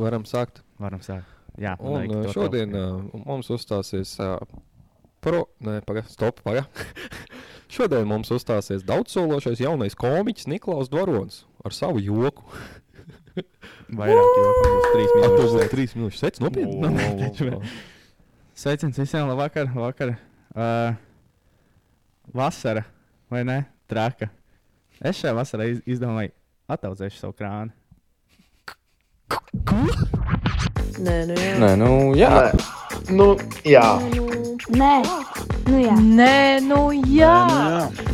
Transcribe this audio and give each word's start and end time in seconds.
varam 0.00 0.26
sākt. 0.28 0.62
Varam 0.80 1.02
sākt. 1.04 1.28
Jā, 1.60 1.74
Un 1.82 2.06
uh, 2.06 2.24
to 2.24 2.34
šodien 2.34 2.74
uh, 2.76 3.00
mums 3.26 3.50
uzstāsies 3.52 4.14
uh, 4.22 4.38
pro. 5.24 5.44
Nē, 5.64 5.80
pagaidi, 5.86 6.12
stop, 6.12 6.40
pagaidi. 6.46 6.86
šodien 7.74 8.08
mums 8.08 8.30
uzstāsies 8.34 8.86
daudzsološais 8.88 9.62
jaunais 9.62 9.98
komiķis 9.98 10.48
Niklaus 10.50 10.90
Dvarons 10.92 11.44
ar 11.64 11.76
savu 11.76 12.02
joku. 12.02 12.46
vairāk 14.00 14.32
joku 14.40 14.64
būs 14.66 14.88
trīs 14.94 15.14
minūtes. 15.18 15.54
būs 15.54 15.70
trīs 15.74 15.96
minūtes. 15.98 16.22
Sec, 16.22 16.40
nopietni. 16.42 17.60
Sveiciens 18.60 18.98
visiem, 19.00 19.28
labvakar, 19.30 19.70
vakar. 19.72 20.16
Uh, 20.52 20.92
vasara, 22.34 22.84
vai 23.32 23.44
ne? 23.46 23.62
Traka. 23.88 24.28
Es 25.00 25.16
šajā 25.20 25.32
vasarā 25.36 25.68
iz, 25.70 25.78
izdomāju, 25.88 26.34
attaudzēšu 26.68 27.22
savu 27.22 27.36
krānu. 27.38 27.72
Nē, 31.00 31.16
nu 31.26 31.36
jā. 31.40 31.54
Nē, 31.60 31.72
nu 31.80 31.92
jā. 32.14 32.34
Nu, 33.10 33.28
jā. 33.64 33.86
Nē, 34.70 34.92
nu 35.66 35.78
jā. 35.80 35.94
Nē, 36.18 36.34
nu 36.66 36.80
jā. 37.16 37.34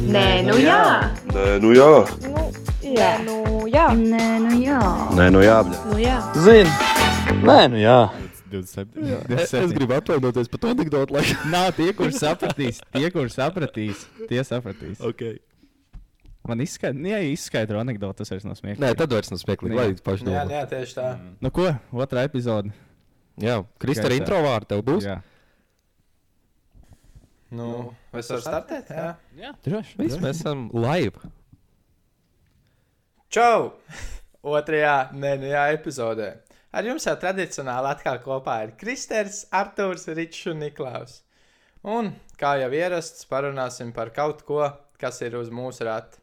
Nē, 0.06 0.26
nu 0.46 0.56
jā. 0.60 0.82
Nē, 1.34 1.46
nu 1.62 1.72
jā. 1.76 1.90
Jā, 2.86 3.10
nu 3.26 3.66
jā. 3.72 3.88
Nē, 3.96 4.28
nu 4.44 4.60
jā. 4.62 4.78
Nē, 5.18 5.26
nu 5.34 5.42
jā. 5.44 5.58
bļa. 5.66 5.82
Nu 5.90 5.98
jā. 6.00 6.20
Zini. 6.46 6.70
Nē, 7.42 7.58
nu 7.74 7.82
jā. 7.82 7.98
27. 8.50 9.34
Es, 9.36 9.54
es 9.54 9.72
gribu 9.74 9.96
atvainoties 9.96 10.48
par 10.48 10.60
to 10.62 10.70
anekdotu. 10.70 11.16
Lai... 11.16 11.24
Nav 11.50 11.72
tie, 11.76 11.90
kurš 11.96 12.20
sapratīs. 12.22 12.80
Tie, 12.94 13.10
kurš 13.10 13.34
sapratīs, 13.36 14.06
tie 14.30 14.44
sapratīs. 14.46 15.00
okay. 15.02 15.40
Man 16.46 16.60
izskaidro, 16.62 17.02
ja 17.10 17.18
izskaidro 17.26 17.80
anekdotu, 17.82 18.20
tas 18.22 18.30
vairs 18.30 18.44
nav 18.46 18.54
smieklīgi. 18.58 18.82
Nē, 18.84 18.92
tad 18.98 19.12
vairs 19.16 19.30
nav 19.32 19.40
smieklīgi. 19.42 19.74
Jā. 19.76 19.86
Lai 19.86 19.94
paši 20.08 20.24
Jā, 20.24 20.26
domājat. 20.28 20.52
jā, 20.56 20.66
tieši 20.74 20.94
tā. 20.98 21.06
Nu 21.42 21.50
ko, 21.50 21.68
otrā 22.04 22.26
epizode. 22.28 22.70
Jā, 23.42 23.58
Krista, 23.82 24.06
ar 24.08 24.14
Gaisā. 24.14 24.20
introvārtu 24.22 24.70
tev 24.74 24.84
būs. 24.86 25.08
Jā, 25.10 25.20
Nu, 27.56 27.94
vai 28.10 28.20
es 28.24 28.28
varu 28.32 28.42
startēt? 28.42 28.88
Jā. 28.90 29.10
jā 29.38 29.52
droši. 29.64 29.94
Viss, 30.00 30.16
mēs 30.18 30.40
esam 30.40 30.64
live. 30.74 31.28
Čau! 33.30 33.70
Otrajā, 34.46 34.96
nē, 35.14 35.32
nu 35.42 35.48
jā, 35.52 35.62
epizodē. 35.74 36.32
Ar 36.76 36.86
jums 36.86 37.06
jau 37.06 37.14
tradicionāli 37.18 37.88
atkal 37.90 38.18
kopā 38.24 38.58
ir 38.66 38.74
Kristers, 38.78 39.44
Artūrs, 39.54 40.08
Ričs 40.14 40.44
un 40.50 40.60
Niklaus. 40.64 41.20
Un, 41.86 42.10
kā 42.38 42.56
jau 42.60 42.68
ierasts, 42.74 43.24
parunāsim 43.30 43.92
par 43.94 44.10
kaut 44.14 44.42
ko, 44.46 44.64
kas 45.00 45.22
ir 45.22 45.38
uz 45.38 45.50
mūsu 45.54 45.86
rata. 45.86 46.18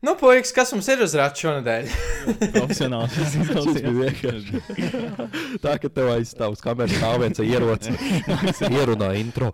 Nu, 0.00 0.14
puikas, 0.16 0.48
kas 0.56 0.70
mums 0.72 0.86
ir 0.88 1.02
uz 1.04 1.12
rata 1.18 1.36
šonadēļ? 1.36 1.88
Profesionāls. 2.54 3.16
Tas 3.50 3.66
bija 3.76 3.90
vienkārši. 3.92 4.60
Tā, 5.60 5.74
ka 5.82 5.90
tev 5.92 6.08
aizstāv 6.14 6.54
uz 6.54 6.62
kameras 6.64 6.94
stāv 6.96 7.18
viens 7.20 7.40
ierocis. 7.44 7.98
Ierunā 8.78 9.10
intro. 9.20 9.50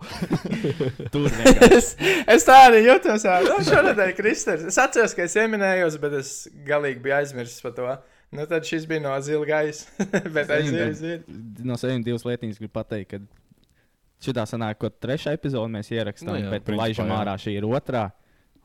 Tur 1.11 1.27
es, 1.67 1.89
es 1.99 2.47
tā 2.47 2.61
arī 2.69 2.85
jūtos. 2.85 3.25
jā. 3.27 3.41
Nu, 3.43 3.57
šonadēļ 3.67 4.13
Kristers. 4.15 4.63
Es 4.71 4.79
atceros, 4.79 5.15
ka 5.17 5.25
es 5.27 5.35
ieminējos, 5.35 5.97
bet 6.03 6.15
es 6.21 6.31
galīgi 6.69 7.03
biju 7.03 7.17
aizmirsis 7.17 7.65
par 7.65 7.73
to. 7.75 7.89
Nu, 8.31 8.45
tad 8.47 8.63
šis 8.67 8.87
bija 8.87 9.03
no 9.03 9.17
zila 9.23 9.43
gaisa. 9.51 10.07
bet 10.35 10.53
aiziet. 10.55 11.27
no 11.67 11.75
sevis 11.79 12.05
divas 12.07 12.23
lietiņas 12.27 12.61
gribu 12.63 12.71
pateikt, 12.79 13.17
ka 13.17 13.19
šitā 14.23 14.47
sanāk, 14.47 14.79
ka 14.79 14.93
trešā 14.95 15.35
epizode 15.35 15.75
mēs 15.75 15.91
ierakstām, 15.91 16.31
Nu 16.31 16.39
nu, 16.39 16.45
jā, 16.47 16.55
bet 16.55 16.65
principā, 16.67 16.85
laižam 16.85 17.11
jā. 17.11 17.19
ārā 17.19 17.35
šī 17.43 17.57
ir 17.59 17.67
otrā. 17.67 18.05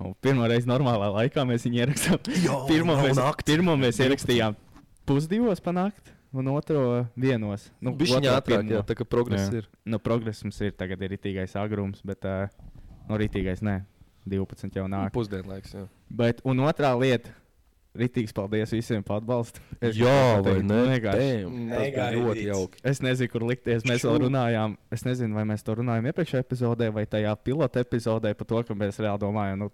Un 0.02 0.16
pirmo 0.24 0.48
reizi 0.50 0.68
normālā 0.70 1.10
laikā 1.18 1.44
mēs 1.48 1.66
viņu 1.68 1.80
ierakstām. 1.82 2.32
Jā, 2.42 2.58
pirmo, 2.70 2.96
mēs, 2.98 3.20
pirmo 3.46 3.76
mēs 3.80 4.00
ierakstījām 4.02 4.58
pusdivos 5.08 5.62
panākt, 5.62 6.12
un 6.32 6.48
otro 6.52 7.04
vienos. 7.18 7.68
Nu, 7.82 7.94
Bišķiņā 7.98 8.32
otro 8.32 8.38
ātrāk, 8.40 8.72
jā, 8.72 8.82
tā 8.88 8.96
kā 8.98 9.06
progress 9.08 9.48
Jā. 9.50 9.62
ir. 9.62 9.68
Nu, 9.84 10.00
progress 10.02 10.44
mums 10.46 10.60
ir, 10.64 10.74
tagad 10.78 11.02
ir 11.04 11.14
rītīgais 11.16 11.54
agrums, 11.60 12.02
bet 12.06 12.26
uh, 12.28 12.46
no 13.10 13.20
rītīgais 13.20 13.62
nē, 13.66 13.82
12 14.30 14.80
jau 14.80 14.88
nāk. 14.90 15.12
Pusdienlaiks, 15.14 15.76
jā. 15.76 15.86
Bet, 16.22 16.42
un 16.48 16.62
otrā 16.64 16.92
lieta, 16.98 17.34
rītīgs 17.98 18.32
paldies 18.36 18.72
visiem 18.72 19.04
par 19.04 19.20
atbalstu. 19.20 19.60
Es 19.82 19.98
Jā, 19.98 20.40
vai 20.44 20.58
ne? 20.64 20.80
vienkārši. 20.94 22.16
Ļoti 22.16 22.46
jauki. 22.46 22.80
Es 22.88 23.02
nezinu, 23.04 23.32
kur 23.32 23.44
likties. 23.50 23.84
Mēs 23.88 24.06
vēl 24.08 24.22
runājām. 24.26 24.78
Es 24.94 25.04
nezinu, 25.04 25.36
vai 25.36 25.44
mēs 25.48 25.64
to 25.66 25.76
runājām 25.82 26.08
iepriekšējā 26.08 26.46
epizodē 26.46 26.88
vai 26.94 27.04
tajā 27.10 27.34
pilota 27.44 27.84
epizodē 27.84 28.32
par 28.38 28.48
to, 28.48 28.62
ka 28.68 28.76
mēs 28.78 29.00
reāli 29.02 29.20
domājam, 29.20 29.66
nu, 29.66 29.70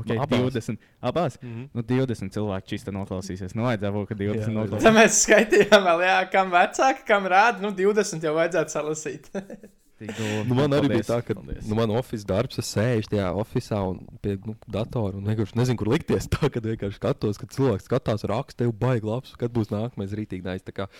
okay, 0.00 0.18
Abās. 0.22 0.44
20. 0.56 0.90
Abās. 1.10 1.38
Mhm. 1.42 1.64
Nu, 1.76 1.84
20 1.86 2.34
cilvēku 2.36 2.72
čista 2.74 2.94
noklausīsies. 2.94 3.56
Nu, 3.58 3.66
vajadzēja 3.68 3.94
būt, 3.96 4.10
ka 4.10 4.18
20 4.18 4.36
Jā, 4.36 4.44
Tad 4.44 4.56
noklausīsies. 4.58 4.98
mēs 4.98 5.22
skaitījām, 5.24 5.88
vēl, 5.88 6.04
jā, 6.08 6.20
kam 6.32 6.52
vecāki, 6.54 7.06
kam 7.08 7.28
rāda. 7.32 7.64
Nu, 7.64 7.72
20 7.76 8.28
jau 8.28 8.36
vajadzētu 8.38 8.76
salasīt. 8.78 9.32
Nu, 10.44 10.52
man 10.52 10.74
arī 10.76 10.90
bija 10.92 11.06
tā, 11.08 11.16
ka 11.24 11.32
nu, 11.32 11.72
man 11.72 11.88
oficiālais 11.96 12.26
darbs, 12.28 12.58
es 12.60 12.68
sēžu 12.68 13.08
tajā 13.14 13.30
oficiālā 13.40 13.94
un 13.94 14.18
pie 14.20 14.34
nu, 14.44 14.52
datora 14.68 15.16
un 15.16 15.24
vienkārši 15.24 15.56
nezinu, 15.56 15.80
kur 15.80 15.88
likties. 15.88 16.28
Tā 16.34 16.50
kā 16.52 16.60
vienkārši 16.60 17.00
skatos, 17.00 17.40
ka 17.40 17.48
cilvēks 17.54 17.88
skatās, 17.88 18.26
raksta, 18.28 18.66
tev 18.66 18.74
baigi 18.76 19.08
labs, 19.08 19.32
kad 19.40 19.54
būs 19.56 19.72
nākamais 19.72 20.12
kā 20.76 20.90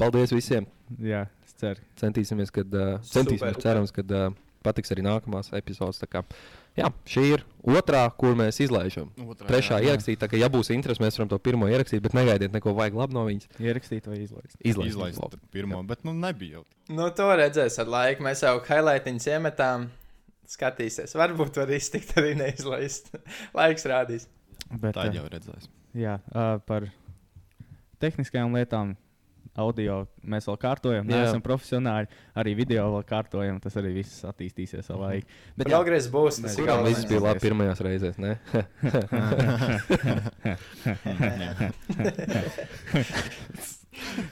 Paldies 0.00 0.34
visiem! 0.34 0.66
Jā, 0.98 1.26
es 1.46 1.54
ceru. 1.60 1.82
Centīsimies, 2.00 2.50
kad, 2.56 2.74
uh, 2.74 2.98
centīsimies 3.06 3.54
Super. 3.54 3.62
cerams, 3.62 3.94
ka 3.94 4.02
uh, 4.02 4.34
patiks 4.66 4.92
arī 4.94 5.04
nākamās 5.06 5.52
epizodes. 5.56 6.02
Jā, 6.78 6.88
šī 7.10 7.24
ir 7.34 7.42
otrā, 7.66 8.04
kur 8.16 8.36
mēs 8.38 8.60
izlaižam. 8.62 9.08
Otrā, 9.24 9.48
Trešā 9.48 9.80
jā, 9.80 9.88
jā. 9.88 9.94
ierakstīt, 9.94 10.20
tā 10.22 10.28
kā, 10.30 10.38
ja 10.38 10.48
būs 10.52 10.70
interesi, 10.74 11.02
mēs 11.02 11.18
varam 11.18 11.30
to 11.32 11.38
pirmo 11.42 11.66
ierakstīt, 11.70 12.02
bet 12.04 12.14
negaidiet 12.16 12.54
neko 12.54 12.74
vajag 12.78 12.98
labu 13.00 13.16
no 13.16 13.24
viņas. 13.26 13.48
Ierakstīt 13.58 14.06
vai 14.06 14.20
izlaist. 14.22 14.54
Izlaist. 14.62 14.92
Izlaist 14.94 15.18
labi. 15.22 15.40
pirmo, 15.50 15.82
bet 15.88 16.04
nu 16.06 16.14
nebija 16.14 16.60
jau. 16.60 16.64
Nu, 16.94 17.08
to 17.16 17.26
redzēs 17.40 17.80
ar 17.82 17.90
laiku. 17.90 18.24
Mēs 18.26 18.44
jau 18.46 18.54
highlightiņus 18.68 19.28
iemetām. 19.34 19.88
Skatīsies. 20.50 21.12
Varbūt 21.18 21.60
var 21.60 21.70
iztikt 21.74 22.16
arī 22.18 22.32
neizlaist. 22.38 23.12
Laiks 23.58 23.86
rādīs. 23.86 24.24
Bet, 24.70 24.96
Tā 24.96 25.04
ā, 25.06 25.12
jau 25.14 25.26
redzēs. 25.30 25.68
Jā, 25.98 26.16
ā, 26.34 26.46
par 26.66 26.88
tehniskajām 28.02 28.54
lietām. 28.58 28.96
Audio 29.58 30.04
mēs 30.22 30.46
vēl 30.46 30.58
kārtojam, 30.62 31.08
neesam 31.10 31.42
profesionāļi. 31.42 32.06
Arī 32.38 32.52
video 32.58 32.84
vēl 32.94 33.02
kārtojam. 33.08 33.58
Tas 33.62 33.74
arī 33.80 33.90
viss 33.98 34.22
attīstīsies 34.28 34.90
ar 34.94 35.00
laiku. 35.02 35.26
Bet, 35.58 35.66
jā, 35.66 35.74
Progress 35.74 36.06
būs. 36.12 36.38
Tas 36.44 36.54
ir 36.54 36.62
Kurām 36.64 36.86
viss 36.86 37.08
bija 37.10 37.24
labi 37.24 37.42
pirmajās 37.42 37.82
reizēs, 37.82 38.16
ne? 38.22 38.38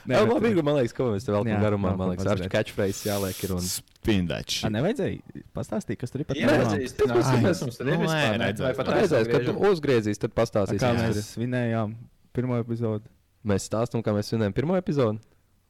Nē, 0.09 0.21
labi, 0.23 0.53
man 0.63 0.79
liekas, 0.79 0.95
ko 0.95 1.11
mēs 1.13 1.27
te 1.27 1.33
vēl 1.35 1.43
tam 1.45 1.61
garumā, 1.61 1.91
man 1.99 2.13
liekas, 2.13 2.29
ar 2.31 2.41
catchphrase 2.51 3.09
jāliek 3.09 3.43
ir 3.45 3.51
un... 3.57 3.65
Spindačs. 3.69 4.63
Ā, 4.65 4.71
nevajadzēja 4.73 5.43
pastāstīt, 5.53 5.99
kas 6.01 6.13
tur 6.13 6.23
ir 6.23 6.29
pat 6.29 6.39
Jā, 6.39 6.47
tēmām? 6.47 6.71
atzīstinās, 6.71 7.27
Ai, 7.29 7.41
kas 7.43 7.61
mums 7.65 7.77
tur 7.77 7.91
ir 7.91 7.97
nu, 7.97 8.07
vispār, 8.07 8.39
nē, 8.39 8.49
Reizēs, 8.95 9.29
kad 9.29 9.45
tu 9.45 9.55
uzgriezīs, 9.69 10.21
tad 10.23 10.31
Kā 10.33 10.39
pastāstīsim. 10.39 11.01
mēs 11.03 11.33
svinējām 11.35 11.93
pirmo 12.33 12.57
epizodi? 12.63 13.11
Mēs 13.47 13.69
stāstām, 13.69 14.03
kā 14.03 14.11
mēs 14.15 14.31
svinējam 14.31 14.55
pirmo 14.57 14.75
epizodi. 14.79 15.21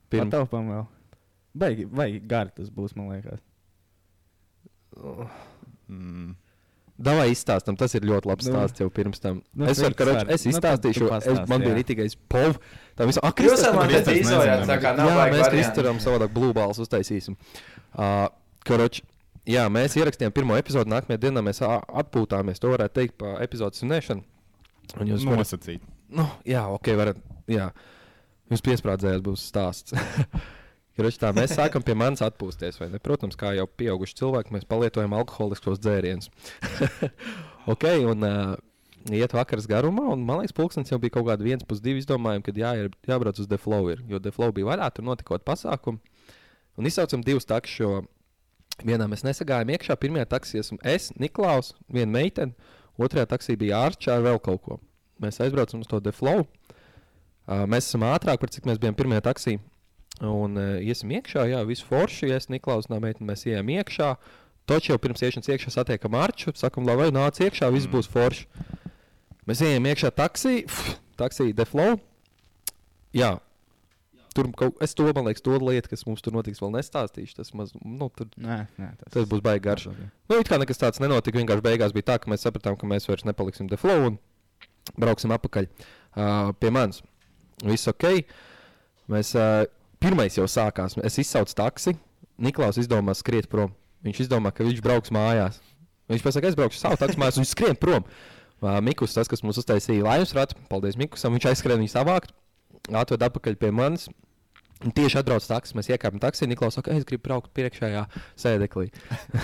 Pirm... 0.09 0.29
Pataupām 0.31 0.71
vēl. 0.73 0.85
Baigi, 1.59 1.85
vai 1.85 2.11
gari 2.21 2.53
tas 2.55 2.69
būs, 2.73 2.95
man 2.97 3.11
liekas. 3.13 3.41
Mm. 5.89 6.33
Davai 6.99 7.29
izstāstam, 7.31 7.77
tas 7.79 7.93
ir 7.95 8.03
ļoti 8.03 8.27
labs 8.27 8.47
Nu. 8.49 8.51
stāsts 8.51 8.81
jau 8.81 8.89
pirms 8.91 9.21
tam. 9.23 9.37
Nu, 9.55 9.67
es 9.71 9.79
varu, 9.79 9.95
karoč, 9.95 10.25
es 10.35 10.43
Nu, 10.43 10.51
izstāstīšu, 10.51 11.05
tu 11.07 11.31
es, 11.31 11.37
man 11.47 11.63
bija 11.63 11.77
rītīgais 11.77 12.17
pov. 12.27 12.57
Tā 12.99 13.07
visu, 13.07 13.21
ak, 13.23 13.39
Jūs 13.45 13.63
jau 13.63 13.71
man 13.77 13.87
te 13.87 14.01
nezinu. 14.03 14.65
tā 14.67 14.75
kā 14.83 14.91
nav 14.97 15.07
Jā, 15.07 15.15
vajag 15.21 15.35
mēs. 15.37 15.51
Kristaram 15.53 16.01
savādāk 16.03 16.33
blūbāls 16.35 16.81
uztaisīsim. 16.83 17.37
Uh, 17.95 18.27
karoč, 18.67 18.99
jā, 19.47 19.63
mēs 19.71 19.95
ierakstījām 19.95 20.35
pirmo 20.35 20.57
epizodi, 20.59 20.91
nākamajā 20.91 21.23
dienā 21.23 21.45
mēs 21.45 21.63
atpūtāmies, 21.63 22.59
to 22.59 22.73
varētu 22.75 22.97
teikt 22.99 23.15
pa 23.21 23.37
epizodes 23.45 23.79
svinēšanu. 23.79 24.25
Un 24.99 25.13
jūs 25.13 25.23
varat, 25.23 25.45
Nosacīt. 25.45 25.87
Nu, 26.15 26.25
jā, 26.47 26.63
ok, 26.73 26.93
varat, 26.99 27.19
jā, 27.49 27.69
jūs 28.51 28.63
piesprādzējāt 28.65 29.25
būs 29.25 29.45
stāsts. 29.51 29.95
Karoč, 30.99 31.15
tā, 31.15 31.29
mēs 31.31 31.53
sākam 31.55 31.83
pie 31.85 31.93
manis 31.95 32.23
atpūsties? 32.25 32.81
Protams, 33.05 33.37
kā 33.39 33.53
jau 33.55 33.63
pieauguši 33.79 34.17
cilvēki, 34.19 34.51
mēs 34.51 34.65
palietojam 34.67 35.13
alkoholiskos 35.15 35.79
dzērienus. 35.79 36.27
ok, 37.71 37.85
un 38.11 38.25
uh, 38.27 38.57
iet 39.07 39.31
vakars 39.35 39.67
garumā, 39.69 40.09
un 40.11 40.25
man 40.27 40.41
liekas, 40.41 40.55
pulkstenis 40.57 40.91
jau 40.91 40.99
bija 40.99 41.15
kaut 41.15 41.29
kāda 41.29 41.45
viens 41.45 41.63
pus 41.67 41.79
divi 41.83 42.03
izdomājumi, 42.03 42.43
kad 42.43 42.59
jā, 42.59 42.73
ir 42.81 42.91
jābrauc 43.07 43.39
uz 43.39 43.47
Deflow, 43.47 43.87
ir, 43.93 44.03
jo 44.11 44.19
Deflow 44.19 44.51
bija 44.55 44.73
vaļā, 44.73 44.89
tur 44.91 45.07
notikot 45.07 45.45
pasākumu. 45.47 46.03
Un 46.79 46.87
izsaucam 46.87 47.23
divus 47.23 47.47
taksus, 47.47 47.79
jo 47.79 47.93
vienā 48.83 49.07
mēs 49.11 49.23
nesagājām 49.27 49.71
iekšā, 49.77 49.95
pirmajā 49.99 50.27
taksī 50.35 50.59
esmu 50.59 50.81
es, 50.83 51.09
Niklaus, 51.19 51.73
viena 51.91 52.11
meitene, 52.17 52.75
otrajā 52.99 53.31
taksī 53.37 53.55
bija 53.59 53.85
Arčā 53.87 54.19
ar 54.19 54.27
vēl 54.27 54.43
kaut 54.43 54.63
ko. 54.67 54.79
Mēs 55.23 55.41
aizbraucam 55.43 55.83
uz 55.83 55.89
to 55.91 55.99
Deflow. 56.03 56.45
Uh, 57.49 57.65
mēs 57.69 57.89
esam 57.89 58.05
ātrāk, 58.07 58.39
par 58.41 58.51
cik 58.53 58.67
mēs 58.69 58.79
bijām 58.81 58.97
pirmajā 58.97 59.25
taksī. 59.25 59.57
Un 60.19 60.59
uh, 60.59 60.77
iesim 60.83 61.11
iekšā, 61.15 61.47
jā, 61.49 61.63
visu 61.67 61.87
forši. 61.87 62.29
Es, 62.35 62.49
Niklaus, 62.51 62.87
un 62.87 62.95
tā 62.97 63.01
meitene, 63.03 63.27
mēs 63.31 63.47
ejam 63.49 63.71
iekšā. 63.73 64.13
Taču 64.69 64.93
jau 64.93 64.99
pirms 65.01 65.23
iešanas 65.25 65.49
iekšā 65.49 65.73
satiekam 65.73 66.17
Arču, 66.19 66.53
sakam, 66.57 66.85
lai 66.85 66.97
vai 66.99 67.09
nāc 67.15 67.39
iekšā, 67.41 67.71
viss 67.73 67.89
būs 67.89 68.09
forši. 68.11 68.45
Mēs 69.49 69.63
ejam 69.65 69.87
iekšā 69.89 70.11
taksī, 70.13 70.59
taksī 71.17 71.49
Deflow. 71.57 71.97
Jā, 73.17 73.31
tur 74.37 74.51
kaut 74.57 74.77
es 74.83 74.93
to, 74.93 75.07
man 75.15 75.25
liekas, 75.25 75.41
to 75.41 75.57
lietu, 75.57 75.89
kas 75.89 76.05
mums 76.05 76.21
tur 76.21 76.35
notiks, 76.35 76.61
vēl 76.61 76.75
nestāstīšu. 76.77 77.39
Tas, 77.39 77.49
maz, 77.57 77.73
nu, 77.81 78.11
tur, 78.13 78.29
Nē, 78.37 78.59
nē, 78.77 78.91
tas 79.09 79.25
būs 79.29 79.41
baigi 79.45 79.65
garš. 79.65 79.89
Nu, 80.29 80.37
it 80.37 80.51
kā 80.51 80.59
nekas 80.61 80.81
tāds 80.81 81.01
nenotika. 81.01 81.39
Vienkārši 81.41 81.65
beigās 81.65 81.95
bija 81.95 82.11
tā, 82.11 82.19
ka 82.21 82.31
mēs 82.31 82.45
sapratām, 82.45 82.77
ka 82.77 82.89
mēs 82.89 83.09
vairs 83.09 83.25
nepaliksim 83.27 83.71
te 83.71 83.79
flow 83.79 84.11
un 84.11 84.19
brauksim 84.97 85.33
atpakaļ 85.35 85.67
uh, 85.69 86.53
pie 86.59 86.71
manis. 86.73 87.03
Viss 87.65 87.89
ok. 87.91 88.07
Mēs, 89.11 89.33
uh, 89.37 89.65
pirmais 90.01 90.37
jau 90.37 90.47
sākās. 90.49 90.97
Es 91.05 91.19
izsaucu 91.21 91.57
taksi. 91.57 91.95
Niklaus 92.39 92.79
izdomā 92.79 93.15
skriet 93.17 93.49
prom. 93.51 93.73
Viņš 94.05 94.23
izdomā, 94.25 94.53
ka 94.55 94.63
viņš 94.63 94.79
brauks 94.83 95.11
mājās. 95.11 95.59
Viņš 96.09 96.23
pasaka, 96.25 96.49
es 96.49 96.57
braukšu 96.57 96.79
savu 96.79 96.97
taksi 97.01 97.19
mājās, 97.19 97.37
un 97.37 97.43
viņš 97.43 97.51
skrien 97.53 97.77
prom. 97.79 98.05
Uh, 98.59 98.79
Mikus, 98.83 99.13
tas, 99.15 99.27
kas 99.31 99.43
mums 99.43 99.59
uztaisīja 99.61 100.03
laimes 100.03 100.33
ratu, 100.35 100.57
paldies 100.71 100.97
Mikusam, 100.99 101.35
viņš 101.35 101.51
aizskrēja 101.51 101.79
viņu 101.79 101.91
savākt, 101.93 102.33
atved 102.91 103.23
atpakaļ 103.27 103.59
pie 103.59 103.69
manis. 103.75 104.09
Un 104.79 104.93
tieši 104.95 105.17
atbrauc 105.19 105.43
taksi, 105.43 105.75
mēs 105.75 105.89
iekāpjam 105.91 106.21
taksī. 106.23 106.47
Niklaus 106.47 106.77
saka, 106.77 106.93
es 106.95 107.03
gribu 107.07 107.25
braukt 107.25 107.51
priekšējā 107.51 108.05
sēdeklī. 108.39 108.85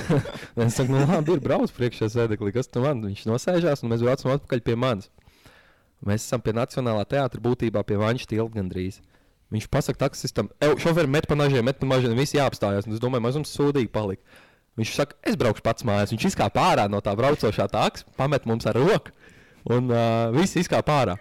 es 0.63 0.77
saku, 0.77 0.93
nu 0.93 1.01
labi, 1.03 1.35
ir 1.35 1.41
brauc 1.43 1.73
priekšējā 1.75 2.07
sēdeklī. 2.13 2.53
Kas 2.55 2.71
tu 2.71 2.83
man? 2.85 3.01
Viņš 3.03 3.25
nosēžās 3.27 3.83
un 3.83 3.91
mēs 3.91 4.05
braucam 4.05 4.31
atpakaļ 4.37 4.63
pie 4.63 4.77
manis. 4.79 5.09
Mēs 6.05 6.25
esam 6.27 6.41
pie 6.45 6.53
Nacionālā 6.53 7.05
teātra 7.09 7.41
būtībā 7.41 7.81
pie 7.87 7.97
Vaņša 7.97 8.29
tilta 8.29 8.59
gandrīz. 8.59 8.99
Viņš 9.53 9.67
pasaka 9.73 10.05
taksistam, 10.05 10.49
ej, 10.61 10.75
šoferi 10.81 11.09
met 11.09 11.27
pa 11.29 11.37
nažiem, 11.37 11.65
met 11.65 11.77
pa 11.81 11.87
nažiem, 11.89 12.15
visi 12.17 12.37
jāapstājās. 12.37 12.87
Un 12.89 12.97
es 12.97 13.01
domāju, 13.01 13.25
mazums 13.25 13.53
sūdīgi 13.53 13.91
palika. 13.93 14.21
Viņš 14.75 14.91
saka, 14.97 15.17
es 15.23 15.37
braukšu 15.39 15.63
pats 15.65 15.85
mājās. 15.87 16.11
Viņš 16.13 16.27
izkāpa 16.31 16.65
ārā 16.73 16.85
no 16.91 16.99
tā 17.03 17.13
braucošā 17.15 17.67
tāks, 17.71 18.03
pamet 18.19 18.45
mums 18.49 18.67
ar 18.67 18.77
roku. 18.77 19.13
Un 19.71 19.89
uh, 19.89 20.33
viss 20.35 20.57
izkāpa 20.59 20.99
ārā. 21.01 21.15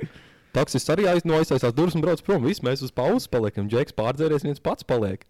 Taksists 0.55 0.91
arī 0.93 1.07
aiznojas 1.11 1.53
durvis 1.75 1.97
un 1.97 2.05
brauc 2.05 2.21
prom. 2.27 2.45
Visi 2.47 2.65
mēs 2.67 2.83
uz 2.85 2.93
pauzes 2.95 3.31
paliekam. 3.31 3.69
Džeks 3.71 3.97
pārdzēries, 3.97 4.45
viens 4.47 4.63
pats 4.63 4.87
paliek. 4.87 5.25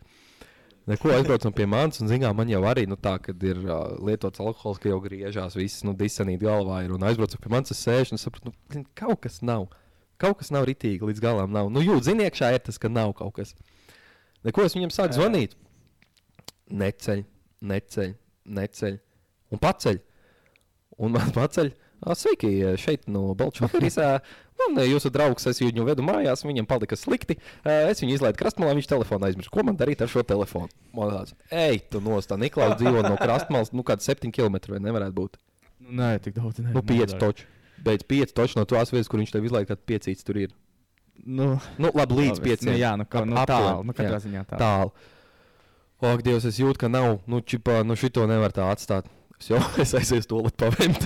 Neko 0.84 1.14
aizbraucam 1.14 1.52
pie 1.56 1.64
manis, 1.64 2.02
un 2.04 2.10
zinām, 2.10 2.36
man 2.36 2.50
jau 2.52 2.60
arī 2.68 2.82
nu, 2.84 2.98
tā, 3.00 3.14
kad 3.22 3.40
ir 3.46 3.56
uh, 3.64 3.94
lietots 4.04 4.42
alkohols, 4.42 4.80
ka 4.82 4.90
jau 4.90 4.98
griežās, 5.00 5.56
viss 5.56 5.84
nu, 5.86 5.94
disanīt 5.96 6.42
galvā 6.42 6.82
ir. 6.84 6.92
Un 6.92 7.06
aizbraucam 7.08 7.40
pie 7.40 7.52
manis, 7.54 7.72
es 7.72 7.80
sēžu 7.86 8.12
un 8.12 8.20
saprotu, 8.20 8.52
nu, 8.52 8.82
kaut 8.98 9.22
kas 9.24 9.40
nav. 9.40 9.70
Kaut 10.20 10.42
kas 10.42 10.52
nav 10.54 10.66
ritīgi 10.68 11.08
līdz 11.08 11.22
galam. 11.24 11.54
Nav. 11.54 11.70
Nu, 11.72 11.80
jūt, 11.84 12.04
zini, 12.06 12.26
iekšā 12.28 12.52
ir 12.52 12.60
tas, 12.66 12.76
ka 12.80 12.92
nav 12.92 13.14
kaut 13.16 13.32
kas. 13.38 13.54
Neko 14.44 14.66
es 14.66 14.76
viņam 14.76 14.92
sāku 14.92 15.16
zvanīt. 15.16 15.56
Neceļ, 16.68 17.24
neceļ, 17.64 18.12
neceļ 18.60 19.00
un 19.54 19.62
paceļ. 19.64 20.00
Un 21.00 21.16
man 21.16 21.32
paceļ. 21.34 21.72
"Ā, 22.04 22.14
Sveiki, 22.18 22.50
šeit 22.80 23.06
no 23.08 23.34
Balčūskas. 23.34 23.96
Man 24.54 24.76
jūsu 24.86 25.10
draugs, 25.10 25.46
es 25.50 25.58
viņu 25.58 25.82
vedu 25.88 26.04
mājās, 26.06 26.44
viņam 26.46 26.66
palika 26.70 26.94
slikti. 26.96 27.36
Es 27.64 28.00
viņu 28.00 28.14
izlaidu 28.14 28.38
krastmalā, 28.38 28.74
viņš 28.78 28.86
telefonu 28.86 29.26
aizmirst. 29.26 29.50
Ko 29.50 29.64
man 29.66 29.76
darīt 29.76 30.00
ar 30.04 30.08
šo 30.12 30.22
telefonu? 30.22 30.68
Man 30.94 31.10
tāds, 31.10 31.34
ej, 31.50 31.80
tu 31.90 32.00
nost, 32.04 32.30
tā 32.30 32.38
Niklaus 32.38 32.76
dzīvo 32.78 33.02
no 33.02 33.16
krastmalas, 33.18 33.72
nu 33.74 33.82
kāds 33.82 34.06
7 34.06 34.30
km 34.30 34.60
vai 34.70 34.78
nevarētu 34.84 35.16
būt. 35.16 35.40
Nu, 35.80 35.96
nē, 36.02 36.20
tik 36.22 36.34
daudz. 36.38 36.60
Nē, 36.62 36.70
Nu, 36.76 36.82
5 36.82 37.16
nevar. 37.16 37.18
toči. 37.20 37.48
Beidz 37.84 38.06
5 38.06 38.32
toči 38.32 38.56
no 38.56 38.64
tās 38.64 38.92
vietas, 38.94 39.08
kur 39.10 39.18
viņš 39.20 39.32
tev 39.34 39.44
izlaiž, 39.44 39.66
kad 39.66 39.82
5 39.84 40.22
tur 40.24 40.36
ir. 40.38 40.54
Nu, 41.26 41.58
Nu, 41.78 41.90
labi, 41.94 42.14
līdz 42.14 42.38
labi, 42.38 42.54
5. 42.54 42.64
Nu, 42.70 42.72
jā, 42.78 42.94
nu, 42.96 43.04
kā, 43.10 43.24
nu, 43.26 43.34
tālu. 43.46 43.82
Nu, 43.84 43.92
katrā 43.92 44.20
ziņā 44.22 44.44
tālu. 44.46 44.60
tālu. 44.62 44.92
Ak, 46.04 46.22
Dievs, 46.22 46.44
es 46.44 46.58
jūtu, 46.60 46.78
ka 46.78 46.88
nav. 46.88 47.20
Nu, 47.26 47.40
čipā, 47.40 47.82
nu 47.86 47.96
šito 47.96 48.26
nevar 48.28 48.52
tā 48.52 48.66
atstāt. 48.70 49.06
Es 49.44 49.50
jau 49.52 49.58
es 49.82 49.90
aiziešu 49.92 50.28
to 50.30 50.38
lietu 50.40 50.56
pavēmt. 50.62 51.02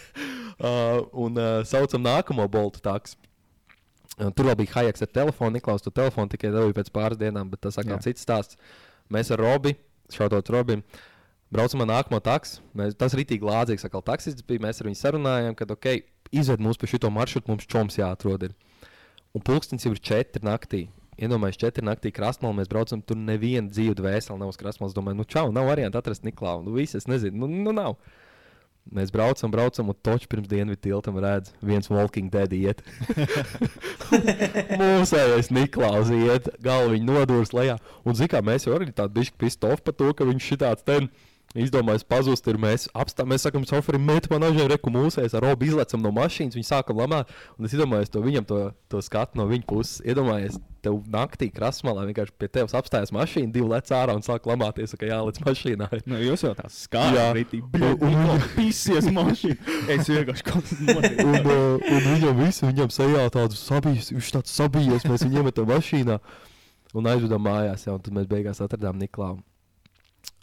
uh, 0.64 1.02
un 1.12 1.36
uh, 1.36 1.58
saucam 1.68 2.00
nākamo 2.06 2.46
boltu 2.48 2.80
taksu. 2.80 3.18
Uh, 4.16 4.30
tur 4.32 4.48
vēl 4.48 4.56
bija 4.62 4.78
Hajaks 4.78 5.04
ar 5.04 5.10
telefonu. 5.12 5.58
Niklaus, 5.58 5.84
tu 5.84 5.92
telefonu 5.92 6.32
tikai 6.32 6.54
dabūji 6.54 6.78
pēc 6.78 6.88
pāris 6.94 7.20
dienām, 7.20 7.50
bet 7.52 7.60
tas 7.66 7.76
atkal 7.80 8.00
cits 8.00 8.24
stāsts. 8.24 8.56
Mēs 9.12 9.28
ar 9.34 9.42
Robi, 9.44 9.74
šādot 10.14 10.48
Robim, 10.54 10.80
braucam 11.52 11.84
ar 11.84 11.90
nākamo 11.92 12.22
taksu. 12.24 12.64
Mēs, 12.72 12.96
tas 12.96 13.16
rītīgi 13.18 13.44
lādzīgs, 13.44 13.84
atkal 13.84 14.06
taksists 14.08 14.46
bija. 14.48 14.64
Mēs 14.64 14.80
ar 14.80 14.88
viņu 14.88 15.00
sarunājām, 15.02 15.58
ka, 15.58 15.68
ok, 15.76 15.90
izved 16.32 16.64
mūs 16.64 16.80
pa 16.80 16.88
šito 16.88 17.12
maršrutu, 17.12 17.52
mums 17.52 17.68
čoms 17.68 18.00
jāatrod. 18.00 18.48
Ir. 18.48 18.88
Un 19.36 19.44
pulkstenis 19.44 19.84
jau 19.84 19.92
ir 19.92 20.00
četri 20.00 20.48
naktī. 20.48 20.86
Iedomājieties, 21.20 21.60
četri 21.60 21.84
naktī 21.84 22.12
krastmalā 22.16 22.56
mēs 22.56 22.70
braucam, 22.72 23.02
tur 23.04 23.18
neviena 23.20 23.68
dzīve 23.68 23.96
dvēsele 23.98 24.38
nav 24.40 24.54
uz 24.54 24.58
krastmalas. 24.60 24.96
Domāju, 24.96 25.20
nu 25.20 25.28
čau, 25.28 25.50
nav 25.52 25.68
variantu 25.68 26.00
atrast 26.00 26.24
Niklausu. 26.24 26.64
Nu, 26.64 26.72
viss, 26.78 26.96
es 26.96 27.08
nezinu, 27.10 27.44
nu, 27.44 27.62
nu 27.66 27.74
nav. 27.76 27.98
Mēs 28.90 29.12
braucam, 29.12 29.52
braucam, 29.52 29.90
un 29.92 29.98
točs 30.02 30.26
pirms 30.30 30.48
dienvidu 30.50 30.80
tiltam 30.86 31.18
redz, 31.20 31.52
viens 31.62 31.90
walking 31.92 32.32
dead 32.32 32.54
iet. 32.56 32.80
Mūsējais 34.80 35.52
Niklaus 35.52 36.10
iet, 36.16 36.48
galva 36.64 36.94
viņa 36.94 37.06
nodūrs 37.12 37.52
lejā. 37.54 37.76
Un 38.08 38.16
zikā 38.18 38.40
mēs 38.42 38.66
jau 38.66 38.74
arī 38.78 38.88
tādu 38.88 39.20
bišķi 39.20 39.36
pistofu 39.44 39.84
par 39.84 39.98
to, 40.00 40.08
ka 40.16 40.26
viņš 40.26 40.48
šitāds 40.54 40.88
ten. 40.88 41.10
Izdomājis 41.50 42.04
pazust, 42.06 42.46
ir 42.46 42.60
mēs 42.62 42.84
apstāmies, 42.94 43.32
mēs 43.32 43.44
sakām, 43.48 43.64
šoferim, 43.66 44.04
met 44.06 44.28
man 44.30 44.44
ažē, 44.46 44.68
reku 44.70 44.92
mūsēs, 44.94 45.32
ar 45.34 45.42
robu 45.48 45.66
izlecam 45.66 45.98
no 46.04 46.12
mašīnas, 46.14 46.54
viņi 46.54 46.68
sākam 46.68 47.00
lamāt, 47.02 47.32
un 47.58 47.66
es 47.66 47.74
iedomājos 47.74 48.12
to 48.14 48.22
viņam, 48.22 48.46
to, 48.46 48.58
to 48.86 49.00
skatu 49.02 49.40
no 49.40 49.48
viņa 49.50 49.66
puses. 49.66 49.96
Iedomājies, 50.06 50.60
tev 50.86 51.00
naktī 51.10 51.48
krasmalā 51.50 52.04
vienkārši 52.06 52.36
pie 52.38 52.48
tevis 52.54 52.76
apstājas 52.78 53.10
mašīna, 53.16 53.50
divi 53.56 53.66
lec 53.66 53.90
ārā 53.90 54.14
un 54.14 54.22
sāk 54.22 54.46
lamāties, 54.46 54.94
ka 54.94 55.10
jāliec 55.10 55.42
mašīnā. 55.42 55.90
Nu, 56.06 56.22
jūs 56.22 56.46
jau 56.46 56.54
tās 56.54 56.78
rītī. 57.34 57.64
Bļa, 57.74 58.38
pisies 58.54 59.10
mašīna. 59.10 59.58
Es 59.90 60.06
vienkārši 60.06 60.46
kaut 60.52 60.70
kas 60.70 60.78
notiek. 60.86 61.18
un, 61.26 61.36
uh, 61.42 61.82
un 61.82 62.10
viņam 62.12 62.42
visu, 62.44 62.70
viņam 62.70 62.94
sejā 62.94 63.26
tādu 63.34 63.58
sabijis, 63.58 64.14
viņš 64.14 64.32
tāds 64.38 64.54
sabijis, 64.54 65.10
mēs 65.10 65.26
viņu 65.26 65.42
iemetam 65.42 65.70
mašīnā 65.74 66.22
un 66.94 67.10
aizvedam 67.10 67.42
mājās, 67.42 67.90
jā, 67.90 67.98
un 67.98 68.06
tad 68.06 68.14
mēs 68.14 68.30
beigās 68.30 68.62
atradām 68.62 69.02
Niklausu. 69.02 69.49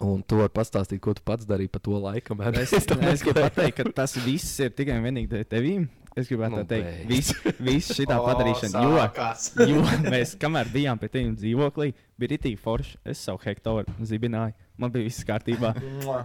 Un 0.05 0.19
tu 0.21 0.37
vari 0.37 0.51
pastāstīt, 0.53 0.99
ko 1.01 1.15
tu 1.17 1.23
pats 1.25 1.47
darīji 1.49 1.71
pa 1.73 1.79
to 1.81 1.97
laiku. 1.97 2.35
Es, 2.53 2.73
es 2.73 2.85
gribu 2.85 3.07
meklēju. 3.07 3.33
pateikt, 3.47 3.77
ka 3.79 3.93
tas 4.03 4.13
viss 4.21 4.59
ir 4.61 4.69
tikai 4.77 4.99
un 4.99 5.07
vienīgi 5.07 5.31
dēļ 5.31 5.47
tevīm. 5.49 5.87
Es 6.17 6.29
gribētu 6.29 6.57
Nu, 6.57 6.63
teikt, 6.65 7.01
viss 7.09 7.33
vis 7.61 7.89
šī 7.93 8.05
tā 8.09 8.15
O, 8.21 8.25
padarīšana. 8.25 8.83
Jo, 8.85 8.95
sākās. 9.01 9.47
jo 9.71 9.81
mēs, 10.09 10.35
kamēr 10.41 10.69
bijām 10.73 11.01
pie 11.01 11.09
tevis 11.13 11.35
dzīvoklī, 11.41 11.91
bija 12.17 12.33
rītīgi 12.33 12.57
forši. 12.61 12.97
Es 13.13 13.21
savu 13.25 13.41
hektāru 13.45 13.85
zibināju. 14.05 14.53
Man 14.77 14.93
bija 14.93 15.09
viss 15.09 15.25
kārtībā. 15.25 15.73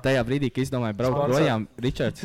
Tajā 0.04 0.24
brīdī, 0.28 0.52
kad 0.52 0.64
izdomāju 0.68 0.96
braukt 1.00 1.28
projām, 1.32 1.68
Ričards. 1.80 2.24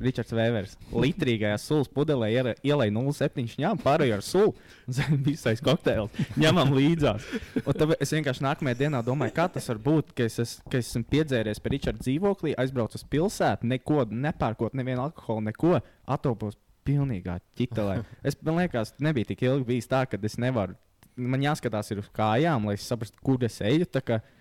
Ričards 0.00 0.34
Vēvers. 0.34 0.76
Litrīgajā 0.92 1.58
sulas 1.60 1.90
pudelē 1.92 2.30
ielēja 2.32 2.94
0,7 2.94 3.58
ņēmu, 3.60 3.82
pārējo 3.84 4.16
ar 4.16 4.24
sulu. 4.24 4.54
Zem 4.96 5.20
visais 5.26 5.62
kokteils. 5.64 6.14
Ņemam 6.40 6.72
līdzās. 6.76 7.26
Un 7.64 7.76
tad 7.76 7.94
es 7.98 8.14
vienkārši 8.16 8.46
nākamajā 8.46 8.80
dienā 8.84 9.02
domāju, 9.06 9.36
kā 9.36 9.46
tas 9.52 9.68
var 9.72 9.82
būt, 9.84 10.14
ka 10.16 10.26
es, 10.26 10.40
es, 10.42 10.56
ka 10.70 10.80
es 10.80 10.90
esmu 10.90 11.04
piedzēries 11.12 11.62
pie 11.62 11.74
Ričarda 11.76 12.02
dzīvoklī, 12.02 12.56
aizbraucu 12.58 12.98
uz 12.98 13.06
pilsētu, 13.12 13.68
neko 13.70 14.08
nepērkot, 14.10 14.76
nevienu 14.78 15.06
alkoholu, 15.06 15.48
neko 15.50 15.78
atopos 16.10 16.58
pilnīgā 16.86 17.38
ķitelē. 17.58 18.00
Es 18.26 18.38
man 18.44 18.60
liekas, 18.60 18.94
nebija 19.02 19.30
tik 19.30 19.44
ilgi 19.46 19.68
bijis 19.74 19.90
tā, 19.90 20.04
ka 20.08 20.20
es 20.22 20.38
nevaru. 20.40 20.76
Man 21.20 21.42
jāskatās 21.44 21.90
ir 21.92 22.00
uz 22.00 22.08
kājām, 22.16 22.68
lai 22.68 22.76
es 22.78 22.86
saprastu, 22.88 23.18
kur 23.24 23.42
es 23.44 23.58
eju. 23.60 23.86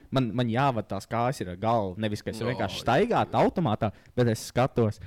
Man, 0.10 0.32
man 0.34 0.50
jāvada 0.50 0.96
tās 0.96 1.06
kājas 1.10 1.44
ar 1.44 1.58
galvu. 1.60 1.98
Nevis, 2.02 2.24
ka 2.26 2.32
es 2.32 2.40
vienkārši 2.42 2.82
staigātu 2.82 3.38
automātā, 3.38 3.92
bet 4.18 4.32
es 4.32 4.48
skatos. 4.50 4.98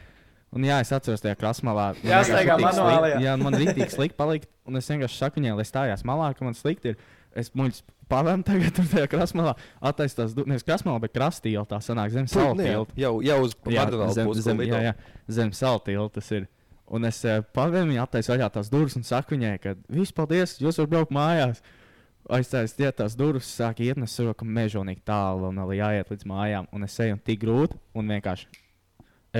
Un 0.52 0.66
jā, 0.68 0.80
es 0.84 0.90
atceros 0.92 1.22
tajā 1.24 1.36
krāsmalā. 1.40 1.86
man 1.96 2.04
Jāstaigā 2.04 2.56
vienkārši 2.56 2.60
riktīgi 2.60 2.66
manuālajā. 2.68 3.14
slikti- 3.16 3.24
Jā, 3.24 3.36
man 3.40 3.54
rītīgi 3.56 3.90
slikti 3.94 4.16
palikt. 4.18 4.48
Un 4.68 4.76
es 4.76 4.88
vienkārši 4.88 5.16
saku 5.18 5.40
viņai, 5.40 5.54
lai 5.56 5.64
stājās 5.64 6.02
malā, 6.04 6.34
ka 6.36 6.44
man 6.44 6.54
slikti 6.54 6.92
ir. 6.92 6.96
Es 7.34 7.48
muļķis 7.56 7.82
pavēmu 8.12 8.44
tagad 8.44 8.74
tur 8.76 8.84
tajā 8.84 9.06
krāsmalā. 9.08 9.54
Attaisnās, 9.80 10.34
nevis 10.44 10.62
krāsmalā, 10.68 11.00
bet 11.00 11.14
krastīlā 11.14 11.64
tā 11.66 11.78
sanāk 11.80 12.10
zem 12.12 12.26
saltīla. 12.28 12.84
Jau, 13.00 13.14
jau 13.24 13.38
uz 13.46 13.54
Jā, 13.64 13.86
Mardonāla 13.86 14.12
zem, 14.12 14.32
zem, 14.34 14.58
jā, 14.68 14.82
jā, 14.90 14.94
zem 15.32 15.50
saltīla 15.56 16.12
tas 16.12 16.28
ir. 16.36 16.48
Un 16.92 17.04
es 17.08 17.24
uh, 17.24 17.40
pavēmu 17.56 17.94
viņai 17.94 18.02
attaisnu 18.04 18.34
vaļā 18.36 18.50
tās 18.52 18.68
durvis 18.68 18.96
un 19.00 19.02
saku 19.08 19.32
viņai, 19.38 19.54
ka 19.62 19.72
viss 19.88 20.12
paldies, 20.12 20.58
jūs 20.60 20.76
varat 20.76 20.90
braukt 20.92 21.10
mājās. 21.16 21.62
Aizstājas 22.28 22.76
tie 22.76 22.92
tās 22.92 23.16
durvis, 23.16 23.48
sāk 23.48 23.80
iet, 23.80 23.96
un 23.96 24.04
es 24.04 24.12
saprotu, 24.14 24.36
ka 24.42 24.44
mežonīgi 24.44 25.00
tālu 25.08 25.48
un 25.48 25.56
vēl 25.64 25.72
jāiet 25.80 26.12
līdz 26.12 26.26
mājām. 26.28 26.68
Un 26.72 26.84
es 26.84 27.00
eju 27.00 27.16
un 27.16 27.18
tik 27.24 27.40
grūti, 27.40 27.80
un 27.96 28.06
vienkārši. 28.12 28.46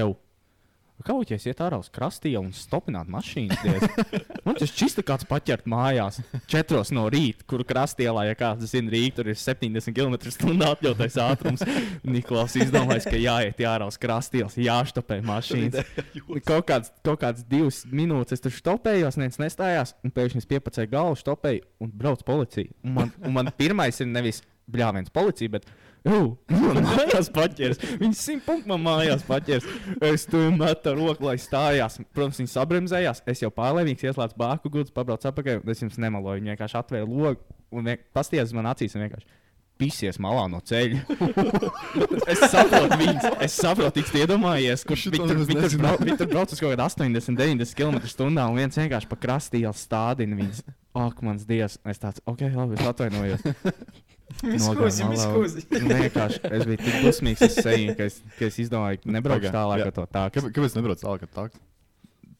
Eju. 0.00 0.16
Kā 1.03 1.17
iet 1.19 1.61
ārā 1.63 1.79
uz 1.83 1.89
krastiem 1.93 2.49
un 2.49 2.53
stopināt 2.57 3.09
mašīnas. 3.11 3.63
Man 4.47 4.59
tas 4.59 4.71
šķista 4.71 5.05
kāds 5.07 5.27
paķert 5.29 5.67
mājās. 5.71 6.21
Četros 6.51 6.93
no 6.95 7.09
rīta, 7.13 7.47
kur 7.49 7.65
krastielā, 7.67 8.27
ja 8.29 8.37
kāds 8.39 8.71
zina, 8.71 8.93
rīt 8.93 9.17
tur 9.19 9.31
ir 9.33 9.39
70 9.39 9.95
km/h 9.97 10.69
atļautais 10.69 11.19
ātrums. 11.23 11.65
Niklaus 12.07 12.57
izdomājis, 12.59 13.09
ka 13.11 13.19
jāiet 13.21 13.63
ārā 13.69 13.89
uz 13.91 13.99
krastielas, 14.01 14.59
jāštopē 14.59 15.21
mašīnas. 15.27 15.93
Kaut 16.49 16.67
kāds, 16.69 16.93
kaut 17.05 17.21
kāds 17.23 17.45
divas 17.49 17.83
minūtes 17.91 18.37
es 18.37 18.43
tur 18.43 18.55
stopējos, 18.55 19.19
neviens 19.19 19.41
nestājās, 19.43 19.95
un 20.05 20.13
pēkšņi 20.15 20.43
es 20.43 20.49
piepacēju 20.51 20.91
galvu, 20.93 21.19
stopēju 21.21 21.65
un 21.83 21.93
braucu 22.03 22.27
policija. 22.27 22.73
Un 22.87 22.97
man, 22.97 23.13
un 23.23 23.37
man 23.37 23.51
pirmais 23.59 24.01
ir 24.03 24.11
nevis 24.11 24.43
bļāviens 24.73 25.13
policija, 25.15 25.53
bet 25.57 25.69
man 26.51 26.81
mājās 26.83 27.29
paķers. 27.35 27.83
Viņš 28.01 28.19
simt 28.19 28.47
punktu 28.47 28.73
man 28.73 28.83
mājās 28.83 29.23
paķers. 29.27 29.69
Es 30.03 30.27
tur 30.31 30.51
metu 30.55 30.91
ar 30.91 30.99
roku, 30.99 31.29
lai 31.29 31.37
stājās. 31.41 32.01
Protams, 32.15 32.41
viņi 32.43 32.51
sabremzējās. 32.51 33.23
Es 33.31 33.45
jau 33.45 33.53
pārlēmīgs 33.55 34.09
ieslēdzu 34.09 34.39
bāku 34.41 34.73
gudus, 34.73 34.95
pabraucu 34.95 35.31
atpakaļ. 35.31 35.63
un 35.63 35.71
Es 35.75 35.85
jums 35.85 36.01
nemaloju. 36.03 36.43
Viņi 36.43 36.55
vienkārši 36.55 36.81
atvēra 36.83 37.07
logu 37.07 37.39
un 37.73 37.95
pastiprināja 38.15 38.51
uz 38.51 38.57
man 38.59 38.73
acīs. 38.73 38.99
Pisies 39.81 40.19
malā 40.23 40.45
no 40.53 40.61
ceļa. 40.63 41.01
es 42.33 42.43
saprotu, 42.53 42.99
viņas, 43.01 43.25
es 43.47 43.57
saprotu, 43.57 44.03
cik 44.03 44.21
iedomājies, 44.21 44.85
kurš 44.87 45.09
viņi 45.09 45.23
tur, 45.23 45.41
es 45.41 45.49
viņi 45.49 45.65
tur, 45.65 45.79
brauc, 45.81 46.05
viņi 46.05 46.19
tur 46.21 46.31
brauc 46.31 46.53
uz 46.53 46.61
kaut 46.61 46.75
kādu 46.75 46.85
80, 46.85 47.41
90 47.41 47.79
km/h 47.81 48.29
un 48.29 48.61
viens 48.61 48.79
vienkārši 48.79 49.11
pa 49.11 49.19
krastījā 49.25 49.73
stādina 49.75 50.39
viņas. 50.39 50.63
Ak, 50.93 51.23
mans 51.25 51.45
dievs, 51.49 51.79
es 51.89 52.01
tāds, 52.03 52.21
ok, 52.29 52.43
labi, 52.53 52.77
es 52.77 52.89
atvainojos. 52.91 53.45
Malā. 54.43 54.89
viskūzi. 55.13 55.63
Un 55.77 55.91
Vienkārši 55.93 56.41
es 56.49 56.65
biju 56.69 56.79
tik 56.81 56.97
dusmīgs 57.05 57.45
uz 57.47 57.57
seju, 57.59 57.95
ka 57.99 58.07
es, 58.09 58.19
ka 58.39 58.47
es 58.49 58.59
izdomāju, 58.65 59.03
ka 59.03 59.13
nebraukšu 59.17 59.53
tālāk 59.53 59.85
ar 59.87 59.93
to 59.93 60.05
tādu. 60.09 60.35
Kāpēc, 60.37 60.55
kāpēc 60.57 60.77
nebrauc 60.79 61.03
tālāk 61.03 61.27
ar 61.27 61.33
tādu? 61.37 61.63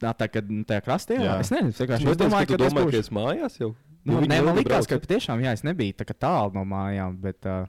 Tā, 0.02 0.12
tā 0.18 0.28
kad 0.32 0.49
nu, 0.50 0.64
tajā 0.66 0.82
krastā 0.82 1.18
jau 1.21 1.37
es 1.38 1.52
nezinu, 1.52 1.71
es 1.71 1.82
vienkārši 1.82 2.09
Es 2.11 2.18
domāju, 2.18 2.49
ka 2.50 2.61
tas 2.64 2.75
būs. 2.75 2.97
es 2.99 3.12
mājās 3.14 3.59
jau. 3.61 3.71
Nu, 4.09 4.18
nē, 4.25 4.40
man 4.42 4.56
liekas, 4.59 4.88
ka 4.90 4.99
patiešām 4.99 5.44
jā, 5.44 5.52
es 5.54 5.62
nebiju 5.62 5.94
tā 6.00 6.09
kā 6.09 6.16
tālu 6.25 6.56
no 6.56 6.64
mājām, 6.66 7.14
bet, 7.23 7.38
uh, 7.47 7.68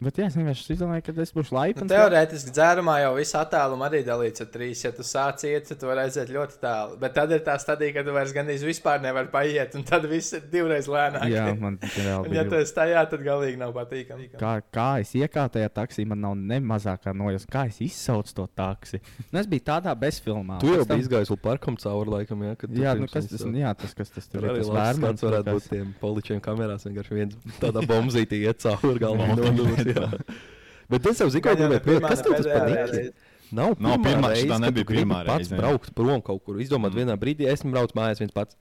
bet 0.00 0.18
jā, 0.20 0.26
es 0.28 0.36
vienkārši 0.36 0.74
izdomāju, 0.76 1.02
ka 1.06 1.12
es 1.22 1.32
būšu 1.32 1.52
Nu, 1.52 1.58
laipns. 1.58 1.90
teorētiski 1.90 2.52
dzērumā 2.52 2.96
jau 3.02 3.12
viss 3.16 3.36
attālums 3.38 3.86
arī 3.86 4.02
dalīts 4.04 4.42
ar 4.44 4.48
trīs. 4.52 4.82
Ja 4.84 4.90
tu 4.92 5.02
sāc 5.06 5.44
iet, 5.48 5.68
tad 5.70 5.80
tu 5.80 5.86
vari 5.88 6.04
aiziet 6.04 6.28
ļoti 6.32 6.58
tālu. 6.60 6.98
Bet 7.00 7.14
tad 7.16 7.32
ir 7.32 7.40
tā 7.46 7.56
stadija, 7.58 7.94
kad 7.96 8.04
tu 8.06 8.12
vairs 8.12 8.34
gandrīz 8.36 8.64
vispār 8.66 9.00
nevari 9.00 9.30
paiet, 9.32 9.74
un 9.78 9.86
tad 9.88 10.04
viss 10.10 10.32
ir 10.36 10.44
divreiz 10.52 10.86
lēnāk. 10.90 11.24
Jā, 11.32 11.46
man 11.58 11.78
tas 11.80 11.96
reāli 11.96 12.28
Un, 12.28 12.36
ja 12.36 12.44
tu 12.44 12.58
esi 12.60 12.74
tajā, 12.76 13.06
tad 13.10 13.24
galīgi 13.24 13.56
nav 13.60 13.72
patīkami. 13.76 14.30
Kā, 14.36 14.60
kā 14.74 14.88
es 15.00 15.14
iekāpu 15.16 15.56
tajā 15.56 15.72
taksī, 15.80 16.06
man 16.06 16.20
nav 16.20 16.36
ne 16.36 16.60
mazākā 16.60 17.14
nojausma, 17.16 17.52
kā 17.56 17.66
es 17.70 17.80
izsaucu 17.80 18.34
to 18.36 18.46
taksi. 18.56 19.00
Nu, 19.30 19.40
es 19.40 19.48
biju 19.48 19.64
tādā 19.72 19.96
bezfilmā. 19.96 20.60
Tu 20.60 20.74
jau 20.74 20.84
tam- 20.84 20.96
biji 21.00 21.08
izgājis 21.08 21.32
parkam 21.40 21.76
cauri 21.76 22.10
laikam, 22.10 22.44
tu 22.60 22.68
Jā, 22.76 22.94
nu, 22.98 23.06
kas 23.06 23.28
tas, 23.30 23.40
jā, 23.42 23.72
tas, 23.76 23.94
kas 23.94 24.10
tas 24.10 24.26
tur 24.28 24.42
arī 24.42 24.62
tas 24.62 24.96
skats 24.96 25.22
varētu 25.24 25.54
būt 25.56 25.68
tiem 25.70 25.94
poličiem 26.00 26.40
kamerās. 26.40 26.84
Vienkārši 26.84 27.14
viens 27.14 27.36
tādā 27.62 27.82
bombzītī 27.86 28.42
iet 28.44 28.60
cauri 28.64 28.98
galvā. 29.02 29.26
jā. 29.94 30.10
Bet 30.92 31.06
es 31.10 31.18
jau 31.22 31.26
zinu, 31.34 31.54
ne 31.58 31.80
gribēju 31.80 32.02
pateikt. 32.04 32.08
Kas 32.08 32.22
tev 32.22 32.36
tas 32.36 32.46
reize. 32.70 33.06
Nav, 33.54 33.76
Nav 33.82 33.96
pirmā 34.02 34.30
reize, 34.32 34.46
tu 34.50 34.58
nebija 34.62 34.86
pirmā 34.90 35.20
pats 35.26 35.46
reize, 35.46 35.54
jā. 35.54 35.58
braukt 35.60 35.92
prom 35.98 36.22
kaut 36.22 36.42
kur. 36.46 36.58
Izdomāt 36.62 36.94
Mm. 36.94 37.00
vienā 37.02 37.16
brīdī, 37.18 37.46
esmu 37.50 37.70
braucis 37.74 37.94
mājās 37.98 38.22
viens 38.22 38.34
pats. 38.34 38.56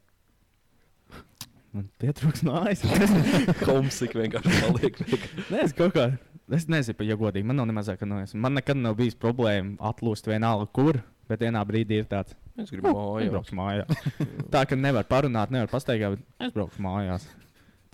Man 1.75 1.89
pietrūks 1.99 2.43
mājas. 2.47 2.83
Homsik 3.67 4.13
vienkārši 4.15 4.61
paliek. 4.63 4.99
Nē, 5.51 5.63
es 5.65 5.73
kaut 5.75 5.91
kā. 5.97 6.05
Es 6.55 6.67
nezinu, 6.71 7.03
ja 7.03 7.17
godīgi. 7.19 7.43
Man 7.49 7.57
nav 7.59 7.67
ne 7.67 7.75
mazākā 7.75 8.07
nojausma. 8.07 8.39
Man 8.45 8.55
nekad 8.59 8.77
nav 8.79 8.95
bijis 8.99 9.17
problēma 9.19 9.75
atlūst 9.91 10.29
vienalga, 10.29 10.69
kur. 10.71 11.01
Bet 11.25 11.41
vienā 11.41 11.63
brīdī 11.65 11.97
ir 12.03 12.05
tāds, 12.05 12.35
Es 12.55 12.69
ka 12.69 12.75
gribu 12.77 12.91
es 13.17 13.31
mājās. 13.49 13.49
mājās. 13.57 14.03
Tā 14.53 14.61
ka 14.69 14.77
nevar 14.77 15.07
parunāt, 15.09 15.49
nevar 15.51 15.67
pastaigāt, 15.71 16.19
bet 16.19 16.45
es 16.47 16.53
braukšu 16.53 16.83
mājās. 16.85 17.25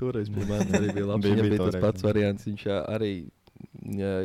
Toreiz 0.02 0.32
bija 0.34 0.50
man 0.50 0.74
arī 0.74 0.96
bija 0.96 1.08
labi. 1.12 1.30
Viņam 1.30 1.52
bija 1.54 1.68
tas 1.70 1.80
pats 1.84 2.06
variants. 2.06 2.48
Viņš 2.50 2.66
arī 2.82 3.14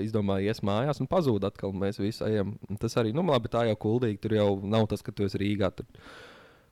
izdomāja, 0.06 0.52
ies 0.52 0.62
mājās 0.64 1.02
un 1.02 1.10
pazūd 1.10 1.44
atkal. 1.48 1.74
Mēs 1.76 2.00
visi 2.00 2.24
ejam. 2.26 2.54
Tas 2.80 2.96
arī, 3.00 3.12
nu, 3.16 3.24
labi, 3.28 3.52
tā 3.52 3.66
jau 3.68 3.76
kuldīgi. 3.86 4.22
Tur 4.24 4.36
jau 4.38 4.48
nav 4.64 4.88
tas, 4.90 5.04
ka 5.04 5.12
tu 5.12 5.28
esi 5.28 5.40
Rīgā. 5.42 5.72
Tur. 5.76 6.08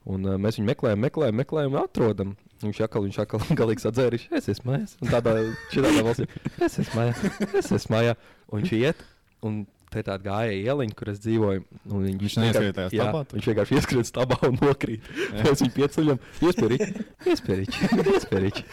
Un 0.05 0.25
uh, 0.27 0.35
mēs 0.41 0.59
viņu 0.59 0.69
meklējam, 0.69 1.01
meklējam, 1.01 1.37
meklējam, 1.41 1.73
un 1.73 1.81
atrodam. 1.81 2.33
Viņš 2.61 2.81
atkal, 2.85 3.05
viņš 3.07 3.21
atkal 3.23 3.45
galīgi 3.61 3.85
sadzēris, 3.85 4.27
es 4.37 4.49
esmu 4.53 4.71
mājās. 4.71 4.97
Un 5.01 5.13
tādā 5.13 5.33
šādā 5.73 6.03
valstī, 6.05 6.27
es 6.61 6.77
esmu 6.83 6.99
mājās, 6.99 7.23
es 7.61 7.71
esmu 7.79 7.95
mājās. 7.95 8.27
Un 8.45 8.61
viņš 8.61 8.75
iet, 8.77 9.01
un 9.45 9.63
te 9.95 10.03
tāda 10.05 10.23
gāja 10.25 10.53
ieliņa, 10.59 10.95
kur 10.99 11.09
es 11.13 11.19
dzīvoju. 11.23 11.63
un 11.89 12.05
Viņš, 12.05 12.19
Viņš 12.25 12.35
neieskrien 12.43 12.75
tajā 12.77 12.89
jā, 12.93 13.05
stabā 13.07 13.21
tur? 13.25 13.39
Viņš 13.39 13.47
vienkārši 13.51 13.77
ieskrien 13.79 14.07
stabā 14.11 14.37
un 14.49 14.59
nokrīt. 14.61 15.09
Mēs 15.39 15.63
viņu 15.63 15.73
pieceļam, 15.79 16.19
iespēriķi, 16.49 16.87
iespēriķi, 17.33 17.89
iespēriķi. 18.15 18.65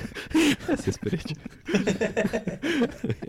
Es 0.76 0.86
iespēriķi. 0.92 1.38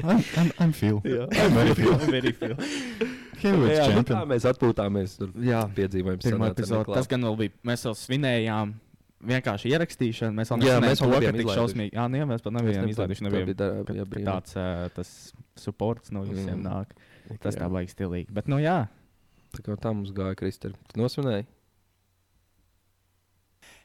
I'm, 0.04 0.24
I'm, 0.38 0.52
I'm 0.60 0.72
Phil. 0.74 1.02
Jā. 1.06 1.28
I'm 1.32 1.54
very 1.58 1.74
Phil. 1.78 1.98
Very 2.10 2.32
feel. 2.34 2.56
Heavyweight 3.44 3.76
Jā, 3.78 3.88
nu 3.98 4.04
tā 4.08 4.22
mēs 4.30 4.46
atpūtāmies. 4.48 5.18
Tur 5.20 5.32
Jā, 5.44 5.64
piedzīvojām 5.76 6.22
pirmā 6.24 6.52
epizode. 6.54 6.94
Tas 6.96 7.10
gan 7.12 7.26
vēl 7.28 7.38
bija. 7.44 7.56
Mēs 7.68 7.84
vēl 7.90 7.98
svinējām. 8.00 8.74
Vienkārši 9.24 9.70
ierakstīšanu. 9.72 10.36
Mēs 10.36 10.50
vēl 10.52 10.64
Jā, 10.68 10.78
nezinājām 10.80 10.84
mēs 10.84 11.00
vēl 11.00 11.08
to, 11.08 11.12
ka 11.12 11.16
nebijām 11.16 11.36
tik 11.38 11.44
izlaiduši. 11.46 11.60
šausmīgi. 11.62 11.94
Jā, 11.96 12.06
nu, 12.12 12.18
jā, 12.20 12.26
mēs 12.28 12.42
pat 12.44 12.54
nebijām 12.58 12.82
nebijām- 12.84 12.92
izlaiduši. 12.96 13.22
tā 13.22 13.28
Nebijām, 13.30 13.48
bija 13.48 13.68
jā, 13.70 13.86
ka 13.88 14.08
brīnum. 14.14 14.28
tāds 14.28 14.56
uh, 14.60 14.90
tas 14.98 15.12
supports 15.64 16.12
no 16.12 16.24
visiem 16.28 16.58
Mm. 16.60 16.66
nāk. 16.68 16.88
Tas 17.42 17.56
tā 17.58 17.66
Jā. 17.66 17.72
baigs 17.74 17.96
stilīgi. 17.96 18.30
Bet, 18.36 18.48
nu 18.52 18.60
jā. 18.62 18.84
Tā 19.54 19.62
kā 19.66 19.76
tā 19.78 19.92
mums 19.94 20.12
gāja, 20.16 20.36
Kristēna. 20.40 20.78
Tu 20.92 21.02
nosvinēji? 21.02 21.46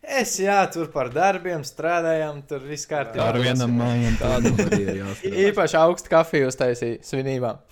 Es, 0.08 0.36
jā, 0.40 0.56
tur 0.72 0.86
par 0.92 1.10
darbiem 1.12 1.64
strādājām, 1.66 2.38
tur 2.48 2.62
viss 2.64 2.86
kārtībā. 2.88 3.24
Ar 3.32 3.38
vienam 3.42 3.74
mājām. 3.76 4.14
Tāda 4.20 4.52
arī 4.64 4.84
jāstrādā. 5.00 5.40
Īpaši 5.48 5.76
augstu 5.80 6.12
kafiju 6.12 6.48
uztaisīja 6.52 7.00
svinībām. 7.04 7.58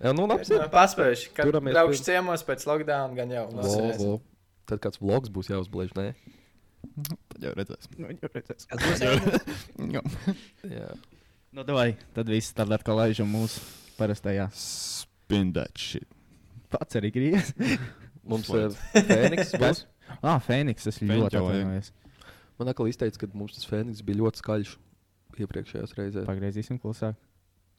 Jā, 0.00 0.14
nu 0.16 0.24
labs 0.24 0.48
ir. 0.48 0.62
Paspējuši, 0.72 1.28
kad 1.36 1.44
Turamies 1.50 1.74
braukšu 1.76 2.00
pie- 2.00 2.06
ciemos 2.08 2.44
pēc 2.46 2.64
lockdown, 2.70 3.12
gan 3.18 3.34
jau. 3.34 3.44
Vo, 3.52 3.74
vo. 4.00 4.14
Tad 4.68 4.80
kāds 4.84 5.00
vlogs 5.02 5.28
būs 5.32 5.50
jāuzblēž, 5.52 5.92
nē? 5.98 6.06
Tad 7.34 7.44
jau 7.44 7.52
redzēs. 7.58 7.90
Nu, 8.00 8.08
jau 8.08 8.30
redzēs. 8.32 8.64
Jā. 9.94 10.02
Jā. 10.72 10.88
Nu, 11.52 11.64
davai, 11.68 11.90
tad 12.16 12.32
viss 12.32 12.56
tad 12.56 12.72
atkal 12.72 12.96
laižam 13.02 13.28
mūsu 13.32 13.60
parastajā. 13.98 14.48
Spin 14.56 15.52
that 15.56 15.78
shit. 15.78 16.08
Pats 16.72 16.98
arī 17.00 17.12
griez. 17.14 17.52
Mums 18.28 18.50
ir 18.52 18.74
Fēniks. 18.92 19.54
būs. 19.62 19.84
Ah, 20.20 20.36
Fēniks, 20.42 20.88
es 20.90 21.00
ļoti 21.04 21.38
atvainojos. 21.40 21.92
Man 22.58 22.72
atkal 22.72 22.88
izteica, 22.90 23.22
ka 23.22 23.28
mums 23.38 23.54
tas 23.54 23.68
Fēniks 23.70 24.02
bija 24.04 24.18
ļoti 24.18 24.40
skaļš 24.42 24.72
iepriekšējās 25.44 25.94
reizēs. 25.94 26.26
Pagriezīsim 26.26 26.80
klusāk. 26.82 27.14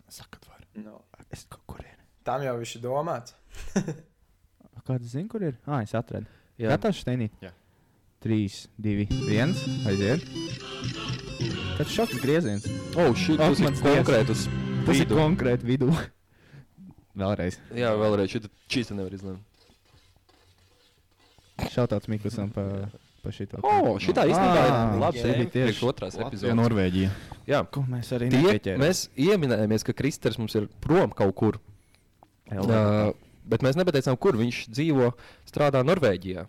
Sakat 0.09 0.45
var. 0.47 0.61
No. 0.79 1.01
Es 1.35 1.43
kaut 1.51 1.65
kur 1.69 1.83
ir. 1.83 1.97
Tam 2.25 2.45
jau 2.45 2.55
viņš 2.61 2.75
ir 2.79 2.85
domāts. 2.85 3.35
Kāds 4.87 5.11
zina, 5.11 5.27
kur 5.29 5.43
ir? 5.45 5.59
Ah, 5.67 5.83
es 5.83 5.93
atradu. 5.97 6.29
Jā, 6.59 6.71
Gatavs 6.73 7.03
steinīt? 7.03 7.35
Jā. 7.43 7.51
3, 8.25 8.63
2, 8.83 9.05
1. 9.35 9.53
Aiziet. 9.91 10.25
Tas 11.77 11.93
šoks 11.93 12.17
grieziens. 12.23 12.65
oh, 12.97 13.13
šī 13.15 13.37
Ak, 13.37 13.45
tas 13.53 13.61
ir 13.61 13.69
mans 13.69 14.49
Tas 14.89 14.99
ir 14.99 15.05
vidu. 15.07 15.19
konkrēti 15.19 15.69
vidū. 15.69 15.91
Vēlreiz. 17.19 17.59
Jā, 17.75 17.93
vēlreiz 17.99 18.31
šī 18.33 18.43
šīs 18.71 18.91
nevar 18.95 19.15
izlemt. 19.15 19.45
Šautāts 21.69 22.07
mikrofons 22.07 22.53
pa, 22.55 22.65
pa 23.23 23.31
šito. 23.35 23.59
O, 23.65 23.97
šitā 23.99 24.23
īstenībā 24.29 24.61
ir 24.63 24.75
labi. 25.01 25.23
šī 25.23 25.33
bija 25.41 25.51
tieši. 25.55 25.81
otrās 25.89 26.15
epizodes. 26.15 26.55
Norvēģija. 26.55 27.09
Jā, 27.49 27.63
Ko 27.73 27.83
mēs 27.89 28.13
arī 28.15 28.29
nepieķērām. 28.31 28.83
mēs 28.83 29.01
ieminējāmies, 29.19 29.83
ka 29.87 29.95
Kristers 29.97 30.39
mums 30.39 30.55
ir 30.55 30.69
prom 30.83 31.11
kaut 31.15 31.35
kur. 31.35 31.59
Uh, 32.49 33.11
bet 33.49 33.65
mēs 33.65 33.77
nepateicām, 33.77 34.17
kur 34.21 34.39
viņš 34.39 34.61
dzīvo, 34.71 35.11
strādā 35.49 35.83
Norvēģijā. 35.85 36.47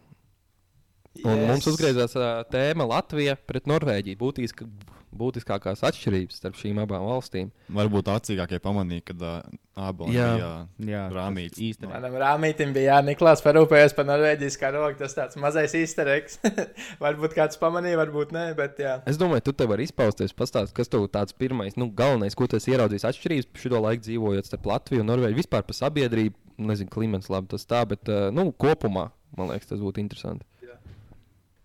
Un 1.24 1.34
yes. 1.34 1.48
mums 1.50 1.66
uzgriezās 1.66 2.14
uh, 2.16 2.44
tēma 2.52 2.86
Latvija 2.86 3.34
pret 3.50 3.66
Norvēģiju. 3.68 4.20
Būtiska, 4.20 4.68
būtiskākās 5.16 5.82
atšķirības 5.86 6.38
starp 6.40 6.58
šīm 6.58 6.78
abām 6.82 7.02
valstīm. 7.08 7.50
Varbūt 7.74 8.10
acīgākie 8.12 8.60
pamanīja, 8.62 9.04
kad 9.10 9.24
uh, 9.26 9.36
abi 9.80 10.10
Jā. 10.14 10.28
bija 10.36 10.50
Jā, 10.86 11.02
rāmīts. 11.14 11.60
īstenībā. 11.60 11.92
Manam 11.96 12.16
rāmītim 12.20 12.74
bija 12.76 12.96
jāniklās 12.96 13.42
parūpējies 13.44 13.96
par 13.96 14.08
norvēģijas 14.10 14.58
karogu. 14.60 14.98
Tas 15.00 15.16
tāds 15.18 15.38
mazais 15.40 15.74
īstereks. 15.78 16.40
varbūt 17.04 17.36
kāds 17.36 17.60
pamanīja, 17.60 18.00
varbūt 18.02 18.34
nē, 18.36 18.46
bet 18.58 18.82
jā. 18.82 18.98
Es 19.10 19.20
domāju, 19.20 19.48
tu 19.48 19.56
te 19.56 19.68
vari 19.70 19.88
izpausties, 19.88 20.36
pastāstīt, 20.36 20.76
kas 20.78 20.92
tev 20.92 21.08
tāds 21.12 21.36
pirmais, 21.36 21.78
nu, 21.80 21.90
galvenais, 21.96 22.36
ko 22.38 22.48
tu 22.50 22.60
esi 22.60 22.74
ieraudzījis 22.74 23.08
atšķirības 23.10 23.64
šo 23.64 23.80
laiku 23.80 24.06
dzīvojot 24.06 24.50
starp 24.50 24.70
Latviju 24.70 25.04
un 25.04 25.10
Norvēģiju. 25.14 25.42
Vispār 25.42 25.66
par 25.66 25.78
sabiedrību, 25.78 26.36
nezinu, 26.70 26.92
klimats 26.92 27.32
labi 27.32 27.50
tas 27.54 27.66
tā, 27.66 27.82
bet 27.88 28.10
uh, 28.10 28.28
nu, 28.34 28.50
kopumā 28.52 29.10
man 29.38 29.52
liekas, 29.52 29.70
tas 29.70 29.82
būtu 29.82 30.02
interesanti. 30.02 30.46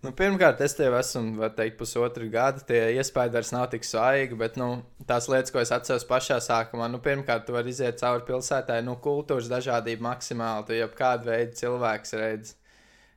Nu, 0.06 0.12
pirmkārt, 0.14 0.60
es 0.62 0.76
tev 0.78 0.94
esmu, 1.00 1.40
var 1.40 1.54
teikt, 1.58 1.80
pusotru 1.80 2.28
gadu. 2.30 2.62
Tie 2.68 2.78
iespējas 3.00 3.32
vairs 3.34 3.52
nav 3.56 3.64
tik 3.72 3.88
svaigi, 3.88 4.36
bet 4.38 4.60
nu, 4.62 4.68
tās 5.10 5.26
lietas, 5.32 5.54
ko 5.54 5.64
es 5.64 5.72
atceros 5.74 6.06
pašā 6.06 6.38
sākumā, 6.46 6.86
nu, 6.94 7.00
pirmkārt, 7.02 7.48
tu 7.48 7.56
vari 7.56 7.74
iziet 7.74 7.98
cauri 8.02 8.22
pilsētai, 8.28 8.84
nu, 8.86 9.00
kultūras 9.02 9.50
dažādība 9.50 10.06
maksimāli. 10.06 10.68
Tu 10.68 10.78
jau 10.78 10.90
kādu 11.00 11.32
veidu 11.32 11.58
cilvēks 11.58 12.14
redz. 12.20 12.54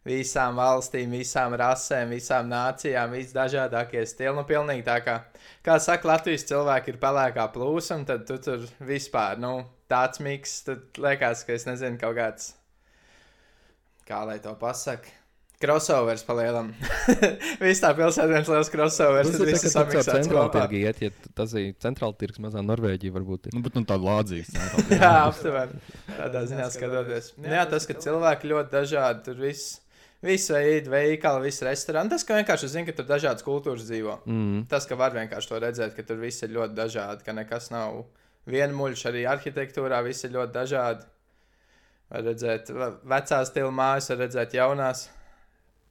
Visām 0.08 0.56
valstīm, 0.56 1.12
visām 1.12 1.58
rasēm, 1.60 2.14
visām 2.16 2.48
nācijām, 2.48 3.12
visdažādākie 3.18 4.06
stili. 4.08 4.32
Nu, 4.38 4.46
pilnīgi 4.48 4.86
tā 4.88 4.96
kā, 5.04 5.18
kā 5.66 5.76
saka, 5.84 6.08
Latvijas 6.14 6.48
cilvēki 6.48 6.94
ir 6.94 7.02
pelēkā 7.04 7.50
plūsma, 7.52 8.00
tad 8.08 8.24
tu 8.30 8.40
tur 8.48 8.64
vispār, 8.80 9.36
nu, 9.44 9.58
tāds 9.92 10.24
miks, 10.24 10.62
tad 10.70 11.04
liekas, 11.04 11.44
ka 11.44 11.58
es 11.58 11.68
nezinu, 11.68 12.00
kaut 12.00 12.16
kāds, 12.22 12.50
kā 14.08 14.24
lai 14.24 14.40
to 14.40 14.56
pasakā 14.56 15.17
Crossovers 15.58 16.22
palielam. 16.22 16.68
Viss 17.64 17.80
tā 17.82 17.88
pilsēta 17.98 18.28
viens 18.30 18.46
liels 18.52 18.68
crossovers. 18.70 19.32
Tas 19.32 19.40
Tas 19.40 19.42
ir 19.42 19.48
viss 19.50 19.64
ir 19.64 19.64
tas, 19.64 19.64
kas 19.64 19.74
samiksēts 19.74 20.12
centrāla 20.20 20.44
kopā. 20.52 20.60
tirgi 20.68 20.82
iet, 20.86 21.00
ja 21.02 21.32
tas 21.40 21.54
ir 21.58 21.72
centrāla 21.82 22.14
tirgs 22.20 22.38
mazā 22.44 22.62
Norvēģija 22.62 23.14
varbūt. 23.16 23.48
ir. 23.50 23.56
Nu, 23.58 23.62
bet 23.64 23.74
nu 23.74 23.82
tāda 23.88 24.06
lādzīga. 24.06 24.68
Jā, 25.02 25.10
aptuveni. 25.26 25.80
Tādā 26.14 26.44
ziņā 26.52 26.68
skatoties. 26.76 27.32
Nu, 27.42 27.50
jā, 27.56 27.64
tas, 27.72 27.88
ka 27.90 27.96
cilvēki 28.06 28.52
ļoti 28.52 28.74
dažādi, 28.76 29.24
tur 29.26 29.42
viss. 29.42 29.80
Visu 30.22 30.50
veidu 30.54 30.90
veikali, 30.90 31.44
visu 31.46 31.62
restorānu. 31.66 32.10
Tas, 32.10 32.24
ka 32.26 32.38
vienkārši 32.38 32.70
zina, 32.72 32.86
ka 32.88 32.94
tur 32.98 33.06
dažādas 33.10 33.44
kultūras 33.46 33.84
dzīvo. 33.86 34.16
Mm. 34.26 34.64
Tas, 34.70 34.86
ka 34.90 34.96
var 34.98 35.12
vienkārši 35.14 35.50
to 35.52 35.60
redzēt, 35.62 35.92
ka 35.94 36.02
tur 36.08 36.18
viss 36.22 36.42
ir 36.42 36.50
ļoti 36.56 36.74
dažādi, 36.74 37.22
ka 37.26 37.34
nekas 37.38 37.68
nav 37.70 38.00
vienmuļš, 38.50 39.04
arī 39.12 39.22
arhitektūrā 39.30 40.00
viss 40.06 40.26
ir 40.26 40.34
ļoti 40.34 40.54
dažādi. 40.56 41.06
Var 42.10 42.26
redzēt 42.32 42.70
ve- 42.74 42.90
vecās 43.14 43.50
stila 43.52 43.70
mājas, 43.78 44.10
var 44.10 44.22
redzēt 44.24 44.58
jaunās. 44.58 45.04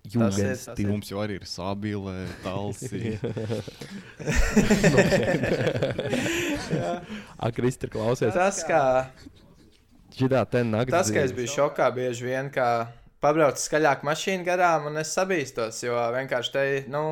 Tas 0.07 0.13
ir- 0.13 0.21
Jūgens. 0.21 0.61
tas 0.65 0.79
ir- 0.79 0.87
Mums 0.87 1.09
jau 1.11 1.17
arī 1.19 1.33
ir 1.41 1.45
sabīle, 1.49 2.13
talsī. 2.43 3.17
Ak, 7.37 7.53
Kristi, 7.55 7.87
klausies. 7.91 8.33
Tas, 8.33 8.61
kā, 8.67 8.81
naktis. 10.65 10.93
tas, 10.93 11.11
ka 11.13 11.19
es 11.25 11.33
biju 11.35 11.49
šokā 11.51 11.89
bieži 11.95 12.25
vien, 12.29 12.49
kā 12.53 12.87
pabraucu 13.23 13.61
skaļāk 13.61 14.03
mašīnu 14.07 14.45
garām 14.47 14.87
un 14.91 14.97
es 15.01 15.09
sabīstos, 15.17 15.81
jo 15.85 15.93
vienkārši 16.15 16.53
te, 16.55 16.63
nu, 16.93 17.03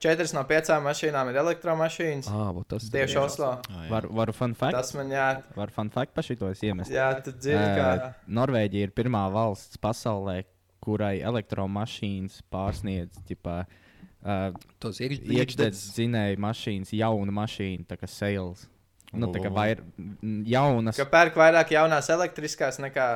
četras 0.00 0.32
no 0.36 0.42
piecām 0.48 0.80
mašīnām 0.86 1.24
ir 1.32 1.36
elektromašīnas. 1.42 2.26
Ah, 2.32 2.50
vot 2.56 2.66
tas 2.72 2.82
Tieši 2.92 3.18
Oslo. 3.20 3.50
Var, 3.90 4.04
varu 4.20 4.32
fun 4.36 4.54
fact? 4.54 4.76
Tas 4.78 4.94
man 4.96 5.08
jā, 5.12 5.28
Var 5.56 5.70
fun 5.74 5.90
fact 5.92 6.12
par 6.16 6.24
šito 6.24 6.48
es 6.52 6.60
iemestu. 6.64 6.94
jā 6.96 7.10
tu 7.24 7.30
dzirdi, 7.36 7.68
kā. 7.76 7.90
Uh, 7.96 8.00
Norvēģija 8.40 8.82
ir 8.88 8.92
pirmā 8.96 9.26
valsts 9.34 9.76
pasaulē, 9.82 10.36
kurai 10.84 11.20
elektromašīnas 11.26 12.40
pārsniedz 12.52 13.20
ģipā, 13.28 13.60
uh, 13.66 14.58
Tos 14.80 15.00
iekšzemes 15.04 15.86
dzinēju 15.96 16.40
mašīnas, 16.44 16.92
jaunu 16.96 17.32
mašīnu, 17.36 17.86
tā 17.88 17.96
kā 18.00 18.08
sales. 18.10 18.66
Nu, 19.10 19.26
tā 19.34 19.40
kā 19.42 19.50
vair, 19.50 19.80
jaunas. 20.46 20.94
Ka 21.00 21.06
pērk 21.10 21.34
vairāk 21.40 21.72
jaunās 21.74 22.06
elektriskās 22.14 22.78
nekā. 22.78 23.06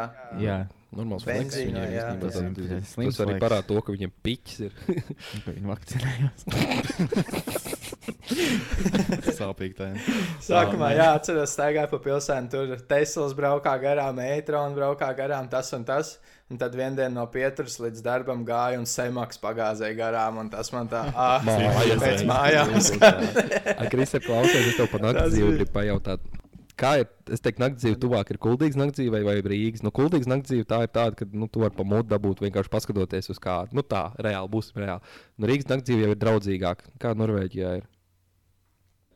Jā, 0.42 0.56
Normāls 0.94 1.23
fleks 1.26 1.54
viņiem 1.59 1.76
jā. 1.76 1.85
īstenībā. 1.87 2.30
Tas 2.30 2.37
ir 2.40 2.50
Tas- 2.56 2.90
slims 2.94 3.16
Tas 3.16 3.23
arī 3.26 3.37
parāda 3.42 3.66
to, 3.68 3.78
ka 3.83 3.94
viņiem 3.94 4.12
piķis 4.26 4.59
ir. 4.66 4.73
viņi 5.47 5.71
vakcinējās. 5.71 6.38
Sāpīgi 9.38 9.75
tā. 9.78 9.90
Sākumā, 10.42 10.92
jā, 10.99 11.09
atceros, 11.18 11.54
staigāju 11.54 11.90
pa 11.94 11.99
pilsētu, 12.09 12.50
tur 12.54 12.85
Teslas 12.90 13.35
braukā 13.38 13.75
garām, 13.83 14.18
e-trons 14.25 14.75
braukā 14.78 15.11
garām, 15.18 15.50
tas 15.52 15.71
un 15.76 15.87
tas. 15.87 16.16
Un 16.52 16.58
tad 16.60 16.74
vienā 16.76 16.92
dienā 16.98 17.14
no 17.16 17.24
pieturas 17.32 17.78
līdz 17.80 18.02
darbam 18.04 18.42
gāja 18.44 18.76
un 18.76 18.84
semaks 18.88 19.40
pagāzēja 19.40 19.96
garām. 19.96 20.42
Un 20.42 20.50
tas 20.52 20.68
man 20.74 20.90
tā, 20.92 21.06
ah, 21.16 21.40
Mājās. 21.46 22.00
pēc 22.04 22.24
mājās. 22.28 22.90
Ak, 23.00 23.86
Kristi, 23.92 24.20
klausies, 24.26 24.68
es 24.68 24.76
tev 24.76 24.90
par 24.92 25.06
naktas 25.06 25.30
Tas 25.30 25.32
dzīvi 25.38 25.54
gribu 25.56 25.74
pajautāt. 25.78 26.28
Kā 26.78 26.90
ir, 27.00 27.08
es 27.32 27.40
teiktu, 27.40 27.62
naktas 27.62 27.84
dzīve 27.84 27.98
tuvāk 28.02 28.34
ir 28.34 28.40
kuldīgas 28.42 28.76
naktas 28.76 28.98
dzīve 28.98 29.22
vai 29.24 29.38
Rīgas? 29.40 29.84
Nu, 29.86 29.94
kuldīgas 29.94 30.28
naktas 30.28 30.52
dzīve 30.52 30.68
tā 30.68 30.82
ir 30.84 30.92
tāda, 30.92 31.16
ka, 31.20 31.28
nu, 31.32 31.48
tu 31.48 31.62
vari 31.62 31.76
pa 31.78 31.86
mudu 31.86 32.10
dabūt 32.12 32.44
vienkārši 32.44 32.72
paskatoties 32.72 33.30
uz 33.32 33.40
kādu. 33.40 33.78
Nu, 33.78 33.86
tā, 33.86 34.08
reāli, 34.20 34.50
būsim 34.52 34.82
reāli. 34.82 35.16
Nu, 35.38 35.48
Rīgas 35.48 35.70
naktas 35.70 35.88
dzīve 35.88 36.04
jau 36.04 36.12
ir 36.12 36.20
draudzīgāka. 36.26 36.92
Kā 37.00 37.14
Norvēģijā 37.16 37.76
ir? 37.80 37.86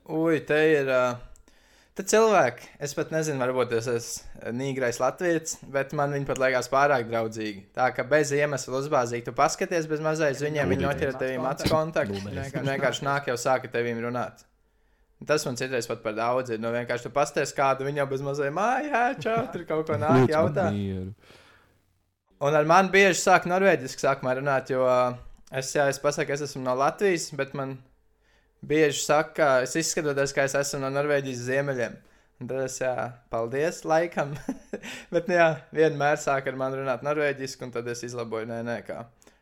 Ui, 0.08 0.38
te 0.48 0.62
ir. 0.78 0.88
Uh, 0.88 1.27
Tad 1.98 2.06
cilvēki, 2.12 2.68
es 2.86 2.92
pat 2.94 3.08
nezinu, 3.10 3.40
varbūt 3.42 3.72
es 3.74 3.88
esmu 3.90 4.52
nīgrais 4.54 5.00
latviečs, 5.02 5.56
bet 5.74 5.90
man 5.98 6.12
viņi 6.14 6.28
pat 6.28 6.38
liekas 6.38 6.68
pārāk 6.70 7.08
draudzīgi. 7.08 7.64
Tā 7.74 7.88
kā 7.96 8.04
bez 8.06 8.30
iemesla 8.36 8.78
uzbāzīgi, 8.78 9.24
tu 9.26 9.34
paskaties 9.34 9.88
bez 9.90 10.04
mazais 10.04 10.38
uz 10.38 10.44
viņiem, 10.46 10.70
viņi 10.70 10.86
noķer 10.86 11.16
tevi 11.18 11.40
acu 11.50 11.72
kontaktu. 11.72 12.20
Viņi 12.28 12.62
vienkārši 12.68 13.02
nāk 13.08 13.26
jau 13.32 13.34
sāka 13.42 13.70
tevīm 13.72 13.98
runāt. 14.04 14.46
Un 15.18 15.26
Tas 15.26 15.42
man 15.48 15.58
citreiz 15.58 15.90
pat 15.90 16.04
par 16.04 16.14
daudz 16.14 16.54
ir. 16.54 16.62
Nu, 16.62 16.70
vienkārši 16.70 17.08
tu 17.08 17.14
pasties 17.18 17.50
kādu, 17.56 17.88
viņa 17.88 18.04
jau 18.04 18.08
bez 18.12 18.22
mazai 18.22 18.52
mājā, 18.54 19.02
čau, 19.18 19.40
tur 19.50 19.66
kaut 19.66 19.90
ko 19.90 19.98
nāk 19.98 20.30
jautā. 20.30 20.68
Un 22.38 22.54
ar 22.54 22.70
mani 22.70 22.94
bieži 22.94 23.18
sāk 23.24 23.50
norvēģiski 23.50 24.06
sākumā 24.06 24.36
runāt, 24.38 24.70
jo 24.70 24.86
uh, 24.86 25.18
es, 25.50 25.74
jā, 25.74 25.88
es 25.90 25.98
pasaku, 25.98 26.36
es 26.36 26.46
esmu 26.46 26.62
no 26.62 26.78
Latvijas, 26.78 27.32
bet 27.34 27.58
man 27.58 27.74
bieži 28.62 29.02
saka, 29.04 29.32
ka 29.34 29.48
es 29.66 29.76
izskatos, 29.78 30.34
ka 30.34 30.46
es 30.48 30.56
esmu 30.58 30.82
no 30.84 30.92
Norvēģijas 30.96 31.46
ziemeļiem. 31.48 31.96
Tad 32.38 32.52
es, 32.62 32.76
jā, 32.78 32.94
paldies, 33.32 33.80
laikam. 33.88 34.36
bet, 35.12 35.26
nu, 35.26 35.34
jā, 35.34 35.48
vienmēr 35.74 36.20
sāk 36.22 36.46
ar 36.46 36.58
mani 36.58 36.78
runāt 36.78 37.02
norvēģiski, 37.06 37.66
un 37.66 37.72
tad 37.74 37.88
es 37.90 38.04
izlaboju, 38.06 38.46
nē, 38.46 38.60
nē, 38.66 38.76
kā. 38.86 39.00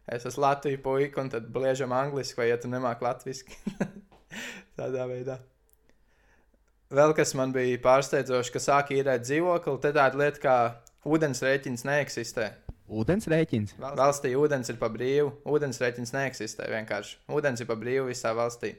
Es 0.09 0.24
esmu 0.24 0.46
Latvijas 0.46 0.81
puika, 0.85 1.20
un 1.20 1.29
tad 1.33 1.50
bliežam 1.52 1.92
angliski, 1.92 2.38
vai 2.40 2.48
ja 2.48 2.57
tu 2.62 2.70
nemāki 2.72 3.05
latviski. 3.05 3.59
Tādā 4.79 5.05
veidā. 5.11 5.40
Vēl 6.96 7.12
kas 7.18 7.35
man 7.35 7.52
bija 7.52 7.81
pārsteidzoši, 7.83 8.52
ka 8.55 8.62
sāk 8.62 8.94
īrēt 8.94 9.26
dzīvokli, 9.26 9.76
tad 9.83 9.98
tāda 9.98 10.22
lieta 10.22 10.40
kā 10.40 10.57
ūdens 11.05 11.42
rēķins 11.42 11.85
neeksistē. 11.88 12.52
Ūdens 12.87 13.26
rēķins. 13.26 13.74
Valstī 13.83 14.37
ūdens 14.38 14.70
ir 14.70 14.79
pa 14.79 14.88
brīvu, 14.94 15.33
ūdens 15.50 15.83
rēķins 15.83 16.14
neeksistē 16.14 16.70
vienkārši. 16.70 17.18
Ūdens 17.35 17.61
ir 17.61 17.68
pa 17.68 17.74
brīvu 17.76 18.07
visā 18.12 18.31
valstī. 18.38 18.76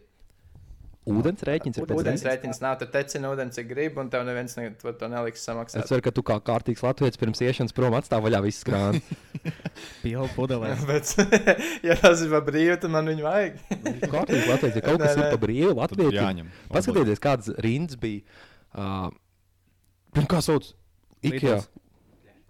Ūdens 1.08 1.44
rēķins 1.48 1.78
ir 1.80 1.86
pēc 1.88 2.00
Ūdens 2.02 2.24
rēķins 2.28 2.58
nav, 2.60 2.74
tad 2.82 2.90
tecina 2.92 3.30
ūdens, 3.32 3.56
cik 3.56 3.70
grib, 3.70 3.96
un 4.02 4.10
tev 4.12 4.26
neviens 4.28 4.58
ne, 4.60 4.66
to 4.76 5.08
neliks 5.08 5.40
Es 5.40 5.48
samaksāt. 5.48 5.86
ceru, 5.88 6.04
ka 6.04 6.12
tu 6.12 6.24
kā 6.28 6.36
kārtīgs 6.44 6.84
latviečs 6.84 7.20
pirms 7.22 7.40
iešanas 7.46 7.76
prom 7.78 7.96
atstāv 7.96 8.26
vaļā 8.26 8.42
visu 8.44 8.68
krānu. 8.68 9.00
Pilnu 10.04 10.28
pudelē. 10.36 10.74
Bet, 10.90 11.14
ja 11.88 11.96
tas 12.02 12.26
ir 12.26 12.34
pa 12.34 12.42
brīvu, 12.50 12.76
tad 12.84 12.92
man 12.92 13.08
viņu 13.08 13.24
vajag. 13.24 13.62
kārtīgs 14.04 14.52
latviečs, 14.52 14.76
ja 14.82 14.84
kaut 14.84 15.00
kas 15.06 15.14
Nē, 15.14 15.16
ir 15.16 15.24
nē. 15.24 15.32
pa 15.32 15.42
brīvu 15.46 15.72
Tad 15.72 15.82
latviečam. 15.84 16.20
jāņem. 16.20 16.52
Paskatieties, 16.76 17.24
kādas 17.24 17.54
rindas 17.64 18.02
bija. 18.04 18.44
Uh, 18.76 19.08
kā 20.28 20.44
sauc? 20.44 20.74
Ikea. 21.24 21.62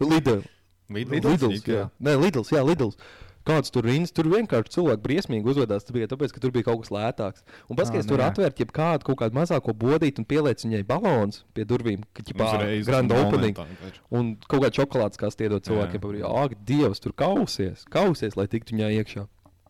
Lidl. 0.02 0.42
Lidls. 0.90 1.24
Lidls, 1.26 1.64
jā. 1.68 1.88
Nē, 2.02 2.14
Lidls, 2.22 2.50
jā, 2.54 2.62
Lidls. 2.66 2.98
Kāds 3.48 3.72
tur 3.72 3.88
rindas, 3.88 4.12
tur 4.16 4.28
vienkārši 4.32 4.74
cilvēki 4.76 5.04
briesmīgi 5.06 5.52
uzvedās. 5.54 5.86
Tas 5.88 5.96
bija 5.96 6.10
tāpēc, 6.12 6.34
ka 6.36 6.44
tur 6.44 6.52
bija 6.56 6.68
kaut 6.68 6.84
kas 6.84 6.92
lētāks. 6.92 7.46
Un 7.72 7.80
paskatieties, 7.80 8.10
nu 8.10 8.14
tur 8.14 8.24
jā. 8.24 8.28
atvērt 8.34 8.60
jau 8.60 8.68
kādu, 8.76 9.08
kaut 9.08 9.22
kādu 9.22 9.40
mazāko 9.40 9.76
bodīti 9.78 10.20
un 10.24 10.28
pieliec 10.28 10.66
viņai 10.66 10.84
balons 10.88 11.46
pie 11.56 11.64
durvīm, 11.70 12.04
ka 12.18 12.26
ķipā 12.28 12.52
grand 12.88 13.16
opening. 13.16 13.64
Un 14.12 14.36
kaut 14.46 14.66
kāda 14.66 14.74
čokolādes, 14.82 15.22
kas 15.22 15.40
iedod 15.40 15.64
cilvēkiem, 15.64 16.12
Jā. 16.20 16.36
ak, 16.44 16.60
Dievs, 16.68 17.02
tur 17.04 17.16
kausies, 17.16 17.88
kausies, 17.94 18.36
lai 18.40 18.50
tiktu 18.52 18.76
viņā 18.76 18.92
iekšā. 19.00 19.28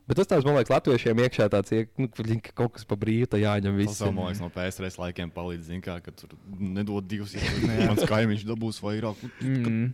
Bet 0.07 0.21
tas 0.21 0.29
tāds, 0.29 0.45
man 0.47 0.55
liekas, 0.55 0.71
latviešiem 0.71 1.19
iekšā 1.19 1.49
tāds, 1.51 1.73
nu, 1.99 2.07
ka 2.07 2.53
kaut 2.55 2.77
kas 2.77 2.87
pa 2.87 2.95
brīvu, 2.95 3.27
tā 3.33 3.41
jāņem 3.41 3.73
Tas 3.75 3.81
viss. 3.81 4.03
jau, 4.05 4.11
man 4.15 4.29
liekas, 4.29 4.39
no 4.39 4.47
PSRS 4.55 4.95
laikiem 5.01 5.33
palīdz, 5.35 5.65
zin 5.67 5.81
kā, 5.83 5.97
ka 6.03 6.13
tur 6.15 6.31
nedod 6.47 7.03
divus, 7.11 7.33
ja 7.35 7.89
mans 7.89 8.05
kaimiņš 8.07 8.45
dabūs 8.47 8.79
vairāk. 8.85 9.19
Mm. 9.43 9.89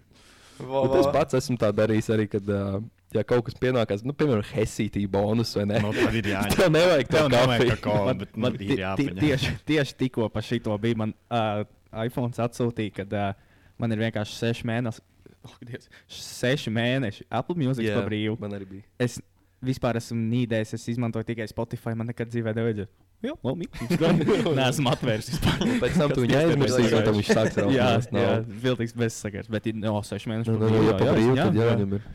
Vo, 0.59 0.83
Bet 0.85 0.99
es 0.99 1.07
vo. 1.07 1.13
pats 1.15 1.39
esmu 1.39 1.57
tā 1.57 1.71
darījis 1.73 2.11
arī, 2.13 2.27
kad, 2.29 2.45
uh, 2.45 2.77
ja 3.15 3.23
kaut 3.27 3.45
kas 3.47 3.55
pienākās, 3.61 4.03
nu, 4.07 4.13
piemēram, 4.17 4.43
hesītī 4.53 5.03
bonus 5.11 5.53
vai 5.57 5.65
ne. 5.69 5.79
No, 5.83 5.91
tad 5.95 6.15
ir 6.19 6.29
jāņem. 6.33 6.55
Tev 6.59 6.71
nevajag 6.73 7.11
to 7.13 7.23
nevajag 7.33 7.71
kakao, 7.75 8.05
Man, 8.09 8.21
bet 8.23 8.37
man 8.37 8.55
nu, 8.55 8.61
ti- 8.61 8.69
ir 8.75 8.83
jāpaņem. 8.83 9.19
tieši, 9.23 9.53
tieši 9.71 9.97
tikko 10.03 10.29
par 10.33 10.45
šito 10.47 10.77
bija 10.81 10.99
man 11.03 11.13
uh, 11.33 11.63
iPhone 12.05 12.33
atsūtīja, 12.47 12.95
kad 13.01 13.13
uh, 13.19 13.33
man 13.81 13.91
ir 13.95 14.01
vienkārši 14.05 14.39
seši 14.39 14.69
mēneši. 14.71 15.05
Oh, 15.43 15.55
Dievs, 15.67 15.89
seši 16.07 16.71
mēneši 16.71 17.25
Apple 17.27 17.57
Music 17.59 17.83
Jā, 17.83 17.97
par 17.99 18.05
brīvu. 18.07 18.37
man 18.39 18.53
arī 18.55 18.67
bija. 18.77 18.85
Es 19.03 19.17
vispār 19.63 19.97
esmu 19.99 20.15
nīdējis, 20.19 20.75
es 20.77 20.85
izmantoju 20.93 21.27
tikai 21.27 21.47
Spotify. 21.51 21.91
Man 21.99 22.07
nekad 22.11 22.31
dzīvē 22.31 22.53
nevajadzēja. 22.55 22.87
Jā, 23.23 23.33
labi. 23.47 23.67
Nē, 23.79 24.63
esmu 24.71 24.91
atvērs 24.91 25.29
vispār. 25.31 25.61
Pēc 25.83 25.99
tam 25.99 26.11
tu 26.11 26.23
viņu 26.25 26.35
aizmirsīsi, 26.41 26.89
un 26.95 27.05
tad 27.07 27.15
viņš 27.15 27.29
sāks 27.37 27.59
raut. 27.61 27.71
jā, 27.75 27.85
jā, 28.19 28.33
viltīgs 28.65 28.95
bezsakars. 28.99 29.47
Bet, 29.51 29.69
no, 29.79 29.93
seši 30.03 30.31
mēneši. 30.31 30.51
Nu, 30.51 30.59
par 30.59 30.73
nu, 30.73 30.81
brīvu, 30.81 30.89
ja 30.89 30.97
pa 30.99 31.13
brīvu, 31.15 31.37
tad 31.39 31.59
jā, 31.59 31.67
jāņem 31.69 31.95
ir. 31.99 32.07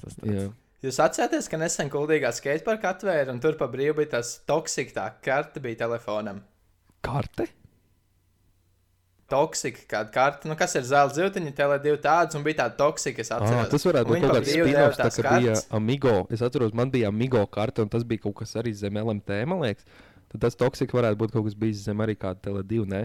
Tas 0.00 0.18
Jā. 0.18 0.48
tāds. 0.48 0.56
Jūs 0.80 0.96
atceraties, 1.04 1.48
ka 1.52 1.58
nesen 1.60 1.90
kuldīgā 1.92 2.30
skateparka 2.32 2.94
atvēra, 2.94 3.34
un 3.34 3.40
tur 3.42 3.56
pa 3.60 3.66
brīvu 3.68 3.98
bija 3.98 4.14
tas 4.16 4.38
toksika 4.48 4.94
tā 4.96 5.08
karte 5.26 5.60
bija 5.60 5.82
telefonam. 5.82 6.40
Karte? 7.04 7.50
Toksika, 9.30 9.84
kāda 9.92 10.10
karte, 10.14 10.48
nu 10.50 10.56
kas 10.58 10.72
ir 10.74 10.86
zelta 10.88 11.18
zivtiņa, 11.20 11.52
tele 11.54 11.76
divi 11.84 12.00
tādas, 12.02 12.34
un 12.34 12.42
bija 12.46 12.62
tāda 12.64 12.78
toksika, 12.80 13.22
es 13.22 13.30
Ah, 13.30 13.44
tas 13.70 13.84
varētu 13.86 14.08
būt 14.08 14.24
kaut 14.24 14.38
kāds 14.38 14.50
spin-offs, 14.56 14.98
tā 14.98 15.10
kā 15.20 15.34
bija. 15.36 15.58
Amigo. 15.78 16.14
Es 16.32 16.42
atceros, 16.42 16.72
man 16.74 16.90
bija 16.90 17.12
Amigo 17.12 17.44
karte, 17.46 17.84
un 17.84 17.92
tas 17.92 18.02
bija 18.02 18.24
kaut 18.24 18.40
kas 18.40 18.56
arī 18.58 18.72
zem 18.74 18.98
LMT, 18.98 19.44
man 19.52 19.62
liekas. 19.62 19.84
Tad 20.32 20.46
tas 20.46 20.58
toksika 20.58 20.96
varētu 20.96 21.20
būt 21.20 21.36
kaut 21.36 21.46
kas 21.46 21.54
bijis 21.60 21.84
zem 21.84 22.00
arī 22.02 22.16
kāda 22.18 22.40
Tele2, 22.48 22.88
ne? 22.88 23.04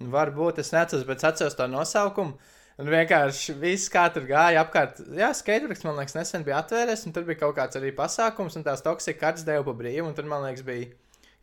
Varbūt 0.00 0.60
es 0.60 0.74
neatceros, 0.74 1.06
bet 1.08 1.22
es 1.22 1.30
atceros 1.30 1.56
to 1.56 1.70
nosaukumu. 1.70 2.36
Un 2.76 2.90
vienkārši 2.92 3.54
viss, 3.56 3.88
kā 3.88 4.02
tur 4.12 4.26
gāja 4.28 4.60
apkārt. 4.60 4.98
Jā, 5.16 5.30
skateparks, 5.32 5.84
man 5.86 5.96
liekas, 5.96 6.16
nesen 6.18 6.42
bija 6.44 6.58
atvērts, 6.60 7.06
un 7.08 7.14
tur 7.16 7.24
bija 7.24 7.40
kaut 7.40 7.54
kāds 7.56 7.78
arī 7.78 7.92
pasākums, 7.96 8.58
un 8.58 8.66
tās 8.66 8.84
toksika 8.84 9.22
kartes 9.22 9.46
deva 9.48 9.64
pa 9.64 9.72
brīvu, 9.78 10.04
un 10.10 10.16
tur, 10.16 10.28
man 10.28 10.44
liekas, 10.44 10.64
bija 10.66 10.90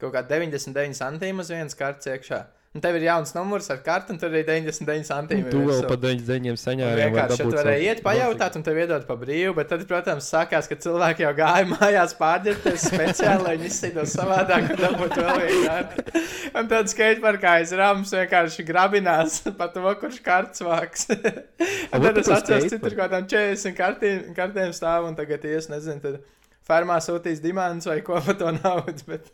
kaut 0.02 0.14
kāda 0.14 0.38
99 0.38 1.00
centīma 1.00 1.42
uz 1.42 1.50
vienas 1.50 1.80
kartes 1.80 2.12
iekšā. 2.12 2.44
Un 2.74 2.82
tev 2.82 2.96
ir 2.98 3.04
jauns 3.06 3.34
numurs 3.36 3.70
ar 3.70 3.82
kartu, 3.86 4.16
un 4.16 4.20
tur 4.22 4.32
arī 4.32 4.42
99 4.48 5.06
centīmi. 5.06 5.46
Tu 5.54 5.60
vēl 5.62 5.84
pa 5.86 5.98
99 6.02 6.54
Un 6.54 6.60
saņēmi. 6.62 6.98
Vienkārši 7.00 7.38
šeit 7.40 7.56
varēja 7.58 7.92
iet 7.92 8.02
pajautāt, 8.06 8.58
un 8.58 8.66
tev 8.66 8.80
iedod 8.82 9.06
pa 9.06 9.18
brīvu, 9.20 9.54
bet 9.60 9.70
tad, 9.70 9.84
protams, 9.90 10.30
sākās, 10.34 10.70
ka 10.70 10.78
cilvēki 10.86 11.26
jau 11.26 11.34
gāja 11.38 11.70
mājās 11.76 12.18
pārģērbties 12.18 12.88
speciāli, 12.90 13.46
lai 13.46 13.56
viņi 13.60 13.70
izsītos 13.70 14.18
savādāk, 14.18 14.74
un 14.74 14.82
dabūtu 14.82 15.28
vēl 15.28 15.42
vienu 15.44 15.64
kartu. 15.70 16.26
Un 16.54 16.70
tad 16.74 16.92
skateparkā 16.92 17.56
aiz 17.60 17.74
rāmas 17.78 18.14
vienkārši 18.18 18.68
grabinās 18.68 19.40
pa 19.58 19.70
to, 19.74 19.86
kurš 20.02 20.22
karts 20.26 20.66
vāks. 20.66 21.10
un 21.94 22.08
tad 22.10 22.22
es 22.22 22.34
atceros, 22.34 22.70
cik 22.74 22.82
tur 22.82 22.98
kaut 22.98 23.04
kādām 23.06 23.30
40 23.30 23.78
kartīm, 23.78 24.30
kartēm 24.38 24.74
stāv, 24.74 25.10
un 25.10 25.18
tagad 25.18 25.46
ies, 25.50 25.70
nezinu, 25.70 26.02
tad 26.02 26.22
fermā 26.68 26.98
sūtīs 27.04 27.42
dimants 27.44 27.88
vai 27.90 28.00
ko 28.06 28.20
par 28.24 28.38
to 28.40 28.54
naudu, 28.56 29.06
bet 29.12 29.30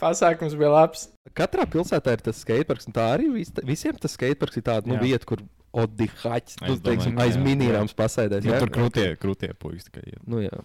pasākums 0.00 0.56
bija 0.58 0.72
labs. 0.74 1.08
Katrā 1.36 1.66
pilsētā 1.70 2.14
ir 2.16 2.24
tas 2.28 2.40
skateparks, 2.44 2.88
un 2.90 2.96
tā 2.96 3.08
arī 3.16 3.30
vis, 3.34 3.52
visiem 3.66 3.96
tas 4.00 4.14
skateparks 4.18 4.60
ir 4.60 4.66
tāds 4.66 4.90
nu, 4.90 4.98
Jā. 4.98 5.04
vieta, 5.06 5.28
kur 5.32 5.42
odihaķis, 5.74 6.60
nu, 6.62 6.76
teiksim, 6.84 7.18
aiz 7.18 7.34
jā, 7.34 7.42
minīrām 7.42 7.90
pasēdēs. 7.98 8.46
Nu, 8.46 8.54
jā? 8.54 8.60
tur 8.62 8.70
krūtie, 8.74 9.08
krūtie 9.18 9.50
puikas 9.58 9.88
tikai 9.88 10.04
iet. 10.12 10.22
Nu, 10.30 10.38
jā. 10.44 10.62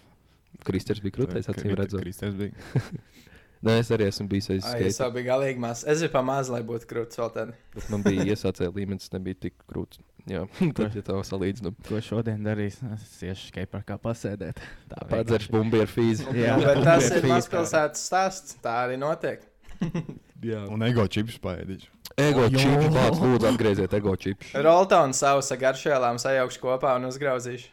Kristers 0.66 1.00
bija 1.02 1.16
krūtais, 1.16 1.48
acīm 1.50 1.74
redzot. 1.78 2.02
Kristers 2.04 2.36
bija. 2.38 2.54
Nē, 3.66 3.74
es 3.82 3.90
arī 3.92 4.06
esmu 4.08 4.24
bijis 4.30 4.46
aiz 4.54 4.64
Ai, 4.64 4.86
es 4.88 4.94
skate. 4.96 5.02
jau 5.02 5.10
biju 5.12 5.26
galīgi 5.26 5.60
maz. 5.60 5.82
Es 5.88 6.00
biju 6.00 6.14
pamaz, 6.14 6.48
lai 6.52 6.62
būtu 6.64 6.88
krūts 6.88 7.20
vēl 7.20 7.32
tad. 7.34 7.50
bet 7.74 7.90
Man 7.92 8.04
bija 8.06 8.24
iesācējis 8.32 8.72
līmenis, 8.76 9.10
nebija 9.12 9.36
tik 9.48 9.58
krūts. 9.68 10.00
Jā, 10.30 10.44
tad, 10.78 10.94
ja 10.94 11.02
tā 11.04 11.18
salīdzinām, 11.26 11.76
Ko 11.88 12.00
šodien 12.04 12.44
darīs? 12.46 12.78
Es 12.94 13.18
iešu 13.26 13.50
skateparkā 13.50 13.96
pasēdēt. 14.02 14.60
Tā 14.92 15.06
padzerš 15.10 15.48
bumbu 15.50 15.82
ar 15.82 15.90
fīzi. 15.90 16.28
Jā, 16.38 16.56
Bet 16.62 16.82
tas 16.86 17.08
ir 17.16 17.26
mazpilsētas 17.30 18.04
stāsts. 18.10 18.58
Tā 18.62 18.76
arī 18.86 18.98
notiek. 19.00 19.42
Jā. 20.50 20.62
Un 20.72 20.84
ego 20.86 21.04
čips 21.10 21.36
paēdīšu. 21.42 21.90
Ego 22.20 22.46
čips, 22.52 22.86
bāc, 22.94 23.18
lūdzu, 23.20 23.46
atgrieziet 23.50 23.92
ego 23.96 24.14
čips. 24.18 24.54
Roltons 24.64 25.20
savus 25.20 25.50
ar 25.52 25.60
garšēlām 25.60 26.18
sajaukšu 26.20 26.62
kopā 26.62 26.94
un 26.98 27.08
uzgrauzīšu. 27.10 27.68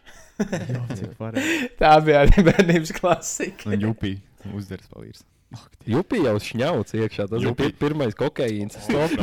Varēja. 1.18 1.70
Tā 1.82 1.94
bija 2.06 2.26
arī 2.26 2.44
bērnības 2.50 2.94
klasika. 2.98 3.70
Un 3.72 3.82
jupī 3.88 4.18
uzders 4.54 4.90
pavīrs. 4.92 5.24
Jupī 5.88 6.18
jau 6.26 6.34
šņauts 6.44 6.92
iekšā. 7.00 7.26
Tas 7.32 7.40
bija 7.40 7.48
Jupī. 7.54 7.56
pir 7.56 7.72
pirmais 7.80 8.12
kokaīns. 8.20 8.76
Stop! 8.84 9.14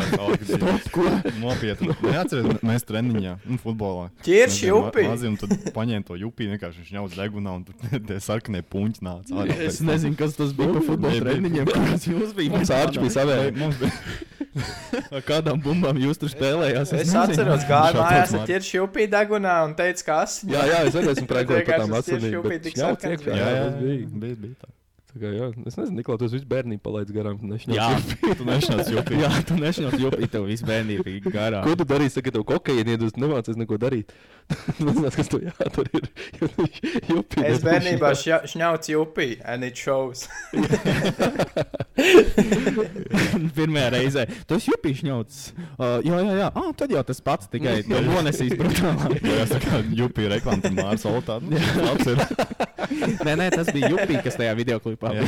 Stop! 0.49 0.87
Ko? 0.95 1.03
Nopietni. 1.43 1.93
Neatceries, 2.01 2.63
mēs 2.65 2.87
treniņā, 2.89 3.35
nu, 3.45 3.59
futbolā. 3.61 4.07
Ķirš 4.25 4.55
Mēs 4.55 4.61
jupī. 4.71 5.03
ma- 5.05 5.11
Mazi, 5.13 5.29
un 5.29 5.37
tad 5.37 5.51
paņēma 5.77 6.07
to 6.09 6.17
jupī, 6.17 6.47
vienkārši 6.55 6.87
šņauts 6.89 7.19
degunā, 7.21 7.53
un 7.59 7.65
tur 7.69 8.01
tie 8.09 8.17
sarkanie 8.25 8.63
puņķi 8.65 9.05
nāca. 9.05 9.37
ārā 9.45 9.59
Es 9.69 9.83
nezinu, 9.85 10.17
kas 10.17 10.33
tas 10.41 10.55
bija 10.57 10.73
par 10.73 10.83
futbola 10.89 11.13
Bija- 11.13 11.21
bija- 11.21 11.35
treniņiem, 11.35 11.67
kāds 11.77 12.09
jūs 12.09 12.33
bijāt. 12.41 12.57
Mums 12.57 12.73
ārčs 12.73 12.97
bija 13.03 13.13
Vai 13.13 13.17
savēja. 13.19 13.57
Mums 13.61 13.77
bija 13.83 13.93
Ar 15.11 15.21
kādām 15.27 15.61
bumbām 15.61 15.99
jūs 15.99 16.17
tur 16.23 16.29
spēlējāt? 16.31 16.93
Es 16.95 17.13
atceros, 17.13 17.65
gāju 17.69 17.93
Šāds 17.93 18.01
mājās 18.01 18.33
ar 18.33 18.39
Mārtiņš. 18.39 18.49
ķirš 18.49 18.69
jupī 18.79 19.07
degunā 19.11 19.55
un 19.67 19.75
teicu, 19.75 20.05
ka 20.07 20.21
as. 20.23 20.41
Jā, 20.47 20.63
jā, 20.71 20.79
es 20.89 20.95
arī 20.95 21.11
esmu 21.13 21.27
prēkojis 21.33 21.67
par 21.67 21.81
tām 21.85 21.97
asinīm. 21.99 22.41
bija. 22.47 23.35
Jā, 23.35 23.51
jā, 23.51 23.65
tas 23.67 23.83
bija. 23.83 24.07
bija. 24.15 24.37
bija 24.47 24.55
tā. 24.63 24.71
Kā, 25.15 25.29
jā, 25.31 25.47
es 25.71 25.77
nezinu, 25.79 25.95
Niklā, 26.01 26.17
tu 26.19 26.27
visu 26.27 26.47
bērnību 26.51 26.83
palaidz 26.83 27.13
garām. 27.15 27.39
Jā, 27.71 27.85
jupī. 27.95 28.33
Tu 28.41 28.47
nešanāc 28.49 28.89
jupī. 28.91 29.21
jā, 29.23 29.29
tu 29.47 29.55
nešņauc, 29.61 29.95
jo 30.03 30.11
pie 30.11 30.27
tev 30.33 30.49
viss 30.49 30.65
bērnība 30.67 31.05
bija 31.07 31.31
garā. 31.31 31.61
Ko 31.63 31.77
tu 31.79 31.87
darīsi, 31.87 32.19
kad 32.27 32.35
tev 32.35 32.43
kokaīna 32.49 32.97
iedod, 32.97 33.15
nemācies 33.23 33.55
neko 33.61 33.79
darīt? 33.79 34.11
Tu 34.75 34.85
nezināsi, 34.85 35.17
kas 35.17 35.31
tu 35.33 35.39
jādara. 35.41 35.87
ir, 35.97 36.09
jupī 37.09 37.45
Es 37.49 37.63
bērnībā 37.65 38.11
šņauc. 38.19 38.91
jupī, 38.93 39.29
and 39.47 39.65
it 39.65 39.79
shows. 39.79 40.27
Pirmajā 43.55 43.89
reizē. 43.95 44.25
Tu 44.49 44.59
esi 44.59 44.71
jupīši 44.73 45.07
ņauts. 45.09 45.39
Uh, 45.79 45.99
jā, 46.05 46.19
jā, 46.27 46.35
jā. 46.43 46.49
Ah, 46.59 46.69
tad 46.77 46.93
jau 46.95 47.03
tas 47.07 47.21
pats 47.25 47.49
tikai 47.53 47.77
nonesīs 48.09 48.55
brutālāk. 48.59 49.17
Jā, 49.25 49.39
es 49.47 49.55
tā 49.55 49.61
kā 49.65 49.81
jupī 49.97 50.27
reklāmu 50.33 50.65
tam 50.67 50.79
Mārs 50.81 51.07
Oltā. 51.09 51.39
Labs 51.41 52.11
ir. 52.13 52.17
nē, 53.25 53.37
nē, 53.41 53.49
tas 53.55 53.71
bija 53.75 53.91
jupī, 53.95 54.19
kas 54.25 54.37
tajā 54.41 54.53
video 54.59 54.79
klipā 55.05 55.25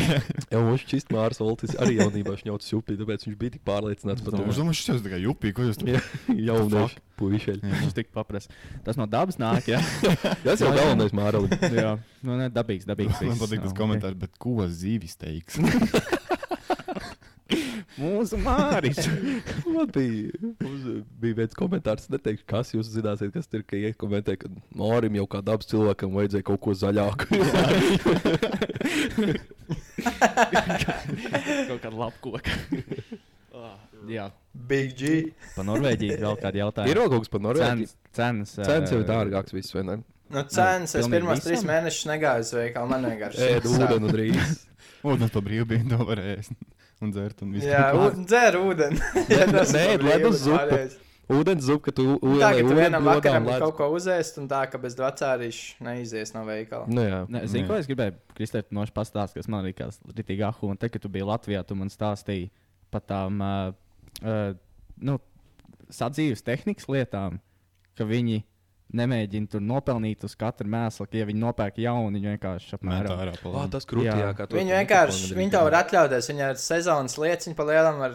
Jā. 0.53 0.61
viņš 0.67 0.85
šķist 0.87 1.13
Mārs 1.15 1.41
Oltis 1.45 1.75
arī 1.83 1.99
jaunībā 2.01 2.37
šņauts 2.41 2.73
jupī, 2.73 2.97
tāpēc 3.01 3.27
viņš 3.29 3.37
bija 3.41 3.55
tik 3.57 3.65
pārliecināts 3.67 4.25
par 4.25 4.37
Es 4.37 4.41
to. 4.41 4.61
domāju, 4.63 4.79
šis 4.81 4.91
jau 4.93 4.99
tikai 5.05 5.21
jupī, 5.25 5.53
ko 5.57 5.67
jūs 5.69 5.81
tur 5.81 5.93
jaunieši, 6.33 7.01
puišeļi. 7.21 7.73
Viņš 7.85 7.97
tik 7.97 8.11
paprasa. 8.17 8.53
Tas 8.87 8.99
no 9.01 9.07
dabas 9.11 9.39
nāk, 9.41 9.69
jā. 9.71 9.81
Tas 10.47 10.63
jau 10.65 10.73
galvenais 10.77 11.15
Māralim. 11.17 11.53
jā. 11.73 11.97
Nu, 12.27 12.37
ne, 12.41 12.49
dabīgs, 12.53 12.89
dabīgs. 12.89 13.23
Man 13.25 13.41
patīk 13.41 13.65
tas 13.65 13.77
komentārs, 13.77 14.19
bet 14.19 14.35
ko 14.43 14.59
zīvis 14.69 15.17
teiks? 15.21 15.61
Mūsu 17.97 18.37
Māris. 18.41 18.99
Man 19.75 19.89
bija, 19.93 20.33
bija 21.21 21.39
viens 21.41 21.55
komentārs, 21.57 22.11
neteikšu, 22.13 22.45
kas 22.49 22.73
jūs 22.75 22.91
zināsiet, 22.93 23.33
kas 23.35 23.49
tur 23.49 23.63
ir. 23.65 23.87
Iekomentē, 23.91 24.37
ka 24.41 24.51
Mārim 24.77 25.17
jau 25.17 25.25
kā 25.33 25.41
dabas 25.45 25.69
cilvēkam 25.71 26.13
vajadzēja 26.17 26.47
kaut 26.47 26.61
ko 26.67 26.77
zaļāku. 26.77 27.25
Kaut 31.67 31.81
kāda 31.83 31.97
lapkoka. 31.97 32.53
Ah, 33.57 33.79
jā. 34.11 34.29
Big 34.69 34.93
G. 34.99 35.33
Pa 35.57 35.65
Norvēģiju 35.67 36.19
vēl 36.21 36.37
kādu 36.43 36.61
ir 36.61 36.63
jautājumu. 36.63 36.93
vēl 37.01 37.11
kaut 37.13 37.25
kas 37.25 37.33
par 37.33 37.43
Norvēģiju. 37.49 37.91
Cenas, 38.17 38.53
cenas, 38.61 38.93
jau 38.93 39.01
ir 39.01 39.07
ā, 39.07 39.09
dārgāks, 39.11 39.57
viss, 39.57 39.75
vai 39.75 39.85
ne? 39.89 39.97
Nu, 40.33 40.45
cenas, 40.53 40.95
es 40.99 41.09
pirmos 41.11 41.43
trīs 41.45 41.65
mēnešus 41.67 42.09
negāju 42.13 42.47
uz 42.47 42.53
veikalu, 42.57 42.93
man 42.93 43.09
vienkārši. 43.09 43.51
Ūdeni 43.73 44.11
un 44.11 44.17
rīsu. 44.21 44.57
Ūdens 45.07 45.35
pa 45.35 45.43
bija, 45.49 45.67
to 45.91 46.01
varēja 46.07 46.39
ēst 46.41 46.57
un 47.03 47.11
dzert 47.13 47.43
un. 47.45 47.53
Jā, 47.61 47.89
u- 47.97 48.13
dzer 48.25 48.57
ūdeni. 48.61 49.01
Ja 49.33 49.47
tas 49.51 49.73
Nē, 49.77 49.83
ir 49.97 50.05
ledus 50.07 50.45
brīvi, 50.47 50.87
zupa. 50.89 51.03
Ūdens 51.37 51.65
zupa, 51.67 51.89
ka 51.89 51.93
tu 51.99 52.05
Nu, 52.07 52.37
Tā, 52.39 52.53
ūdeni 52.53 52.63
ka 52.63 52.69
tu 52.71 52.75
vienam 52.79 53.05
vakaram 53.09 53.47
ledus. 53.49 53.63
kaut 53.65 53.77
ko 53.81 53.89
uzēst, 53.97 54.37
un 54.39 54.47
tā, 54.49 54.61
ka 54.71 54.79
bez 54.79 54.95
vecārīša 54.95 55.83
neizies 55.83 56.31
no 56.37 56.45
veikala. 56.47 56.87
Nu 56.87 57.03
jā. 57.03 57.25
Ne, 57.29 57.43
Zini, 57.51 57.65
Nē. 57.65 57.69
ko 57.73 57.79
es 57.81 57.89
gribēju 57.91 58.15
Kristēta 58.39 58.71
noši 58.79 58.95
pastāstīt, 58.95 59.41
kas 59.43 59.49
man 59.51 59.67
likās 59.67 59.99
rītīgi 60.07 60.45
ahu. 60.47 60.71
Un 60.71 60.79
te, 60.79 60.89
kad 60.89 61.03
tu 61.03 61.11
biji 61.11 61.27
Latvijā, 61.27 61.65
tu 61.67 61.75
man 61.75 61.91
stāstīji 61.91 62.49
par 62.95 63.03
tām 63.11 63.43
uh, 63.43 63.73
uh, 64.23 64.55
nu, 65.03 65.19
sadzīves 65.91 66.47
tehnikas 66.47 66.87
lietām, 66.89 67.41
ka 67.99 68.07
viņi 68.07 68.45
nemēģina 68.95 69.51
tur 69.51 69.61
nopelnīt 69.65 70.23
uz 70.29 70.37
katru 70.39 70.69
mēslu, 70.71 71.09
ka 71.11 71.19
ja 71.19 71.27
viņi 71.27 71.41
nopērk 71.43 71.81
jaunu, 71.83 72.15
viņi 72.15 72.31
vienkārši 72.37 72.77
apmēram. 72.79 73.19
pa 73.43 73.49
Vā, 73.49 73.55
labi. 73.57 73.73
tas 73.75 73.89
krūtī, 73.89 74.13
Jā. 74.15 74.31
kā 74.39 74.47
tu 74.47 74.57
Viņi 74.61 74.77
vienkārši, 74.77 75.35
viņi 75.35 75.55
to 75.57 75.63
var 75.67 75.79
atļauties. 75.83 76.31
Viņiem 76.31 76.53
ir 76.55 76.61
sezonas 76.63 77.19
lietas, 77.19 77.49
viņi 77.49 77.59
pa 77.59 77.67
lielam 77.73 77.99
var. 78.05 78.15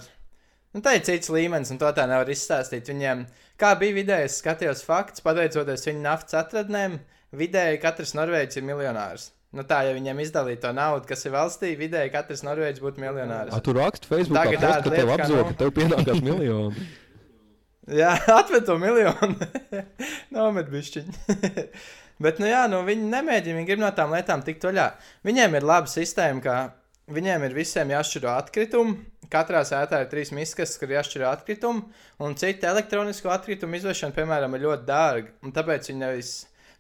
Nu, 0.72 0.80
tā 0.80 0.96
ir 0.96 1.04
cits 1.04 1.28
līmenis, 1.30 1.74
un 1.74 1.82
to 1.82 1.90
tā 1.92 2.06
nevar 2.08 2.30
izstāstīt. 2.32 2.88
Viņiem, 2.88 3.26
kā 3.60 3.74
bija 3.76 3.98
vidējais, 4.00 4.40
skatījos 4.40 4.86
fakts, 4.88 5.20
pateicoties 5.26 5.84
viņu 5.90 6.02
naftas 6.06 6.40
atradnēm, 6.46 6.96
vidēji 7.36 7.82
katrs 7.84 8.16
norvēģis 8.16 8.62
ir 8.62 8.68
miljonārs. 8.70 9.32
Nu, 9.52 9.66
tā, 9.68 9.82
ja 9.84 9.92
viņiem 9.92 10.22
izdalītu 10.24 10.62
to 10.64 10.70
naudu, 10.72 11.04
kas 11.10 11.26
ir 11.28 11.34
valstī, 11.36 11.74
vidēji 11.76 12.14
katrs 12.14 12.40
norvēģis 12.48 12.80
būtu 12.80 13.04
miljonārs. 13.04 13.52
A, 13.52 13.60
tu 13.60 13.74
raksti 13.76 14.08
Facebookā, 14.08 14.46
Tagad 14.48 14.62
post, 14.62 14.72
tāda 14.72 14.84
ka 14.88 14.96
tev 14.96 15.10
apzog, 15.18 15.50
ka 15.50 15.58
tev 15.60 15.74
pienākās 15.76 16.22
miljoni. 16.30 16.86
Jā, 17.90 18.14
atved 18.40 18.68
to 18.68 18.78
miljonu. 18.82 19.48
Nomet 20.36 20.70
bišķiņu. 20.70 21.16
Bet, 22.22 22.38
nu 22.38 22.46
jā, 22.46 22.68
nu 22.70 22.84
viņi 22.86 23.08
nemēģina, 23.10 23.58
viņi 23.58 23.68
grib 23.70 23.82
no 23.82 23.90
tām 23.98 24.14
lietām 24.14 24.44
tikt 24.46 24.68
vaļā. 24.68 24.92
Viņiem 25.26 25.58
ir 25.58 25.66
laba 25.66 25.90
sistēma, 25.90 26.44
ka 26.44 26.58
viņiem 27.12 27.48
ir 27.48 27.56
visiem 27.58 27.90
jāšķiro 27.96 28.30
atkritumi. 28.36 29.00
Katrā 29.32 29.64
sētā 29.66 30.04
ir 30.04 30.10
trīs 30.12 30.34
miskas, 30.36 30.76
kur 30.78 30.92
jāšķiro 30.92 31.30
atkritumi, 31.30 31.86
un 32.22 32.36
cita 32.38 32.68
elektronisko 32.74 33.32
atkritumu 33.32 33.80
izvešana, 33.80 34.14
piemēram, 34.14 34.58
ir 34.58 34.66
ļoti 34.68 34.86
dārga. 34.90 35.32
Un 35.42 35.56
tāpēc 35.56 35.88
viņi 35.88 36.04
nevis, 36.04 36.34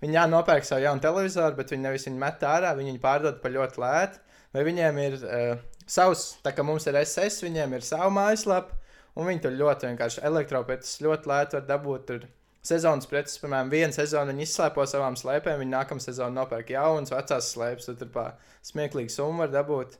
viņi 0.04 0.20
jā, 0.20 0.26
nopērk 0.30 0.68
savu 0.68 0.84
jaunu 0.84 1.02
televizoru, 1.02 1.56
bet 1.58 1.72
viņi 1.72 1.88
nevis 1.88 2.06
viņu 2.10 2.22
met 2.22 2.44
ārā, 2.46 2.76
viņi 2.78 2.92
viņu 2.92 3.02
pārdod 3.02 3.40
par 3.42 3.56
ļoti 3.56 3.82
lētu. 3.82 4.22
Vai 4.52 4.66
viņiem 4.68 5.00
ir 5.00 5.18
uh, 5.24 5.64
savs, 5.88 6.26
tā 6.44 6.52
kā 6.54 6.68
mums 6.68 6.86
ir 6.92 7.00
SS, 7.02 7.40
viņiem 7.48 7.80
ir 7.80 7.88
savu 7.88 8.12
mājaslapu. 8.20 8.76
Un 9.20 9.28
viņi 9.28 9.44
tur 9.44 9.58
ļoti 9.60 9.90
vienkārši 9.90 10.24
elektropreces 10.28 11.02
ļoti 11.04 11.32
lēti 11.32 11.58
var 11.58 11.66
dabūt. 11.68 12.06
Tur 12.08 12.28
sezonas 12.66 13.10
preces, 13.10 13.40
piemēram, 13.42 13.72
vienu 13.74 13.96
sezonu 13.96 14.32
viņi 14.32 14.46
izslēpo 14.48 14.86
savām 14.88 15.18
slēpēm, 15.20 15.60
viņi 15.64 15.74
nākamā 15.74 16.04
sezonā 16.04 16.32
nopērk 16.38 16.72
jaunas, 16.76 17.12
vecās 17.14 17.52
slēpes, 17.56 17.90
tad 17.90 18.00
tur 18.02 18.14
pa 18.14 18.26
smieklīgu 18.70 19.12
summu 19.12 19.44
var 19.44 19.54
dabūt. 19.54 19.98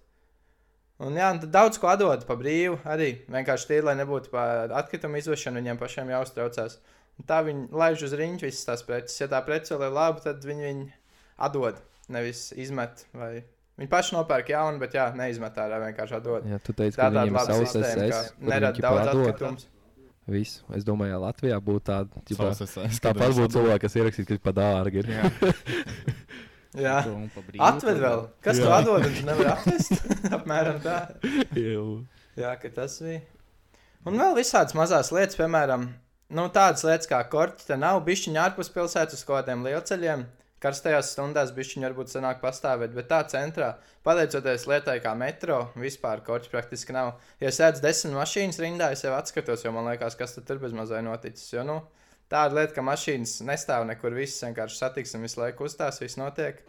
Un 1.02 1.18
jā, 1.18 1.32
un 1.34 1.42
daudz 1.50 1.80
ko 1.82 1.90
atdod 1.90 2.28
pa 2.28 2.38
brīvu 2.38 2.78
arī. 2.86 3.10
Vienkārši 3.34 3.72
tie, 3.72 3.80
lai 3.82 3.96
nebūtu 3.98 4.30
pa 4.34 4.44
atkritumu 4.78 5.18
izvešanu, 5.18 5.58
viņiem 5.58 5.80
pašiem 5.82 6.12
jāuztraucās. 6.14 6.78
Un 7.18 7.28
tā 7.30 7.40
viņi 7.48 7.72
laiž 7.74 8.06
uz 8.06 8.14
riņķi 8.18 8.46
visas 8.46 8.68
tās 8.68 8.86
preces. 8.86 9.18
Ja 9.18 9.28
tā 9.32 9.42
prece 9.46 9.74
vēl 9.74 9.90
ir 9.90 9.98
laba, 9.98 10.22
tad 10.22 10.46
viņi 10.46 10.68
viņu 10.68 10.86
atdod, 11.48 11.82
nevis 12.14 12.52
izmet. 12.54 13.08
Vai... 13.18 13.42
Viņi 13.80 13.90
paši 13.90 14.16
nopērk 14.18 14.50
jaunu, 14.52 14.80
bet 14.82 14.94
jā, 14.94 15.08
neizmet 15.18 15.56
ārā, 15.58 15.80
vienkārši 15.88 16.18
atdod. 16.20 16.46
Jā, 16.50 16.60
tu 16.62 16.74
teici, 16.74 16.98
Tā 17.00 17.08
ka 17.08 17.14
viņiem 17.16 17.38
ka 17.38 17.46
kur 17.48 18.50
nerada 18.52 18.84
daudz 18.84 19.12
atkritumus. 19.14 19.68
Visu. 20.32 20.62
Es 20.78 20.86
domāju, 20.86 21.16
ja 21.16 21.20
Latvijā 21.24 21.58
būtu 21.64 21.82
tāda, 21.88 22.22
es- 22.86 23.00
tāpat 23.02 23.34
būtu 23.34 23.56
cilvēki, 23.58 23.82
kas 23.88 23.96
ierakstītu, 23.98 24.28
ka 24.28 24.34
ir 24.38 24.44
pa 24.44 24.54
dārgi. 24.54 25.02
Ir. 25.02 25.10
Jā. 25.12 27.02
Brīvu 27.12 27.64
Atved 27.68 27.98
vēl. 28.00 28.22
Kas 28.46 28.60
Jā. 28.60 28.64
to 28.64 28.76
atdod? 28.78 29.04
Viņš 29.08 29.24
nevar 29.28 29.50
atvest. 29.58 30.06
Apmēram 30.38 30.78
tā. 30.84 30.98
Jā, 32.40 32.54
ka 32.62 32.72
tas 32.76 33.00
bija. 33.04 33.20
Un 34.08 34.16
vēl 34.18 34.38
visādas 34.38 34.74
mazas 34.78 35.12
lietas, 35.14 35.36
piemēram, 35.38 35.90
nu, 36.34 36.46
tādas 36.54 36.86
lietas 36.88 37.10
kā 37.12 37.20
korķi, 37.30 37.68
te 37.68 37.76
nav 37.78 38.00
bišķiņa 38.08 38.46
ārpus 38.46 38.72
pilsētas 38.74 39.20
uz 39.20 39.26
kaut 39.28 39.42
kādiem 39.42 39.66
lielceļiem. 39.68 40.24
Karstajās 40.62 41.16
stundās 41.16 41.50
bišķiņi 41.56 41.88
varbūt 41.88 42.12
sanāk 42.12 42.38
pastāvēt, 42.44 42.92
bet 42.94 43.08
tā 43.10 43.24
centrā, 43.32 43.72
pateicoties 44.06 44.68
lietai 44.70 45.00
kā 45.02 45.16
metro, 45.18 45.64
vispār 45.74 46.22
korķi 46.26 46.52
praktiski 46.52 46.94
nav. 46.94 47.16
Ja 47.42 47.50
sēdz 47.50 47.82
desmit 47.82 48.14
mašīnas 48.14 48.62
rindā, 48.62 48.92
es 48.94 49.02
jau 49.02 49.16
atskatos, 49.18 49.66
jo 49.66 49.74
man 49.74 49.90
liekas, 49.90 50.18
kas 50.20 50.38
tur 50.38 50.62
bez 50.62 50.76
mazai 50.78 51.02
noticis. 51.08 51.48
Jo, 51.56 51.66
nu, 51.66 51.80
tāda 52.30 52.60
lieta, 52.60 52.76
ka 52.76 52.84
mašīnas 52.86 53.40
nestāv 53.48 53.88
nekur, 53.90 54.14
viss 54.14 54.44
vienkārši 54.46 54.78
satiksim, 54.84 55.26
visu 55.26 55.42
laiku 55.42 55.66
uzstās, 55.66 55.98
viss 56.04 56.22
notiek. 56.22 56.62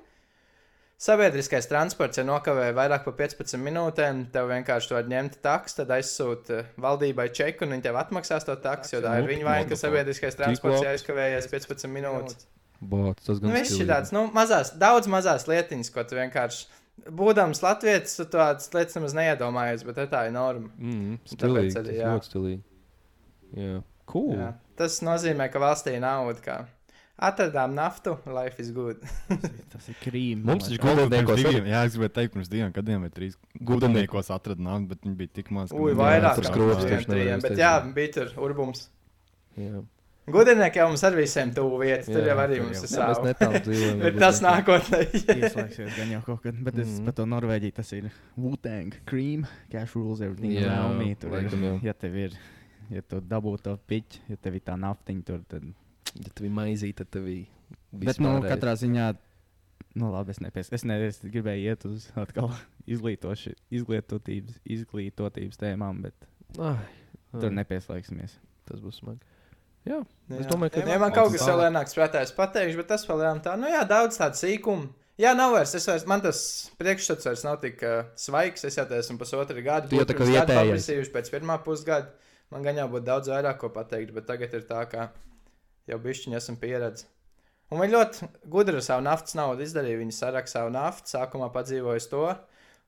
Sabiedriskais 1.03 1.67
transports, 1.67 2.17
ja 2.17 2.25
nokavē 2.25 2.71
vairāk 2.79 3.05
par 3.05 3.17
15 3.19 3.61
minūtēm, 3.61 4.25
tev 4.33 4.49
vienkārši 4.55 4.93
to 4.95 5.01
ņemt 5.13 5.41
taks, 5.45 5.77
tad 5.81 5.93
aizsūta 5.99 6.63
valdībai 6.81 7.27
čeku, 7.35 7.67
un 7.67 7.75
viņi 7.75 7.89
tev 7.91 8.01
atmaksās 8.01 8.47
to 8.49 8.57
taks, 8.63 8.95
jo 8.95 9.03
tā 9.05 9.19
ir 9.19 9.29
viņa 9.29 9.49
vaina, 9.51 9.69
ka 9.69 9.77
sabiedriskais 9.81 10.39
transports 10.39 10.79
labs. 10.79 10.93
aizkavējies 10.95 11.51
15 11.51 11.91
minūtes. 11.93 12.47
Bots, 12.83 13.23
tas 13.29 13.39
Nu, 13.41 13.47
gan 13.49 13.57
viss 13.61 13.77
ir 13.79 13.87
tāds, 13.87 14.11
nu, 14.15 14.25
mazās, 14.35 14.73
daudz 14.79 15.07
mazās 15.07 15.47
lietiņas, 15.47 15.91
ko 15.95 16.03
tu 16.11 16.17
vienkārši, 16.19 16.65
būdams 17.07 17.63
latvietis, 17.63 18.17
tu 18.19 18.25
tādas 18.33 18.67
lietas 18.75 18.99
nemaz 18.99 19.15
neiedomājies, 19.15 19.85
bet 19.87 20.01
tā 20.11 20.27
ir 20.27 20.35
norma. 20.35 20.69
Mm, 20.79 21.19
stilīgi. 21.31 21.73
arī, 21.73 21.73
tas 21.79 21.95
jā. 21.95 22.11
Ļoti 22.11 22.31
stilīgi. 22.33 22.63
Jā, 23.63 23.83
cool. 24.11 24.35
Jā. 24.35 24.53
Tas 24.77 24.99
nozīmē, 25.05 25.47
ka 25.53 25.61
valstī 25.63 25.95
ir 25.95 26.03
nauda. 26.03 26.41
Kā. 26.43 26.57
Atradām 27.23 27.75
naftu, 27.77 28.17
life 28.27 28.59
is 28.59 28.73
good. 28.75 28.99
Tas 29.71 29.87
ir 29.93 29.95
krīms. 30.03 30.43
Mums 30.49 30.67
taču 30.67 30.81
gudrniekos 30.83 31.39
diviem- 31.39 31.69
Jā, 31.71 31.85
es 31.87 31.95
gribēju 31.95 32.15
teikt, 32.17 32.33
pirms 32.35 32.49
diviem 32.51 32.73
gadiem 32.75 33.05
vai 33.05 33.11
trīs 33.15 33.37
gudrniekos 33.63 34.31
atrada 34.35 34.59
naudu, 34.65 34.89
bet 34.89 35.03
viņi 35.07 35.17
bija 35.21 35.33
tik 35.39 35.51
maz. 35.55 35.71
Ui, 35.71 35.93
vairāk 35.95 36.35
tur 36.41 36.49
taču 36.49 36.65
nevarēja 36.65 37.07
trijiem, 37.07 37.43
bet 37.45 37.61
jā, 37.61 37.73
bija 37.95 38.13
tur 38.17 38.33
urbums. 38.49 38.89
Jā. 39.61 39.85
Gudrinieki 40.31 40.79
jau 40.79 40.85
mums 40.87 41.03
ar 41.03 41.17
visiem 41.19 41.51
tuvu 41.55 41.81
vietas, 41.83 42.07
tur 42.07 42.23
jau 42.29 42.37
arī 42.39 42.61
tur 42.61 42.69
mums 42.69 42.83
ir 42.85 42.91
dzīvojam. 43.67 44.03
Bet 44.07 44.19
tas 44.23 44.39
nākotnē. 44.45 45.01
Ieslēgsies 45.19 45.97
gan 45.99 46.13
jau 46.15 46.21
kaut 46.29 46.43
kad, 46.45 46.61
bet 46.63 46.79
es 46.79 46.93
Mhm. 46.93 47.05
par 47.09 47.17
to 47.19 47.27
Norvēģiju 47.27 47.75
tas 47.75 47.91
ir 47.97 48.07
Wu-Tang, 48.39 48.95
Cream, 49.11 49.47
Cash 49.73 49.97
Rules, 49.99 50.21
everything 50.23 50.53
Jā, 50.55 50.69
around 50.71 51.01
me. 51.03 51.15
Tur 51.19 51.33
ir, 51.35 51.41
laikam 51.41 51.65
jau. 51.67 51.75
ja 51.83 51.93
tev 51.99 52.15
ir, 52.23 52.37
ja 52.91 53.03
tu 53.03 53.19
dabū 53.21 53.57
to 53.67 53.75
piķi, 53.91 54.21
ja 54.31 54.37
tev 54.37 54.55
ir 54.61 54.65
tā 54.71 54.79
naftiņa 54.79 55.25
tur, 55.27 55.43
tad. 55.51 55.67
Ja 56.15 56.31
tev 56.31 56.47
ir 56.47 56.55
maizīte, 56.55 57.03
tad 57.03 57.11
tev 57.19 57.27
ir. 57.33 57.43
Bet, 57.91 58.21
nu, 58.23 58.37
katrā 58.47 58.77
ziņā, 58.79 59.11
nu, 59.99 60.13
labi, 60.15 60.31
es 60.31 60.39
nepies. 60.45 60.71
Es, 60.73 60.85
ne, 60.87 61.01
es 61.09 61.19
gribēju 61.25 61.67
iet 61.67 61.85
uz 61.91 62.07
atkal 62.15 62.55
izglītoši, 62.95 63.57
izglītotības, 63.75 64.63
izglītotības 64.79 65.59
tēmām, 65.59 66.03
bet 66.07 66.15
Ai, 66.63 66.77
tur 67.35 67.51
ai, 67.51 67.57
nepiesliksimies. 67.59 68.39
Tas 68.71 68.79
būs 68.79 69.03
smagi. 69.03 69.19
Jā, 69.89 69.99
Jā. 70.31 70.39
Es 70.41 70.47
domāju, 70.47 70.73
ka- 70.77 70.85
ja 70.87 70.99
man 71.03 71.13
kaut 71.13 71.33
kas 71.35 71.43
vēl 71.49 71.65
ienāks 71.67 71.97
prātā, 71.97 72.21
es 72.23 72.33
pateikšu, 72.37 72.77
bet 72.79 72.89
tas 72.93 73.05
vēl 73.09 73.23
jām 73.27 73.41
tā, 73.43 73.57
nu 73.59 73.67
jā, 73.71 73.83
daudz 73.89 74.17
tādu 74.21 74.39
sīkumu. 74.39 74.89
Jā, 75.21 75.35
nav 75.37 75.53
vairs, 75.53 75.75
es 75.75 75.85
vairs, 75.87 76.07
man 76.09 76.23
tas 76.25 76.71
priekšstats 76.81 77.27
vairs 77.29 77.43
nav 77.45 77.59
tik 77.61 77.83
uh, 77.85 78.05
svaigs, 78.17 78.65
es 78.65 78.79
jau 78.79 78.85
te 78.89 78.97
esmu 78.99 79.19
pusotru 79.21 79.63
gadu. 79.63 79.91
Tu 79.91 79.99
jau 79.99 80.07
tā 80.09 80.15
kā 80.17 80.25
vietējais. 80.25 80.71
paprasījuši 80.71 81.13
pēc 81.13 81.29
pirmā 81.35 81.59
pusgada, 81.67 82.15
man 82.51 82.63
gan 82.63 82.79
jau 82.81 82.87
būtu 82.95 83.05
daudz 83.11 83.29
vairāk 83.29 83.59
ko 83.61 83.69
pateikt, 83.75 84.15
bet 84.17 84.27
tagad 84.31 84.55
ir 84.55 84.65
tā, 84.71 84.87
ka 84.89 85.11
jau 85.91 85.99
bišķiņi 85.99 86.39
esam 86.39 86.57
pieredzi. 86.57 87.05
Un 87.73 87.81
viņi 87.81 87.93
ļoti 87.97 88.29
gudri 88.53 88.77
ar 88.81 88.83
savu 88.87 89.05
naftas 89.05 89.35
naudu 89.35 89.63
izdarīja, 89.65 90.01
viņi 90.01 90.13
saraksta 90.17 90.59
savu 90.61 90.73
naftu, 90.75 91.09
sākumā 91.13 91.51
padzīvoja 91.53 92.09
to. 92.09 92.25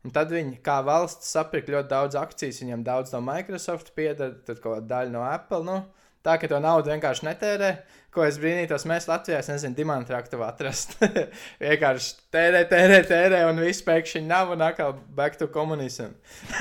Un 0.04 0.12
tad 0.12 0.28
viņi, 0.32 0.58
kā 0.64 0.78
valsts, 0.84 1.30
sapirka 1.32 1.72
ļoti 1.72 1.88
daudz 1.88 2.14
akcijas. 2.20 2.58
Viņam 2.60 2.82
daudz 2.84 3.12
no 3.14 3.20
Microsoft 3.24 3.94
pieder, 3.96 4.34
tad 4.44 4.60
kaut 4.60 4.74
kāda 4.76 4.88
daļa 4.90 5.10
no 5.14 5.22
Apple. 5.24 5.62
Nu, 5.64 5.78
tā, 6.24 6.38
ka 6.40 6.50
to 6.50 6.60
naudu 6.62 6.92
vienkārši 6.92 7.28
netērē. 7.28 7.74
Ko 8.14 8.22
es 8.22 8.36
brīnītos, 8.38 8.84
mēs 8.86 9.08
Latvijā, 9.10 9.40
es 9.42 9.48
nezinu, 9.50 9.74
dimantraktu 9.74 10.38
atrast. 10.46 10.94
vienkārši 11.64 12.12
tērē, 12.34 12.60
tērē, 12.70 13.00
tērē, 13.10 13.40
un 13.50 13.58
viss 13.64 13.82
pēkšņi 13.86 14.22
nav, 14.28 14.52
un 14.54 14.62
atkal 14.62 14.94
back 15.18 15.38
to 15.40 15.48
komunismu. 15.50 16.12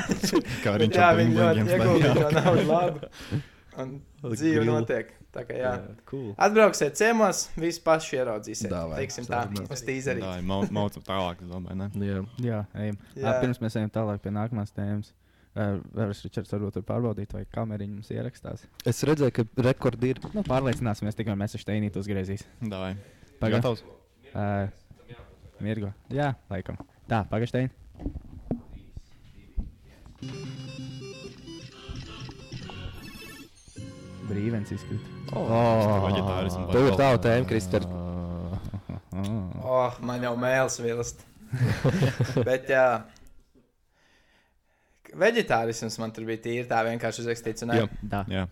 Kā 0.65 0.77
viņš 0.81 0.97
jā, 1.01 1.11
viņi 1.19 1.37
ļoti 1.37 1.67
ieguldīja 1.77 2.15
to 2.17 2.31
naudu 2.39 2.65
labi. 2.71 3.11
Un 3.83 3.99
dzīve 4.33 4.65
notiek. 4.69 5.13
Tā 5.33 5.41
kā 5.47 5.55
jā. 5.57 5.71
cool. 6.05 6.35
Atbrauksiet 6.45 6.93
ciemos, 6.97 7.47
visi 7.57 7.79
paši 7.81 8.19
ieraudzīsiet. 8.19 8.69
Dāvai. 8.69 8.99
Teiksim 9.01 9.25
tā, 9.25 9.39
uz 9.65 9.81
tīzeri. 9.81 10.21
Tā 10.21 10.35
ir 10.37 10.45
mau- 10.45 10.67
maucam 10.69 11.01
tālāk, 11.07 11.41
es 11.41 11.49
domāju, 11.49 11.79
ne? 11.79 11.87
Jā, 11.97 12.19
Jā, 12.37 12.59
ejam. 12.83 12.99
Jā. 13.15 13.23
Jā. 13.25 13.33
Pirms 13.41 13.61
mēs 13.63 13.77
ejam 13.81 13.89
tālāk 13.95 14.21
pie 14.21 14.33
nākamās 14.35 14.75
tēmas. 14.77 15.09
Uh, 15.53 15.75
Vēlreiz 15.93 16.23
Ričards 16.25 16.53
varbūt 16.55 16.79
tur 16.79 16.85
pārbaudīt, 16.87 17.33
vai 17.35 17.43
kameriņa 17.53 17.93
mums 17.93 18.09
ierakstās. 18.09 18.63
es 18.89 19.03
redzēju, 19.05 19.35
ka 19.37 19.45
rekordi 19.67 20.15
ir. 20.15 20.21
Nu, 20.33 20.41
pārliecināsimies, 20.47 21.13
tikmēr 21.19 21.37
mēs 21.43 21.53
ar 21.59 21.61
Steinītu 21.61 22.01
uzgriezīs. 22.01 22.41
Dāvai. 22.61 22.95
Paga. 23.37 23.59
Gatavs? 23.59 23.83
Uh, 24.33 24.65
Mirgo. 25.61 25.93
Jā, 26.09 26.33
laikam. 26.49 26.79
Tā, 27.05 27.21
pagaidām. 27.29 27.69
Brīvens 34.23 34.71
izkrīt. 34.73 35.03
Oh, 35.35 36.05
veģetārismu 36.07 36.69
Tev 36.71 36.87
ir 36.87 36.95
vai 36.95 36.99
tā 36.99 37.09
tēma, 37.27 37.47
Kristers. 37.49 37.87
Oh, 39.63 39.99
man 40.05 40.23
jau 40.23 40.33
mēls 40.39 40.79
vilst. 40.81 41.25
Bet, 42.47 42.69
jā. 42.71 43.03
Vegetārisms 45.19 45.97
man 46.01 46.13
tur 46.15 46.27
bija 46.27 46.41
tīri 46.43 46.67
tā 46.69 46.81
vienkārši 46.87 47.23
uzrakstīts. 47.23 47.65
un 47.65 47.73
Jā. 47.77 47.87
Tā. 48.09 48.23
Jā. 48.31 48.43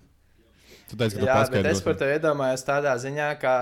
Tu 0.90 0.98
teici, 1.00 1.16
ka 1.16 1.22
tu 1.22 1.28
Jā, 1.28 1.38
bet 1.54 1.70
es 1.72 1.84
par 1.86 1.96
to 2.00 2.08
iedomājos 2.10 2.66
tādā 2.68 2.96
ziņā, 3.00 3.30
ka 3.42 3.54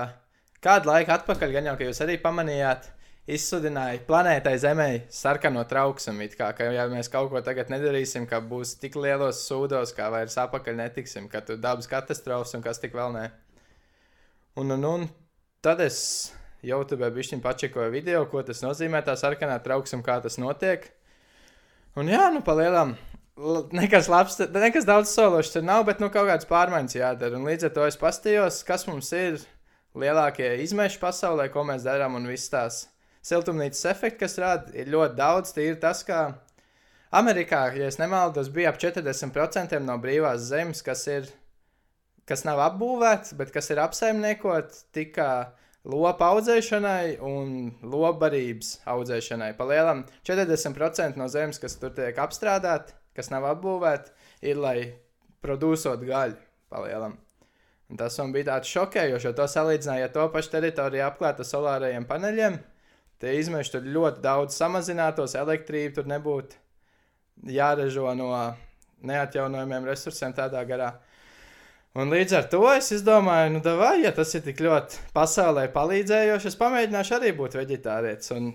kādu 0.64 0.90
laiku 0.90 1.14
atpakaļ, 1.14 1.52
gan 1.54 1.70
jau, 1.70 1.76
ka 1.78 1.86
jūs 1.86 2.02
arī 2.04 2.16
pamanījāt, 2.22 2.88
izsudināja 3.30 4.00
planētai 4.08 4.56
Zemē 4.58 4.88
sarkano 5.14 5.62
trauksmu. 5.68 6.24
it 6.24 6.36
Kā, 6.38 6.50
ka, 6.56 6.70
ja 6.74 6.88
mēs 6.90 7.10
kaut 7.12 7.30
ko 7.30 7.40
tagad 7.44 7.70
nedarīsim, 7.70 8.26
ka 8.26 8.40
būs 8.40 8.76
tik 8.80 8.96
lielos 8.96 9.44
sūdos, 9.46 9.94
kā 9.94 10.10
vairs 10.10 10.36
apakaļ 10.40 10.76
netiksim, 10.76 11.28
ka 11.28 11.40
tur 11.40 11.56
dabas 11.56 11.86
katastrofas 11.86 12.54
un 12.54 12.62
kas 12.62 12.82
tik 12.82 12.94
vēl 12.94 13.14
nē. 13.14 13.30
Un, 14.58 14.70
un, 14.74 14.84
un 14.84 15.08
tad 15.62 15.80
es 15.80 16.32
YouTube 16.66 17.06
bišķiņu 17.14 17.44
pačekoju 17.44 17.92
video, 17.92 18.24
ko 18.28 18.42
tas 18.42 18.64
nozīmē, 18.64 19.04
tā 19.06 19.14
sarkanā 19.16 19.60
trauksme, 19.62 20.02
kā 20.02 20.18
tas 20.20 20.36
notiek. 20.40 20.90
Un 21.98 22.06
jā, 22.06 22.28
nu, 22.30 22.38
palielam. 22.46 22.94
Nekas 23.74 24.06
labs, 24.12 24.36
nekas 24.52 24.84
daudz 24.86 25.10
sološs 25.10 25.54
tur 25.54 25.64
nav, 25.64 25.86
bet 25.88 26.02
nu 26.02 26.10
kaut 26.12 26.28
kādas 26.28 26.46
pārmaiņas 26.46 26.94
jādara. 26.98 27.38
Un 27.38 27.48
līdz 27.48 27.66
ar 27.66 27.72
to 27.74 27.86
es 27.88 27.96
pastījos, 27.98 28.60
kas 28.68 28.84
mums 28.86 29.08
ir 29.16 29.40
lielākie 29.98 30.52
izmeši 30.62 31.00
pasaulē, 31.02 31.48
ko 31.50 31.64
mēs 31.66 31.86
darām, 31.86 32.14
un 32.18 32.28
viss 32.30 32.52
tās 32.52 32.84
siltumnīcas 33.26 33.88
efekti, 33.90 34.20
kas 34.22 34.38
rada, 34.38 34.70
ir 34.76 34.92
ļoti 34.92 35.18
daudz. 35.18 35.54
Tīri 35.56 35.80
tas, 35.82 36.04
ka 36.06 36.20
Amerikā, 37.16 37.64
ja 37.74 37.90
nemaldos, 37.98 38.52
bija 38.54 38.70
ap 38.70 38.78
40% 38.78 39.80
no 39.82 39.96
brīvās 39.98 40.46
zemes, 40.52 40.84
kas 40.86 41.06
ir, 41.10 41.26
kas 42.28 42.46
nav 42.46 42.62
apbūvēts, 42.68 43.34
bet 43.40 43.50
kas 43.56 43.72
ir 43.72 43.82
apsaimniekot 43.82 44.84
tikai 44.94 45.48
lopu 45.88 46.26
audzēšanai 46.26 47.16
un 47.24 47.70
lobarības 47.82 48.80
audzēšanai. 48.90 49.54
Palielam 49.58 50.04
40% 50.28 51.20
no 51.20 51.28
zemes, 51.32 51.60
kas 51.62 51.78
tur 51.80 51.94
tiek 51.96 52.18
apstrādāta, 52.20 52.96
kas 53.16 53.32
nav 53.32 53.48
apbūvēta, 53.54 54.12
ir 54.44 54.60
lai 54.60 54.78
producētu 55.44 56.08
gaļu. 56.08 56.38
Palielam. 56.70 57.16
Un 57.90 57.98
tas 57.98 58.14
man 58.20 58.30
bija 58.30 58.52
tāds 58.52 58.70
šokējošs, 58.70 59.24
jo 59.26 59.32
to 59.34 59.46
salīdzināja 59.50 60.06
ar 60.06 60.12
to 60.14 60.26
pašu 60.30 60.52
teritoriju 60.52 61.02
apklāta 61.08 61.46
solārajiem 61.46 62.06
paneļiem. 62.06 62.60
Tie 63.20 63.32
izmeši 63.40 63.74
tur 63.74 63.88
ļoti 63.96 64.22
daudz 64.24 64.54
samazinātos, 64.56 65.34
elektrība 65.36 65.98
tur 65.98 66.06
nebūtu 66.08 67.50
jāražo 67.50 68.12
no 68.14 68.30
neatjaunojumiem 69.10 69.88
resursiem 69.90 70.32
tādā 70.36 70.62
garā. 70.68 70.92
Un 71.98 72.10
līdz 72.14 72.34
ar 72.38 72.44
to 72.52 72.60
es 72.70 72.92
izdomāju, 72.94 73.50
nu, 73.56 73.60
vai, 73.80 73.96
ja 74.04 74.12
tas 74.14 74.30
ir 74.38 74.44
tik 74.44 74.60
ļoti 74.62 75.00
pasaulē 75.16 75.64
palīdzējoši, 75.74 76.46
es 76.52 76.56
pamēģināšu 76.60 77.16
arī 77.16 77.32
būt 77.34 77.56
vegetārietis. 77.58 78.30
Un 78.36 78.52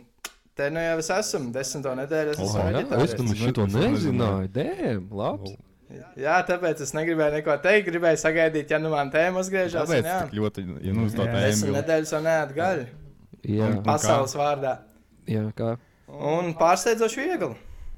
te 0.55 0.69
nu 0.71 0.79
jau 0.79 0.97
es 1.01 1.09
esmu, 1.11 1.49
desmito 1.51 1.91
nedēļu 1.99 2.31
es 2.31 2.39
esmu 2.39 2.61
jā, 2.61 2.69
es 2.69 2.77
vegetārietis. 2.77 3.15
tam 3.19 3.33
šito 3.41 3.65
nezināju. 3.73 4.51
Dēm, 4.55 5.09
labi. 5.11 5.55
Jā, 6.17 6.37
tāpēc 6.47 6.79
es 6.81 6.95
negribēju 6.95 7.35
neko 7.37 7.57
teikt, 7.61 7.89
gribēju 7.91 8.17
sagaidīt, 8.23 8.71
ja 8.73 8.79
nu 8.81 8.89
man 8.95 9.11
tēma 9.13 9.43
uzgriežas. 9.43 9.83
Tāpēc 9.83 10.07
un 10.23 10.31
ļoti, 10.39 10.63
ja 10.87 10.93
nu 10.95 11.03
uz 11.05 11.13
to 11.19 11.27
Jā. 11.27 11.35
Desmit 11.35 11.67
tēmu. 11.69 11.75
nedēļas 11.81 12.13
jau 12.15 12.21
neatgaļ. 12.25 12.81
Jā, 13.45 13.67
Un- 13.69 13.83
Pasaules 13.85 14.33
vārdā. 14.39 14.77
jā 15.29 15.43
kā. 15.59 15.75
Un 16.07 16.53
pārsteidzoši 16.57 17.19
viegli. 17.27 17.51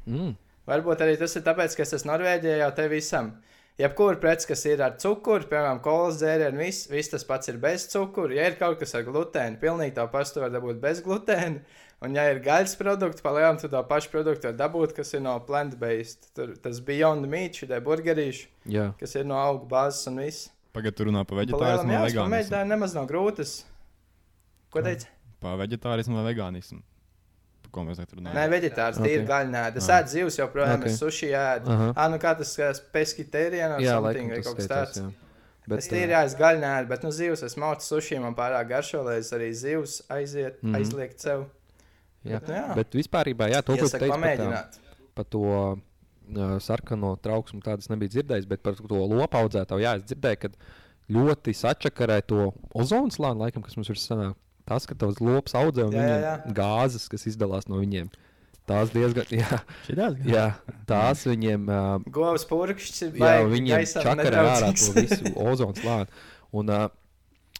Mm. 0.09 0.33
Varbūt 0.67 1.05
arī 1.05 1.15
tas 1.21 1.35
ir 1.37 1.45
tāpēc, 1.45 1.77
ka 1.77 1.85
es 1.85 1.93
esmu 1.93 2.11
Norvēģijā 2.11 2.57
jau 2.65 2.71
te 2.75 2.87
visam. 2.91 3.31
Jebkurā 3.77 4.17
preci, 4.17 4.47
kas 4.49 4.63
ir 4.65 4.81
ar 4.81 4.95
cukuru, 4.97 5.45
piemēram, 5.51 5.79
kolas 5.85 6.15
dzērienu, 6.17 6.57
viss 6.63 6.87
vis 6.89 7.11
tas 7.11 7.25
pats 7.29 7.51
ir 7.51 7.59
bez 7.61 7.83
cukura. 7.91 8.33
Ja 8.33 8.47
ir 8.49 8.55
kaut 8.57 8.79
kas 8.81 8.95
ar 8.97 9.03
glutēnu, 9.05 9.59
pilnīgi 9.61 9.93
tā 9.99 10.07
pašu 10.09 10.33
to 10.33 10.41
var 10.41 10.55
dabūt 10.55 10.79
bez 10.81 11.03
glutēna. 11.05 11.61
Un, 12.01 12.17
ja 12.17 12.25
ir 12.29 12.41
gaļas 12.45 12.73
produkti, 12.77 13.21
palielam, 13.25 13.59
tad 13.61 13.75
to 13.75 13.83
pašu 13.89 14.09
produktu 14.13 14.49
var 14.49 14.57
dabūt, 14.57 14.95
kas 14.97 15.13
ir 15.13 15.21
no 15.25 15.35
plant-based. 15.45 16.31
Tur 16.37 16.55
tas 16.61 16.81
Beyond 16.89 17.29
Meat, 17.29 17.61
šī 17.61 17.79
burgerīša, 17.85 18.49
Jā, 18.73 18.89
kas 18.97 19.13
ir 19.17 19.29
no 19.29 19.37
augu 19.37 19.69
bāzes 19.69 20.09
un 20.09 20.21
viss. 20.25 20.49
Pagaidā 20.73 20.97
tur 20.97 21.11
runā 21.11 21.21
par 21.29 21.43
vegetārismu 21.43 21.93
jā, 21.93 22.03
pamēģināju, 22.17 22.69
nemaz 22.73 22.97
nav 22.97 23.05
grūtas. 23.09 23.59
Ko 24.73 24.81
teici? 24.85 25.09
Par 25.41 25.57
vegetārismu 25.61 26.17
vai 26.17 26.31
vegānismu. 26.31 26.81
Par 27.67 27.73
ko 27.75 27.83
mēs 27.83 27.99
tagad 27.99 28.21
Nē, 28.21 28.31
runājam? 28.31 28.51
veģetārs, 28.55 28.97
Ok. 28.97 29.05
tīri 29.05 29.27
gaļa. 29.27 29.61
Es 29.75 29.87
ēdu 29.91 30.13
zivs 30.13 30.39
joprojām, 30.39 30.79
Ok. 30.79 30.85
es 30.87 30.99
sushi 31.01 31.31
ēdu. 31.35 31.67
Aha. 31.73 31.93
Ah, 31.95 32.07
nu 32.09 32.17
kā 32.17 32.31
tas 32.37 32.53
peskitērijā 32.93 33.79
jā 33.83 34.01
vai 34.01 34.13
kaut 34.41 34.55
kas 34.55 34.67
tāds. 34.71 35.01
jā. 35.03 35.11
Bet, 35.67 35.79
es 35.79 35.89
tīri 35.91 36.15
aiz 36.15 36.33
gaļu 36.39 36.61
nē, 36.63 36.87
bet 36.87 37.03
nu 37.03 37.09
zivs 37.11 37.43
es 37.43 37.57
mācu 37.59 37.83
sushi, 37.83 38.15
man 38.23 38.33
pārāk 38.37 38.69
garšo, 38.69 39.03
lai 39.03 39.17
es 39.19 39.33
arī 39.35 39.51
zivs 39.51 39.99
aiziet, 40.07 40.61
mm 40.63 40.77
aizliegt 40.79 41.19
sev. 41.19 41.43
Jā. 42.23 42.39
Bet, 42.39 42.47
nu, 42.47 42.55
jā. 42.55 42.75
Bet 42.75 42.95
vispār, 42.95 43.27
jā, 43.51 43.61
to, 43.61 43.75
ko 43.75 43.89
par, 43.91 43.99
tā, 43.99 44.07
pamēģināt. 44.13 44.79
par 45.13 45.25
to 45.25 45.43
uh, 45.43 46.59
sarkano 46.63 47.17
trauksmu, 47.19 47.59
tādas 47.61 47.89
nebija 47.91 48.15
dzirdējis, 48.15 48.47
bet 48.47 48.63
par 48.63 48.79
to 48.79 48.95
lopu 48.95 49.41
audzētāju, 49.41 49.83
jā, 49.83 49.97
es 49.99 50.07
dzirdēju, 50.07 50.39
ka 50.39 50.49
ļoti 51.11 51.53
sačakarē 51.55 52.21
to 52.27 52.53
ozonu 52.75 53.11
slāni, 53.11 53.43
laikam, 53.43 53.63
kas 53.63 53.75
mums 53.75 53.91
ir 53.91 53.99
sanāk. 53.99 54.35
Tas, 54.67 54.85
ka 54.87 54.95
tavs 54.99 55.21
lops 55.23 55.55
audzē 55.55 55.87
un 55.87 55.95
Jā, 55.95 56.05
jā, 56.07 56.17
jā. 56.25 56.55
gāzes, 56.57 57.07
kas 57.11 57.23
izdalās 57.29 57.69
no 57.71 57.79
viņiem. 57.79 58.09
Tās 58.67 58.91
diezgan, 58.91 59.29
jā, 59.41 59.61
Šitās, 59.87 60.17
jā 60.27 60.45
tās 60.89 61.23
viņiem 61.29 61.69
uh, 61.71 62.07
Govs 62.11 62.43
purkšķis 62.49 63.05
ir 63.05 63.13
baigi 63.15 63.51
viņiem 63.53 63.85
čakarē 63.93 64.41
ārā 64.43 64.73
to 64.75 64.91
visu 64.97 65.31
ozonu 65.39 65.77
slāni. 65.79 66.11
Un, 66.51 66.73
uh, 66.75 66.89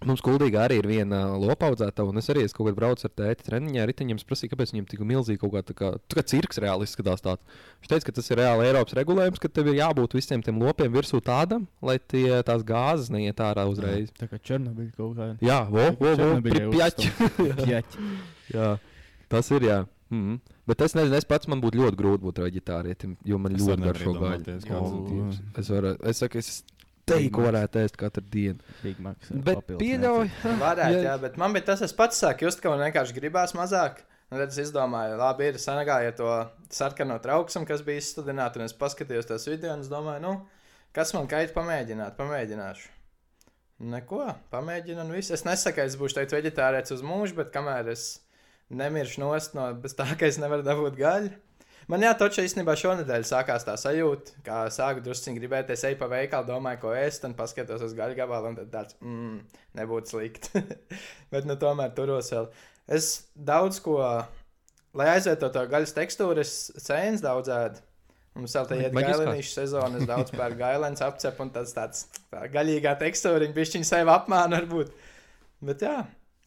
Mums 0.06 0.22
kuldīgā 0.22 0.62
arī 0.68 0.76
ir 0.78 0.86
viena 0.86 1.24
lopaudzēta, 1.42 2.04
un 2.06 2.22
es 2.22 2.28
arī 2.30 2.44
es 2.46 2.54
kaut 2.54 2.68
kad 2.70 2.76
braucu 2.78 3.08
ar 3.08 3.14
tēti 3.18 3.48
treniņā. 3.48 3.88
Viņam 3.90 4.20
prasīja, 4.30 4.52
kāpēc 4.52 4.74
viņam 4.76 4.86
tik 4.92 5.02
milzīgi 5.10 5.42
kaut 5.42 5.56
kā, 5.56 5.64
tā 5.66 5.74
kā, 5.80 5.90
tā 6.06 6.20
kā 6.20 6.24
cirks 6.34 6.62
reāli 6.62 6.86
izskatās. 6.86 7.24
Tāds. 7.26 7.58
Viņš 7.82 7.90
teica, 7.90 8.06
ka 8.06 8.16
tas 8.20 8.30
ir 8.30 8.38
reāli 8.44 8.68
Eiropas 8.68 8.94
regulējums, 9.00 9.42
ka 9.42 9.50
tev 9.50 9.72
ir 9.72 9.80
jābūt 9.80 10.14
visiem 10.20 10.46
tiem 10.46 10.62
lopiem 10.62 10.94
virsū 10.94 11.18
tādam, 11.26 11.66
lai 11.82 11.98
tie, 11.98 12.44
tās 12.46 12.62
gāzes 12.68 13.10
neiet 13.14 13.42
ārā 13.42 13.66
uzreiz. 13.72 14.14
Tā 14.22 14.30
kā 14.30 14.38
Černobiļa 14.38 14.94
kaut 15.00 15.18
kāda. 15.18 15.34
Jā, 15.42 15.64
vo, 15.74 15.90
vo, 15.98 16.14
vo, 16.22 16.30
pripjaķi. 16.46 17.12
Pieķi. 17.64 18.08
Jā, 18.54 18.72
tas 19.34 19.54
ir. 19.58 19.66
Jā. 19.66 19.82
Mm 20.14 20.24
-hmm. 20.24 20.40
Bet 20.68 20.82
es 20.82 20.94
nezinu, 20.96 21.16
es 21.16 21.26
pats 21.26 21.48
man 21.48 21.62
būtu 21.64 21.80
ļoti 21.80 21.98
grūti 22.00 22.24
būt 22.24 22.40
vegetārietim, 22.44 23.18
jo 23.26 23.38
man 23.38 23.56
Es 23.56 23.62
ļoti 23.62 23.82
garšo 23.82 24.14
Dievs. 25.10 25.42
Es 25.58 25.70
varu, 25.70 25.98
es 26.04 26.18
saku, 26.18 26.38
es 26.38 26.64
teiktu, 27.08 27.44
varētu 27.48 27.80
ēst 27.84 27.98
katru 28.00 28.24
dienu. 28.34 28.60
Big 28.84 29.00
Macs. 29.04 29.32
ar 29.32 29.44
Bet 29.48 29.72
pieļauj, 29.80 30.30
Varētu, 30.60 30.98
Ja- 31.00 31.14
jā, 31.14 31.16
bet 31.22 31.38
man 31.42 31.56
bija 31.56 31.70
tas, 31.72 31.82
es 31.88 31.94
pats 31.96 32.20
sāku 32.22 32.48
just, 32.48 32.62
ka 32.62 32.70
man 32.74 32.84
vienkārši 32.86 33.16
gribās 33.18 33.56
mazāk. 33.58 34.04
Un 34.30 34.42
tad 34.42 34.52
es 34.52 34.58
izdomāju, 34.60 35.16
labi, 35.18 35.46
ir 35.48 35.54
sanagāja 35.56 36.12
to 36.18 36.28
sarkano 36.70 37.16
trauksmu, 37.24 37.66
kas 37.66 37.82
bija 37.82 38.02
izsludināta, 38.02 38.60
un 38.60 38.66
es 38.68 38.74
paskatījos 38.76 39.28
tos 39.30 39.46
video, 39.48 39.72
un 39.74 39.86
es 39.86 39.88
domāju, 39.88 40.20
nu, 40.26 40.34
kas 40.94 41.14
man 41.16 41.30
kaita 41.32 41.56
pamēģināt, 41.56 42.18
pamēģināšu. 42.20 42.90
Neko, 43.80 44.24
pamēģinu, 44.52 45.00
un 45.06 45.12
viss. 45.14 45.32
Es 45.32 45.46
nesaku, 45.46 45.78
ka 45.78 45.84
es 45.88 45.96
būšu 45.96 46.18
teikt 46.18 46.34
veģetārietis 46.36 46.92
uz 46.98 47.04
mūžu, 47.06 47.38
bet 47.38 47.54
kamēr 47.54 47.92
es 47.94 48.20
nemiršu 48.74 49.22
nost 49.22 49.54
no 49.56 49.70
bez 49.80 49.94
tā, 49.96 50.10
ka 50.20 50.26
es 50.28 50.40
nevaru 50.42 50.66
dabūt 50.66 50.98
gaļu. 51.00 51.32
Man 51.88 52.04
jā, 52.04 52.10
taču 52.20 52.44
īstenībā 52.44 52.74
šonadēļ 52.76 53.24
sākās 53.28 53.64
tā 53.64 53.78
sajūta, 53.80 54.34
kā 54.44 54.58
sāku 54.76 55.00
druskuļi 55.06 55.40
gribēt, 55.40 55.70
es 55.72 55.86
eju 55.88 55.96
pa 56.02 56.10
veikalu, 56.12 56.50
domāju, 56.50 56.82
ko 56.82 56.96
ēst, 57.00 57.24
un 57.24 57.36
paskatos 57.38 57.86
uz 57.86 57.94
gaļu 57.96 58.18
gabalu, 58.18 58.50
un 58.52 58.58
tad 58.58 58.74
tāds, 58.74 58.98
mmm, 59.00 59.38
nebūtu 59.80 60.12
slikti. 60.12 60.64
Bet, 61.32 61.48
nu, 61.48 61.56
tomēr 61.60 61.94
turos 61.96 62.34
vēl. 62.34 62.50
Es 62.98 63.08
daudz 63.40 63.80
ko, 63.86 64.02
lai 65.00 65.08
aizvieto 65.14 65.48
to 65.56 65.64
gaļas 65.72 65.96
tekstūru, 65.96 66.44
es 66.44 66.58
sēnes 66.76 67.24
daudz 67.24 67.52
ēdu. 67.56 67.84
Mums 68.38 68.54
vēl 68.58 68.68
tā 68.68 68.80
iet 68.82 68.98
Maģiskā? 68.98 69.14
gailēnīšu 69.24 69.54
sezona, 69.54 70.02
es 70.02 70.10
daudz 70.10 70.34
pērku 70.36 70.60
gailēns 70.60 71.02
apcep, 71.08 71.40
un 71.42 71.54
tas 71.56 71.72
tāds 71.74 72.04
tā 72.28 72.44
gaļīgā 72.52 72.98
tekstūra, 73.00 73.46
viņa 73.46 73.56
bišķiņa 73.56 73.88
sevi 73.88 74.14
apmāna 74.14 74.60
varbūt. 74.60 74.92
Bet 75.72 75.88
jā, 75.88 75.96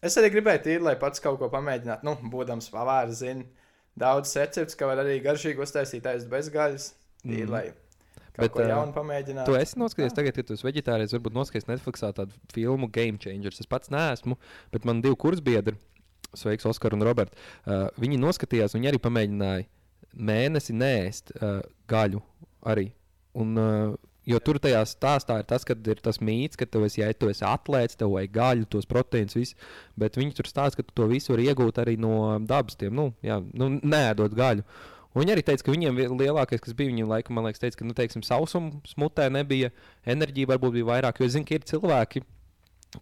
es 0.05 0.15
arī 0.21 0.29
gribēju 0.37 0.63
tīri, 0.69 0.85
lai 0.85 0.95
pats 1.01 1.19
kaut 1.23 1.41
ko 1.41 1.49
pamēģinātu, 1.51 2.07
nu, 2.07 2.15
būdams 2.31 2.69
pavārs, 2.71 3.17
zinu 3.25 3.49
daudz 3.99 4.33
recepts, 4.37 4.77
ka 4.77 4.89
var 4.89 5.03
arī 5.03 5.19
garšīgi 5.23 5.61
uztaisīt 5.63 6.07
aiz 6.09 6.27
bez 6.29 6.51
gaļas. 6.53 6.91
Tīri, 7.21 7.47
lai 7.51 7.65
kaut 8.31 8.45
Bet, 8.45 8.53
ko 8.55 8.63
ā, 8.63 8.69
jaunu 8.71 8.95
pamēģinātu. 8.95 9.51
Tu 9.51 9.57
esi 9.59 9.79
noskatījies, 9.81 10.15
tagad, 10.17 10.37
kad 10.37 10.47
tu 10.47 10.55
esi 10.55 10.65
vegetārietis, 10.65 11.15
varbūt 11.17 11.35
noskatījies 11.35 11.67
Netflixā 11.67 12.11
tādu 12.15 12.37
filmu 12.53 12.87
Game 12.93 13.19
Changers. 13.21 13.59
Es 13.61 13.69
pats 13.69 13.91
neesmu, 13.93 14.37
bet 14.73 14.87
man 14.87 15.03
divi 15.03 15.19
kursbiedri, 15.19 15.75
Sveiks, 16.31 16.65
Oskar 16.69 16.95
un 16.95 17.03
Roberts. 17.03 17.35
Uh, 17.65 17.89
viņi 17.99 18.21
noskatījās, 18.21 18.77
viņi 18.77 18.93
arī 18.93 19.01
pamēģināja 19.03 19.67
mēnesi 20.15 20.75
nēst 20.75 21.35
uh, 21.35 21.59
gaļu 21.91 22.23
arī. 22.71 22.87
Un, 23.41 23.53
uh, 23.59 23.99
Jo 24.31 24.39
tur 24.43 24.59
tajā 24.63 24.81
stāstā 24.87 25.41
ir 25.41 25.49
tas, 25.49 25.65
ka 25.67 25.75
ir 25.75 25.99
tas 26.03 26.21
mīts, 26.23 26.59
ka 26.59 26.67
tev 26.69 26.87
esi, 26.87 27.01
ja 27.01 27.11
tu 27.17 27.29
esi 27.31 27.43
atlēts, 27.47 27.99
tev 27.99 28.13
vajag 28.15 28.33
gaļu, 28.37 28.69
tos 28.71 28.87
proteīnus, 28.89 29.35
visu. 29.37 29.69
Bet 29.99 30.19
viņi 30.19 30.37
tur 30.39 30.49
stāsta, 30.49 30.79
ka 30.79 30.87
tu 30.87 30.95
to 31.01 31.09
visu 31.11 31.35
vari 31.35 31.49
iegūt 31.51 31.81
arī 31.83 31.97
no 31.99 32.15
dabas, 32.47 32.79
tiem, 32.79 32.95
nu, 32.97 33.11
jā, 33.25 33.41
nu 33.57 33.73
nēdot 33.81 34.35
gaļu. 34.37 34.65
Un 35.11 35.25
viņi 35.25 35.33
arī 35.33 35.43
teica, 35.43 35.65
ka 35.67 35.73
viņiem 35.73 35.97
lielākais, 36.15 36.61
kas 36.63 36.75
bija 36.77 36.93
viņiem 36.93 37.09
laikam, 37.11 37.35
man 37.35 37.49
liekas, 37.49 37.59
teica, 37.59 37.81
ka, 37.81 37.87
nu, 37.87 37.95
teiksim, 37.97 38.23
sausuma 38.23 38.79
smutē 38.87 39.27
nebija, 39.33 39.73
enerģija 40.07 40.53
varbūt 40.53 40.77
bija 40.77 40.87
vairāk, 40.87 41.19
jo 41.19 41.27
es 41.27 41.35
zinu, 41.35 41.47
ka 41.49 41.57
ir 41.57 41.67
cilvēki, 41.67 42.23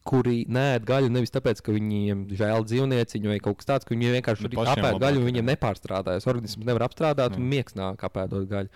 kuri 0.09 0.43
nēd 0.49 0.85
gaļu 0.89 1.09
nevis 1.13 1.33
tāpēc, 1.33 1.61
ka 1.65 1.73
viņiem 1.73 2.27
žēl 2.37 2.65
dzīvnieciņu 2.65 3.31
vai 3.31 3.39
kaut 3.45 3.59
kas 3.61 3.69
tāds, 3.69 3.87
ka 3.87 3.93
viņi 3.95 4.15
vienkārši 4.17 4.49
apēd 4.49 5.01
gaļu, 5.01 5.21
un 5.21 5.29
viņiem 5.29 5.49
nepārstrādājas. 5.49 6.27
Organisms 6.29 6.65
nevar 6.65 6.85
apstrādāt, 6.89 7.37
un 7.37 7.49
miegs 7.49 7.77
nāk 7.77 8.05
apēdot 8.05 8.49
gaļu. 8.49 8.73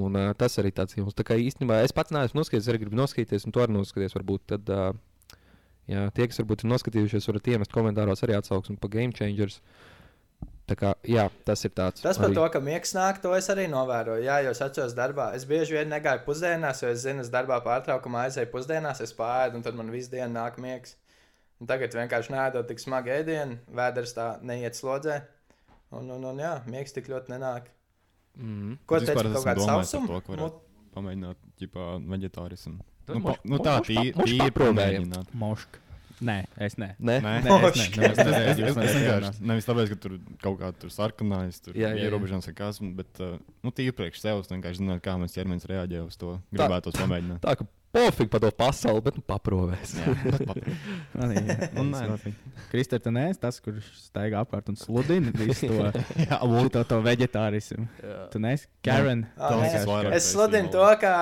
Un, 0.00 0.16
uh, 0.16 0.32
tas 0.38 0.56
arī 0.62 0.72
tāds 0.74 0.96
jums. 0.96 1.14
Tā 1.18 1.26
kā 1.26 1.36
īstenībā 1.40 1.82
es 1.84 1.94
pats 1.96 2.14
neesmu 2.14 2.40
noskatījies, 2.40 2.68
arī 2.72 2.82
gribu 2.84 2.98
noskatīties, 3.00 3.46
un 3.46 3.54
to 3.56 3.62
arī 3.64 3.76
noskatīties. 3.76 4.16
Varbūt 4.16 4.44
tad, 4.54 4.72
uh, 4.72 5.38
jā, 5.90 6.06
tie, 6.16 6.28
kas 6.30 6.40
varbūt 6.42 6.64
ir 6.64 6.72
noskatījušies, 6.72 7.30
varat 7.30 7.50
iemest 7.54 7.74
komentāros 7.74 8.22
arī 8.26 8.38
atsauksmi 8.38 8.78
par 8.80 8.92
Game 8.94 9.16
Changers. 9.16 9.60
Tā 10.70 10.76
kā, 10.78 10.92
jā, 11.02 11.24
tas 11.44 11.64
ir 11.66 11.72
tāds. 11.74 12.04
Tas 12.04 12.16
par 12.16 12.28
arī- 12.28 12.36
to, 12.38 12.44
ka 12.54 12.60
miegs 12.62 12.92
nāk, 12.94 13.18
to 13.20 13.32
es 13.34 13.48
arī 13.50 13.64
novēroju. 13.72 14.22
Jā, 14.22 14.36
jo 14.44 14.52
es 14.54 14.60
atceros 14.62 14.94
darbā. 14.94 15.32
Es 15.34 15.44
bieži 15.44 15.74
vien 15.74 15.90
negāju 15.90 16.22
pusdienās, 16.28 16.84
jo 16.84 16.92
es 16.94 17.02
zinu, 17.02 17.24
es 17.26 17.30
darbā 17.32 17.58
pārtraukumā 17.64 18.28
aizēju 18.28 18.52
pusdienās, 18.52 19.00
es 19.02 19.12
pārēdu, 19.12 19.58
un 19.58 19.62
tad 19.66 19.74
man 19.74 19.90
visu 19.90 20.12
dienu 20.12 20.30
nāk 20.36 20.60
miegs. 20.62 20.94
Un 21.60 21.66
tagad 21.66 21.92
vienkārši 21.92 22.30
nēdot 22.32 22.70
tik 22.70 22.78
smagu 22.78 23.10
ēdienu, 23.10 23.58
vēders 23.74 24.14
tā 24.14 24.28
neiet 24.46 24.78
slodzē. 24.78 25.18
Un, 25.90 26.06
un, 26.14 26.24
un 26.24 26.38
jā, 26.38 26.54
miegs 26.70 26.94
tik 26.94 27.10
ļoti 27.10 27.34
nenāk. 27.34 27.66
Mhm. 28.38 28.78
Ko 28.86 28.98
tu 29.00 29.06
teici, 29.06 29.22
kaut 29.22 29.44
kāds 29.46 29.64
sausums? 29.66 30.06
to, 30.08 30.20
ka 30.26 30.32
varētu 30.36 30.66
Pamēģināt, 30.90 31.36
ģipā, 31.60 31.84
vegetārismu. 32.10 32.80
Nu, 33.10 33.20
pa, 33.22 33.34
nu 33.46 33.58
tā, 33.62 33.76
tī- 33.86 34.10
tīri 34.14 34.50
paprobējam. 34.50 35.06
pamēģināt. 35.06 35.30
Mošk. 35.38 35.78
Nē, 36.20 36.44
es 36.60 36.74
nē. 36.76 36.88
Nē, 37.00 37.14
Nē, 37.24 37.34
Nē, 37.46 37.52
es 38.52 38.94
vienkārši 38.98 39.40
nevis 39.40 39.64
tāpēc, 39.68 39.88
ka 39.94 39.96
tur 40.02 40.18
kaut 40.42 40.58
kā 40.60 40.68
tur 40.76 40.90
sarkanais, 40.92 41.60
tur 41.64 41.72
ierobežojums 41.78 42.48
vai 42.50 42.54
kas, 42.58 42.80
bet 42.98 43.20
uh, 43.24 43.38
nu, 43.64 43.72
tīri 43.72 43.94
priekš 43.96 44.20
sevis 44.20 44.50
vienkārši 44.52 44.82
zināt, 44.82 45.00
kā 45.04 45.14
mans 45.16 45.32
ķermenis 45.32 45.64
reaģē 45.70 46.02
uz 46.04 46.18
to. 46.20 46.34
Gribētu 46.52 46.90
to 46.92 46.98
pamēģināt. 47.00 47.40
tā 47.40 47.54
kā 47.56 47.64
pofīgi 47.94 48.30
par 48.30 48.42
to 48.44 48.50
pasauli, 48.54 49.02
bet 49.04 49.18
nu, 49.18 49.24
paprovēs. 49.26 49.94
Nu, 51.16 51.84
nē. 51.92 52.34
Kristēns, 52.70 53.04
tu 53.04 53.12
neesi 53.14 53.40
tas, 53.42 53.60
kurš 53.62 53.88
staigā 54.06 54.42
apkārt 54.44 54.70
un 54.72 54.78
sludina 54.80 55.32
visu 55.36 55.70
to, 55.70 55.88
Jā, 56.26 56.40
to, 56.74 56.84
to 56.92 57.00
vegetārismu. 57.04 57.86
Tu 58.32 58.42
neesi 58.42 58.70
Karen. 58.86 59.26
Tas 59.38 59.58
nē. 59.58 59.72
es 59.80 59.88
vairāk 59.90 60.16
Es 60.20 60.30
sludinu 60.34 60.72
to, 60.74 60.86
ka, 61.02 61.12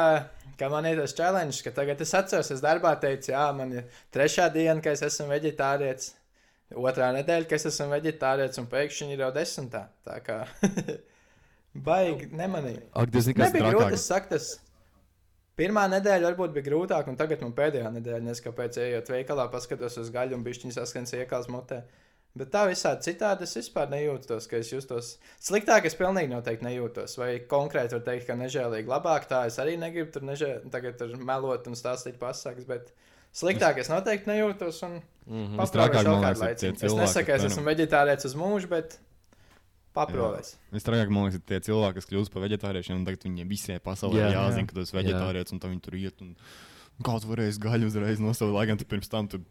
ka 0.61 0.71
man 0.73 0.89
ir 0.91 1.03
tas 1.03 1.17
challenge, 1.17 1.63
ka 1.65 1.75
tagad 1.77 2.05
es 2.05 2.15
atceros, 2.19 2.53
es 2.55 2.65
darbā 2.65 2.95
teicu, 3.01 3.33
jā, 3.33 3.49
man 3.57 3.81
ir 3.81 4.01
trešā 4.15 4.51
diena, 4.55 4.81
ka 4.85 4.95
es 4.97 5.05
esmu 5.09 5.31
veģetārietis, 5.33 6.15
otrā 6.77 7.13
nedēļa, 7.17 7.49
ka 7.49 7.57
es 7.57 7.69
esmu 7.73 7.91
veģetārietis, 7.97 8.61
un 8.61 8.69
pēkšņi 8.71 9.17
ir 9.17 9.25
jau 9.25 9.33
desmitā. 9.37 9.87
Tā 10.05 10.21
kā 10.25 10.43
baigi 11.89 12.29
nemanīju. 12.37 12.89
Ak, 12.93 13.13
tas 13.13 13.29
trakāk. 13.33 13.63
grūti, 13.63 13.95
es 13.97 14.09
saku, 14.09 14.35
tas 14.35 14.49
pirmā 15.59 15.88
nedēļa 15.92 16.31
varbūt 16.31 16.55
bija 16.57 16.71
grūtāk, 16.71 17.11
un 17.11 17.18
tagad 17.18 17.42
man 17.44 17.55
pēdējā 17.59 17.90
nedēļa, 17.99 18.25
nezinu, 18.25 18.49
kāpēc 18.49 18.79
ejot 18.85 19.11
veikalā, 19.12 19.49
paskatos 19.53 19.99
uz 20.01 20.12
gaļu 20.14 20.38
un 20.38 20.44
bišķiņas 20.47 20.79
saskans 20.81 21.16
iekals 21.18 21.51
mutē. 21.53 21.83
Bet 22.38 22.53
tā 22.55 22.64
visādi 22.68 23.09
citādi 23.09 23.47
es 23.49 23.57
vispār 23.57 23.88
nejūtos, 23.90 24.47
ka 24.51 24.61
es 24.61 24.71
justos 24.71 25.14
sliktāk. 25.42 25.88
Es 25.88 25.97
pilnīgi 25.99 26.31
noteikti 26.31 26.66
nejūtos. 26.66 27.16
Vai 27.18 27.31
konkrēti 27.51 27.97
var 27.97 28.05
teikt, 28.07 28.29
ka 28.29 28.37
nežēlīgi 28.38 28.90
labāk. 28.90 29.27
Tā 29.31 29.47
es 29.49 29.57
arī 29.62 29.75
negribu 29.81 30.12
tur 30.14 30.27
nežēl, 30.29 30.68
tagad 30.71 31.01
tur 31.01 31.16
melot 31.18 31.66
un 31.71 31.79
stāstīt 31.79 32.21
pasakas. 32.21 32.68
Bet 32.68 32.92
sliktāk 33.35 33.81
es 33.83 33.90
noteikti 33.90 34.31
nejūtos. 34.31 34.83
Un 34.87 35.01
vēl 35.27 35.57
man 35.57 35.94
kādu 35.97 36.14
liekas, 36.14 36.44
ir 36.44 36.61
tie 36.61 36.71
laiciņu. 36.71 36.92
Es 36.92 36.99
nesaku, 37.01 37.31
ka 37.31 37.40
es 37.40 37.49
esmu 37.49 37.66
veģetārietis 37.66 38.30
uz 38.30 38.39
mūžu, 38.39 38.70
bet 38.76 39.01
paprovēs. 39.99 40.55
Visstrāgāk, 40.74 41.12
man 41.12 41.26
liekas, 41.28 41.40
ir 41.40 41.44
tie 41.51 41.61
cilvēki, 41.68 41.99
kas 41.99 42.09
kļūst 42.11 42.34
par 42.34 42.44
vegetāriešiem, 42.46 43.01
un 43.01 43.05
tagad 43.09 43.26
viņiem 43.26 43.51
visai 43.51 43.78
pasaulē 43.84 44.22
Jā. 44.22 44.30
jā, 44.30 44.38
jāzina, 44.38 44.64
Jā. 44.64 44.70
ka 44.70 44.78
tu 44.78 44.86
esi 44.86 44.96
vegetārietis, 44.96 45.55
un 45.55 45.62
tad 45.62 45.74
viņi 45.74 45.84
tur 45.84 45.99
iet. 45.99 46.24
Un... 46.24 46.34
Kā 47.07 47.14
tu 47.22 47.30
varēsi 47.30 47.62
gaļu 47.62 47.92
uzreiz 47.92 48.22
nosaukt, 48.22 48.55
lai 48.57 48.64
gan 48.70 48.80
tu 48.80 48.86
pirms 48.88 49.11
tam 49.12 49.28
tur 49.30 49.44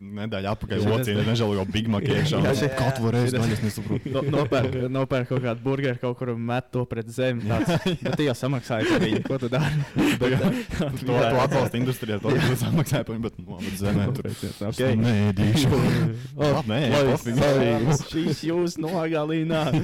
nedēļa 0.00 0.52
atpakaļ 0.56 0.78
Jā, 0.80 0.88
locīja, 0.94 1.22
nežēloju 1.26 1.64
Big 1.74 1.88
Mac 1.92 2.06
iekšā. 2.08 2.38
Jā, 2.40 2.52
Es 2.54 2.62
jā. 2.64 2.68
katru 2.78 3.10
reizi 3.12 3.34
daļu 3.36 3.52
es 3.56 3.60
nesaprotu. 3.66 4.12
No, 4.14 4.22
nopērk, 4.32 4.76
nopērk 4.88 5.28
kaut 5.28 5.42
kādu 5.44 5.60
burgeru, 5.66 5.98
kaut 6.00 6.16
kur 6.18 6.32
un 6.32 6.40
met 6.48 6.70
to 6.72 6.86
pret 6.88 7.10
zemi. 7.12 7.44
Tāds, 7.50 7.84
bet 8.00 8.16
tu 8.16 8.24
jau 8.24 8.34
samaksāji 8.38 8.88
par 8.88 9.04
viņu. 9.04 9.20
Ko 9.28 9.38
tu 9.42 9.50
dari? 9.52 9.82
Tu 10.96 11.04
to 11.04 11.18
atbalsta 11.20 11.80
industrijā, 11.82 12.16
to 12.24 12.32
tu 12.32 12.56
samaksāji 12.64 13.04
par 13.10 13.14
viņu, 13.18 13.26
bet 13.28 13.38
nu, 13.42 13.58
labi, 13.58 13.74
zemē 13.82 14.08
tur. 14.16 14.30
Okay. 14.72 14.96
Nē, 15.00 15.14
dīšu. 15.38 15.68
Oh, 16.40 16.62
Nē, 16.70 16.80
pofīgi. 17.12 17.38
sorry, 17.44 18.00
Šīs 18.08 18.42
jūs 18.48 18.80
nogalināt. 18.80 19.76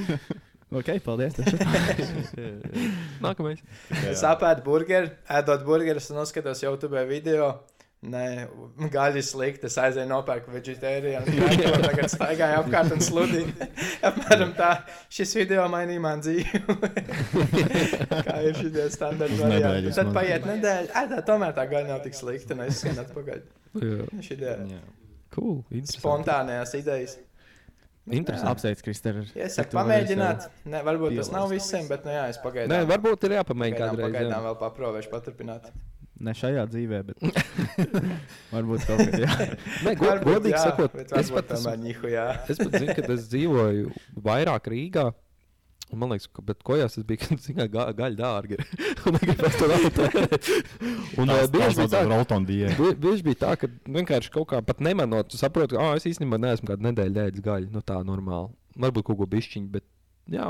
Ok, 0.67 0.89
paldies. 1.05 1.37
Nākamais. 3.23 3.61
Es 4.09 4.23
apēdu 4.27 4.65
burgeru, 4.65 5.13
ēdot 5.31 5.63
burgerus 5.67 6.09
un 6.11 6.19
noskatos 6.21 6.63
YouTube 6.65 7.05
video. 7.07 7.53
Nē, 8.07 8.23
gaļa 8.95 9.19
ir 9.19 9.25
slikta. 9.25 9.69
Es 9.69 9.77
aizēju 9.81 10.07
nopērku 10.11 10.53
vegetāriju. 10.53 11.21
Tagad 11.87 12.13
staigāju 12.13 12.61
apkārt 12.61 12.95
un 12.95 13.03
sludinu. 13.03 13.69
Apmēram 14.07 14.53
tā. 14.57 14.71
Šis 15.13 15.35
video 15.39 15.67
mainīja 15.71 16.03
man 16.03 16.23
dzīvi. 16.23 16.63
Kā 18.27 18.39
ir 18.47 18.59
šī 18.59 18.73
standarta 18.93 19.51
nedēļu 19.53 19.95
Tad 19.97 20.11
paiet 20.15 20.47
nedēļa. 20.47 20.91
Ai, 20.95 21.05
tā 21.11 21.21
tomēr 21.27 21.55
tā 21.57 21.67
gaļa 21.69 21.93
nav 21.93 22.03
tik 22.05 22.17
slikta. 22.17 22.57
Nu, 22.57 22.67
es 22.69 22.83
skanu 22.83 23.03
atpakaļ. 23.03 23.45
Šī 24.25 24.39
Jā. 24.41 24.83
cool. 25.35 25.63
Interesanti. 25.69 25.99
spontānajās 25.99 26.77
idejas. 26.79 27.17
Interesanti. 28.07 28.51
Apsveic, 28.53 28.81
Kristēra. 28.85 29.25
Ja 29.35 29.49
es 29.49 29.57
saku, 29.59 29.75
pamēģināt. 29.75 30.47
Ne, 30.71 30.79
varbūt 30.87 31.17
tas 31.19 31.29
nav 31.33 31.49
visiem, 31.51 31.89
bet, 31.91 32.05
nu 32.07 32.13
jā, 32.15 32.23
es 32.31 32.39
Nē, 32.39 32.43
pagaidām. 32.45 32.87
varbūt 32.93 33.27
ir 33.27 33.35
jāpamēģina 33.35 33.89
Pagaidām, 33.89 34.05
pagaidām 34.07 34.45
vēl 34.47 34.57
paprovēšu 34.61 35.11
paturpināt. 35.11 35.67
Ne 36.17 36.33
šajā 36.33 36.63
dzīvē, 36.71 37.03
bet 37.05 37.21
varbūt 38.55 38.87
kaut 38.87 39.03
kad. 39.03 39.21
Jā. 39.21 39.35
Nē, 39.85 39.93
go, 39.99 40.07
Varbūt 40.09 40.31
godīgi 40.31 40.55
jā, 40.55 40.63
sakot, 40.65 40.95
es 41.03 41.31
pat, 41.33 41.53
esmu, 41.53 41.73
nihu, 41.83 42.09
es 42.53 42.57
pat 42.61 42.77
zinu, 42.79 42.95
ka 42.97 43.07
es 43.13 43.27
dzīvoju 43.31 43.91
vairāk 44.25 44.69
Rīgā. 44.73 45.07
Un 45.87 46.01
Man 46.01 46.11
liekas, 46.11 46.27
ka 46.35 46.43
kojās 46.67 46.97
tas 46.97 47.05
bija 47.07 47.37
tikai 47.39 47.67
ga, 47.71 47.85
gaļa 47.95 48.17
dārgi. 48.19 48.57
Un 49.07 49.15
negribēju 49.15 49.53
to 49.55 49.69
vēl 49.71 49.85
tērēt. 49.95 50.49
Un 51.21 51.31
uh, 51.31 51.43
bieži 51.53 51.77
bija 51.79 51.91
tā. 51.93 52.01
Bie- 52.81 52.95
Bieži 53.05 53.23
bija 53.29 53.39
tā, 53.45 53.53
ka 53.61 53.69
vienkārši 53.85 54.33
kaut 54.33 54.49
kā 54.51 54.59
pat 54.67 54.83
nemanot, 54.83 55.29
tu 55.31 55.39
saproti, 55.39 55.77
ka 55.77 55.85
oh, 55.85 55.93
es 55.95 56.09
īstenībā 56.09 56.41
neesmu 56.43 56.73
kādu 56.73 56.89
nedēļu 56.89 57.23
ēdis 57.29 57.45
gaļu. 57.45 57.71
Nu, 57.71 57.83
tā 57.87 58.01
normāli. 58.03 58.51
Varbūt 58.83 59.07
kaut 59.07 59.21
ko 59.21 59.29
bišķiņu, 59.31 59.69
bet 59.77 59.87
jā, 60.35 60.49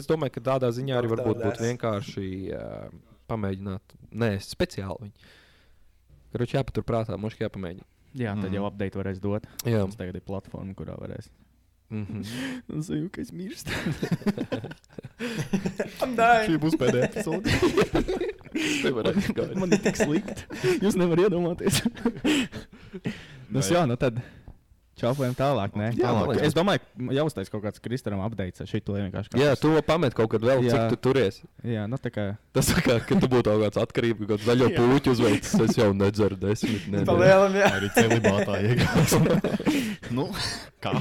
es 0.00 0.08
domāju, 0.08 0.38
ka 0.38 0.46
tādā 0.54 0.72
ziņā 0.72 0.96
arī 1.02 1.12
varbūt 1.12 1.44
būtu 1.44 1.66
vienkārši 1.68 2.28
uh, 2.56 3.11
pamēģināt. 3.32 3.96
Nē, 4.22 4.34
speciāli 4.44 5.08
viņi. 5.08 5.30
Kurš 6.32 6.54
jāpaturprātā, 6.58 7.16
mums 7.20 7.36
jāpamēģina. 7.40 7.84
jā, 8.16 8.32
tad 8.40 8.52
jau 8.52 8.66
update 8.68 8.96
varēs 9.00 9.18
dot. 9.20 9.44
Jā, 9.68 9.82
Mums 9.86 9.96
tagad 10.00 10.16
ir 10.20 10.24
platforma, 10.24 10.72
kurā 10.76 10.94
varēs. 11.00 11.28
mm 11.92 12.04
-hmm. 12.08 12.22
Es 12.78 12.86
zinu, 12.86 13.08
ka 13.12 13.20
es 13.20 13.32
mirstu. 13.32 13.70
Šī 16.46 16.58
būs 16.60 16.76
pēdējā 16.80 17.08
epizode. 17.08 17.50
Man 19.60 19.72
ir 19.72 19.80
tik 19.84 19.96
slikti. 19.96 20.44
Jūs 20.82 20.96
nevarat 20.98 21.28
iedomāties. 21.28 21.82
nu, 23.48 23.60
jā, 23.60 23.86
nu 23.88 23.96
tad. 23.96 24.20
Čaupējam 25.02 25.34
tālāk. 25.34 25.74
Nē, 25.78 25.88
Jā, 25.98 26.12
liekas. 26.30 26.44
Es 26.46 26.54
domāju, 26.54 26.82
jau 27.16 27.24
uztais 27.26 27.50
kaut 27.50 27.64
kāds 27.64 27.82
Kristēram 27.82 28.20
updates 28.22 28.62
ar 28.62 28.68
šito 28.70 28.94
vienkārši. 28.94 29.34
Jā, 29.40 29.56
tu 29.58 29.72
pamet 29.86 30.14
kaut 30.14 30.30
kad 30.30 30.44
vēl, 30.46 30.62
Jā. 30.62 30.76
cik 30.76 30.94
tu 30.94 31.00
turies. 31.10 31.40
Jā, 31.66 31.88
nu 31.90 31.98
tā 31.98 32.12
kā. 32.14 32.26
Tas 32.54 32.70
tā 32.70 32.78
kā, 32.86 33.00
ka 33.02 33.18
tu 33.18 33.26
būtu 33.32 33.50
kaut 33.50 33.64
kāds 33.66 33.82
atkarīgs, 33.82 34.20
kaut 34.22 34.30
kāds 34.36 34.46
zaļo 34.46 34.70
puķu 34.78 35.14
uzveicis. 35.16 35.58
Es 35.66 35.76
jau 35.80 35.90
nedzeru 35.96 36.38
desmit. 36.38 36.86
Pa 36.86 36.94
nedēļas. 36.94 37.22
lielam, 37.26 37.58
jā. 37.58 37.70
Arī 37.80 37.90
celibātā 37.98 38.58
iegājas. 38.70 39.16
nu, 40.16 40.28
kā? 40.84 40.94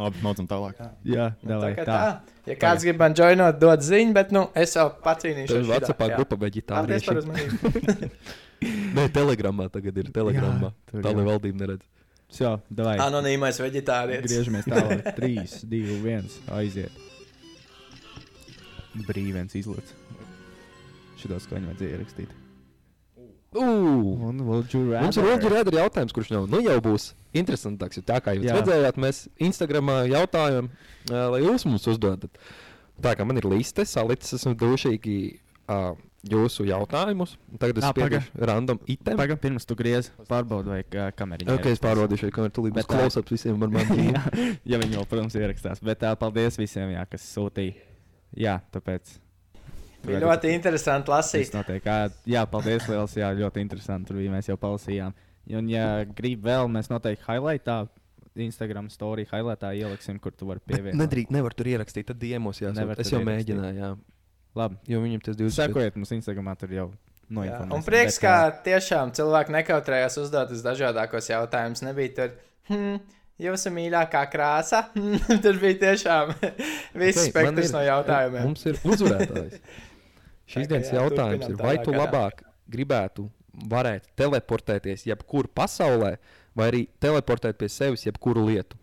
Labi, 0.00 0.20
mācam 0.24 0.46
tālāk. 0.48 0.78
Jā, 1.04 1.30
Nu, 1.44 1.50
davai, 1.54 1.70
tā 1.74 1.82
kā 1.82 1.86
tā. 1.86 1.96
tā. 2.00 2.36
Ja 2.50 2.54
kāds 2.58 2.84
grib 2.86 2.98
man 3.02 3.14
joinot, 3.14 3.58
dod 3.60 3.82
ziņu, 3.84 4.14
bet, 4.16 4.30
nu, 4.34 4.46
es 4.56 4.72
jau. 4.74 4.88
Tev 5.04 5.26
ir 5.36 5.66
Vācijā 5.68 6.10
grupa 6.16 6.38
veģetārieši. 6.40 7.16
uzmanību. 7.20 8.10
Nē, 8.96 9.06
telegramā 9.14 9.68
tagad 9.72 9.96
ir 10.02 10.08
telegramā. 10.14 10.72
tur 10.90 11.04
Tā 11.04 11.12
lai 11.16 11.24
valdība 11.28 11.62
neredz. 11.62 11.84
Jā, 12.38 12.52
davai. 12.70 12.96
Anonīmais 13.02 13.58
veģetārietis. 13.60 14.30
Griežamies 14.30 14.68
tālāk. 14.70 15.08
3, 15.16 15.64
2, 15.70 15.96
1. 16.04 16.28
Aiziet. 16.60 16.92
Brīvens 19.08 19.56
izlaiž. 19.58 19.90
Šito 21.20 21.40
skaņu 21.42 21.70
vajadzēja 21.72 21.98
ierakstīt. 21.98 22.36
Ugh! 23.50 24.22
Un 24.28 24.44
would 24.46 24.70
you 24.70 24.84
Mums 24.94 25.16
ir 25.18 25.26
Rēder 25.26 25.74
jautājums, 25.74 26.14
kurš 26.14 26.30
jau, 26.30 26.44
nu 26.50 26.60
jau 26.62 26.76
būs 26.84 27.10
interesantāks. 27.34 27.98
Tā 28.06 28.20
kā 28.22 28.36
jūs 28.36 28.46
Jā. 28.46 28.60
redzējāt, 28.60 29.00
mēs 29.02 29.24
Instagramā 29.42 30.04
jautājām, 30.10 30.70
ā, 31.10 31.24
lai 31.34 31.40
jūs 31.42 31.66
mums 31.66 31.88
uzdodat. 31.90 32.38
Tā 33.02 33.16
kā 33.18 33.26
man 33.26 33.40
ir 33.40 33.48
liste, 33.50 33.82
salicis 33.88 34.36
esmu 34.38 34.54
dušīgi 34.60 35.16
ā, 35.66 35.80
jūsu 36.28 36.66
jautājumus. 36.68 37.36
Tagad 37.60 37.80
es 37.80 37.86
spiežu 37.88 38.20
random 38.36 38.80
item. 38.90 39.16
Pagaidām, 39.16 39.40
pirms 39.40 39.66
tu 39.68 39.76
griez, 39.78 40.10
pārbaudi, 40.28 40.68
vai 40.72 41.12
kamera 41.16 41.54
Ok, 41.54 41.70
es 41.72 41.80
pārbaudīšu, 41.80 42.30
ka 42.34 42.48
tur 42.52 42.68
būs 42.68 42.76
Bet 42.76 42.88
tā- 42.90 42.98
klausās 42.98 43.30
visiem 43.30 43.62
ar 43.62 43.72
mani. 43.72 44.10
jā, 44.14 44.22
ja 44.74 44.80
viņi 44.82 44.98
jau, 44.98 45.06
protams, 45.08 45.38
ierakstās. 45.38 45.80
Bet 45.84 46.02
tā, 46.04 46.12
paldies 46.20 46.58
visiem, 46.60 46.92
jā, 46.96 47.06
kas 47.08 47.24
sūtīja. 47.34 47.74
Jā, 48.36 48.58
tāpēc. 48.74 49.16
Bija 50.06 50.20
ļoti 50.22 50.52
interesanti 50.54 51.10
Tas 51.10 51.32
lasīt. 51.32 51.54
notiek. 51.56 51.88
Jā, 52.30 52.44
paldies, 52.48 52.86
liels. 52.88 53.16
Jā, 53.18 53.32
ļoti 53.36 53.60
interesanti. 53.60 54.08
Tur 54.08 54.20
bija 54.20 54.32
mēs 54.32 54.48
jau 54.48 54.56
palasījām. 54.60 55.12
Un, 55.56 55.68
ja 55.68 56.04
grib 56.04 56.44
vēl, 56.46 56.68
mēs 56.72 56.88
noteikti 56.92 57.26
highlightā, 57.26 57.82
Instagram 58.40 58.88
story 58.92 59.26
highlightā 59.28 59.72
ieliksim, 59.76 60.20
kur 60.22 60.32
tu 60.32 60.46
vari 60.48 60.62
pievienot. 60.64 61.00
Nedrīkst, 61.02 61.34
nevar 61.34 61.52
tur 61.58 61.68
ierakstīt, 61.72 62.06
tad 62.12 62.20
diemos. 62.22 62.60
Nevar 62.62 63.00
Es 63.02 63.10
jau 63.12 63.20
mēģināju, 63.26 63.80
jā. 63.82 63.90
Labi. 64.58 64.76
Jo 64.90 65.00
viņam 65.04 65.22
tas 65.22 65.36
20. 65.38 65.54
Sekojiet 65.60 65.96
mums 65.98 66.10
Instagramā, 66.16 66.56
tur 66.58 66.72
jau 66.74 66.86
noinformēsim. 67.30 67.74
Un 67.76 67.84
prieks, 67.86 68.18
Bet, 68.18 68.24
ka 68.24 68.62
tiešām 68.66 69.12
cilvēki 69.14 69.54
nekautrējās 69.54 70.18
uzdot 70.24 70.50
visdažādākos 70.50 71.30
jautājumus. 71.30 71.82
Nebija 71.86 72.14
tur, 72.16 72.32
hmm, 72.70 72.96
jūsu 73.46 73.70
mīļākā 73.76 74.24
krāsa. 74.32 74.80
tur 75.44 75.60
bija 75.62 75.78
tiešām 75.84 76.34
viss 77.02 77.28
Ok, 77.28 77.36
man 77.36 77.54
spektrs 77.54 77.70
ir- 77.70 77.76
no 77.78 77.84
jautājumiem. 77.86 78.48
Mums 78.48 78.66
ir 78.66 78.80
uzvarētājs. 78.82 79.60
Šīs 80.50 80.66
Tā 80.66 80.72
dienas 80.72 80.90
jā, 80.90 80.98
jautājums 80.98 81.46
ir, 81.46 81.54
vai 81.60 81.76
tu 81.78 81.94
labāk 81.94 82.42
gribētu 82.70 83.28
varēt 83.70 84.08
teleportēties 84.18 85.04
jebkur 85.06 85.46
pasaulē, 85.54 86.16
vai 86.58 86.66
arī 86.72 86.80
teleportēt 87.02 87.58
pie 87.60 87.68
sevis 87.70 88.02
jebkuru 88.08 88.42
lietu? 88.48 88.74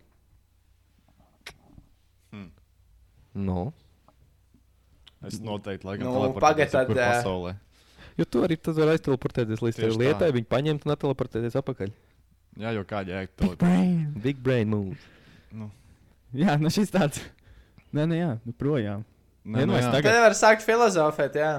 Hmm. 2.32 2.48
No. 3.34 3.66
Es 5.26 5.40
noteikti 5.42 5.86
laikam 5.88 6.06
Nu, 6.06 6.12
teleportētos 6.14 6.42
pagaid, 6.42 6.70
tad, 6.70 6.92
pasaulē. 6.94 7.54
Jo 8.18 8.24
tu 8.26 8.42
arī 8.46 8.56
tad 8.60 8.74
vari 8.78 8.94
aizteleportēties 8.96 9.62
līdz 9.62 9.76
tai 9.80 9.88
lietai, 9.94 10.28
viņu 10.34 10.48
paņemt 10.50 10.86
un 10.86 10.94
ateleportēties 10.94 11.56
atpakaļ. 11.58 11.90
Jā, 12.58 12.72
jau 12.74 12.84
kāda 12.90 13.14
jēga 13.14 13.28
Big 13.28 13.36
teleportēt. 13.38 13.58
brain. 13.62 14.12
Big 14.22 14.36
brain 14.42 14.68
move. 14.70 14.96
Nu, 15.52 15.70
Jā, 16.34 16.58
nu 16.60 16.68
šis 16.68 16.90
tāds. 16.92 17.22
Nē, 17.94 18.04
nē, 18.10 18.16
jā, 18.20 18.32
nu 18.44 18.52
projām. 18.52 19.04
nē, 19.46 19.64
nu, 19.66 19.72
jā. 19.78 19.90
tagad- 19.94 20.12
Tad 20.12 20.22
var 20.26 20.34
sākt 20.36 20.62
filozofēt, 20.66 21.34
jā. 21.40 21.52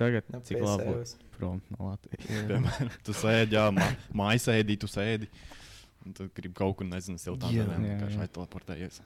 Tagad, 0.00 0.24
Nu, 0.32 0.40
cik 0.40 0.62
labi 0.64 0.84
būt 0.88 1.14
prom 1.36 1.60
no 1.76 1.90
Latvijas. 1.90 2.24
Piemēram, 2.48 2.90
tu 3.04 3.12
sēdi, 3.12 3.52
jā, 3.58 3.66
ma 3.74 3.90
mājas 4.24 4.46
ēdī, 4.48 4.78
tu 4.80 4.86
sēdi. 4.88 5.28
Un 6.06 6.14
tu 6.16 6.24
gribi 6.34 6.54
kaut 6.56 6.78
kur, 6.78 6.86
nezinu, 6.88 7.18
siltā 7.20 7.50
Jā. 7.52 7.66
zemē, 7.68 7.90
Jā, 7.90 7.98
kā 8.00 8.08
jā. 8.08 8.14
šai 8.16 8.28
teleportējies. 8.32 9.00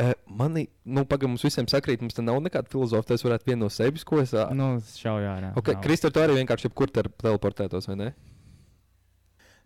Uh, 0.00 0.12
mani, 0.26 0.64
nu, 0.88 1.02
pagaidām 1.04 1.34
mums 1.34 1.44
visiem 1.44 1.66
sakrīt, 1.68 2.00
mums 2.00 2.14
te 2.16 2.22
nav 2.24 2.38
nekāda 2.40 2.70
filozofija. 2.72 3.18
Es 3.18 3.24
varētu 3.26 3.50
vienu 3.50 3.66
no 3.66 3.70
sevis, 3.72 4.04
ko 4.08 4.20
es. 4.22 4.30
Uh, 4.32 4.48
Nu, 4.56 4.66
šaujā, 4.96 5.34
jā. 5.44 5.50
okay. 5.60 5.74
Kristē, 5.84 6.08
tu 6.14 6.18
arī 6.22 6.32
vienkārši 6.40 6.64
jebkur 6.70 6.88
te 6.94 7.00
teleportētos, 7.20 7.88
vai 7.90 7.96
ne? 8.00 8.08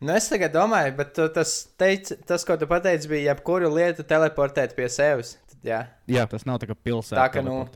Nu, 0.05 0.11
es 0.13 0.27
tagad 0.29 0.53
domāju, 0.53 0.97
bet 0.99 1.13
tu, 1.17 1.25
tas, 1.33 1.51
teic, 1.81 2.11
tas, 2.29 2.43
ko 2.45 2.57
tu 2.61 2.67
pateici, 2.69 3.09
bija 3.09 3.31
jebkuru 3.31 3.71
lietu 3.73 4.05
teleportēt 4.09 4.75
pie 4.77 4.89
sevis. 4.93 5.37
Tad, 5.53 5.61
jā, 5.65 5.79
Jā. 6.11 6.25
Tas 6.31 6.45
nav 6.49 6.59
tā 6.61 6.67
kā 6.69 6.75
pilsēta. 6.77 7.23
Tā 7.23 7.29
ka, 7.33 7.41
nu- 7.47 7.65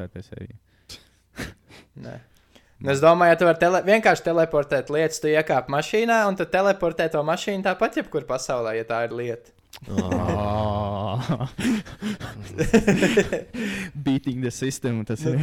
nē. 2.09 2.16
Nu, 2.79 2.93
es 2.93 3.01
domāju, 3.03 3.33
ja 3.33 3.39
tu 3.39 3.47
vari 3.49 3.59
tele 3.59 3.81
vienkārši 3.87 4.23
teleportēt 4.29 4.91
lietas, 4.95 5.19
tu 5.23 5.27
iekāp 5.31 5.66
mašīnā 5.73 6.21
un 6.31 6.37
tu 6.39 6.45
teleportē 6.47 7.09
to 7.11 7.23
mašīnu 7.27 7.64
tāpat 7.66 7.97
jebkur 8.03 8.23
pasaulē, 8.29 8.77
ja 8.79 8.85
tā 8.87 9.01
ir 9.09 9.12
lieta. 9.19 9.51
Oh. 9.91 9.99
Beating 14.05 14.43
the 14.43 14.51
system. 14.51 15.05
Tas 15.09 15.23
ir. 15.27 15.39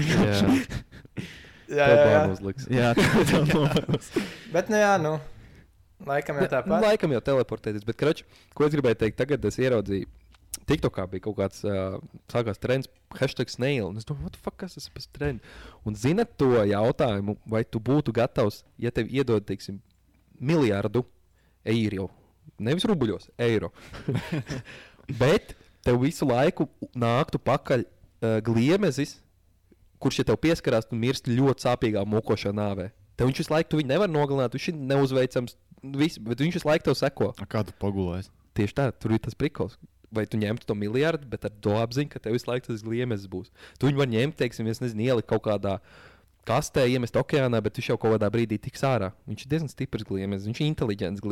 Jā, 1.66 1.66
Jā, 1.66 1.86
tā 1.90 1.94
jā, 1.98 2.10
jā. 2.14 2.26
uzliks. 2.30 2.66
jā, 2.70 2.90
tā 2.94 3.06
ir 3.24 3.48
nopietnas. 3.50 4.10
Bet, 4.54 4.68
nu, 4.70 4.78
jā, 4.78 4.92
nu, 5.02 5.16
laikam 6.06 6.38
jau 6.38 6.44
Nu, 6.46 6.50
tāpat. 6.52 6.84
laikam 6.84 7.10
jau 7.16 7.22
teleportēties, 7.32 7.82
bet, 7.88 7.98
krač, 7.98 8.22
ko 8.54 8.68
es 8.68 8.76
gribēju 8.76 9.00
teikt, 9.02 9.18
tagad 9.18 9.42
es 9.50 9.58
ieraudzīju. 9.58 10.06
TikTokā 10.70 11.08
bija 11.10 11.24
kaut 11.26 11.40
kāds 11.40 11.64
uh, 11.66 11.98
sākās 12.32 12.62
trends, 12.62 12.86
hashtag 13.18 13.50
snail. 13.50 13.88
un 13.90 13.98
Es 13.98 14.06
domāju, 14.06 14.28
what 14.30 14.38
the 14.38 14.44
fuck, 14.46 14.60
kas 14.62 14.78
tas 14.78 14.86
ir 14.88 14.94
par 14.96 15.08
trendu? 15.18 15.42
Un 15.90 15.98
zinat 15.98 16.36
to 16.40 16.52
jautājumu, 16.70 17.34
vai 17.50 17.64
tu 17.66 17.82
būtu 17.82 18.14
gatavs, 18.16 18.62
ja 18.82 18.94
tev 18.94 19.10
iedod, 19.10 19.42
teiksim, 19.50 19.82
miljardu 20.40 21.02
eiro. 21.66 22.12
Nevis 22.62 22.86
rubļos, 22.88 23.32
eiro. 23.42 23.74
Bet 25.08 25.56
tev 25.86 26.02
visu 26.02 26.28
laiku 26.28 26.68
nāktu 26.98 27.40
pakaļ 27.42 27.86
uh, 27.86 28.38
gliemezis, 28.46 29.20
kurš, 30.02 30.22
ja 30.22 30.30
tev 30.30 30.40
pieskarās, 30.42 30.88
tu 30.90 30.98
mirsti 31.00 31.36
ļoti 31.38 31.66
sāpīgā 31.68 32.06
mokošā 32.10 32.54
nāvē. 32.56 32.90
Tev 33.16 33.30
viņš 33.30 33.44
visu 33.44 33.54
laiku 33.54 33.84
nevar 33.88 34.12
nogalināt, 34.12 34.56
viņš 34.58 34.72
ir 34.72 34.80
neuzveicams, 34.92 35.56
viss, 35.96 36.20
bet 36.22 36.42
viņš 36.44 36.60
visu 36.60 36.68
laiku 36.68 36.90
tev 36.90 36.98
seko. 37.00 37.32
A 37.40 37.48
Kā 37.50 37.64
tu 37.66 37.76
pagulēsi? 37.80 38.32
Tieši 38.56 38.76
tā, 38.76 38.90
tur 38.92 39.16
ir 39.16 39.22
tas 39.24 39.38
prikals. 39.38 39.78
Vai 40.16 40.24
tu 40.30 40.40
ņemtu 40.40 40.68
to 40.68 40.76
miljardu, 40.78 41.28
bet 41.28 41.48
ar 41.48 41.54
to 41.64 41.76
apziņu, 41.80 42.12
ka 42.12 42.22
tev 42.24 42.36
visu 42.38 42.48
laiku 42.50 42.70
tas 42.70 42.84
gliemezis 42.86 43.30
būs. 43.32 43.52
Tu 43.80 43.90
viņu 43.90 44.00
var 44.00 44.12
ņemt, 44.12 44.38
teiksim, 44.40 44.70
ielikt 44.70 45.28
kaut 45.32 45.44
kādā 45.48 45.80
kastē, 46.46 46.86
iemest 46.94 47.16
okeānā, 47.20 47.60
bet 47.66 47.80
viņš 47.80 47.90
jau 47.92 47.98
kaut 48.02 48.16
kādā 48.16 48.30
brīdī 48.34 48.60
tiks 48.62 48.84
ārā. 48.86 49.12
Viņš 49.30 49.46
ir 49.46 49.52
diezgan 49.54 49.72
stiprs 49.72 50.06
gliemezis, 50.08 50.48
viņš 50.50 50.62
ir 50.62 50.68
inteliģents 50.72 51.24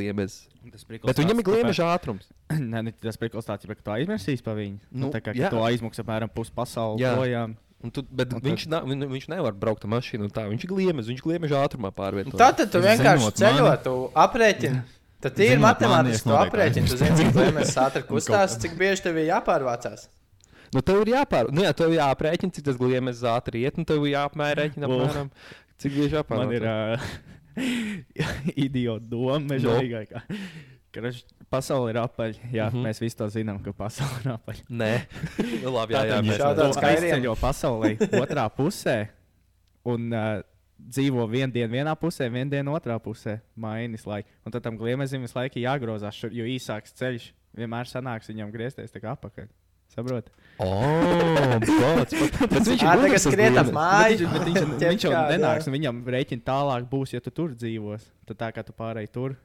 prikals 0.87 1.09
Bet 1.11 1.19
viņam 1.21 1.39
ir 1.41 1.45
gliemeža 1.47 1.89
ātrums. 1.93 2.29
Nē, 2.73 2.81
ne, 2.87 2.93
tas 3.03 3.19
prikals 3.21 3.45
tāds, 3.45 3.67
ka 3.69 3.75
tu 3.85 3.93
aizmirsīsi 3.93 4.43
par 4.45 4.57
viņu. 4.57 4.79
Nu, 4.91 5.07
Nu, 5.07 5.11
tā 5.13 5.21
kā 5.21 5.35
tu 5.35 5.61
aizmuks 5.63 6.01
apmēram 6.01 6.31
pusi 6.33 6.51
pasaules 6.55 7.01
Jā. 7.03 7.13
projām. 7.17 7.53
Un 7.83 7.91
tu, 7.91 8.01
bet 8.01 8.31
Un 8.31 8.39
viņš, 8.39 8.65
na, 8.71 8.79
viņ, 8.87 9.05
viņš 9.11 9.25
nevar 9.27 9.51
braukt 9.59 9.83
ar 9.83 9.91
mašīnu. 9.91 10.29
un 10.29 10.31
Tā. 10.31 10.45
Viņš 10.47 10.63
ir 10.63 10.69
gliemezis, 10.71 11.09
viņš 11.11 11.23
gliemeža 11.25 11.59
ātrumā 11.67 11.91
pārvietojas. 11.91 12.39
Tātad 12.39 12.71
tu 12.71 12.79
Es 12.79 12.85
vienkārši 12.87 13.31
ceļo, 13.41 13.65
mani- 13.67 13.83
tu 13.83 13.95
aprēķini. 14.15 14.83
Tad 15.23 15.39
ir 15.39 15.59
matemātiski, 15.59 16.23
tu 16.27 16.35
aprēķini. 16.39 16.87
Tu 16.87 16.97
zini, 16.99 17.15
cik 17.19 17.33
gliemežs 17.35 17.75
ātri 17.79 18.03
kustās, 18.07 18.55
cik 18.63 18.77
bieži 18.79 19.03
tev 19.03 19.19
ir 19.19 19.27
jāpārvācās. 19.33 20.07
Nu, 20.73 20.81
tev 20.85 21.01
ir 21.05 21.11
jāpār... 21.13 21.49
nu, 21.53 21.63
jā, 21.65 21.71
tev 21.77 21.91
ir 21.93 21.99
jāaprēķina, 21.99 22.53
cik 22.55 22.65
tas 22.69 22.77
gliemezis 22.79 23.23
ātri 23.29 23.63
iet, 23.65 23.77
un 23.77 23.85
tev 23.89 24.03
ir 24.07 24.13
jāapmērēķina 24.15 24.89
apmēram, 24.89 25.29
cik 25.81 25.95
bieži 25.97 26.17
jāpārvāc. 26.17 26.45
Man 26.47 26.55
ir 26.57 26.67
uh, 26.69 27.07
idiota 28.67 29.05
doma, 29.09 29.39
mežonīgā. 29.53 30.05
kā- 30.11 30.23
Ka 30.93 31.01
raž- 31.01 31.23
pasaule 31.49 31.89
ir 31.89 31.97
apaļ. 31.97 32.35
Jā, 32.53 32.67
mm. 32.69 32.75
-hmm. 32.75 32.83
mēs 32.85 32.99
visi 33.01 33.17
to 33.17 33.25
zinām, 33.33 33.57
ka 33.65 33.71
pasaule 33.73 34.19
ir 34.21 34.31
apaļ. 34.35 34.59
Nē, 34.69 34.91
nu, 35.63 35.71
labi, 35.77 35.95
jā, 35.95 36.03
jā, 36.11 36.19
mēs 36.21 36.37
Daudz 36.37 36.77
skaidriem. 36.77 37.13
aizceļo 37.13 37.35
pasaulē 37.41 37.93
otrā 38.21 38.45
pusē 38.53 38.97
un 39.89 40.13
uh, 40.13 40.43
dzīvo 40.77 41.25
vienu 41.31 41.51
dienu 41.53 41.73
vienā 41.73 41.95
pusē, 41.97 42.29
vienu 42.29 42.51
dienu 42.53 42.75
otrā 42.77 42.99
pusē. 43.01 43.39
Mainīs 43.57 44.05
laiku. 44.05 44.29
Un 44.45 44.51
tad 44.53 44.61
tam 44.63 44.77
gliemezim 44.77 45.21
visu 45.25 45.37
laiku 45.39 45.59
jāgrozās, 45.63 46.13
šur, 46.13 46.29
jo 46.33 46.45
īsāks 46.45 46.93
ceļš 46.93 47.31
vienmēr 47.57 47.89
sanāks 47.89 48.29
viņam 48.29 48.51
griezties 48.53 48.91
tā 48.93 49.01
kā 49.01 49.13
apakaļ. 49.17 49.49
Saproti? 49.93 50.31
Oh, 50.63 51.57
pat- 51.59 52.13
bet 52.49 52.67
viņš 52.69 52.81
ir 52.81 52.83
tagad 52.83 53.01
gudrs, 53.03 53.15
tas 53.15 53.25
skriet 53.25 53.57
ap 53.57 53.69
gliemezis. 53.69 53.73
māju. 53.77 54.27
Bet 54.33 54.45
viņš, 54.47 54.59
bet 54.73 54.85
viņš, 54.87 55.05
jau 55.07 55.23
nenāks, 55.33 55.67
un 55.69 55.75
viņam 55.75 56.03
rēķina 56.15 56.45
tālāk 56.47 56.85
būs, 56.91 57.15
ja 57.15 57.23
tu 57.25 57.33
tur 57.33 57.55
dzīvos. 57.57 58.05
Tad 58.29 58.39
tā 58.41 58.51
kā 58.55 58.63
tu 58.65 58.75
pārēji 58.77 59.11
tur. 59.13 59.35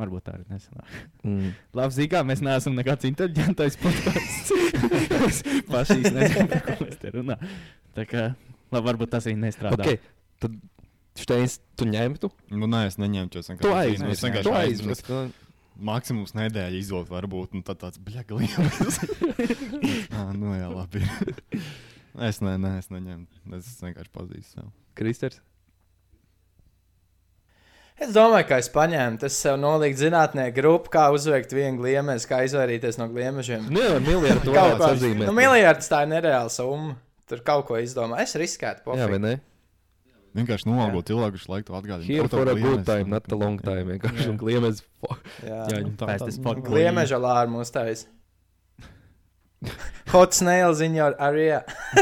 Varbūt 0.00 0.24
tā 0.24 0.34
arī 0.38 0.46
nesanāk. 0.48 0.96
Mm. 1.26 1.52
Labi, 1.76 1.96
zīmē, 1.98 2.22
mēs 2.30 2.42
neesam 2.46 2.76
nekāds 2.78 3.08
inteliģentais 3.08 3.76
podkāsts. 3.82 4.52
mēs 5.12 5.42
paši 5.68 5.98
īsti 6.00 6.14
nezinām, 6.16 6.50
par 6.54 6.64
ko 6.66 6.76
mēs 6.86 7.00
te 7.02 7.14
runājam. 7.16 7.54
Tā 7.98 8.06
kā, 8.08 8.26
labi, 8.72 8.84
varbūt 8.86 9.12
tas 9.12 9.28
arī 9.28 9.36
nestrādā. 9.42 9.84
Okay, 9.84 10.00
tad 10.40 10.56
Steins, 11.20 11.58
tu 11.76 11.84
ņemtu? 11.90 12.30
Nu, 12.54 12.68
nē, 12.70 12.86
es 12.88 12.96
neņemtu. 13.02 13.42
Es 13.42 13.50
Tu 13.50 13.68
vienkārši 13.68 14.54
aizmirsti. 14.62 15.20
Maksimums 15.80 16.34
nedēļa 16.36 16.80
izvēlēt, 16.80 17.10
varbūt 17.12 17.54
nu, 17.56 17.62
tad 17.66 17.80
tāds 17.82 18.00
bļaglījums. 18.04 18.98
ah, 20.12 20.32
nu 20.40 20.54
jā, 20.56 20.68
labi. 20.72 21.04
es 22.28 22.42
ne, 22.44 22.56
ne, 22.60 22.76
es 22.82 22.90
neņemu. 22.92 23.24
Es 23.58 23.70
vienkārši 23.80 24.12
pazīstu 24.14 24.58
sev. 24.58 24.74
Kristers. 24.98 25.40
Es 28.00 28.14
domāju, 28.16 28.46
ka 28.48 28.56
es 28.62 28.70
paņēmu, 28.72 29.18
tas 29.20 29.34
sev 29.36 29.58
nolikt 29.60 29.98
zinātnē 30.00 30.46
grupu, 30.56 30.88
kā 30.94 31.10
uzveikt 31.12 31.52
vienu 31.52 31.82
gliemezi, 31.82 32.28
kā 32.30 32.38
izvairīties 32.46 32.96
no 32.96 33.10
gliemežiem. 33.12 33.66
Nu, 33.68 33.82
jau 33.84 33.98
miljardu 34.00 34.46
to 34.46 34.54
ko 34.56 34.86
sazīmēt. 34.86 35.26
Nu, 35.28 35.34
miljards 35.36 35.90
tā 35.92 36.06
ir 36.06 36.12
nereāla 36.14 36.48
summa. 36.52 36.96
Tur 37.28 37.44
kaut 37.46 37.68
ko 37.68 37.76
izdomā. 37.78 38.22
Es 38.24 38.32
riskētu. 38.40 38.96
Jā, 38.96 39.04
vai 39.10 39.20
ne? 39.20 39.34
Vienkārši 40.38 40.68
noalgot 40.70 41.08
cilvēku, 41.10 41.34
kurš 41.36 41.48
laiku 41.50 41.66
to 41.70 41.74
atgādina. 41.74 42.06
Here 42.06 42.28
for 42.30 42.44
a 42.46 42.52
tā 42.52 42.54
good 42.62 42.84
time, 42.86 43.10
not 43.10 43.26
a 43.26 43.38
long 43.38 43.58
time. 43.58 43.86
Vienkārši 43.96 44.28
un 44.30 44.38
gliemezis. 44.38 44.84
Jā. 45.42 45.64
Viņam 45.66 45.94
tā. 45.98 46.06
Fast 46.12 46.28
as 46.30 46.38
fuck. 46.38 46.62
Gliemeža 46.66 47.18
lārmu 47.18 47.64
uztais. 47.64 48.06
Hot 50.14 50.32
snails 50.32 50.80
in 50.80 50.94
your 50.96 51.14
area. 51.20 51.64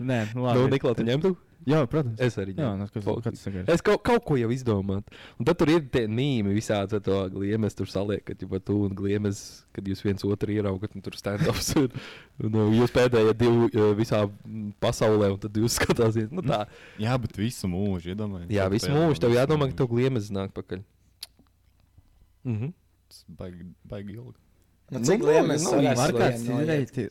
Nē, 0.00 0.18
nu, 0.34 0.42
Nu, 0.42 0.44
labi. 0.44 0.66
Niklā, 0.74 0.92
tu 0.98 1.06
ņemtu? 1.06 1.34
Jā, 1.64 1.78
protams. 1.88 2.18
Es 2.20 2.34
arī 2.36 2.52
Jā, 2.58 2.74
ņemtu. 2.76 3.00
nu, 3.06 3.14
kas 3.24 3.38
tas 3.40 3.46
ir? 3.48 3.54
Es 3.72 3.80
kaut, 3.84 4.02
kaut 4.04 4.24
ko 4.28 4.36
jau 4.36 4.50
izdomāju. 4.52 5.00
Un 5.40 5.46
tad 5.48 5.56
tur 5.56 5.70
ir 5.72 5.86
tie 5.88 6.02
mīmī 6.12 6.52
visādi 6.52 6.98
ar 6.98 7.00
to 7.06 7.20
gliemežu. 7.32 7.78
Tur 7.78 7.88
saliekat, 7.88 8.42
ja 8.44 8.60
tu 8.60 8.76
un 8.84 8.92
gliemežs, 8.98 9.40
kad 9.72 9.88
jūs 9.88 10.04
viens 10.04 10.26
otru 10.28 10.52
ieraugat, 10.52 10.92
un 10.94 11.04
tur 11.06 11.16
stand-ups. 11.16 11.70
Un, 11.80 11.88
un 12.44 12.58
uh, 12.60 12.68
jūs 12.82 12.92
pēdējie 12.92 13.32
divi 13.40 13.70
uh, 13.80 13.94
visā 13.96 14.20
mm, 14.28 14.74
pasaulē, 14.84 15.32
un 15.32 15.40
tad 15.40 15.56
jūs 15.56 15.76
skatāties. 15.80 16.28
Nu, 16.36 16.44
tā. 16.44 16.64
Jā, 17.00 17.16
bet 17.24 17.36
visu 17.40 17.70
mūžu 17.72 18.12
iedomājieties. 18.12 18.52
Jā, 18.58 18.68
visu 18.72 18.92
mūžu 18.92 19.24
tev 19.24 19.32
jādomā, 19.38 19.70
ka 19.72 19.80
tev 19.80 19.88
gliemežs 19.94 20.28
nāk 20.36 20.52
pakaļ. 20.56 20.84
Mhm. 22.44 22.74
Tas 23.08 23.24
Baigi, 23.40 23.64
baigi 23.88 24.18
ilgi. 24.18 24.36
Nu, 24.92 24.98
Nu, 25.00 25.04
cik 25.08 25.22
varētu 25.24 25.54
īsti 25.56 25.96
Markāts 25.96 26.42
noiet? 26.44 26.64
izreiti. 26.92 27.08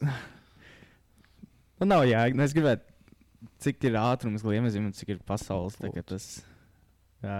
Nu, 1.81 1.87
nav 1.89 2.03
jēga. 2.07 2.37
Nu, 2.37 2.43
es 2.45 2.53
gribētu, 2.55 2.92
cik 3.63 3.87
ir 3.89 3.97
ātrums 3.99 4.43
gliemezim 4.45 4.89
un 4.89 4.93
cik 4.95 5.15
ir 5.15 5.23
pasaules. 5.27 5.77
tā 5.79 5.91
Tas, 6.09 6.27
jā. 7.23 7.39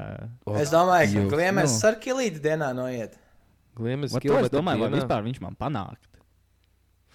Es 0.62 0.74
domāju, 0.74 1.28
ka 1.28 1.38
gliemežs 1.38 1.78
nu. 1.78 1.89
ar 1.89 1.99
kilīti 2.04 2.41
dienā 2.43 2.72
noiet. 2.78 3.20
Gliemežs 3.78 4.16
Vat 4.16 4.26
to 4.26 4.41
Es 4.41 4.51
domāju, 4.54 4.86
vai 4.86 4.91
vispār 4.99 5.24
viņš 5.26 5.39
man 5.43 5.58
panākt. 5.60 6.10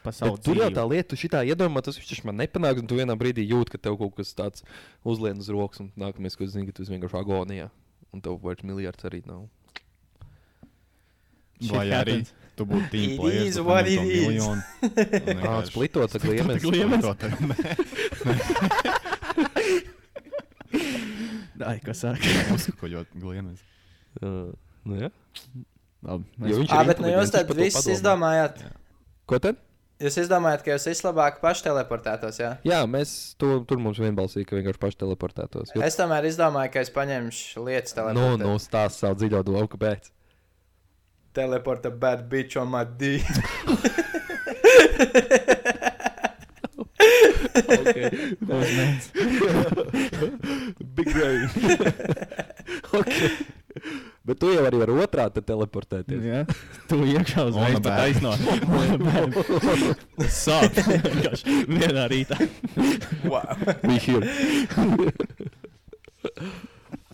Pa 0.02 0.12
savu 0.14 0.36
Bet 0.36 0.44
tur 0.46 0.58
jau 0.60 0.68
tā 0.72 0.84
lieta, 0.86 1.08
tu 1.10 1.18
šitā 1.18 1.42
iedomā, 1.46 1.82
tas 1.84 1.98
viņš 1.98 2.22
man 2.26 2.38
nepanāks, 2.38 2.82
un 2.82 2.88
tu 2.90 2.98
vienā 2.98 3.16
brīdī 3.18 3.44
jūti, 3.48 3.74
ka 3.74 3.80
tev 3.88 3.98
kaut 4.00 4.14
kas 4.16 4.30
tāds 4.38 4.64
uzlien 5.06 5.40
uz 5.42 5.50
rokas, 5.50 5.82
un 5.82 5.90
nākamais, 5.98 6.38
ko 6.38 6.46
zini, 6.46 6.68
ka 6.68 6.76
tu 6.76 6.84
esi 6.84 6.94
vienkārši 6.94 7.18
agonijā, 7.18 7.66
un 8.14 8.22
tev 8.22 8.38
vairs 8.42 8.62
miljards 8.66 9.08
arī 9.10 9.24
nav. 9.26 9.48
Vai 11.66 11.88
arī 11.90 12.20
happens. 12.20 12.34
Tu 12.58 12.66
būtu 12.68 12.84
It 12.88 12.92
team 12.94 13.16
player, 13.20 13.42
is 13.48 13.56
tu 13.58 13.64
what 13.66 13.86
it 13.86 14.02
is. 14.02 14.42
Ah, 14.42 15.58
ar 15.58 15.66
gliemežu. 15.66 15.68
Splitot 15.70 17.24
ar- 17.24 17.38
Ai, 21.68 21.78
kas 21.84 22.02
saka? 22.04 22.34
Uzkuļot 22.56 23.14
gliemežu. 23.18 23.64
Uh, 24.22 24.50
nu, 24.88 24.98
jā. 25.00 25.08
Labi. 26.06 26.28
Jo 26.46 26.60
viņš 26.62 26.70
Ā, 26.74 26.82
ir 26.84 26.90
bet 26.92 27.00
nu 27.02 27.08
jūs 27.10 27.32
tad 27.34 27.50
viss 27.58 27.88
izdomājāt. 27.90 28.60
Ko 29.28 29.40
tad? 29.42 29.58
Jūs 29.98 30.14
izdomājāt, 30.22 30.62
ka 30.62 30.76
jūs 30.76 30.84
vislabāk 30.92 31.40
paši 31.42 31.64
teleportētos, 31.66 32.36
jā? 32.38 32.52
Jā, 32.68 32.84
mēs 32.86 33.14
to, 33.42 33.56
tur 33.66 33.80
mums 33.82 33.98
vienbalsīgi, 33.98 34.46
ka 34.46 34.54
vienkārši 34.60 34.78
paši 34.84 35.00
teleportētos. 35.00 35.72
Jo, 35.74 35.82
Es 35.82 35.98
tomēr 35.98 36.28
izdomāju, 36.28 36.70
ka 36.76 36.84
es 36.84 36.92
paņemšu 36.94 37.64
lietas 37.66 37.96
nu, 37.96 38.04
teleportēt. 38.04 38.44
nu, 38.46 38.52
stāsts 38.62 39.02
savu 39.02 39.18
dziļo 39.18 39.40
domu, 39.48 39.66
kāpēc. 39.72 40.12
Teleporta 41.34 41.90
bad 41.90 42.28
bitch 42.28 42.56
on 42.60 42.68
my 42.68 42.84
D. 42.84 43.22
Okay. 47.68 48.10
Big 50.94 51.12
brain. 51.12 51.48
okay. 52.94 53.30
Bet 54.28 54.40
tu 54.42 54.50
jau 54.52 54.64
arī 54.68 54.78
vari 54.82 54.94
otrā 55.04 55.24
te 55.32 55.40
teleportēties. 55.44 56.24
Jā, 56.26 56.40
tu 56.90 56.98
iekšā 57.06 57.44
uz 57.48 57.56
On 57.56 57.64
a 57.64 57.68
aizsnu 58.04 58.32
taisno. 58.32 58.32
Sāp. 60.28 60.74
Vienā 61.70 62.08
rītā. 62.12 62.36
wow. 63.24 63.56
We 63.84 63.96
here. 64.02 64.24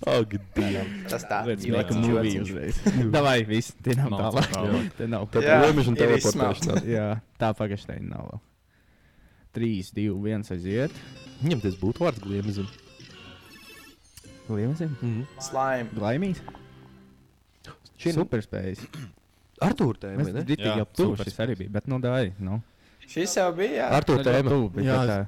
oh, 0.06 0.24
good 0.28 0.44
damn. 0.56 0.90
Tas 1.10 1.26
tā. 1.28 1.42
A 1.44 1.56
joks. 1.56 1.96
movie 1.96 2.40
uzreiz. 2.42 2.80
Davai, 3.14 3.38
viss, 3.48 3.74
tinām 3.84 4.12
Nav 4.14 4.36
tālāk. 4.36 4.90
Te 4.98 5.08
nav. 5.10 5.28
Tad 5.34 5.46
gliemežu 5.48 5.92
un 5.92 5.98
ir 5.98 6.04
teleportēšanās. 6.04 6.88
Jā, 6.88 7.06
tā 7.40 7.52
pagaidām 7.56 8.08
nav. 8.12 8.32
vēl. 8.32 8.42
3, 9.54 9.92
2, 9.94 10.16
1 10.34 10.50
aiziet. 10.56 10.96
Viņam 11.42 11.62
tas 11.62 11.76
būtu 11.78 12.04
vārds 12.04 12.22
gliemezim. 12.24 12.66
Liemazim. 14.48 14.96
Mm 15.00 15.12
-hmm. 15.14 15.26
Slime. 15.40 15.88
Laimīgs. 16.00 16.40
Šī 17.98 18.08
ir 18.10 18.18
Superspējas. 18.18 18.82
Artur 19.66 19.96
tēma, 19.96 20.18
Mēs 20.18 20.32
vai 20.32 20.42
ne? 20.42 20.56
Jā, 20.58 20.76
jau 20.80 20.86
superspējas. 20.96 21.30
šis 21.30 21.40
arī 21.40 21.56
bija, 21.56 21.70
bet 21.70 21.86
nu 21.86 22.00
dai, 22.02 22.32
nu. 22.38 22.60
Šis 23.06 23.36
jau 23.36 23.52
bija, 23.54 23.72
jā. 23.78 23.88
Artur 23.96 24.22
tēma. 24.24 24.50
tuvu, 24.50 24.68
bet 24.74 24.84
Jā, 24.84 24.98
tā. 25.06 25.26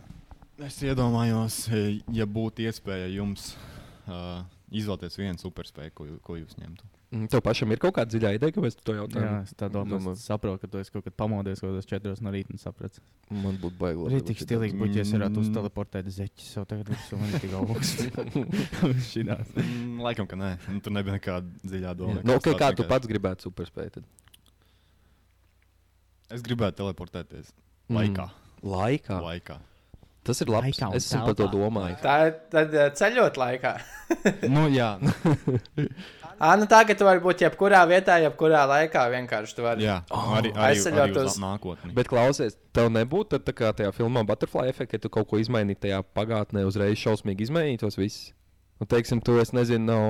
Es 0.66 0.83
iedomājos, 0.83 1.68
ja 2.12 2.27
būtu 2.27 2.64
iespēja 2.64 3.07
jums 3.12 3.55
uh, 4.09 4.43
izvēlēties 4.81 5.16
vienu 5.20 5.41
superspēku, 5.41 5.95
ko, 5.97 6.18
ko 6.27 6.37
jūs 6.41 6.55
ņemtu. 6.61 6.85
Mm, 7.14 7.29
Tev 7.31 7.41
pašam 7.47 7.70
ir 7.70 7.79
kaut 7.81 7.95
kāda 7.95 8.11
dziļā 8.11 8.33
ideja, 8.35 8.53
kāpēc 8.57 8.74
tu 8.79 8.83
to 8.89 8.95
Jā, 8.97 8.99
jautāji? 9.05 9.29
es 9.47 9.53
tā 9.55 9.68
domāju, 9.70 10.01
Domāju. 10.01 10.16
es 10.18 10.24
saprotu, 10.27 10.59
ka 10.64 10.70
tu 10.72 10.81
esi 10.83 10.91
kaut 10.95 11.05
kad 11.07 11.14
pamodies 11.22 11.61
kaut 11.62 11.70
kādos 11.70 11.87
četros 11.87 12.20
no 12.24 12.33
rīta 12.35 12.51
un 12.51 12.59
saprati. 12.59 13.01
Man 13.31 13.61
būtu 13.62 13.79
baigts. 13.79 14.09
Arī 14.11 14.20
tik 14.27 14.43
stilīgi 14.43 14.74
būtu, 14.81 14.99
ja 14.99 15.05
es 15.07 15.12
varētu 15.14 15.39
Mm. 15.39 15.45
uzteleportēt 15.47 16.11
zeķus, 16.16 16.49
jau 16.57 16.64
tagad 16.66 16.91
visu 16.91 17.16
man 17.20 17.31
ir 17.31 17.41
tik 17.45 17.55
augsts. 17.55 18.07
Mm, 19.57 20.01
Laikam, 20.03 20.27
ka 20.27 20.37
nē. 20.37 20.51
Nu, 20.68 20.81
Tur 20.83 20.93
nebija 20.93 21.16
nekāda 21.16 21.47
dziļā 21.62 21.95
doma. 21.97 22.20
Nu, 22.27 22.35
okay, 22.37 22.53
vienkārši 22.53 22.59
kā 22.59 22.77
tu 22.77 22.85
pats 22.91 23.07
gribētu 23.11 23.47
superspēju? 23.49 23.91
tad? 24.01 24.05
Es 26.35 26.43
gribētu 26.43 26.81
teleportēties. 26.83 27.53
Mm. 27.89 27.97
Laikā. 28.01 28.27
Laikā. 28.66 29.59
Tas 30.27 30.43
ir 30.43 30.51
labi. 30.51 30.72
Es 30.99 31.09
par 31.14 31.37
to 31.39 31.47
domājis. 31.53 32.01
Tā 32.03 32.16
ir 32.27 32.37
tad, 32.53 32.74
eh, 32.74 32.93
ceļot 32.99 33.39
laikā. 33.41 33.72
nu, 34.55 34.66
jā, 34.74 34.97
Ā, 36.37 36.51
nu 36.61 36.66
tā, 36.68 36.83
ka 36.85 36.93
tu 36.93 37.07
vari 37.07 37.22
būt 37.24 37.41
jebkurā 37.47 37.81
vietā, 37.89 38.18
jebkurā 38.20 38.66
laikā. 38.68 39.07
Vienkārši 39.14 39.57
tu 39.57 39.64
vari. 39.64 39.87
jā. 39.87 40.03
Oh, 40.12 40.35
arī, 40.37 40.51
arī, 40.53 40.74
aizceļot 40.74 41.05
arī 41.07 41.16
uz 41.22 41.31
uz- 41.31 41.39
nākotni. 41.41 41.95
Bet 41.97 42.11
klausies, 42.12 42.59
tev 42.77 42.91
nebūtu 42.93 43.37
tad 43.37 43.47
tā 43.47 43.55
kā 43.57 43.70
tajā 43.72 43.95
filmā 43.97 44.20
Butterfly 44.29 44.68
efekts, 44.68 44.93
ka 44.93 45.01
tu 45.01 45.12
kaut 45.12 45.31
ko 45.31 45.41
izmainītu 45.41 45.87
tajā 45.87 46.03
pagātnē, 46.16 46.66
uzreiz 46.68 47.01
šausmīgi 47.01 47.49
izmainītos 47.49 47.97
viss. 47.97 48.35
Nu, 48.77 48.85
teiksim, 48.85 49.22
tu 49.24 49.39
es 49.41 49.55
nezinu, 49.57 49.87
no 49.89 50.01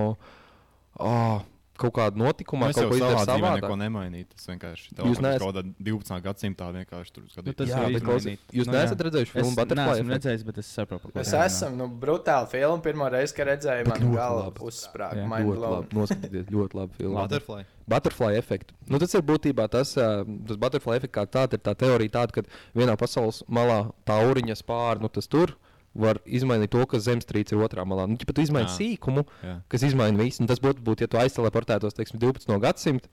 oh, 0.99 1.45
kaut 1.81 1.93
kāda 1.95 2.17
notikuma, 2.21 2.69
Nu, 2.69 2.73
kaut 2.77 2.89
ko 2.91 2.97
savā 2.97 3.13
izdarīt 3.13 3.29
dzīvē 3.31 3.51
neko 3.57 3.67
savādāk. 3.67 3.81
nemainīju. 3.85 4.27
Tas 4.35 4.47
vienkārši 4.51 4.89
Jūs 4.97 5.21
neesat- 5.25 5.41
kaut 5.45 5.55
kādā 5.55 5.75
12. 5.89 6.21
gadsimtā 6.27 6.67
vienkārši 6.77 7.13
tur 7.13 7.23
Nu, 7.23 7.29
skatījās. 7.35 7.57
tas 7.57 7.69
Jā, 7.69 7.81
bet 7.93 8.03
izmainīt. 8.03 8.39
jūs 8.53 8.67
Nu, 8.67 8.73
neesat 8.73 8.99
redzējuši 9.07 9.33
filmu 9.37 9.49
Es 9.53 9.57
Butterfly 9.57 9.97
efektu? 10.01 10.13
redzējis, 10.17 10.45
bet 10.47 10.59
es 10.59 10.67
saprotu, 10.77 11.13
ko 11.13 11.21
Es 11.21 11.33
esmu 11.33 11.77
nu, 11.77 11.89
brutāli 11.89 12.49
filmu. 12.49 12.83
Pirmo 12.83 13.09
reizi, 13.11 13.35
kad 13.35 13.47
redzēju, 13.49 13.87
man 13.89 14.15
galva 14.15 14.51
uzsprāga. 14.53 15.27
Ļoti 15.27 15.59
labi. 15.61 15.89
Noskatieties, 15.97 16.47
ļoti 16.51 16.75
labi 16.75 16.93
filmu. 16.99 17.17
Butterfly. 17.23 17.65
Butterfly 17.89 18.33
efekts. 18.37 18.75
Nu, 18.89 18.99
tas 18.99 19.15
ir 19.15 19.23
būtībā 19.23 19.69
tas, 19.71 19.93
tas 19.95 20.57
butterfly 20.57 20.97
efekts, 20.97 21.15
kā 21.15 21.27
tāda 21.27 21.55
ir 21.55 21.59
tā 21.63 21.75
teorija, 21.77 22.11
tāda, 22.11 22.33
ka 22.33 22.43
vienā 22.75 22.97
pasaules 22.99 23.43
malā 23.49 23.93
tā 24.05 24.17
uriņa 24.27 24.57
spāra, 24.59 25.01
nu 25.01 25.09
tas 25.09 25.27
tur 25.29 25.55
var 25.99 26.21
izmainīt 26.25 26.73
to, 26.75 26.83
ka 26.89 27.01
zemestrīce 27.03 27.57
ir 27.57 27.65
otrā 27.65 27.87
malā. 27.89 28.07
Nu, 28.11 28.19
izmaini 28.19 28.69
Jā. 28.69 28.75
sīkumu, 28.77 29.27
Jā. 29.45 29.57
kas 29.73 29.87
izmaina 29.89 30.21
visu, 30.21 30.43
un 30.45 30.51
tas 30.51 30.61
būtu, 30.63 30.85
būt, 30.87 31.05
ja 31.05 31.11
tu 31.11 31.21
aizteleportētos, 31.21 31.97
teiksim, 31.97 32.21
12 32.23 32.51
no 32.53 32.61
gadsimta, 32.63 33.11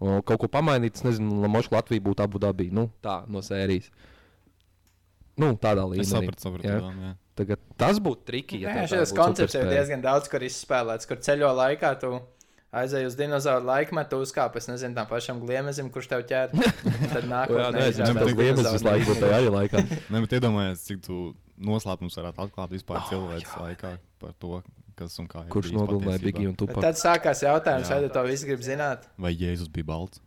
un 0.00 0.22
kaut 0.22 0.44
ko 0.44 0.50
pamainīt, 0.52 1.00
es 1.00 1.06
nezinu, 1.06 1.40
Lamoša 1.44 1.74
Latvija 1.78 2.04
būtu 2.04 2.24
abu 2.24 2.42
dabī, 2.42 2.70
nu, 2.74 2.88
tā 3.04 3.20
no 3.30 3.42
sērijas. 3.44 3.90
Nu, 5.38 5.52
tādā 5.54 5.84
līmenī. 5.86 6.02
Es 6.02 6.10
sapratu, 6.10 6.42
sapratu. 6.42 6.66
Jā. 6.66 6.78
Jā. 6.82 7.14
Tagad 7.38 7.60
tas 7.78 8.00
būtu 8.02 8.26
triki. 8.26 8.58
Ja 8.64 8.74
Jā, 8.80 8.88
būtu 8.90 9.14
koncepts 9.14 9.54
ir 9.54 9.68
diezgan 9.70 10.02
daudz, 10.02 10.26
kur 10.30 10.42
izspēlēts, 10.42 11.06
kur 11.06 11.20
ceļo 11.22 11.52
laikā. 11.54 11.92
Tu 12.02 12.10
aizej 12.74 13.06
uz 13.08 13.16
dinozauru 13.16 13.68
laikmetu, 13.68 14.18
uzkāp, 14.24 14.56
es 14.60 14.66
nezinu, 14.68 14.96
tam 14.98 15.08
pašam 15.08 15.40
gliemezim, 15.44 15.88
kurš 15.94 16.10
tev 16.10 16.24
ķēra. 16.28 16.72
Tad 17.14 17.22
O, 17.22 17.22
Jā, 17.22 17.30
nākotnē 17.30 17.70
nē, 17.78 17.84
es 17.86 17.94
izrādās 17.94 18.16
domāju, 18.18 18.34
ka 18.34 18.42
Liemas 18.42 18.72
visu 18.74 18.88
laiku 18.88 19.10
būtu 19.12 19.22
tajā 19.24 19.38
arī 19.38 19.52
laikā. 19.54 19.84
Nē, 20.10 20.24
bet 20.24 20.34
iedomājieties, 20.38 20.82
cik 20.90 21.04
tu 21.06 21.20
noslēpums 21.60 22.16
varētu 22.20 22.44
atklāt 22.46 22.70
vispār 22.74 23.02
cilvēks 23.10 23.56
laikā 23.60 23.92
par 24.22 24.32
to, 24.42 24.60
kas 24.98 25.18
un 25.22 25.28
kā. 25.30 25.44
ir 25.46 25.52
Kurš 25.52 25.72
nogalināja. 25.74 26.22
Biggie 26.22 26.48
un 26.50 26.56
Tupac? 26.58 26.80
tad 26.84 26.98
sākās 27.00 27.42
jautājums, 27.44 27.88
Jā. 27.90 27.98
vai 27.98 28.08
tu 28.08 28.14
to 28.14 28.24
visu 28.28 28.48
gribi 28.48 28.66
zināt? 28.66 29.06
Vai 29.18 29.34
Jēzus 29.34 29.70
bija 29.74 29.88
balts? 29.92 30.20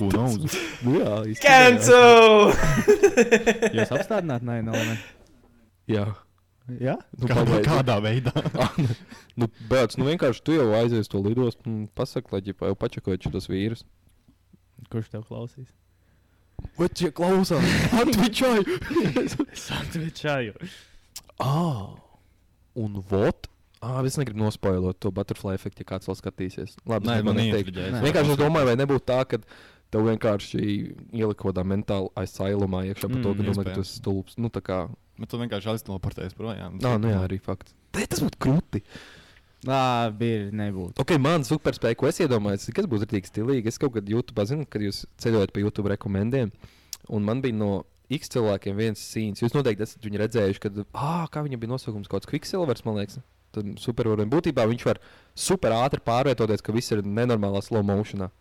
Who 0.00 0.08
knows? 0.10 0.56
Nu, 0.82 0.96
jā, 0.98 1.14
jā. 1.30 1.38
Cancel! 1.44 2.52
Jūs 3.76 3.92
apstādināt, 3.94 4.42
nē, 4.46 4.58
no 4.66 4.72
manis. 4.74 5.02
Jā. 5.90 6.06
Jā? 6.80 6.94
Nu, 7.18 7.26
Kādā, 7.28 7.44
pagaidi. 7.44 7.66
kādā 7.68 7.96
veidā? 8.02 8.32
Nu, 9.40 9.46
bet, 9.70 9.94
nu, 9.96 10.04
vienkārši 10.10 10.42
tu 10.44 10.52
jau 10.52 10.66
aizies 10.76 11.08
to 11.08 11.16
lidostu 11.24 11.64
un 11.64 11.86
pasaki, 11.96 12.28
lai 12.34 12.42
jau 12.44 12.74
pačakojiet 12.76 13.24
šos 13.30 13.46
vīrus. 13.48 13.80
Kurš 14.92 15.08
tev 15.14 15.22
klausīs? 15.24 15.70
Tie 16.92 17.10
klausās? 17.14 17.64
Atvičāju! 18.02 18.78
Es 19.52 19.66
atveicāju. 19.76 20.54
ah, 21.42 21.92
un 22.78 23.00
vot? 23.10 23.48
Ah, 23.82 23.98
es 24.06 24.14
negribu 24.18 24.38
nospoilot 24.44 24.98
to 25.02 25.10
butterfly 25.10 25.56
efektu, 25.58 25.82
ja 25.82 25.88
kāds 25.96 26.06
vēl 26.06 26.18
skatīsies. 26.20 26.76
Labi, 26.86 27.08
Nē, 27.10 27.16
man. 27.26 27.38
Nē. 27.38 28.02
Vienkārši 28.04 28.34
es 28.36 28.38
domāju, 28.38 28.68
vai 28.70 28.76
nebūtu 28.78 29.02
tā, 29.10 29.20
ka 29.26 29.40
tev 29.92 30.06
vienkārši 30.06 30.60
ielika 31.10 31.40
kaut 31.42 31.48
kādā 31.50 31.64
mentāli 31.66 32.12
aizsailumā 32.22 32.84
iekšā 32.92 33.10
par 33.10 33.18
to, 33.24 33.32
Mm, 33.34 33.40
ka 33.42 33.48
domā, 33.50 33.64
ka 33.66 33.74
tu 33.74 33.82
esi 33.82 33.98
stulbs. 33.98 34.38
Nu, 34.38 34.48
tā 34.54 34.62
kā. 34.62 34.78
Bet 35.18 35.28
tu 35.34 35.40
vienkārši 35.42 35.72
aizteleportējies 35.74 36.38
projām. 36.38 36.78
Nā, 36.78 36.94
nu 37.02 37.10
jā, 37.10 37.18
arī 37.26 37.40
fakts. 37.42 37.74
Tas 37.90 38.22
būtu 38.22 38.38
krūti. 38.38 38.84
Nā, 39.62 40.10
bija 40.18 40.48
nebūtu. 40.58 40.98
Ok, 40.98 41.14
man 41.22 41.44
superspēja, 41.46 41.98
ko 41.98 42.08
es 42.08 42.18
iedomājos, 42.24 42.66
kas 42.74 42.88
būs 42.90 43.04
rīktīgi 43.04 43.30
stilīgi. 43.30 43.70
Es 43.70 43.78
kaut 43.78 43.94
kad 43.94 44.08
YouTube 44.10 44.46
zinu, 44.48 44.66
kad 44.66 44.82
jūs 44.82 45.04
ceļojat 45.22 45.54
pa 45.54 45.62
YouTube 45.62 45.92
rekomendiem. 45.92 46.50
Un 47.12 47.26
man 47.26 47.42
bija 47.44 47.54
no 47.54 47.70
X 48.12 48.32
cilvēkiem 48.34 48.74
viens 48.76 49.04
sīns. 49.12 49.42
Jūs 49.42 49.54
noteikti 49.54 49.86
esat 49.86 50.02
viņu 50.02 50.20
redzējuši, 50.24 50.62
kad, 50.66 50.82
ah, 50.90 51.28
kā 51.30 51.44
viņam 51.46 51.62
bija 51.62 51.72
nosaukums, 51.76 52.10
kaut 52.10 52.24
kāds 52.24 52.32
Quicksilvers, 52.32 52.84
man 52.86 52.98
liekas. 52.98 53.22
Tad 53.52 53.68
supervaronim 53.80 54.32
būtībā 54.32 54.64
viņš 54.68 54.84
var 54.88 55.00
super 55.38 55.74
ātri 55.76 56.02
pārvietoties, 56.04 56.64
ka 56.64 56.74
viss 56.74 56.94
ir 56.94 57.04
nenormālā 57.06 57.62
slow 57.62 57.84
motionā. 57.86 58.32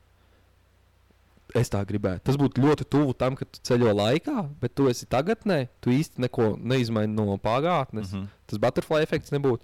Es 1.58 1.70
tā 1.72 1.82
gribētu. 1.84 2.24
Tas 2.30 2.38
būtu 2.40 2.64
ļoti 2.64 2.88
tuvu 2.88 3.14
tam, 3.20 3.36
ka 3.36 3.46
tu 3.46 3.60
ceļo 3.68 3.92
laikā, 3.92 4.46
bet 4.62 4.74
tu 4.74 4.88
esi 4.88 5.08
tagadnē. 5.12 5.66
Tu 5.84 5.92
īsti 5.98 6.24
neko 6.24 6.54
neizmaini 6.58 7.12
no 7.12 7.36
pagātnes. 7.36 8.14
Mm. 8.14 8.22
-hmm. 8.22 8.46
Tas 8.48 8.62
butterfly 8.64 9.04
efekts 9.04 9.36
nebūtu. 9.36 9.60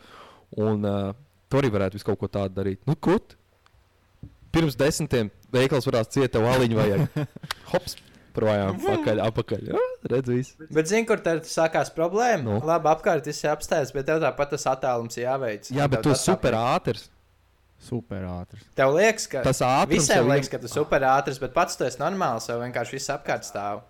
Un 0.58 0.84
uh, 0.84 1.16
tur 1.50 1.64
arī 1.64 1.72
varētu 1.74 2.04
kaut 2.06 2.20
ko 2.22 2.30
tādu 2.32 2.58
darīt. 2.60 2.82
Nu, 2.88 2.96
kur? 2.96 3.22
Pirms 4.54 4.78
desmitiem 4.80 5.32
veikals 5.54 5.88
varētu 5.90 6.18
ciest 6.18 6.36
tev 6.36 6.48
aliņu 6.50 6.80
vajag. 6.80 7.26
Hops! 7.72 7.98
Projām, 8.38 8.76
pakaļ, 8.78 9.20
apakaļ. 9.32 9.62
Jā, 9.72 9.84
redz, 10.12 10.30
viss. 10.30 10.58
Bet 10.70 10.86
zini, 10.86 11.08
kur 11.10 11.18
tad 11.26 11.48
sākās 11.50 11.90
problēma? 11.96 12.44
Nu? 12.46 12.58
Labi, 12.70 12.86
apkārt 12.92 13.26
viss 13.26 13.42
ir 13.42 13.50
apstājies, 13.50 13.90
bet 13.96 14.06
tev 14.06 14.20
tāpat 14.22 14.52
tas 14.54 14.68
attālums 14.70 15.18
jāveic. 15.18 15.72
Jā, 15.74 15.88
bet 15.90 16.04
tu 16.06 16.14
esi 16.14 16.28
super 16.30 16.54
ātrs. 16.60 17.08
Super 17.88 18.28
ātrs. 18.30 18.62
Tev 18.78 18.94
liekas, 18.94 19.26
ka 19.32 19.42
Tas 19.46 19.64
ātrums 19.66 20.04
visiem 20.04 20.30
liekas, 20.30 20.52
ka 20.54 20.62
tu 20.62 20.70
esi 20.70 20.78
super 20.78 21.06
ātrs, 21.10 21.42
bet 21.42 21.54
pats 21.58 21.78
tu 21.78 21.86
esi 21.88 21.98
normāls, 22.02 22.46
jau 22.50 22.60
vienkārši 22.62 22.98
viss 22.98 23.14
apkārt 23.14 23.50
stāv. 23.50 23.82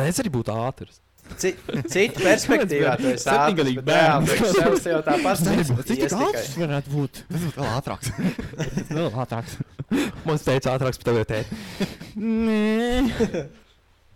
Nē, 0.00 0.08
es 0.08 0.20
arī 0.24 0.32
būtu 0.32 0.52
ātrs. 0.56 1.02
Ci- 1.38 1.54
Cita 1.92 2.20
perspektīvā 2.26 2.92
esi 2.98 3.08
ātrs, 3.12 3.24
Septiņgadīgi 3.26 3.84
bērns. 3.86 4.32
sevis 4.56 4.86
jau 4.90 5.00
tāpat 5.06 5.42
Cik 5.42 5.84
tik 5.88 6.02
ies 6.06 6.12
tikai. 6.12 6.28
ātrs? 6.28 6.50
Varētu 6.60 6.94
būt. 6.96 7.22
Tas 7.30 7.44
būtu 7.46 7.62
vēl 7.62 7.70
ātrāks. 7.78 8.12
Vēl 8.96 9.10
ātrāks. 9.24 9.56
Man 10.26 10.38
teica, 10.42 10.74
ātrāks 10.76 11.00
par 11.02 11.12
tevi 11.12 11.24
tēt. 11.32 11.46
Nē. 12.16 13.46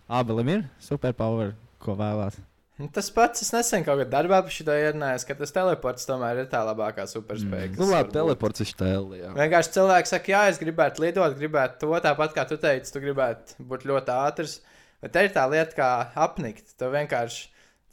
Abelim 0.07 0.47
ir 0.53 0.61
superpower, 0.83 1.55
ko 1.83 1.95
vēlās. 1.99 2.37
Nu, 2.77 2.85
Tas 2.93 3.07
pats, 3.09 3.41
es 3.41 3.49
nesen 3.55 3.81
kaut 3.81 3.97
kādā 3.97 4.11
darbā 4.19 4.37
par 4.45 4.53
šo 4.53 4.63
ierunājos, 4.69 5.23
ka 5.25 5.33
tas 5.39 5.49
teleports 5.55 6.05
tomēr 6.05 6.43
ir 6.43 6.49
tā 6.51 6.59
labākā 6.61 7.07
superspēja. 7.09 7.71
kas 7.73 7.79
Nu, 7.81 7.87
labi, 7.89 8.13
teleports 8.13 8.61
ir 8.61 8.69
stēli. 8.69 9.23
jā. 9.23 9.31
Vienkārši 9.33 9.73
cilvēks 9.79 10.13
saka, 10.13 10.31
jā, 10.35 10.41
es 10.51 10.59
gribētu 10.61 11.01
lidot, 11.01 11.33
gribētu 11.39 11.79
to 11.81 11.89
tāpat, 12.05 12.35
kā 12.37 12.45
tu 12.47 12.59
teici, 12.61 12.93
tu 12.93 13.01
gribētu 13.01 13.57
būt 13.65 13.87
ļoti 13.89 14.13
ātrs. 14.13 14.59
Bet 15.03 15.13
te 15.13 15.25
ir 15.27 15.33
tā 15.35 15.43
lieta, 15.51 15.75
kā 15.77 15.89
apnikt. 16.27 16.73
Tu 16.79 16.87
vienkārši 16.93 17.43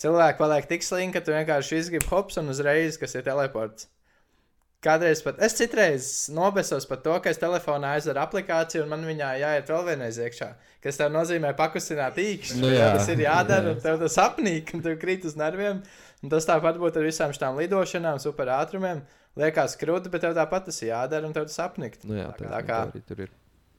cilvēki 0.01 0.39
paliek 0.41 0.69
tik 0.71 0.83
slinki, 0.87 1.19
ka 1.19 1.25
tu 1.27 1.35
vienkārši 1.37 1.81
izgribi 1.83 2.09
hops 2.11 2.39
un 2.41 2.49
uzreiz, 2.53 2.97
kas 3.01 3.15
ir 3.19 3.27
teleports. 3.27 3.91
Kādreiz 4.85 5.23
pat 5.25 5.39
es 5.41 5.55
citreiz 5.57 6.07
nobesos 6.37 6.85
par 6.85 6.99
to, 7.01 7.15
ka 7.25 7.31
es 7.33 7.39
telefonā 7.41 7.95
aizveru 7.97 8.21
aplikāciju 8.21 8.83
un 8.85 8.91
man 8.93 9.07
viņā 9.09 9.31
jāiet 9.41 9.71
vēl 9.73 9.87
vienreiz 9.87 10.19
iekšā. 10.21 10.49
Kas 10.85 10.99
tev 11.01 11.09
nozīmē 11.15 11.55
pakustināt 11.57 12.19
īkšķi. 12.21 12.59
Nu 12.61 12.69
jā. 12.69 12.91
tas 12.99 13.09
ir 13.09 13.23
jādara, 13.25 13.71
Jā. 13.71 13.77
un 13.79 13.81
tev 13.81 14.03
tas 14.03 14.19
apnīk, 14.21 14.75
un 14.77 14.83
tev 14.85 14.99
krīt 15.01 15.25
uz 15.25 15.39
nerviem. 15.41 15.81
Un 16.25 16.33
tas 16.33 16.45
tāpat 16.49 16.77
būtu 16.81 17.01
ar 17.01 17.09
visām 17.09 17.33
šīm 17.33 17.57
lidošanām, 17.63 18.21
super 18.21 18.53
ātrumiem. 18.59 19.01
Liekas, 19.41 19.79
krūti, 19.81 20.13
bet 20.13 20.21
tev 20.27 20.37
tāpat 20.37 20.69
tas 20.69 20.83
ir 20.85 20.93
jādara, 20.93 21.25
un 21.29 21.33
tev 21.37 21.49
tas 21.49 21.57
apnikt. 21.65 22.05
Nu, 22.05 22.21
jā, 22.21 22.29
Tā 22.37 22.45
tā, 22.53 22.61
kā- 22.69 22.83
tā 22.85 22.93
arī 22.93 23.03
tur 23.09 23.25
ir. 23.25 23.33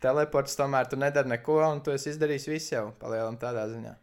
Teleports 0.04 0.58
tomēr 0.60 0.90
tu 0.92 1.00
nedari 1.00 1.32
neko, 1.32 1.60
un 1.70 1.80
tu 1.84 1.94
esi 1.96 2.12
izdarījis 2.12 2.50
visu 2.52 2.74
jau 2.76 2.88
palielināt 3.00 3.40
tādā 3.42 3.64
ziņā. 3.72 3.94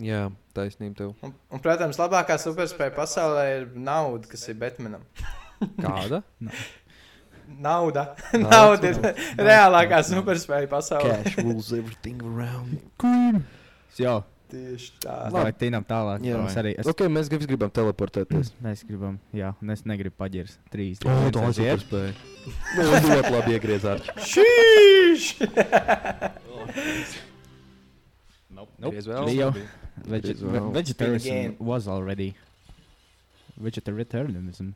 Jā, 0.00 0.24
taisnība 0.56 0.96
tev. 0.96 1.14
Un, 1.26 1.34
un, 1.52 1.62
protams, 1.62 1.98
labākā 2.00 2.38
superspēja 2.40 2.94
pasaulē 2.96 3.44
ir 3.58 3.66
nauda, 3.76 4.28
kas 4.30 4.46
ir 4.48 4.58
Batmanam. 4.60 5.04
Kāda? 5.80 6.22
Nauda. 7.50 8.04
Nauda. 8.30 8.44
nauda 8.44 8.90
ir 8.92 8.98
reālākā 9.42 9.98
superspēja 10.06 10.68
pasaulē. 10.70 11.16
Cash 11.24 11.40
rules 11.42 11.72
everything 11.74 12.22
around. 12.22 12.78
Jā, 13.98 14.20
Tieši 14.50 14.92
tā. 15.04 15.16
vai 15.34 15.52
tinam 15.54 15.84
tālāk. 15.86 16.24
Jā. 16.26 16.40
Es 16.48 16.56
arī. 16.58 16.72
Es, 16.80 16.86
Ok, 16.90 17.04
mēs 17.12 17.28
grib- 17.30 17.46
gribam 17.46 17.70
teleportēties. 17.70 18.50
Mēs 18.66 18.82
gribam, 18.88 19.18
jā, 19.36 19.52
un 19.62 19.70
es 19.74 19.84
negribu 19.86 20.16
paģirt 20.18 20.56
trīs. 20.74 20.98
O, 21.06 21.08
viens 21.08 21.36
tā 21.36 21.44
ir 21.46 21.54
superspēja. 21.54 22.12
Nu, 22.76 22.82
ļoti 23.14 23.32
labi 23.36 23.56
iegriezāt. 23.56 24.10
Šīš! 24.32 25.30
Nope. 28.50 28.90
Griez 28.92 29.06
vēl. 29.08 29.26
Leo. 29.30 29.50
Griez 29.54 30.06
Veg 30.10 30.26
vēl. 30.40 30.70
vegetarianism 30.74 31.54
was 31.64 31.86
already. 31.88 32.30
Vegetarianism. 33.60 34.72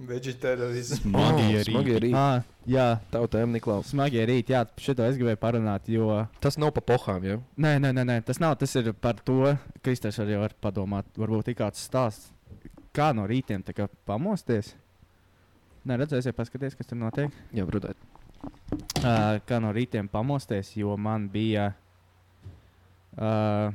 Vegetarianisms. 0.00 1.04
Magie 1.04 1.58
Oh, 1.60 1.64
smagie 1.66 1.96
rīti. 1.98 2.00
rīti. 2.06 2.16
Ah, 2.16 2.42
jā, 2.66 2.86
Tavu 3.12 3.28
tēmu, 3.28 3.52
Niklaus. 3.58 3.90
smagie 3.92 4.22
rīti. 4.26 4.54
Jā, 4.54 4.62
šito 4.80 5.04
es 5.04 5.18
gribēju 5.20 5.36
parunāt, 5.36 5.88
jo. 5.92 6.26
Tas 6.40 6.56
nav 6.56 6.72
pa 6.72 6.80
pohām, 6.80 7.22
ja? 7.24 7.36
Nē, 7.58 7.74
nē, 7.84 7.90
nē, 7.92 8.04
nē, 8.08 8.16
tas 8.24 8.40
nav. 8.40 8.56
Tas 8.58 8.74
ir 8.80 8.92
par 8.94 9.14
to, 9.20 9.56
Kristers 9.84 10.16
arī 10.18 10.38
var 10.40 10.54
padomāt. 10.62 11.04
Varbūt 11.20 11.48
ir 11.52 11.54
kāds 11.60 11.84
stāsts, 11.84 12.30
kā 12.96 13.10
no 13.14 13.26
rītiem 13.28 13.62
tā 13.62 13.74
kā 13.76 13.88
pamosties. 14.08 14.72
Nē, 15.84 15.96
redzēsiet, 16.00 16.32
paskatieties, 16.36 16.76
kas 16.76 16.86
tur 16.86 16.96
notiek. 16.96 17.30
Jā, 17.52 17.66
brudēt. 17.68 17.96
Uh, 19.04 19.36
kā 19.44 19.60
no 19.60 19.70
rītiem 19.72 20.08
pamosties, 20.08 20.72
jo 20.76 20.96
man 20.96 21.28
bija. 21.28 21.74
Uh, 23.20 23.72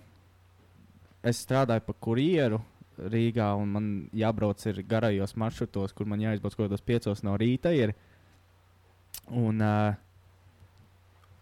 es 1.21 1.37
strādāju 1.45 1.83
par 1.85 1.95
kurjeru 2.01 2.61
Rīgā, 2.99 3.49
un 3.59 3.71
man 3.75 3.91
jābrauc 4.15 4.61
ir 4.69 4.81
garajos 4.87 5.35
maršrutos, 5.39 5.93
kur 5.95 6.07
man 6.09 6.23
jāizbrauc 6.23 6.55
kaut 6.55 6.67
kādos 6.67 6.85
piecos 6.85 7.23
no 7.27 7.35
rīta. 7.39 7.73
Ir. 7.75 7.95
Un, 9.31 9.61
uh, 9.63 9.95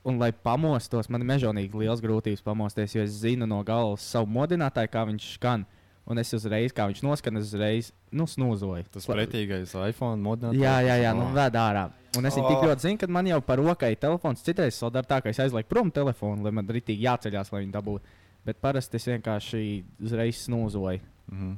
un, 0.08 0.18
lai 0.22 0.32
pamostos, 0.32 1.10
man 1.12 1.24
ir 1.24 1.30
mežonīgi 1.34 1.84
liels 1.84 2.02
grūtības 2.04 2.44
pamosties, 2.46 2.96
jo 2.96 3.06
es 3.06 3.22
zinu 3.24 3.48
no 3.50 3.62
galvas 3.68 4.06
savu 4.16 4.30
modinātāju, 4.34 4.92
kā 4.94 5.06
viņš 5.10 5.30
skan. 5.38 5.66
Un 6.04 6.20
es 6.20 6.34
uzreiz, 6.36 6.74
kā 6.76 6.90
viņš 6.90 7.00
noskan, 7.06 7.40
es 7.40 7.54
uzreiz 7.54 7.94
nu, 8.12 8.26
snūzoju. 8.28 8.90
Tas 8.92 9.06
pretīgais 9.08 9.72
iPhone 9.86 10.20
modernāts. 10.20 10.60
Jā, 10.60 10.82
jā, 10.84 10.98
jā, 11.00 11.14
nu 11.16 11.30
vēd 11.32 11.56
ārā. 11.56 11.86
Un 12.20 12.28
es 12.28 12.36
viņu 12.36 12.50
tik 12.50 12.60
O. 12.60 12.68
ļoti 12.68 12.84
zinu, 12.84 13.00
ka 13.00 13.08
man 13.08 13.30
jau 13.30 13.40
par 13.46 13.62
rokai 13.64 13.94
telefons 13.96 14.44
citreiz 14.44 14.82
vēl 14.84 14.92
dara 14.98 15.08
tā, 15.08 15.22
ka 15.24 15.32
es 15.32 15.40
aizlieku 15.40 15.72
prom 15.72 15.94
telefonu, 15.96 16.44
lai 16.44 16.52
man 16.60 16.68
rītīgi 16.68 17.08
jāceļās, 17.08 17.54
lai 17.54 17.64
viņi 17.64 17.74
dabūtu. 17.78 18.20
Bet 18.44 18.60
parasti 18.60 19.00
es 19.00 19.08
vienkārši 19.08 19.64
uzreiz 20.04 20.44
snūzoju. 20.44 21.13
Mhm. 21.32 21.54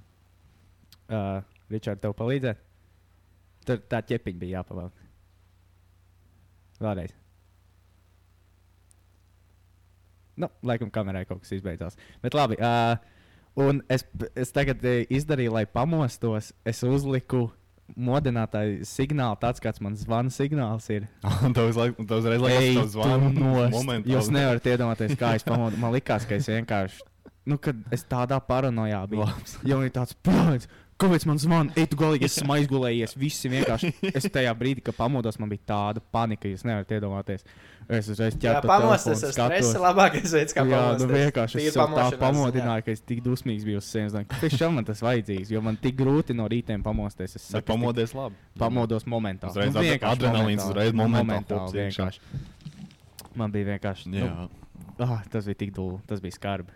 Uh, 1.05 1.41
Ričard, 1.69 1.99
tev 2.01 2.13
palīdzēt? 2.17 2.61
Tur 3.65 3.79
tā 3.89 3.99
ķepiņa 4.05 4.39
bija 4.41 4.59
jāpavēl. 4.61 4.89
Vēlreiz. 6.81 7.13
Nu, 10.35 10.49
laikam, 10.67 10.89
kamerai 10.91 11.23
kaut 11.29 11.41
kas 11.45 11.53
izbeidzās. 11.55 11.95
Bet 12.23 12.35
labi. 12.35 12.57
Uh, 12.59 12.97
un 13.55 13.79
es, 13.89 14.03
es 14.35 14.51
tagad 14.51 14.83
eh, 14.85 15.05
izdarīju, 15.15 15.53
lai 15.55 15.63
pamostos. 15.65 16.51
Es 16.67 16.81
uzliku 16.83 17.47
modinātāju 17.95 18.83
signālu, 18.89 19.37
tāds 19.39 19.61
kāds 19.63 19.79
man 19.85 19.95
zvana 19.95 20.33
signāls 20.33 20.89
ir. 20.91 21.05
Un 21.45 21.53
tev 21.55 21.69
uzlaik- 21.71 21.99
un 22.01 22.09
tev 22.09 22.19
uzreiz 22.23 22.41
liekas, 22.43 22.63
Ej, 22.65 22.73
ka 22.75 22.81
tas 22.83 22.93
zvana 22.97 23.29
tu 23.31 23.39
nost. 23.45 23.75
momentā. 23.77 24.11
Jūs 24.11 24.31
nevarat 24.35 24.69
iedomāties, 24.73 25.15
kā 25.21 25.35
es 25.39 25.45
pamodu. 25.47 25.79
Man 25.79 25.93
liekas, 25.95 26.25
ka 26.27 26.35
es 26.41 26.49
vienkārši. 26.51 27.05
Nu, 27.45 27.59
kad 27.61 27.77
es 27.93 28.01
tādā 28.09 28.39
paranojā 28.41 29.03
biju. 29.11 29.27
Jau 29.69 29.83
ir 29.85 29.93
tāds 29.93 30.17
plāns. 30.25 30.65
Kāpēc 30.95 31.25
man 31.27 31.35
zvana? 31.35 31.73
Ej, 31.75 31.89
tu 31.91 31.97
galīgi 31.99 32.23
esmu 32.29 32.53
aizgulējies. 32.55 33.17
Visi 33.19 33.49
vienkārši. 33.51 33.89
Es 34.15 34.29
tajā 34.31 34.53
brīdī, 34.55 34.79
kad 34.85 34.95
pamodos, 34.95 35.35
man 35.41 35.49
bija 35.51 35.65
tāda 35.73 35.99
panika, 36.15 36.47
jūs 36.47 36.63
nevarat 36.63 36.93
iedomāties. 36.95 37.43
Es 37.91 38.07
uzreiz 38.09 38.37
Jā, 38.39 38.55
ķēru 38.55 38.69
pamosties 38.71 39.23
ar 39.27 39.33
stresu 39.35 39.73
ir 39.75 39.83
labākais 39.83 40.31
veids, 40.37 40.55
kā 40.55 40.63
Jā, 40.63 40.79
pamosties. 40.79 41.03
nu 41.03 41.17
vienkārši 41.19 41.65
es 41.67 41.75
tā 41.75 42.05
pamodināju, 42.21 42.85
ka 42.87 42.95
es 42.95 43.03
tik 43.11 43.19
dusmīgs 43.27 43.67
biju 43.67 43.81
uz 43.83 43.89
sevis. 43.91 44.15
Kāpēc 44.31 44.55
šam 44.55 44.79
man 44.79 44.87
tas 44.87 45.03
vajadzīgs? 45.05 45.51
Jo 45.53 45.61
man 45.67 45.77
tik 45.83 45.99
grūti 45.99 46.37
no 46.37 46.47
rītiem 46.49 46.81
pamosties. 46.85 47.35
Es 47.41 47.49
saku, 47.51 47.67
pamodies 47.73 48.15
labi. 48.15 48.39
pamodos 48.57 49.05
momentā. 49.05 49.51
Uzreiz 49.51 49.75
vienkārši 49.75 50.09
adrenalīns, 50.15 50.63
uzreiz 50.63 50.95
momentā 50.95 51.59
iekšā. 51.59 51.75
vienkārši. 51.83 52.41
Man 53.35 53.51
bija 53.51 53.75
vienkārši. 53.75 54.15
Jā. 54.15 54.31
Nu, 54.95 55.05
ah, 55.11 55.21
tas 55.27 55.51
bija 55.51 55.59
tik 55.65 55.75
dūli, 55.75 55.99
tas 56.07 56.23
bija 56.23 56.39
skarbi. 56.39 56.71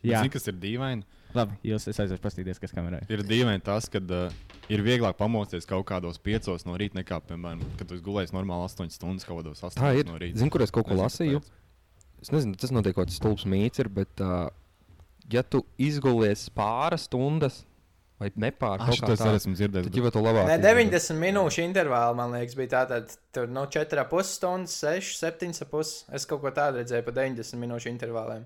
Jā. 0.00 0.14
Jā, 0.14 0.20
Zini, 0.24 0.32
kas 0.32 0.46
ir 0.48 0.56
dīvaini? 0.56 1.04
labi. 1.36 1.56
Jūs 1.62 1.84
aiziešu 1.92 2.18
paskatīties, 2.24 2.58
kas 2.62 2.72
kamerā 2.74 3.02
ir. 3.04 3.10
Ir 3.12 3.22
dīvaini 3.26 3.62
tas, 3.62 3.86
ka 3.92 4.00
uh, 4.00 4.32
ir 4.72 4.82
vieglāk 4.82 5.18
pamosties 5.18 5.68
kaut 5.68 5.84
kādos 5.90 6.18
piecos 6.18 6.64
no 6.66 6.74
rīta, 6.80 6.96
nekā, 6.98 7.20
piemēram, 7.28 7.60
kad 7.78 7.86
tu 7.90 7.94
esi 7.98 8.02
gulējis 8.06 8.32
normāli 8.34 8.66
8 8.66 8.90
stundas 8.96 9.28
kaut 9.28 9.42
kādos 9.42 9.62
8 9.62 9.78
Tā 9.78 9.92
ir. 10.00 10.08
no 10.08 10.16
rīta. 10.18 10.40
Zinu, 10.40 10.50
kur 10.50 10.64
es 10.64 10.72
kaut 10.74 10.88
ko 10.88 10.96
Nezinu, 10.96 11.04
lasīju. 11.04 11.42
kāpēc. 11.44 11.56
Es 12.20 12.32
nezinu, 12.34 12.56
tas 12.60 12.72
notiek 12.74 12.96
kaut 12.96 13.06
kāds 13.08 13.20
stulbs 13.20 13.46
mīts, 13.48 13.80
ir, 13.80 13.88
bet, 13.92 14.24
uh, 14.24 14.48
ja 15.32 15.44
tu 15.46 15.62
izgulies 15.80 16.48
pāris 16.56 17.06
stundas 17.08 17.62
vai 18.20 18.28
nepār 18.36 18.82
kaut 18.82 18.98
šito 18.98 19.08
kā 19.08 19.14
es 19.16 19.22
arī 19.24 19.38
esmu 19.40 19.54
dzirdējis. 19.56 19.86
tad 19.88 19.96
jau 19.96 20.10
to 20.12 20.20
labāk. 20.20 20.48
Nē, 20.50 20.58
izdarīt. 20.58 20.90
90 20.92 21.20
minūšu 21.22 21.62
intervāli, 21.64 22.16
man 22.18 22.34
liekas, 22.36 22.56
bija 22.58 22.72
tātad, 22.74 23.14
tur 23.32 23.46
no 23.48 23.62
4,5 23.64 24.26
stundas, 24.28 24.74
6, 24.82 25.14
7,5. 25.22 25.94
Es 26.18 26.26
kaut 26.28 26.42
ko 26.42 26.52
tādu 26.52 26.82
redzēju 26.82 27.06
pa 27.06 27.14
90 27.16 27.62
minūšu 27.62 27.88
intervāliem. 27.94 28.44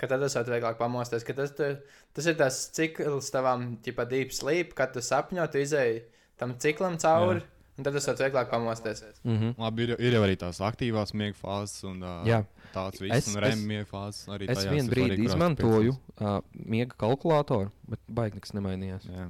Ka 0.00 0.08
tad 0.10 0.22
es 0.26 0.34
varu 0.34 0.50
vieglāk 0.56 0.76
pamosties, 0.80 1.22
ka 1.22 1.32
tas, 1.38 1.52
tu, 1.54 1.68
tas 2.16 2.26
ir 2.26 2.34
tas 2.38 2.56
cikls 2.74 3.28
tavam, 3.30 3.76
tipā 3.84 4.06
deep 4.10 4.32
sleep, 4.34 4.72
kad 4.74 4.90
tu 4.92 4.98
sapņo, 5.04 5.44
tu 5.52 5.60
izēji 5.62 6.00
tam 6.40 6.56
ciklam 6.58 6.96
cauri, 6.98 7.44
un 7.78 7.86
tad 7.86 7.94
es 8.00 8.08
varu 8.10 8.24
vieglāk 8.24 8.50
pamosties. 8.50 9.04
Mhm. 9.22 9.52
Labi, 9.62 9.86
ir, 9.86 9.92
ir 10.02 10.16
jau 10.18 10.22
arī 10.26 10.34
tās 10.40 10.58
aktīvās 10.66 11.14
miega 11.14 11.38
fāzes 11.38 11.84
un 11.86 12.02
uh, 12.02 12.24
Jā. 12.26 12.40
tāds 12.74 12.98
Es- 12.98 13.04
viss, 13.06 13.30
un 13.30 13.38
es- 13.38 13.54
REM 13.54 13.62
miega 13.70 13.86
fāzes. 13.86 14.26
Arī 14.34 14.48
Es 14.50 14.58
tajās 14.64 14.72
vienu 14.74 14.90
ir 14.90 14.94
brīdi 14.96 15.28
izmantoju 15.28 15.94
uh, 15.94 16.40
miega 16.54 16.98
kalkulātoru, 16.98 17.70
bet 17.88 18.00
baigi 18.10 18.40
nekas 18.40 18.52
nemainījās. 18.58 19.06
Jā. 19.06 19.28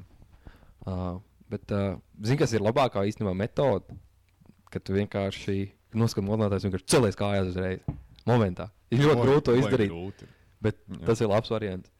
Uh, 0.86 1.18
bet, 1.52 1.70
uh, 1.72 1.98
zini, 2.24 2.38
kas 2.40 2.52
ir 2.56 2.64
labākā 2.64 3.04
īstenībā 3.08 3.36
metode? 3.36 3.84
Kad 4.72 4.82
tu 4.88 4.96
vienkārši 4.96 5.58
noskati 5.94 6.24
modinātājs, 6.26 6.64
vienkārši 6.66 6.88
celies 6.90 7.16
kājās 7.20 7.52
uzreiz. 7.52 7.84
Momentā. 8.26 8.70
Ir 8.90 9.04
ļoti 9.04 9.20
grūti 9.28 9.44
to 9.50 9.54
izdarīt, 9.60 9.92
grūti. 9.92 10.26
Bet 10.64 10.80
Jā. 10.88 11.02
tas 11.10 11.22
ir 11.22 11.30
labs 11.30 11.52
variants. 11.52 11.90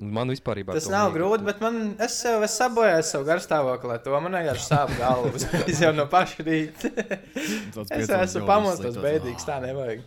Man 0.00 0.32
vispār 0.32 0.62
Tas 0.64 0.86
nav 0.88 1.10
grūti, 1.12 1.44
bet 1.44 1.58
man, 1.60 1.74
es 2.00 2.14
sev 2.22 2.40
es 2.46 2.54
sabojāju 2.56 3.04
savu 3.04 3.26
garstāvokli, 3.28 3.90
ar 3.92 4.00
to 4.00 4.14
man 4.24 4.32
vienkārši 4.32 4.64
sāp 4.64 4.94
galvas. 4.96 5.44
Es 5.68 5.82
jau 5.84 5.90
no 5.92 6.06
paša 6.08 6.46
rīta. 6.46 6.88
Es 7.98 8.08
esmu 8.08 8.46
pamostos 8.48 8.96
liekas, 8.96 9.44
tā 9.44 9.58
nevajag. 9.60 10.00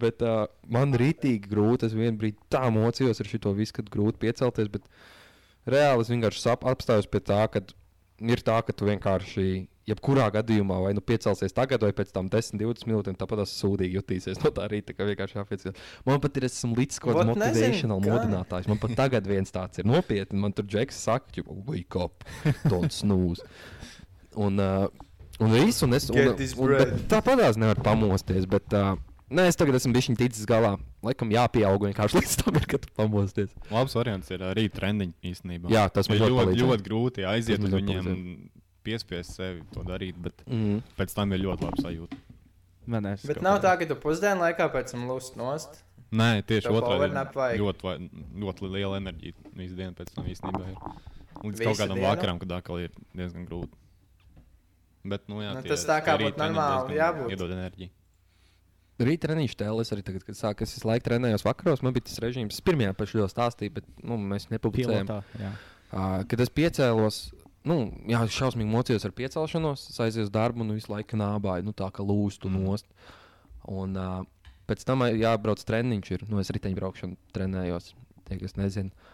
Bet 0.00 0.24
uh, 0.24 0.46
man 0.72 0.96
rītīgi 0.96 1.50
grūti. 1.50 1.90
Es 1.90 1.96
vienā 1.96 2.16
brīdī 2.18 2.40
tā 2.50 2.64
mocījos 2.72 3.20
ar 3.20 3.28
šo 3.28 3.52
visu, 3.58 3.76
kad 3.76 3.92
grūti 3.92 4.22
piecelties. 4.24 4.72
Bet 4.72 4.88
reāli 5.68 6.06
es 6.06 6.12
vienkārši 6.14 6.56
apstājos 6.56 7.10
pie 7.12 7.20
tā, 7.20 7.44
ka 7.52 7.60
ir 8.24 8.44
tā, 8.48 8.56
ka 8.64 8.72
tu 8.72 8.88
vienkārši. 8.88 9.46
Jebkurā 9.88 10.30
gadījumā, 10.32 10.78
vai 10.86 10.92
nu 10.96 11.02
piecelsies 11.04 11.52
tagad, 11.52 11.82
vai 11.84 11.92
pēc 11.96 12.12
tam 12.14 12.30
10, 12.32 12.56
20 12.60 12.88
minūtēm, 12.88 13.16
tāpat 13.20 13.42
tas 13.42 13.52
sūdīgi 13.60 13.98
jutīsies 13.98 14.40
no 14.40 14.52
tā 14.54 14.68
rīta, 14.72 14.96
ka 14.96 15.04
vienkārši 15.10 15.36
jāpiecās. 15.36 15.80
Man 16.08 16.22
pat 16.24 16.40
ir, 16.40 16.48
es 16.48 16.56
esmu 16.56 16.78
līdz 16.78 17.00
kaut 17.04 17.20
nezinu, 17.20 17.36
motivational 17.36 18.00
kā. 18.00 18.12
modinātājs. 18.14 18.68
Man 18.72 18.80
pat 18.80 18.96
tagad 19.02 19.28
viens 19.28 19.52
tāds 19.52 19.82
ir 19.82 19.88
nopietni. 19.88 20.40
Man 20.40 20.56
tur 20.56 20.64
džeks 20.68 21.02
saka, 21.04 21.44
ka 21.44 21.58
wake 21.68 22.00
up, 22.00 22.24
don't 22.64 22.94
snooze. 22.96 23.44
Un, 24.40 24.56
uh, 24.56 24.88
un 25.38 25.52
viss, 25.52 25.84
un 25.84 25.98
es. 26.00 26.08
Un, 26.08 26.32
un, 26.32 26.76
bet 26.78 26.96
tāpat 27.12 27.44
es 27.50 27.60
nevaru 27.60 27.84
pamosties. 27.84 28.48
Bet, 28.50 28.72
uh, 28.72 28.96
Nē, 29.34 29.46
es 29.48 29.56
tagad 29.58 29.76
esmu 29.78 29.94
bijis 29.96 30.10
ticis 30.20 30.44
galā. 30.48 30.74
Laikam 31.04 31.30
jāpieaug 31.32 31.86
vienkārši 31.88 32.16
līdz 32.20 32.34
tam, 32.42 32.58
kad 32.60 32.84
tu 32.84 32.90
pamosties. 32.96 33.54
Labs 33.72 33.96
variants 33.96 34.30
ir 34.34 34.44
arī 34.46 34.66
trendiņš 34.72 35.30
īstenībā. 35.32 35.72
Jā, 35.72 35.86
tas 35.92 36.10
man 36.10 36.20
ir 36.20 36.28
ļoti 36.28 36.52
ļoti, 36.52 36.66
ļoti 36.68 36.86
grūti 36.88 37.26
aiziet 37.28 37.64
uz 37.64 37.72
viņiem, 37.74 38.10
piespiest 38.84 39.34
sevi 39.38 39.62
to 39.72 39.82
darīt, 39.86 40.18
bet 40.20 40.44
Mm. 40.46 40.82
pēc 40.98 41.14
tam 41.14 41.32
ir 41.32 41.40
ļoti 41.40 41.66
labi 41.68 41.82
sajūta. 41.82 42.16
Man 42.86 43.06
es 43.06 43.24
Bet 43.26 43.40
nav 43.42 43.60
tā, 43.64 43.78
ka 43.80 43.86
tu 43.88 43.94
pusdienu 43.96 44.40
laikā 44.44 44.68
pēc 44.72 44.92
tam 44.92 45.06
lūst 45.08 45.36
nost. 45.40 45.82
Nē, 46.12 46.42
tieši 46.46 46.68
otrādi. 46.70 47.58
Ļoti, 47.58 47.82
vai- 47.82 48.10
ļoti 48.44 48.70
liela 48.70 49.00
enerģija 49.00 49.34
visu 49.56 49.74
dienu 49.74 49.94
pēc 49.96 50.12
tam 50.14 50.24
īstenībā 50.26 50.68
ir. 50.70 50.76
Līdz 51.42 51.58
Visu 51.58 51.64
kaut 51.64 51.78
kādam 51.80 51.96
dienu? 51.98 52.06
vakaram, 52.16 52.38
kad 52.38 52.48
atkal 52.52 52.78
ir 52.84 52.90
diezgan 53.16 53.48
grūti. 53.48 53.72
Bet, 55.04 55.26
nu, 55.28 55.40
jā, 55.42 55.54
Nu, 55.54 55.62
tie- 55.62 55.68
tas 55.74 55.84
tā 55.84 55.98
kā 56.04 56.16
būtu 56.16 56.36
normāli 56.38 56.96
jābūt. 56.96 57.30
Iedod 57.34 57.50
enerģiju. 57.50 57.90
Rīta 59.00 59.26
treniņš 59.26 59.56
tēlis 59.58 59.90
arī 59.92 60.02
tagad, 60.06 60.24
kad 60.24 60.34
sāk, 60.38 60.62
es 60.62 60.78
laiku 60.86 61.08
trenējos 61.08 61.42
vakaros. 61.42 61.82
Man 61.82 61.92
bija 61.92 62.04
tas 62.04 62.20
režīms, 62.20 62.52
es 62.52 62.60
pirmajā 62.60 62.94
pašā 62.94 63.18
jau 63.18 63.26
stāstīju, 63.28 63.74
bet 63.74 63.84
nu, 64.04 64.16
mēs 64.16 64.46
nepublicējām. 64.54 65.08
Pilotā, 65.08 65.24
jā. 65.40 65.50
Uh, 65.92 66.22
kad 66.24 66.40
es 66.40 66.48
piecēlos, 66.48 67.32
nu, 67.68 67.78
jā, 68.10 68.20
šausmīgi 68.36 68.70
mocījos 68.70 69.06
ar 69.08 69.14
piecelšanos, 69.16 69.88
es 69.92 70.00
aizēju 70.04 70.28
uz 70.28 70.32
darbu 70.34 70.64
un 70.64 70.74
visu 70.76 70.92
laiku 70.92 71.18
nābāju, 71.20 71.66
nu, 71.68 71.74
tā 71.76 71.88
kā 71.94 72.04
lūstu 72.06 72.52
nost. 72.52 72.88
Un 73.70 73.96
uh, 73.96 74.22
pēc 74.68 74.84
tam 74.88 75.06
jābrauc 75.08 75.62
treniņš, 75.64 76.10
ir, 76.16 76.24
nu, 76.30 76.40
es 76.42 76.52
riteņbraukšanu 76.54 77.16
trenējos, 77.36 77.92
tie, 78.28 78.38
kas 78.40 78.56
nezina. 78.60 79.12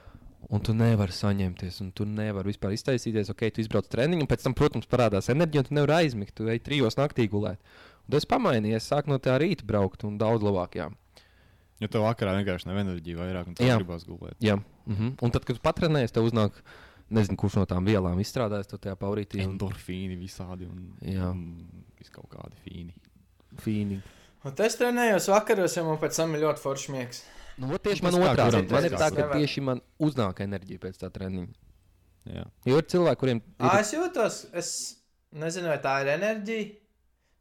Un 0.49 0.63
tu 0.65 0.73
nevari 0.73 1.13
saņemties, 1.13 1.83
un 1.85 1.91
tu 1.93 2.07
nevari 2.09 2.49
vispār 2.49 2.73
iztaisīties. 2.73 3.29
Ok, 3.31 3.45
tu 3.55 3.61
izbrauc 3.63 3.91
treniņu, 3.93 4.25
un 4.25 4.31
pēc 4.31 4.47
tam, 4.47 4.55
protams, 4.57 4.89
parādās 4.91 5.29
enerģija, 5.31 5.63
un 5.63 5.69
tu 5.69 5.77
nevari 5.77 5.97
aizmigt. 5.99 6.33
Tu 6.39 6.49
ej 6.49 6.63
trijos 6.65 6.97
naktī 6.99 7.29
gulēt. 7.31 7.61
Un 8.09 8.17
tas 8.17 8.27
pamainījies, 8.27 8.81
es 8.81 8.89
sāku 8.89 9.13
no 9.13 9.21
tā 9.23 9.37
rīta 9.39 9.67
braukt, 9.69 10.07
un 10.09 10.17
daudz 10.19 10.43
labāk. 10.47 10.79
Jā. 10.81 10.89
Jo 11.81 11.89
tev 11.93 12.05
vakarā 12.05 12.35
vienkārši 12.39 12.69
nav 12.69 12.81
enerģija 12.83 13.21
vairāk, 13.21 13.51
un 13.53 13.57
tev 13.57 13.69
Jā. 13.69 13.77
gribās 13.81 14.07
gulēt. 14.09 14.37
Jā. 14.45 14.59
Mhm. 14.89 15.15
Un 15.21 15.33
tad, 15.33 15.47
kad 15.49 15.61
tu 15.61 15.65
patrenējies, 15.65 16.17
tev 16.17 16.27
uznāk, 16.29 16.57
nezinu, 17.15 17.39
kurš 17.41 17.59
no 17.61 17.67
tām 17.71 17.87
vielām 17.89 18.21
izstrādājas 18.23 18.71
to 18.71 18.79
tajā 18.83 18.97
paurītī. 19.01 19.43
Un... 19.43 19.55
Endorfīni 19.55 20.19
visādi 20.21 20.69
un, 20.69 20.89
Jā. 21.05 21.31
un 21.33 21.91
vis 21.99 22.13
kaut 22.15 22.31
kādi 22.33 22.59
fīni. 22.65 22.95
Fīni. 23.61 24.01
Un 24.47 24.63
es 24.65 24.79
trenējos 24.81 25.29
vakaros, 25.33 25.77
jo 25.77 25.85
man 25.85 25.99
pēc 26.01 26.17
tam 26.17 26.37
ir 26.37 26.47
ļoti 26.47 26.63
foršs 26.63 26.91
miegs. 26.95 27.25
Nu, 27.61 27.69
ot 27.77 27.83
tieši 27.85 28.01
Tas 28.07 28.15
man 28.15 28.23
otrādi. 28.25 28.63
Man 28.73 28.87
ir 28.89 28.95
tā, 28.97 29.11
ka 29.11 29.27
kuram. 29.27 29.35
tieši 29.37 29.65
man 29.67 29.83
uznāk 30.01 30.41
enerģija 30.47 30.81
pēc 30.81 31.01
tā 31.03 31.11
treniņa. 31.13 31.53
Jā. 32.31 32.45
Jo 32.69 32.79
ir 32.81 32.87
cilvēki, 32.93 33.21
kuriem 33.21 33.41
ir 33.43 33.75
es 33.81 33.91
jūtos, 33.95 34.39
es 34.57 34.71
nezinu, 35.37 35.71
vai 35.73 35.81
tā 35.85 35.99
ir 36.05 36.15
enerģija. 36.15 36.69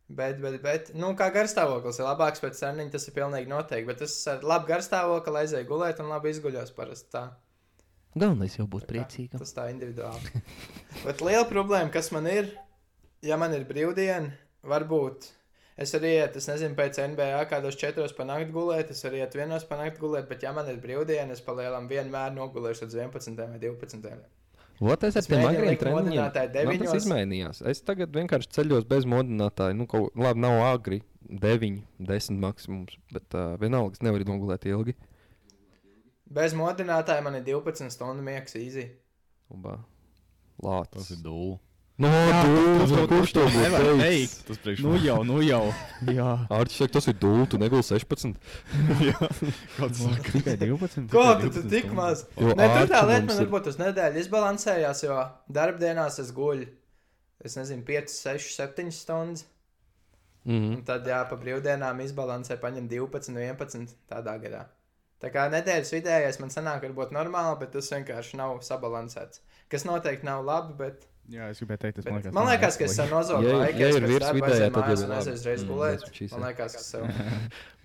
Bet, 0.09 0.39
bet, 0.41 0.55
bet, 0.63 0.87
nu, 0.97 1.11
kā 1.13 1.27
garstāvoklis 1.29 1.99
ir 1.99 2.07
labāks 2.07 2.41
pēc 2.41 2.57
treniņa, 2.57 2.91
tas 2.95 3.03
ir 3.05 3.13
pilnīgi 3.13 3.51
noteikti. 3.51 3.87
Bet 3.91 4.01
es 4.07 4.15
ar 4.31 4.41
labu 4.41 4.71
garstāvokli 4.71 5.43
aizēju 5.43 5.69
gulēt 5.69 6.01
un 6.01 6.09
labi 6.09 6.33
izguļos 6.33 6.73
parasti 6.73 7.13
tā. 7.13 7.27
Galvenais 8.15 8.55
jau 8.57 8.67
būt 8.69 8.87
priecīgam. 8.89 9.41
Tas 9.41 9.53
tā 9.55 9.67
individuāli. 9.73 10.41
bet 11.07 11.21
liela 11.25 11.45
problēma, 11.49 11.91
kas 11.93 12.11
man 12.15 12.29
ir, 12.31 12.49
ja 13.25 13.37
man 13.41 13.53
ir 13.57 13.67
brīvdiena, 13.69 14.31
varbūt 14.69 15.29
es 15.79 15.93
arī 15.95 16.15
ietu, 16.17 16.41
es 16.41 16.49
nezinu, 16.49 16.75
pēc 16.79 16.99
NBA 17.13 17.45
kādos 17.51 17.77
četros 17.79 18.15
panākt 18.17 18.51
gulēt, 18.55 18.91
es 18.95 19.05
arī 19.07 19.21
ietu 19.23 19.39
vienos 19.39 19.67
panākt 19.69 20.01
gulēt, 20.01 20.27
bet 20.31 20.43
ja 20.43 20.51
man 20.55 20.67
ir 20.71 20.81
brīvdiena, 20.83 21.35
es 21.35 21.45
palielam 21.45 21.87
vienmēr 21.91 22.35
nogulēšu 22.35 22.87
līdz 22.87 22.99
11 23.05 23.39
vai 23.45 23.61
12. 23.63 24.19
Ot, 24.79 25.03
es 25.03 25.17
ar 25.19 25.25
tiem 25.27 25.43
agriem 25.43 25.75
treniņiem. 25.79 26.67
Man 26.69 26.81
tas 26.85 26.93
izmainījās. 27.01 27.59
Es 27.67 27.81
tagad 27.83 28.13
vienkārši 28.15 28.51
ceļos 28.55 28.85
bez 28.87 29.07
modinātāja. 29.11 29.75
Nu, 29.75 29.87
kaut, 29.91 30.13
labi, 30.15 30.39
nav 30.45 30.63
agri. 30.69 31.01
9, 31.29 31.81
10 32.07 32.39
maksimums. 32.41 32.95
Bet 33.13 33.35
uh, 33.37 33.53
vienalga, 33.61 33.97
es 33.97 34.03
nevaru 34.05 34.25
nogulēt 34.31 34.65
ilgi. 34.71 34.95
Bez 36.29 36.53
modinātāja 36.53 37.23
man 37.25 37.35
ir 37.39 37.43
12 37.47 37.89
stundu 37.89 38.21
miegs 38.25 38.53
īsi. 38.59 38.87
Ubā. 39.49 39.79
Tas 40.59 40.63
Lācis. 40.63 41.11
ir 41.17 41.23
dūle. 41.25 41.57
No, 41.99 42.07
tas- 42.07 42.91
tu, 42.91 43.07
kurš 43.11 43.31
to 43.35 43.41
Nevar 43.51 43.81
teikt. 43.99 44.35
Tas 44.47 44.57
priekš 44.63 44.83
Nu 44.85 44.93
jau, 45.03 45.17
nu 45.27 45.41
jau. 45.43 45.65
Jā, 46.19 46.27
Ārķis 46.47 46.77
saka, 46.79 46.93
tas 46.95 47.07
ir 47.11 47.17
dūle, 47.19 47.47
tu 47.51 47.57
neguli 47.59 47.83
16. 47.83 48.37
Kāds 49.75 49.99
saka? 50.05 50.31
tikai 50.31 50.55
12. 50.61 51.09
Ko 51.11 51.23
Tikai 51.25 51.41
tu 51.41 51.49
tur 51.57 51.65
12 51.65 51.69
tik 51.73 51.85
stundas. 51.89 51.97
maz? 51.99 52.23
Jo 52.39 52.53
Nē, 52.55 52.67
tur 52.71 52.87
tā 52.93 53.01
ārķi 53.01 53.09
lieta 53.09 53.19
mums 53.25 53.33
man 53.33 53.35
ir- 53.43 53.49
varbūt 53.49 53.67
uz 53.73 53.79
nedēļu 53.81 54.23
izbalansējās, 54.23 55.03
jo 55.09 55.17
darbdienās 55.59 56.19
es 56.23 56.31
guļu. 56.31 56.69
Es 57.43 57.55
nezinu, 57.59 57.83
5, 57.87 58.15
6, 58.15 58.49
7 58.55 58.91
stundas. 58.95 59.45
Mhm. 60.45 60.73
Un 60.79 60.83
tad, 60.87 61.05
jā, 61.07 61.19
pa 61.29 61.35
brīvdienām 61.35 61.99
izbalansē, 62.05 62.55
paņem 62.63 62.87
12, 62.87 63.35
11 63.35 63.95
tādā 64.09 64.37
gadā. 64.39 64.65
Tā 65.19 65.31
kā 65.33 65.45
nedēļas 65.51 65.91
vidējais 65.97 66.39
man 66.39 66.51
sanāk, 66.53 66.83
varbūt 66.87 67.13
normāli, 67.15 67.57
bet 67.59 67.73
tas 67.75 67.89
vienkārši 67.91 68.37
nav 68.39 68.59
sabalansēts. 68.63 69.41
Kas 69.71 69.83
noteikti 69.87 70.27
nav 70.27 70.45
labi, 70.47 70.75
bet. 70.79 71.05
Jā, 71.29 71.49
es 71.53 71.59
gribēju 71.61 71.81
teikt, 71.83 71.97
tas 71.99 72.05
bet 72.07 72.13
man 72.13 72.21
liekas. 72.21 72.33
man 72.37 72.47
liekas, 72.49 72.77
ka 72.79 72.85
es 72.87 72.93
esmu 72.95 73.11
nozogu 73.13 73.45
Ja- 73.45 73.57
laiku. 73.59 73.79
ja 73.83 73.89
es 73.89 73.97
ir 73.99 74.05
virs 74.09 74.29
vidējā, 74.33 74.69
tad 74.73 74.87
jau 74.87 74.95
that's 75.09 76.05
what 76.07 76.15
she 76.15 76.29
Man 76.31 76.45
liekas, 76.47 76.73
ka 76.73 76.81
sev. 76.81 77.03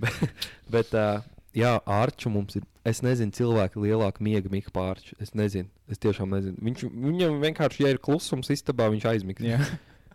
Bet, 0.75 0.95
uh, 0.95 1.21
jā, 1.53 1.75
Arču 1.85 2.31
mums 2.33 2.57
ir. 2.57 2.63
Es 2.85 3.01
nezinu, 3.05 3.33
cilvēki 3.33 3.81
lielāku 3.81 4.25
miega 4.25 4.49
mīklu 4.53 4.73
pārču. 4.73 5.17
Es 5.21 5.35
nezinu, 5.37 5.69
es 5.89 6.01
tiešām 6.01 6.33
nezinu. 6.37 6.57
Viņš, 6.61 6.87
viņam 6.89 7.37
vienkārši, 7.45 7.85
ja 7.85 7.93
ir 7.95 8.01
klusums 8.01 8.51
istabā, 8.53 8.89
viņš 8.93 9.07
aizmigs. 9.13 9.45
Jā, 9.45 9.61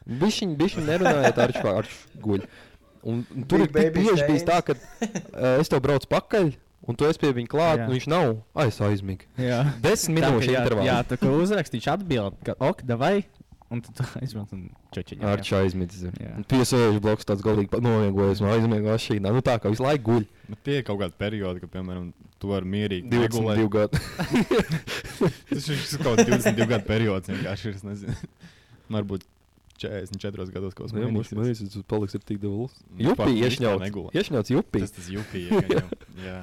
Viņš 0.09 0.39
viņu 0.41 0.86
nerunāja 0.88 1.30
ar 1.30 1.41
Arču, 1.43 1.67
Arču 1.70 2.22
guļ. 2.24 2.45
Un, 3.09 3.22
un 3.36 3.43
tur 3.47 3.61
Big 3.70 3.89
ir 3.89 3.93
bieži 3.95 4.26
bijis 4.28 4.43
tā, 4.47 4.57
ka 4.65 4.74
uh, 4.76 5.59
es 5.61 5.70
to 5.72 5.78
braucu 5.84 6.09
pakaļ, 6.11 6.49
un 6.89 6.97
tu 6.97 7.05
esi 7.09 7.21
pie 7.21 7.29
viņa 7.37 7.51
klāt, 7.51 7.81
Jā. 7.83 7.87
un 7.87 7.93
viņš 7.95 8.07
nav. 8.11 8.31
Ai, 8.57 8.67
es 8.73 8.79
aizmigu. 8.81 9.27
jā. 9.37 9.61
Desmit 9.85 10.25
ka 10.25 10.31
minūšu 10.33 10.51
jā, 10.55 10.63
intervālā. 10.63 10.87
Jā, 10.89 10.97
tā 11.11 11.19
kā 11.21 11.29
uzrakstīšu 11.37 11.91
atbildi, 11.93 12.41
ka 12.49 12.55
ok, 12.69 12.81
davai, 12.89 13.19
un 13.69 13.83
tad 13.85 14.01
aizbrauc 14.23 14.49
un 14.57 14.63
čočiņā. 14.97 15.21
Arču 15.29 15.59
aizmidzis. 15.59 16.07
Jā. 16.17 16.33
Piesēžu 16.49 17.01
bloks 17.05 17.27
tāds 17.29 17.45
galīgi 17.45 17.77
noviegojis, 17.85 18.41
no 18.41 18.49
aizmiegu 18.55 18.89
mašīnā. 18.89 19.29
Nu 19.35 19.43
tā 19.45 19.59
kā 19.61 19.69
visu 19.69 19.85
laiku 19.85 20.07
guļ. 20.15 20.25
Bet 20.49 20.63
tie 20.65 20.79
ir 20.81 20.87
kaut 20.87 20.97
kādi 21.03 21.13
periodi, 21.21 21.61
kad, 21.61 21.69
piemēram, 21.75 22.07
tu 22.41 22.49
vari 22.49 22.65
mierīgi 22.73 23.11
22 23.13 23.69
gadu. 23.75 24.01
Tas 25.49 25.67
ir 25.69 25.83
kaut 26.01 26.23
kāds 26.23 26.47
22 26.49 26.69
gadu 26.71 26.87
periods. 26.89 27.29
Vienkārši 27.29 27.69
ir, 27.69 27.75
es 27.77 27.85
nezinu. 27.85 28.15
Varbūt 28.89 29.27
44 29.79 30.49
gados 30.51 30.73
kaut 30.75 30.89
kas 30.89 30.95
Jā, 30.97 31.07
mums 31.13 31.29
tas 31.31 31.85
paliks 31.87 32.17
ar 32.17 32.23
tik 32.25 32.41
daudz. 32.41 32.73
Nu, 32.89 33.11
Jupī, 33.11 33.29
iešņauts. 33.45 33.93
Iešņauts 34.17 34.51
jupī. 34.55 34.81
Tas 34.83 34.95
tas 34.97 35.07
jupī. 35.13 35.45
ja, 35.45 35.61
ka 35.61 35.77
jau- 35.77 35.99
Jā. 36.27 36.39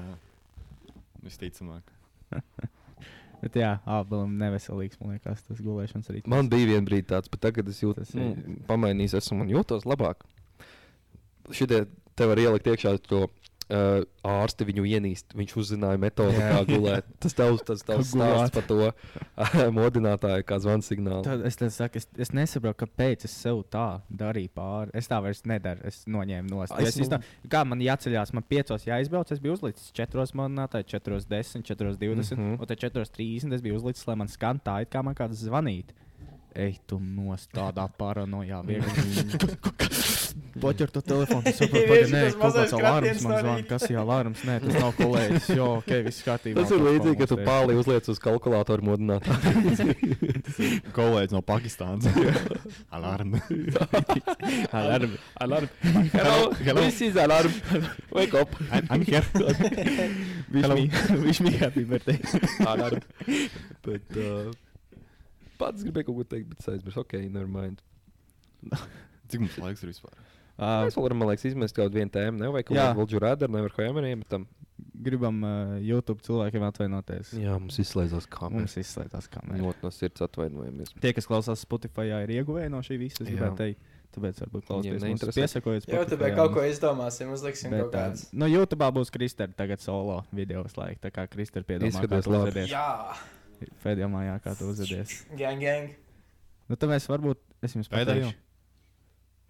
Visticamāk. 1.26 1.92
Bet 3.42 3.56
jā, 3.60 3.74
abelam 3.84 4.32
neveselīgs, 4.40 4.96
man 5.02 5.12
liekas, 5.12 5.42
tas 5.44 5.58
gulēšanas 5.60 6.08
rīts. 6.14 6.30
Man 6.32 6.48
bija 6.50 6.70
viena 6.70 6.86
brīdi 6.88 7.04
tāds, 7.10 7.28
bet 7.28 7.42
tagad 7.44 7.68
es 7.68 7.82
jūtos, 7.82 8.14
nu, 8.16 8.30
ir- 8.32 8.62
pamainījis, 8.70 9.18
esmu 9.20 9.44
un 9.44 9.50
jūtos 9.52 9.84
labāk. 9.86 10.24
Šitie 11.54 11.82
te 12.16 12.26
var 12.30 12.40
ielikt 12.40 12.66
iekšā 12.72 12.94
to 13.04 13.26
uh, 13.70 14.04
ārsti 14.26 14.66
viņu 14.68 14.84
ienīst. 14.88 15.34
Viņš 15.36 15.54
uzzināja 15.62 15.98
metodi, 16.00 16.36
Jā. 16.38 16.50
kā 16.54 16.60
gulēt. 16.68 17.08
Tas 17.22 17.34
tavs, 17.36 17.62
tas 17.66 17.82
tavs 17.86 18.12
stāsts 18.14 18.54
par 18.54 18.66
to 18.68 18.78
modinātāju, 19.78 20.46
kā 20.46 20.58
zvanu 20.62 20.86
signālu. 20.86 21.24
Tad 21.26 21.44
es, 21.48 21.58
saku, 21.74 22.00
es, 22.00 22.08
es 22.26 22.32
nesaprotu, 22.36 22.80
kāpēc 22.84 23.26
es 23.28 23.34
sev 23.34 23.64
tā 23.72 23.86
darīju 24.10 24.52
pāri. 24.56 24.94
Es 24.98 25.10
tā 25.10 25.20
vairs 25.24 25.42
nedaru. 25.48 25.82
Es 25.88 26.04
noņēmu 26.10 26.52
no 26.52 26.62
Es 26.64 26.72
stūres. 26.74 27.10
nu- 27.12 27.50
Kā 27.52 27.64
man 27.66 27.82
jāceļās, 27.82 28.32
man 28.36 28.46
piecos 28.46 28.86
jāizbrauc. 28.86 29.32
Es 29.32 29.42
biju 29.42 29.56
uzlicis 29.58 29.92
4 29.96 30.26
monētai, 30.38 30.84
4, 30.86 31.20
10, 31.28 31.62
4, 31.66 31.96
20. 31.96 32.36
Mm. 32.36 32.42
-hmm. 32.42 32.60
Un 32.60 32.66
tad 32.66 32.78
4, 32.78 33.04
30 33.18 33.52
es 33.54 33.62
biju 33.62 33.76
uzlicis, 33.80 34.06
lai 34.06 34.16
man 34.16 34.28
skan 34.28 34.60
tā, 34.60 34.82
it 34.82 34.90
kā 34.90 35.02
man 35.02 35.14
kāds 35.14 35.42
zvanīt. 35.42 35.94
Ej, 36.56 36.78
tu 36.86 36.96
nost 36.98 37.50
tādā 37.52 37.84
paranojā. 37.98 38.62
Poķer 40.60 40.90
to 40.94 41.00
telefonu. 41.04 41.42
Tas 41.44 41.58
saprot, 41.60 41.76
Vienkārši 41.76 41.90
pagaid, 41.90 42.12
nē, 42.14 42.20
kaut 42.40 42.54
kāds 42.56 42.74
kratiens 42.76 43.22
man 43.26 43.34
zvana. 43.42 43.64
Kas 43.68 43.84
ir 43.90 43.98
alarms? 44.00 44.42
Nē, 44.48 44.56
tas 44.64 44.76
nav 44.80 44.92
kolēģis. 44.96 45.48
Jo, 45.58 45.68
ok, 45.82 45.92
viss 46.06 46.24
kārtībā. 46.26 46.62
Tas 46.62 46.72
ir 46.72 46.84
līdzīgi, 46.86 47.16
ka 47.20 47.28
tu 47.30 47.38
pāri 47.46 47.76
uzliec 47.80 48.08
uz 48.12 48.20
kalkulātoru 48.24 48.86
modinātāju. 48.88 49.96
Kolēģis 50.98 51.34
no 51.36 51.42
Pakistānas. 51.46 52.08
Alarm. 52.96 53.36
Alarmi. 54.72 55.20
Alarm. 55.44 55.72
Hello, 56.14 56.38
hello. 56.60 56.84
This 56.86 57.00
is 57.08 57.16
alarm. 57.20 57.52
Wake 58.16 58.34
up. 58.34 58.54
I'm, 58.70 58.86
I'm 58.90 59.02
here. 59.04 59.24
Viņš 60.52 61.42
bija 61.44 61.66
happy 61.66 61.84
birthday. 61.84 62.20
alarm. 62.64 63.02
Bet, 63.84 64.16
uh, 64.16 64.54
pats 65.60 65.84
gribēju 65.84 66.10
kaut 66.10 66.22
ko 66.22 66.28
teikt, 66.36 66.48
bet 66.52 66.64
es 66.64 66.72
aizmirsu. 66.72 67.04
Ok, 67.04 67.18
never 67.28 67.50
mind. 67.50 67.82
Cik 69.30 69.42
mums 69.42 69.58
laiks 69.60 69.84
ir 69.84 69.92
vispār? 69.92 70.25
Uh, 70.56 70.86
Mēs 70.86 70.96
varam, 70.96 71.18
man 71.20 71.28
liekas, 71.28 71.44
izmest 71.50 71.76
kaut 71.76 71.90
kādu 71.90 72.00
vienu 72.00 72.12
tēmu. 72.14 72.40
Nevajag 72.40 72.70
kaut 72.70 72.78
Jā. 72.78 72.86
kādu 72.88 73.00
Vulģu 73.02 73.20
rādu, 73.20 73.48
nevar 73.52 73.74
Hoemeriem. 73.76 74.22
Tam. 74.30 74.46
gribam 74.96 75.42
uh, 75.44 75.74
YouTube 75.84 76.22
cilvēkiem 76.24 76.64
atvainoties. 76.66 77.34
Jā, 77.36 77.56
mums 77.60 77.76
izslēdzās 77.80 78.26
kameras. 78.32 78.72
Mums 78.72 78.78
izslēdzās 78.80 79.28
kamera. 79.32 79.60
Ļoti 79.60 79.84
no 79.84 79.90
sirds 79.94 80.24
atvainojamies. 80.24 80.94
Tie, 81.02 81.12
kas 81.16 81.28
klausās 81.28 81.62
Spotify, 81.64 82.08
ir 82.24 82.32
ieguvēji 82.38 82.72
no 82.72 82.80
šī 82.84 82.98
visa. 83.00 83.20
Es 83.20 83.28
Jā. 83.28 83.34
gribētu 83.34 83.58
teikt, 83.60 83.92
tāpēc 84.16 84.40
varbūt 84.44 84.66
klausieties. 84.70 84.96
mums 84.96 85.06
neinteresē. 85.06 85.42
Piesakojot, 85.42 85.88
Jā, 85.92 86.04
tad 86.08 86.24
kaut 86.38 86.54
ko 86.56 86.64
izdomāsim, 86.64 87.32
uzliksim 87.36 87.72
kaut 87.72 87.92
Bet, 87.92 87.92
uh, 87.92 88.06
kādas. 88.06 88.24
nu, 88.32 88.48
YouTube 88.50 88.90
būs 88.96 89.12
Kristēna 89.12 89.56
tagad 89.56 89.84
solo 89.84 90.22
video 90.32 90.64
laika. 90.76 91.06
Tā 91.06 91.12
kā 91.12 91.26
Kristēna 91.28 91.68
piedomā, 91.68 92.00
kā 92.08 92.22
tu 92.24 92.32
uzvedies. 92.32 92.72
Jā, 92.72 92.88
Pēdējā 93.84 94.08
mājā, 94.12 94.40
kā 94.44 94.56
tu 94.56 94.72
uzvedies. 94.72 95.22
gang, 95.36 95.60
gang. 95.60 95.94
Nu, 96.68 96.76
tad 96.76 96.90
mēs 96.90 97.06
varbūt, 97.08 97.40
es 97.64 97.76
jums 97.76 97.88
pateikšu. 97.92 98.34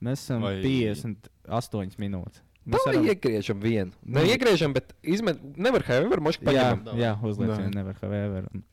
Mēs 0.04 0.20
esam 0.26 0.42
Vai- 0.44 0.58
58 0.60 1.96
minūtes. 2.02 2.42
Mēs 2.66 2.82
varam... 2.84 3.04
iegriežam 3.06 3.60
vienu. 3.62 3.92
Ne 4.04 4.24
Nu. 4.24 4.26
iegriežam, 4.28 4.72
bet 4.74 4.90
izmet... 5.06 5.38
nevar 5.56 5.84
Hoemer 5.86 6.20
moški 6.20 6.42
Jā, 6.44 6.50
paņemt. 6.50 6.88
jā 6.98 7.12
uzliek, 7.22 7.52
Davai. 7.52 7.70
nevar 7.76 8.00
vēver. 8.02 8.48
Un... 8.54 8.64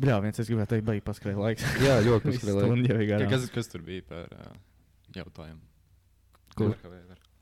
Bļā, 0.00 0.16
viens 0.24 0.40
es 0.42 0.48
gribēju 0.50 0.68
teikt, 0.72 0.84
baigi 0.88 1.04
paskrēja 1.04 1.38
laiks. 1.40 1.66
Jā, 1.84 1.98
ļoti 2.04 2.26
paskrēja. 2.32 2.64
ir 2.80 3.12
Ja, 3.22 3.28
kas, 3.30 3.46
kas 3.54 3.68
tur 3.72 3.84
bija 3.84 4.02
par 4.08 4.32
uh, 4.32 4.50
jautājumu? 5.16 5.60
Kur? 6.56 6.72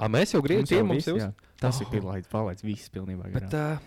A, 0.03 0.09
mēs 0.11 0.35
jau 0.35 0.43
griežam, 0.43 0.67
jau 0.75 0.87
mums 0.91 1.07
jau 1.07 1.17
jā. 1.19 1.31
Tas 1.63 1.79
Oh. 1.79 1.87
ir 1.87 1.93
pilnīgs, 1.95 2.29
palaidis 2.31 2.67
viss 2.67 2.91
pilnībā 2.91 3.31
Bet 3.35 3.55
uh, 3.55 3.79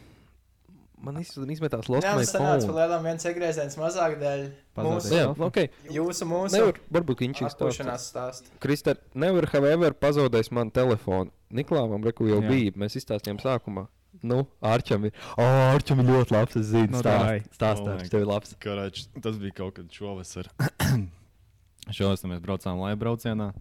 man 1.03 1.19
iz- 1.21 1.33
izmetās 1.37 1.89
lost 1.89 2.05
Jā, 2.07 2.13
sanāca 2.17 2.63
phone. 2.63 2.67
pa 2.67 2.77
lielam 2.79 3.03
viens 3.05 3.25
iegrieziens 3.29 3.77
mazāk 3.77 4.17
dēļ 4.21 4.45
mūsu, 4.77 5.11
Jā, 5.13 5.25
telefonu. 5.27 5.45
ok. 5.47 5.57
jūsu, 5.93 6.25
mūsu 6.29 6.57
Nevar, 6.57 6.79
varbūt 6.91 7.21
viņš 7.25 7.41
ir 7.41 7.47
atpūšanās 7.51 8.07
stāstu. 8.11 8.49
Kristēn, 8.63 8.97
nevar 9.13 9.45
Hoemer 9.53 9.93
pazaudējis 9.93 10.51
man 10.51 10.71
telefonu. 10.71 11.31
Niklāvam, 11.53 12.03
reku 12.03 12.27
jau 12.27 12.41
Jā. 12.41 12.49
bija. 12.49 12.71
Mēs 12.75 12.97
izstāstījām 12.99 13.39
sākumā. 13.39 13.87
Nu, 14.23 14.47
Arčam 14.65 15.05
ir. 15.05 15.11
O, 15.37 15.43
oh, 15.43 15.75
Arčam 15.75 15.99
ir 16.01 16.07
ļoti 16.09 16.31
labs. 16.33 16.55
Es 16.57 16.71
zinu, 16.71 16.89
Nu, 16.89 17.01
stāst, 17.03 17.51
stāst, 17.53 17.81
Oh 17.85 18.09
tev 18.09 18.21
ir 18.23 18.25
labs. 18.25 18.55
Karāč, 18.59 19.03
tas 19.21 19.37
bija 19.37 19.53
kaut 19.53 19.75
kad 19.77 19.85
šovasar. 19.93 20.49
šovasar 21.93 22.31
mēs 22.31 22.41
braucām 22.43 22.79
laiva 22.81 22.97
braucienā. 22.99 23.51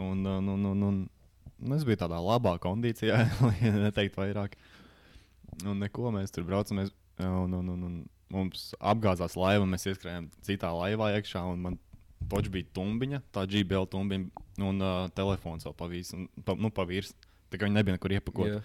Un, 0.00 0.24
un, 0.24 0.48
un, 0.48 0.64
un, 0.64 0.82
un, 0.88 1.00
un 1.60 1.76
es 1.76 1.84
biju 1.84 2.00
tādā 2.00 2.16
labā 2.24 2.54
kondīcijā, 2.62 3.18
lai 3.44 3.72
neteiktu 3.84 4.22
vairāk. 4.22 4.56
Un 5.66 5.82
neko 5.82 6.12
mēs 6.14 6.32
tur 6.34 6.46
braucam. 6.48 6.80
Mēs, 6.80 6.92
un, 7.20 7.54
un, 7.58 7.70
un, 7.74 7.86
un 7.86 8.00
mums 8.32 8.70
apgāzās 8.78 9.36
laiva, 9.38 9.68
mēs 9.68 9.88
ieskrējām 9.90 10.30
citā 10.46 10.72
laivā 10.74 11.12
iekšā. 11.18 11.44
un 11.52 11.64
Man 11.66 11.80
poč 12.30 12.50
bija 12.52 12.68
tumbiņa, 12.76 13.22
tā 13.34 13.46
GBL 13.48 13.88
tumbiņa 13.90 14.44
un 14.66 14.84
uh, 14.84 15.08
telefons 15.16 15.66
vēl 15.66 15.74
pavīs, 15.78 16.12
un, 16.16 16.28
pa, 16.44 16.56
nu, 16.58 16.70
pavirs. 16.74 17.14
Tā 17.50 17.58
kā 17.58 17.66
viņi 17.66 17.78
nebija 17.80 17.96
nekur 17.96 18.14
iepakot. 18.14 18.52
Jā. 18.52 18.60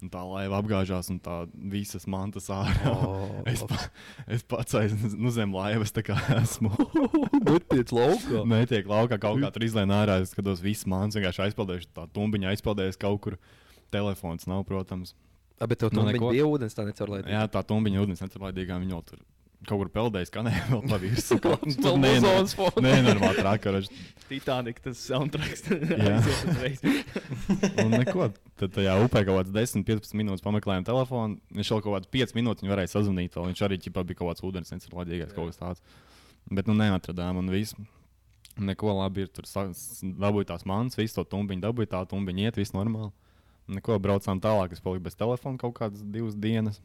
Un 0.00 0.08
tā 0.08 0.20
laiva 0.24 0.56
apgāžās, 0.62 1.10
un 1.12 1.18
tā 1.20 1.42
visas 1.52 2.06
mantas 2.08 2.46
ārā. 2.52 2.88
Oh, 2.88 3.34
es, 3.50 3.60
pa, 3.68 3.76
es 4.32 4.44
pats 4.48 4.76
aiz 4.80 4.94
nu, 4.96 5.28
zem 5.32 5.52
laivas 5.52 5.92
esmu. 5.92 6.72
Netiec 7.48 7.92
laukā. 7.92 8.44
Netiek 8.48 8.88
laukā 8.88 9.20
kaut 9.20 9.42
kā 9.44 9.50
tur 9.52 9.66
izlēna 9.68 10.00
ārā. 10.04 10.20
Es 10.24 10.32
skatos, 10.32 10.64
visas 10.64 10.88
manas 10.88 11.18
vienkārši 11.18 11.44
aizpildījušas. 11.50 11.92
Tā 11.96 12.06
tumbiņa 12.16 12.54
aizpildījusies 12.54 13.00
kaut 13.00 13.20
kur. 13.26 13.36
Telefons 13.92 14.46
nav, 14.48 14.62
protams. 14.68 15.12
A, 15.60 15.66
bet 15.68 15.82
tev 15.82 15.92
Nu, 15.92 16.00
tur 16.00 16.12
neko. 16.12 16.30
bija 16.32 16.46
ūdens, 16.48 16.74
tā 16.76 16.86
necaurlaidīga. 16.88 17.34
Jā, 17.36 17.44
tā 17.52 17.60
tumbiņa 17.68 18.06
ūdens 18.06 18.24
necaurlaidīgā. 18.24 18.80
Viņa 18.80 18.96
vēl 18.96 19.04
tur 19.10 19.20
kaut 19.68 19.82
kur 19.82 19.90
peldējas, 19.92 20.30
kā 20.32 20.40
nē, 20.44 20.52
vēl 20.70 20.82
pa 20.88 20.96
virsmu. 21.02 21.36
Kaut 21.44 21.66
Vēl 21.66 21.74
Tur 21.84 21.98
muzonas 22.00 22.54
fonā. 22.56 22.82
Nē, 22.86 22.92
normāli 23.04 23.42
trakaroši. 23.42 23.98
Titanic, 24.30 24.80
tas 24.80 25.02
soundtracks. 25.04 25.66
Jā. 26.00 26.16
Un 27.84 27.92
neko. 27.92 28.30
Tad 28.60 28.72
tajā 28.76 28.94
upē 29.04 29.22
kaut 29.28 29.42
kāds 29.42 29.52
10, 29.52 29.84
15 29.88 30.16
minūtes 30.16 30.44
pameklējām 30.44 30.86
telefonu. 30.88 31.36
Viņš 31.56 31.72
vēl 31.74 31.84
kaut 31.84 31.96
kāds 31.98 32.12
5 32.16 32.36
minūtes 32.40 32.72
varēja 32.72 32.94
sazvanīt. 32.94 33.36
Vēl. 33.36 33.50
Viņš 33.52 33.62
arī 33.68 33.80
ķipā, 33.84 34.04
bija 34.08 34.20
kaut 34.22 34.32
kāds 34.32 34.46
ūdens, 34.48 34.72
necaurlaidīgais 34.72 35.36
kaut 35.36 35.52
kas 35.52 35.60
tāds. 35.60 35.84
Bet 36.48 36.68
nu 36.70 36.76
neatradām 36.80 37.42
un 37.42 37.52
viss. 37.52 37.76
Neko 38.60 38.96
labi 38.96 39.26
ir 39.26 39.32
tur. 39.32 39.44
Dabūja 39.44 40.54
tās 40.54 40.64
manas, 40.68 40.96
visu 40.98 41.20
to 41.20 41.28
tumbiņu, 41.36 41.62
dabūja 41.68 41.92
tā 41.98 42.00
tumbiņa 42.10 42.48
iet, 42.48 42.60
viss 42.60 42.72
normāli. 42.76 43.12
Neko 43.70 43.98
braucām 44.02 44.40
tālāk, 44.42 44.74
es 44.74 44.82
paliku 44.82 45.06
bez 45.06 45.18
telefona 45.18 45.60
kaut 45.60 45.76
kādas 45.78 46.02
divas 46.02 46.34
dienas. 46.34 46.80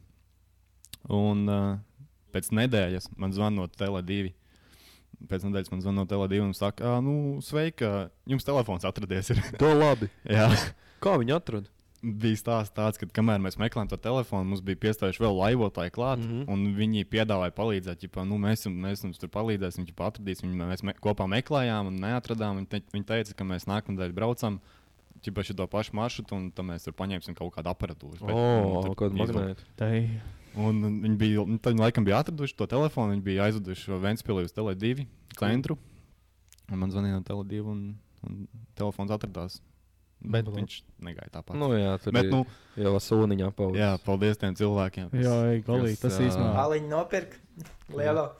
Un 1.10 1.46
uh, 1.50 1.78
pēc 2.34 2.52
nedēļas 2.54 3.10
man 3.18 3.34
zvana 3.34 3.62
no 3.62 3.68
Tele2. 3.70 4.32
Pēc 5.30 5.46
nedēļas 5.48 5.72
man 5.72 5.82
zvana 5.82 6.02
no 6.02 6.08
Tele2 6.10 6.42
un 6.44 6.52
saka, 6.54 6.98
nu, 7.02 7.38
sveika, 7.42 8.10
jums 8.28 8.46
telefons 8.46 8.86
atradies. 8.86 9.32
To 9.62 9.72
labi. 9.74 10.10
Jā, 10.28 10.50
Kā 11.02 11.18
viņi 11.20 11.34
atrada? 11.36 11.72
bija 12.06 12.38
stāsts 12.38 12.74
tāds, 12.76 12.98
ka 13.00 13.08
kamēr 13.18 13.40
mēs 13.42 13.56
meklējām 13.60 13.88
to 13.90 13.98
telefonu, 14.00 14.50
mums 14.50 14.62
bija 14.64 14.78
piestājuši 14.84 15.22
vēl 15.22 15.36
laivotāji 15.40 15.92
klāt, 15.94 16.20
mm. 16.20 16.32
-hmm. 16.32 16.52
un 16.52 16.76
viņi 16.76 17.06
piedāvāja 17.10 17.54
palīdzēt. 17.56 18.04
Ģipā, 18.04 18.26
nu, 18.28 18.38
mēs, 18.42 18.66
mēs 18.70 19.04
jums 19.04 19.18
tur 19.18 19.30
palīdzēsim, 19.32 19.86
viņi 19.86 19.96
atradīs. 20.08 20.42
Viņi, 20.44 20.58
mēs 20.60 20.84
me, 20.86 20.94
kopā 21.02 21.26
meklējām 21.30 21.90
un 21.90 22.00
neatradām. 22.02 22.60
Viņi, 22.60 22.68
te, 22.70 22.82
viņi 22.92 23.08
teica, 23.08 23.34
ka 23.34 23.48
mēs 23.48 23.66
nākamnedēļ 23.70 24.12
braucam. 24.12 24.60
Čipa 25.26 25.42
šo 25.42 25.66
pašu 25.66 25.96
maršrutu, 25.98 26.38
un 26.38 26.48
tad 26.54 26.68
mēs 26.68 26.86
tur 26.86 26.94
paņemsim 26.94 27.34
kaut 27.34 27.50
kādu 27.56 27.72
aparatūru. 27.72 28.20
Bet, 28.22 28.34
O, 28.36 28.94
tur 28.94 29.16
magnēta. 29.18 29.66
Tai. 29.78 29.96
Un 30.56 30.78
viņi 31.02 31.16
bija, 31.20 31.44
nu, 31.44 31.58
tad 31.60 31.74
viņi 31.74 31.82
laikam 31.82 32.06
bija 32.06 32.22
atraduši 32.22 32.56
to 32.56 32.68
telefonu, 32.70 33.12
viņi 33.16 33.24
bija 33.26 33.48
aizveduši 33.50 33.88
šo 33.90 33.98
Vēnspilī 34.00 34.46
uz 34.46 34.54
Tele2 34.56 35.04
centru. 35.36 35.76
Un 36.70 36.80
man 36.80 36.94
zvanīja 36.94 37.18
no 37.18 37.26
Tele2 37.26 37.60
un, 37.74 37.82
un 38.24 38.38
telefons 38.78 39.12
atradās. 39.12 39.58
Bet 40.22 40.46
Mhm. 40.46 40.54
viņš 40.56 40.82
negāja 41.02 41.30
tāpat. 41.30 41.54
Nu, 41.60 41.68
jā, 41.76 42.00
tur 42.02 42.12
Bet, 42.12 42.24
ir 42.24 42.30
nu, 42.32 42.46
jau 42.76 42.94
sūniņā 42.98 43.50
paudzes. 43.54 43.78
jā, 43.78 43.90
paldies 44.04 44.36
tiem 44.38 44.54
cilvēkiem. 44.56 45.10
Jā, 45.12 45.62
galīgi, 45.62 46.00
tas 46.00 46.18
īstenībā. 46.18 46.54
Aliņu 46.64 46.88
nopirkt. 46.88 47.38
Lielo. 47.94 48.32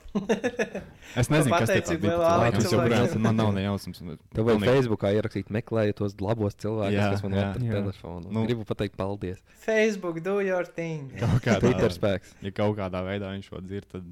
Es 1.15 1.29
nezinu, 1.31 1.53
kas 1.57 1.69
Aleksam 1.69 1.97
cilvēkiem. 2.03 2.57
Es 2.59 2.71
joprojām 2.73 3.21
man 3.23 3.35
nav 3.39 3.53
nejausmas. 3.55 4.01
Tev 4.35 4.45
vajag 4.49 4.65
Facebookā 4.67 5.11
ierakstīt, 5.15 5.47
meklējiet 5.53 5.95
tos 6.01 6.15
labos 6.19 6.57
cilvēkus, 6.59 6.97
Jā, 6.97 7.07
kas 7.13 7.23
man 7.23 7.33
atrada 7.33 7.63
Jā. 7.65 7.71
telefonu. 7.79 8.25
Nu. 8.27 8.41
Nu, 8.41 8.45
Gribu 8.49 8.65
pateikt 8.67 8.97
paldies. 8.99 9.39
Facebook, 9.63 10.21
do 10.21 10.39
your 10.41 10.65
thing. 10.65 11.11
Kaut 11.17 11.41
kādā, 11.41 11.59
Twitter 11.61 11.89
spēks. 11.89 12.33
ja 12.41 12.51
kaut 12.51 12.75
kādā 12.77 13.01
veidā 13.07 13.31
viņš 13.37 13.49
to 13.49 13.61
dzird, 13.61 13.87
tad 13.93 14.03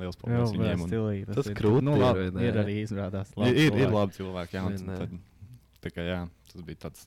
liels 0.00 0.16
paldies 0.16 0.54
viņiem. 0.56 0.80
un-. 0.86 1.34
Tas 1.34 1.46
ir. 1.46 1.54
krūti 1.54 1.82
nu, 1.82 1.96
ir, 2.00 2.32
ir 2.40 2.54
arī 2.64 2.80
izrādās. 2.86 3.34
Ir, 3.36 3.54
ir, 3.54 3.72
ir 3.84 3.90
labi 3.90 4.12
cilvēki, 4.16 4.56
jā. 4.56 5.08
Tā 5.84 5.92
kā, 5.94 6.04
jā, 6.06 6.20
tas 6.52 6.62
bija 6.66 6.82
tāds, 6.86 7.06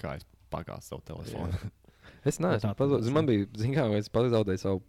kā 0.00 0.16
es 0.18 0.26
pagāju 0.52 0.82
savu 0.88 1.02
telefonu. 1.08 1.52
Es 2.26 2.36
Nu, 2.38 2.48
tā 2.48 2.54
neesmu 2.54 2.74
pazaudējis. 2.78 3.08
ir. 3.08 3.14
Man 3.14 3.26
bija, 3.26 3.46
zināmā 3.58 3.88
mērā, 3.92 3.98
es 4.02 4.08
pazaudēju 4.14 4.60
savu, 4.62 4.80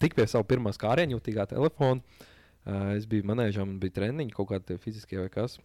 tik 0.00 0.14
pie 0.16 0.24
savu 0.28 0.44
pirmā 0.48 0.70
skārienu 0.72 1.16
jūtīgā 1.18 1.44
telefona. 1.50 2.00
Uh, 2.68 2.94
es 2.96 3.04
biju 3.08 3.24
manēžā, 3.28 3.64
man 3.64 3.78
bija 3.80 3.92
treniņi, 3.98 4.32
kaut 4.36 4.48
kādi 4.50 4.66
tie 4.70 4.76
fiziskie 4.80 5.18
vai 5.20 5.28
kas. 5.32 5.58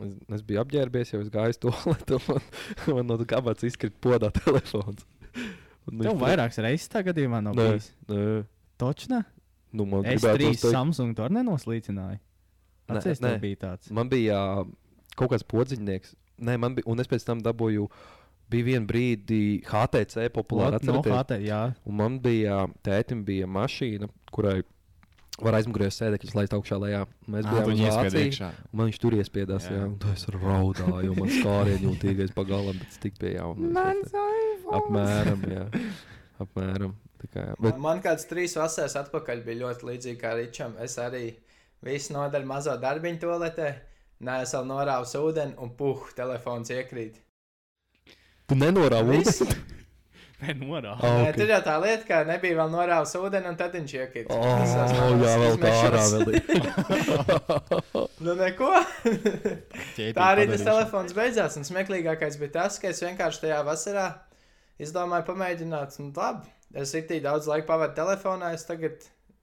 Es, 0.00 0.14
es 0.36 0.44
biju 0.44 0.60
apģērbies, 0.62 1.12
jau 1.14 1.20
es 1.24 1.28
gāju 1.32 1.52
uz 1.54 1.60
to 1.60 1.72
lietu, 1.84 2.20
un 2.28 2.38
man, 2.38 2.96
man 3.00 3.08
no 3.12 3.16
gabats 3.28 3.64
izkrita 3.68 3.96
podā 4.04 4.30
telefons. 4.40 5.04
Un 5.88 6.00
Tev 6.04 6.16
vairākas 6.20 6.60
reizes 6.64 6.88
tagad 6.92 7.18
ir 7.20 7.28
man 7.32 7.48
Nē, 7.50 7.56
bijis. 7.56 7.90
nē. 8.08 8.24
Točna? 8.80 9.22
Nu, 9.72 9.84
man 9.88 10.04
Es 10.08 10.24
trīs 10.24 10.60
teikt- 10.60 10.72
Samsung 10.76 11.12
to 11.16 11.28
nenoslīcināju. 11.32 12.20
Nē, 12.20 12.96
Atceries, 12.96 13.20
nē. 13.24 13.34
tev 13.36 13.44
bija 13.44 13.60
tāds. 13.64 13.90
Man 13.96 14.08
bija 14.12 14.36
ā, 14.60 14.64
kaut 15.16 15.32
kāds 15.32 15.44
podziņnieks. 15.44 16.16
Nē, 16.40 16.56
man 16.60 16.76
bija, 16.78 16.88
un 16.90 17.02
es 17.02 17.10
pēc 17.10 17.26
tam 17.28 17.42
dabūju, 17.44 17.86
bija 18.50 18.68
viena 18.72 18.88
brīdi 18.88 19.60
HTC 19.68 20.30
populāra. 20.34 20.80
No? 20.82 21.00
HT, 21.04 21.40
jā. 21.46 21.62
Un 21.86 21.98
man 22.00 22.18
bija, 22.22 22.64
tētim 22.86 23.24
bija 23.26 23.48
mašīna, 23.50 24.10
kurai 24.34 24.60
var 25.40 25.56
aizmugurējos 25.56 25.98
sēdekļus 26.00 26.36
laist 26.36 26.54
augšā 26.56 26.78
lejā. 26.82 27.02
Mēs 27.30 27.46
bijām 27.48 27.70
uz 27.70 27.80
un 27.80 28.56
Man 28.76 28.90
viņš 28.90 28.98
tur 29.00 29.16
iespiedās, 29.16 29.68
jā, 29.70 29.78
Jā. 29.78 29.86
un 29.88 29.94
tas 30.02 30.26
ir 30.28 30.36
raudāju, 30.40 31.14
man 31.16 31.30
skārienu 31.32 31.90
jūtīgais 31.90 32.34
pagalām, 32.36 32.80
bet 32.80 32.98
tik 33.02 33.16
pie 33.20 33.36
jauna. 33.38 33.86
Apmēram, 34.80 35.46
jā. 35.50 35.66
Apmēram. 36.40 36.96
Kā, 37.20 37.44
jā. 37.44 37.54
Bet... 37.56 37.66
Bet, 37.66 37.80
Man 37.84 38.00
kāds 38.04 38.26
trīs 38.28 38.56
vasaras 38.56 38.96
atpakaļ 39.00 39.42
bija 39.44 39.62
ļoti 39.64 39.88
līdzīgs 39.90 40.20
kā 40.20 40.34
Ričam. 40.38 40.76
Es 40.80 40.96
arī 41.00 41.26
visu 41.84 42.14
nodaļu 42.16 42.48
mazo 42.48 42.76
darbiņu 42.80 43.20
toaletē, 43.24 43.70
nesu 44.20 44.56
vēl 44.58 44.66
norāvis 44.70 45.14
ūdeni 45.18 45.54
un 45.60 45.68
puh, 45.76 46.00
telefons 46.16 46.70
iekrīt. 46.74 47.14
tu 48.48 48.54
nenorāvi 48.58 49.10
ūdeni? 49.20 49.54
Nē, 50.40 50.54
norā. 50.56 50.94
Ah, 51.04 51.18
Nē. 51.20 51.30
Tur 51.36 51.50
jau 51.52 51.60
tā 51.60 51.74
lieta, 51.82 52.04
ka 52.08 52.22
nebija 52.24 52.56
vēl 52.62 52.70
norāvis 52.72 53.12
ūdeni 53.18 53.44
un 53.50 53.56
tad 53.60 53.74
viņš 53.76 53.92
iekrīt. 53.98 54.30
Oh, 54.32 54.56
Visās 54.62 54.90
jā, 54.96 55.00
manas 55.10 55.34
vēl 55.42 55.56
tā 55.60 55.70
ārā. 55.84 56.00
Nu, 58.24 58.32
neko. 58.36 58.70
Tā 60.14 60.24
arī 60.30 60.46
tas 60.48 60.64
telefons 60.64 61.12
beidzās. 61.16 61.56
Un 61.60 61.64
smieklīgākais 61.68 62.38
bija 62.40 62.54
tas, 62.56 62.78
ka 62.80 62.86
es 62.92 63.02
vienkārši 63.04 63.42
tajā 63.44 63.60
vasarā 63.68 64.06
izdomāju 64.80 65.24
pamēģināt. 65.28 65.90
Un 66.00 66.06
labi, 66.16 66.48
es 66.84 66.90
ir 66.96 67.04
tik 67.08 67.20
daudz 67.24 67.44
laika 67.50 67.66
pavadu 67.68 67.94
telefonā, 68.00 68.46
es 68.56 68.64
tagad 68.68 68.96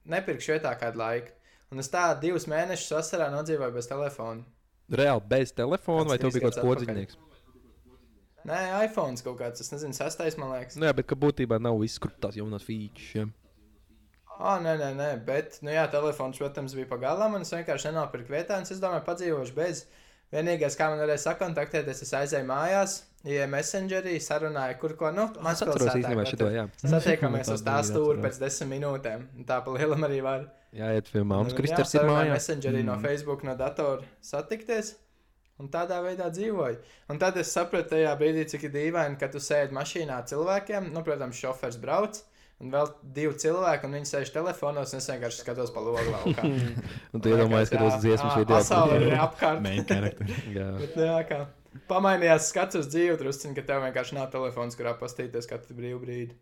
nepirkšu 0.10 0.50
vietā 0.56 0.72
kādu 0.82 0.98
laiku. 1.04 1.30
Un 1.74 1.78
es 1.84 1.90
tā 1.94 2.04
divus 2.22 2.46
mēnešus 2.50 2.96
vasarā 2.98 3.28
nodzīvoju 3.34 3.74
bez 3.76 3.86
telefona. 3.90 4.42
Reāli 4.88 5.24
bez 5.28 5.52
telefona, 5.52 6.08
vai 6.08 6.16
Kāds 6.16 6.24
tev 6.24 6.38
bija 6.38 6.48
kāds 6.48 6.62
podziņnieks? 6.64 7.18
Nē, 8.48 8.60
iPhone 8.86 9.20
kaut 9.20 9.42
kāds, 9.42 9.60
es 9.60 9.74
nezinu, 9.74 9.96
sastais, 9.98 10.38
man 10.40 10.54
liekas. 10.54 10.78
Jā, 10.80 10.94
bet 10.96 11.10
ka 11.10 11.18
būtībā 11.20 11.60
nav 11.60 11.82
izskruptās 11.84 12.38
jaunās 12.40 12.64
features. 12.64 13.34
Ah, 14.38 14.62
nē, 14.62 14.78
nē, 14.80 14.92
nē, 14.96 15.10
bet, 15.26 15.58
nu 15.66 15.74
jā, 15.74 15.88
telefons, 15.92 16.38
protams, 16.40 16.76
bija 16.78 16.88
pagalām, 16.92 17.36
un 17.36 17.44
es 17.44 17.52
vienkārši 17.52 17.90
nenopirku 17.90 18.32
vietā, 18.32 18.60
un 18.62 18.68
es 18.70 18.80
domāju, 18.84 19.04
padzīvošu 19.08 19.56
bez. 19.58 19.84
Vienīgais, 20.32 20.76
kā 20.78 20.90
man 20.92 21.02
varēja 21.02 21.24
sakontaktēties, 21.24 22.04
es 22.06 22.14
aizēju 22.20 22.48
mājās, 22.48 22.98
ja 23.26 23.48
messengerī 23.50 24.18
sarunāju, 24.22 24.78
kur 24.82 24.94
ko, 25.00 25.10
nu, 25.16 25.26
Es 25.52 25.64
atceros 25.66 25.96
īstenībā 25.96 26.28
šito, 26.30 26.52
jā. 26.54 26.68
Satiekamies 26.84 27.50
uz 27.56 27.66
tā 27.66 27.80
Tādu 27.80 27.90
stūra 27.90 28.24
pēc 28.28 28.40
desmit 28.44 28.76
minūtēm. 28.76 29.26
un 29.38 29.50
Tā 29.50 29.60
pa 29.66 29.74
lielam 29.74 30.06
arī 30.08 30.22
var. 30.26 30.48
Jā, 30.76 30.94
iet 30.94 31.10
pie 31.10 31.24
māmas, 31.24 31.54
Un, 31.54 31.58
Kristers 31.58 31.96
jā, 31.96 32.04
ir 32.04 32.12
mājās. 32.12 32.38
Messengerī 32.38 32.84
mm. 32.84 32.90
no. 32.92 33.02
Facebook, 33.02 33.44
no 33.48 33.58
datora 33.58 34.06
satikties. 34.22 34.96
Un 35.58 35.72
tādā 35.74 35.98
veidā 36.06 36.28
dzīvoju. 36.30 36.78
Un 37.10 37.18
tad 37.18 37.38
es 37.42 37.50
sapratu, 37.50 37.96
tajā 37.96 38.12
brīdī, 38.20 38.44
cik 38.52 38.68
ir 38.68 38.74
dīvaini, 38.76 39.18
ka 39.18 39.30
tu 39.34 39.42
sēdi 39.42 39.74
mašīnā 39.74 40.20
cilvēkiem. 40.30 40.92
Nu, 40.94 41.02
protams, 41.08 41.40
šofers 41.42 41.80
brauc. 41.82 42.20
Un 42.62 42.72
vēl 42.74 42.88
divi 43.14 43.38
cilvēki, 43.38 43.86
un 43.86 43.98
viņi 44.00 44.10
sēž 44.10 44.32
telefonos, 44.34 44.94
un 44.94 45.02
es 45.02 45.10
vienkārši 45.12 45.44
skatos 45.44 45.74
pa 45.74 45.82
logu 45.86 46.02
laukā. 46.10 46.46
Un 47.14 47.22
tu 47.22 47.30
iedomājies, 47.30 47.70
ka 47.70 47.82
tos 47.84 48.00
dziesmas 48.02 48.34
video. 48.34 48.56
Pasaule 48.56 48.98
ir 49.06 49.14
apkārt. 49.22 49.62
Main 49.62 49.86
character. 49.86 50.32
Jā. 50.58 50.72
Bet, 50.80 50.98
nu, 50.98 51.06
jā, 51.06 51.20
kā 51.30 51.44
pamainījās 51.90 52.50
skats 52.52 52.78
uz 52.80 52.88
dzīvi, 52.92 53.18
drusciņ, 53.20 53.56
ka 53.58 53.64
tev 53.68 53.84
vienkārši 53.86 54.16
nav 54.18 54.30
telefons, 54.34 54.78
kurā 54.80 54.94
pastīties 55.00 55.50
katru 55.50 55.76
brīvu 55.78 56.00
brīdi. 56.04 56.38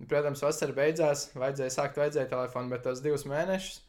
Un, 0.00 0.06
Protams, 0.10 0.42
vasara 0.44 0.74
beidzās, 0.76 1.30
vajadzēja 1.36 1.72
sākt, 1.72 1.96
vajadzēja 2.02 2.28
telefonu, 2.34 2.68
bet 2.74 2.82
tos 2.84 3.00
divus 3.04 3.24
mēnešus. 3.28 3.82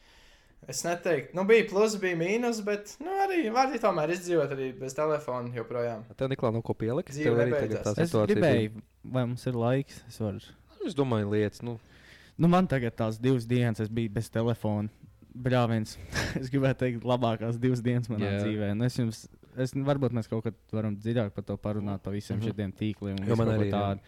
Es 0.68 0.80
neteiktu, 0.88 1.36
nu, 1.38 1.44
bija 1.46 1.68
plus, 1.70 1.96
bija 2.02 2.18
mīnus, 2.18 2.64
bet 2.66 2.96
nu, 3.04 3.12
arī 3.24 3.44
var 3.54 3.68
arī 3.70 3.78
tomēr 3.84 4.10
izdzīvot 4.16 4.56
arī 4.56 4.72
bez 4.80 4.96
telefona 4.98 5.52
joprojām. 5.54 6.02
Tev 6.18 6.32
Niklā 6.32 6.50
nav 6.56 6.64
ko 6.66 6.74
pielikt. 6.74 7.12
Tev 7.14 7.38
arī 7.44 7.54
tagad 7.54 7.84
tā 7.86 7.94
Es 7.94 8.10
situācija. 8.10 8.32
gribēju, 8.34 8.82
vai 9.14 9.26
mums 9.30 9.46
ir 9.48 9.60
laiks. 9.60 10.00
Es, 10.10 10.18
varu... 10.24 10.42
bija- 10.42 10.88
Es 10.88 10.96
domāju, 10.96 11.30
lietas, 11.36 11.62
nu, 11.68 11.76
nu, 12.40 12.48
man 12.48 12.66
tagad 12.72 12.96
tās 12.96 13.20
divas 13.20 13.46
dienas, 13.46 13.80
es 13.84 13.90
biju 13.92 14.10
bez 14.18 14.30
telefona. 14.34 14.88
Brāļs, 15.38 15.98
es 16.42 16.50
gribēju 16.50 16.78
teikt, 16.80 17.04
labākās 17.06 17.60
divas 17.62 17.84
dienas 17.86 18.08
manā 18.10 18.26
Jā. 18.26 18.32
yeah. 18.32 18.46
dzīvē. 18.48 18.70
Un 18.74 18.82
es 18.88 18.98
jums, 18.98 19.20
es, 19.64 19.74
varbūt 19.74 20.16
mēs 20.16 20.30
kaut 20.32 20.46
kad 20.46 20.58
varam 20.76 20.96
dziļāk 20.98 21.34
par 21.36 21.46
to 21.48 21.58
parunāt, 21.62 22.04
par 22.04 22.16
visiem 22.16 22.38
mm 22.38 22.44
-hmm. 22.46 22.56
šiem 22.56 22.74
tīkliem. 22.82 23.20
un 23.22 23.28
Jo 23.28 23.36
man 23.36 23.54
arī, 23.56 23.70
jā. 23.70 23.80
tādu. 23.80 24.00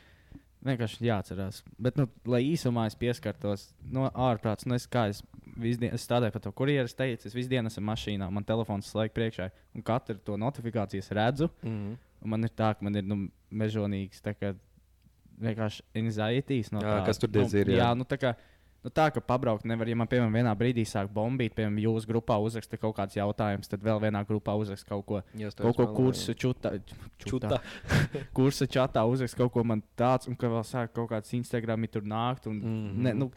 Vienkārši 0.59 1.05
jāatcerās. 1.07 1.63
Bet, 1.79 1.95
nu, 1.95 2.09
lai 2.27 2.41
īsumā 2.43 2.85
es 2.87 2.95
pieskartos 2.95 3.73
no 3.91 4.09
ārprāts, 4.11 4.65
nu, 4.65 4.75
es, 4.75 4.87
kā 4.87 5.07
es, 5.09 5.23
visdien, 5.55 5.93
es 5.93 6.03
strādāju 6.03 6.31
par 6.31 6.41
to 6.41 6.51
kurjeru, 6.51 6.85
es 6.85 6.93
teicu, 6.93 7.27
es 7.27 7.33
visu 7.33 7.49
dienu 7.49 7.67
esmu 7.67 7.85
mašīnā, 7.87 8.29
man 8.29 8.43
telefons 8.43 8.91
slēdz 8.91 9.13
priekšā, 9.13 9.49
un 9.75 9.81
katru 9.81 10.17
to 10.17 10.37
notifikāciju 10.37 11.03
redzu. 11.11 11.49
mm. 11.63 11.97
Un 12.21 12.29
man 12.29 12.43
ir 12.43 12.49
tā, 12.49 12.73
ka 12.75 12.83
man 12.83 12.95
ir 12.95 13.03
nu, 13.03 13.29
mežonīgs 13.49 14.19
tā 14.21 14.33
kā 14.35 14.53
vienkārši 15.39 15.85
anxieties 15.95 16.71
no 16.75 16.81
Jā, 16.83 16.99
tā. 16.99 17.05
kas 17.05 17.21
tur 17.21 17.31
diez 17.31 17.53
nu, 17.53 17.61
ir, 17.61 17.71
jā. 17.75 17.83
Jā, 17.83 17.89
nu 17.95 18.07
tā 18.07 18.19
kā. 18.19 18.33
Nu 18.79 18.91
tā 18.95 19.09
kā 19.11 19.19
pabraukt 19.19 19.65
nevar, 19.67 19.89
ja 19.91 19.95
man, 19.99 20.07
piemēram, 20.07 20.35
vienā 20.39 20.53
brīdī 20.55 20.85
sāk 20.87 21.09
bombīt, 21.11 21.51
piemēram, 21.57 21.81
jūsu 21.83 22.07
grupā 22.07 22.37
uzraksta 22.39 22.77
kaut 22.79 22.95
kāds 22.95 23.17
jautājums, 23.17 23.67
tad 23.67 23.83
vēl 23.83 23.99
vienā 24.05 24.21
grupā 24.27 24.53
uzraksta 24.55 24.87
kaut 24.93 25.03
ko, 25.09 25.19
to 25.35 25.65
kaut 25.65 25.75
ko 25.75 25.87
kursu 25.97 26.35
čutā, 26.39 26.71
čutā. 27.19 27.59
kursa 28.37 28.69
čatā 28.71 29.03
uzraksta 29.03 29.41
kaut 29.41 29.51
ko 29.57 29.65
man 29.67 29.83
tāds, 29.99 30.31
un 30.31 30.39
ka 30.39 30.47
vēl 30.53 30.63
sāk 30.63 30.93
kaut 30.95 31.11
kāds 31.11 31.35
Instagram 31.35 31.83
tur 31.91 32.07
nākt. 32.07 32.47
Un, 32.47 32.55
mm. 32.55 32.85
-hmm. 32.85 33.01
ne, 33.03 33.13
nu, 33.19 33.31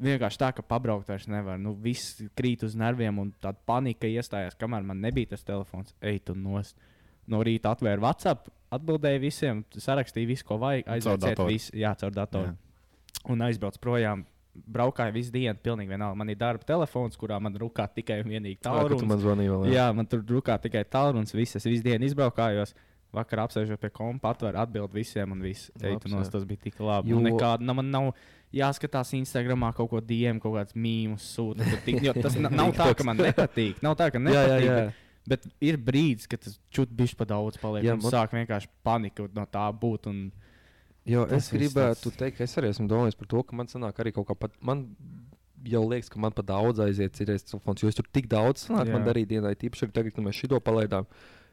vienkārši 0.00 0.40
tā, 0.40 0.52
ka 0.56 0.64
pabraukt 0.64 1.08
vairs 1.08 1.28
nevar. 1.28 1.58
Nu, 1.60 1.74
viss 1.74 2.22
krīt 2.38 2.64
uz 2.64 2.74
nerviem, 2.78 3.18
un 3.18 3.34
tāda 3.42 3.58
panika 3.66 4.06
iestājās, 4.06 4.56
kamēr 4.56 4.82
man 4.88 5.00
nebija 5.04 5.34
tas 5.34 5.44
telefons. 5.44 5.94
Ej, 6.00 6.22
tu 6.30 6.34
nost. 6.34 6.78
No 7.26 7.42
rīta 7.44 7.74
atvēru 7.74 8.00
WhatsApp, 8.00 8.48
atbildēju 8.70 9.20
visiem, 9.20 9.64
sarakstīju 9.76 10.26
visu, 10.26 10.46
ko 10.48 10.56
vajag. 10.62 10.88
Aizbraucu, 10.96 11.76
jā, 11.76 11.94
caur 12.00 12.10
datoru. 12.10 12.46
Jā. 12.46 13.22
Un 13.28 13.42
aizbraucu 13.44 13.80
projām. 13.84 14.24
Braukāju 14.58 15.12
visu 15.14 15.30
dienu, 15.30 15.54
pilnīgi 15.62 15.92
vienalga. 15.92 16.16
Man 16.18 16.30
ir 16.32 16.36
darba 16.40 16.64
telefons, 16.66 17.16
kurā 17.20 17.36
man 17.40 17.54
rūkā 17.54 17.84
tikai 17.94 18.20
un 18.24 18.30
vienīgi 18.32 18.56
Jā, 18.58 18.64
tālrunis. 18.72 19.06
man 19.06 19.20
zvanīji 19.22 19.52
vēl. 19.52 19.66
Jā, 19.72 19.84
man 19.94 20.06
tur 20.10 20.24
rūkā 20.26 20.56
tikai 20.64 20.82
tālrunis. 20.84 21.34
Viss, 21.36 21.54
es 21.60 21.64
visu 21.68 21.84
dienu 21.86 22.08
izbraukājos. 22.08 22.74
Vakar 23.14 23.40
apsēžot 23.46 23.80
pie 23.80 23.88
kompa, 23.94 24.34
atvēru 24.34 24.58
atbildi 24.60 24.92
visiem, 24.98 25.30
un 25.32 25.40
viss. 25.40 25.70
Jā. 25.80 25.94
tas 26.32 26.44
bija 26.44 26.60
tik 26.66 26.80
labi. 26.80 27.08
Jo-. 27.14 27.20
Nekāda, 27.24 27.64
na, 27.64 27.72
man 27.72 27.88
nav 27.90 28.10
jāskatās 28.52 29.14
Instagramā 29.16 29.70
kaut 29.76 29.88
ko 29.94 30.00
diem, 30.04 30.40
kaut 30.42 30.58
kāds 30.58 30.74
mīmus 30.76 31.24
sūta. 31.36 31.64
tik- 31.86 32.02
Tas 32.20 32.36
na- 32.42 32.50
nav 32.50 32.74
tā, 32.76 32.90
ka 32.98 33.04
man 33.08 33.16
nepatīk. 33.16 33.80
Nav 33.82 33.96
tā, 33.96 34.10
ka 34.12 34.18
jā, 34.24 34.28
jā. 34.28 34.42
nepatīk. 34.58 34.66
jā. 34.68 34.92
Bet, 35.28 35.44
ir 35.60 35.76
brīdis, 35.76 36.26
kad 36.28 36.40
tas 36.40 36.58
čūtis 36.72 36.96
bišķi 36.96 37.16
pa 37.20 37.24
daudz 37.28 37.56
paliek. 37.60 37.84
Jā, 37.84 37.94
Jā, 37.94 38.02
man- 38.02 38.12
sāk 38.12 38.32
vienkārši 38.36 38.68
panika 38.82 39.28
no 39.32 39.46
tā 39.46 39.64
būt. 39.72 40.08
Un... 40.08 40.20
Jo 41.08 41.24
Tas 41.26 41.46
es 41.48 41.52
gribētu 41.54 42.10
tāds- 42.10 42.18
teikt, 42.20 42.36
ka 42.38 42.44
es 42.44 42.56
arī 42.60 42.68
esmu 42.74 42.88
domājis 42.90 43.16
par 43.18 43.28
to, 43.32 43.42
ka 43.42 43.56
man 43.56 43.66
sanāk 43.70 44.00
arī 44.02 44.12
kaut 44.12 44.28
kā 44.28 44.36
pat. 44.38 44.52
Man 44.60 44.82
jau 45.64 45.82
liekas, 45.88 46.08
ka 46.12 46.20
man 46.20 46.32
pat 46.36 46.46
daudz 46.46 46.78
aiziet 46.84 47.16
citreiz 47.16 47.42
telefons, 47.48 47.80
jo 47.82 47.88
es 47.88 47.96
tur 47.98 48.04
tik 48.12 48.28
daudz 48.28 48.66
sanāk, 48.68 48.92
man 48.92 49.02
Jā. 49.02 49.08
darīja 49.12 49.28
dienai. 49.34 49.54
Tīpaši 49.58 49.88
arī 49.88 49.92
tagad, 49.96 50.14
kad 50.14 50.24
mēs 50.24 50.36
šito 50.38 50.60
palaidām, 50.60 51.06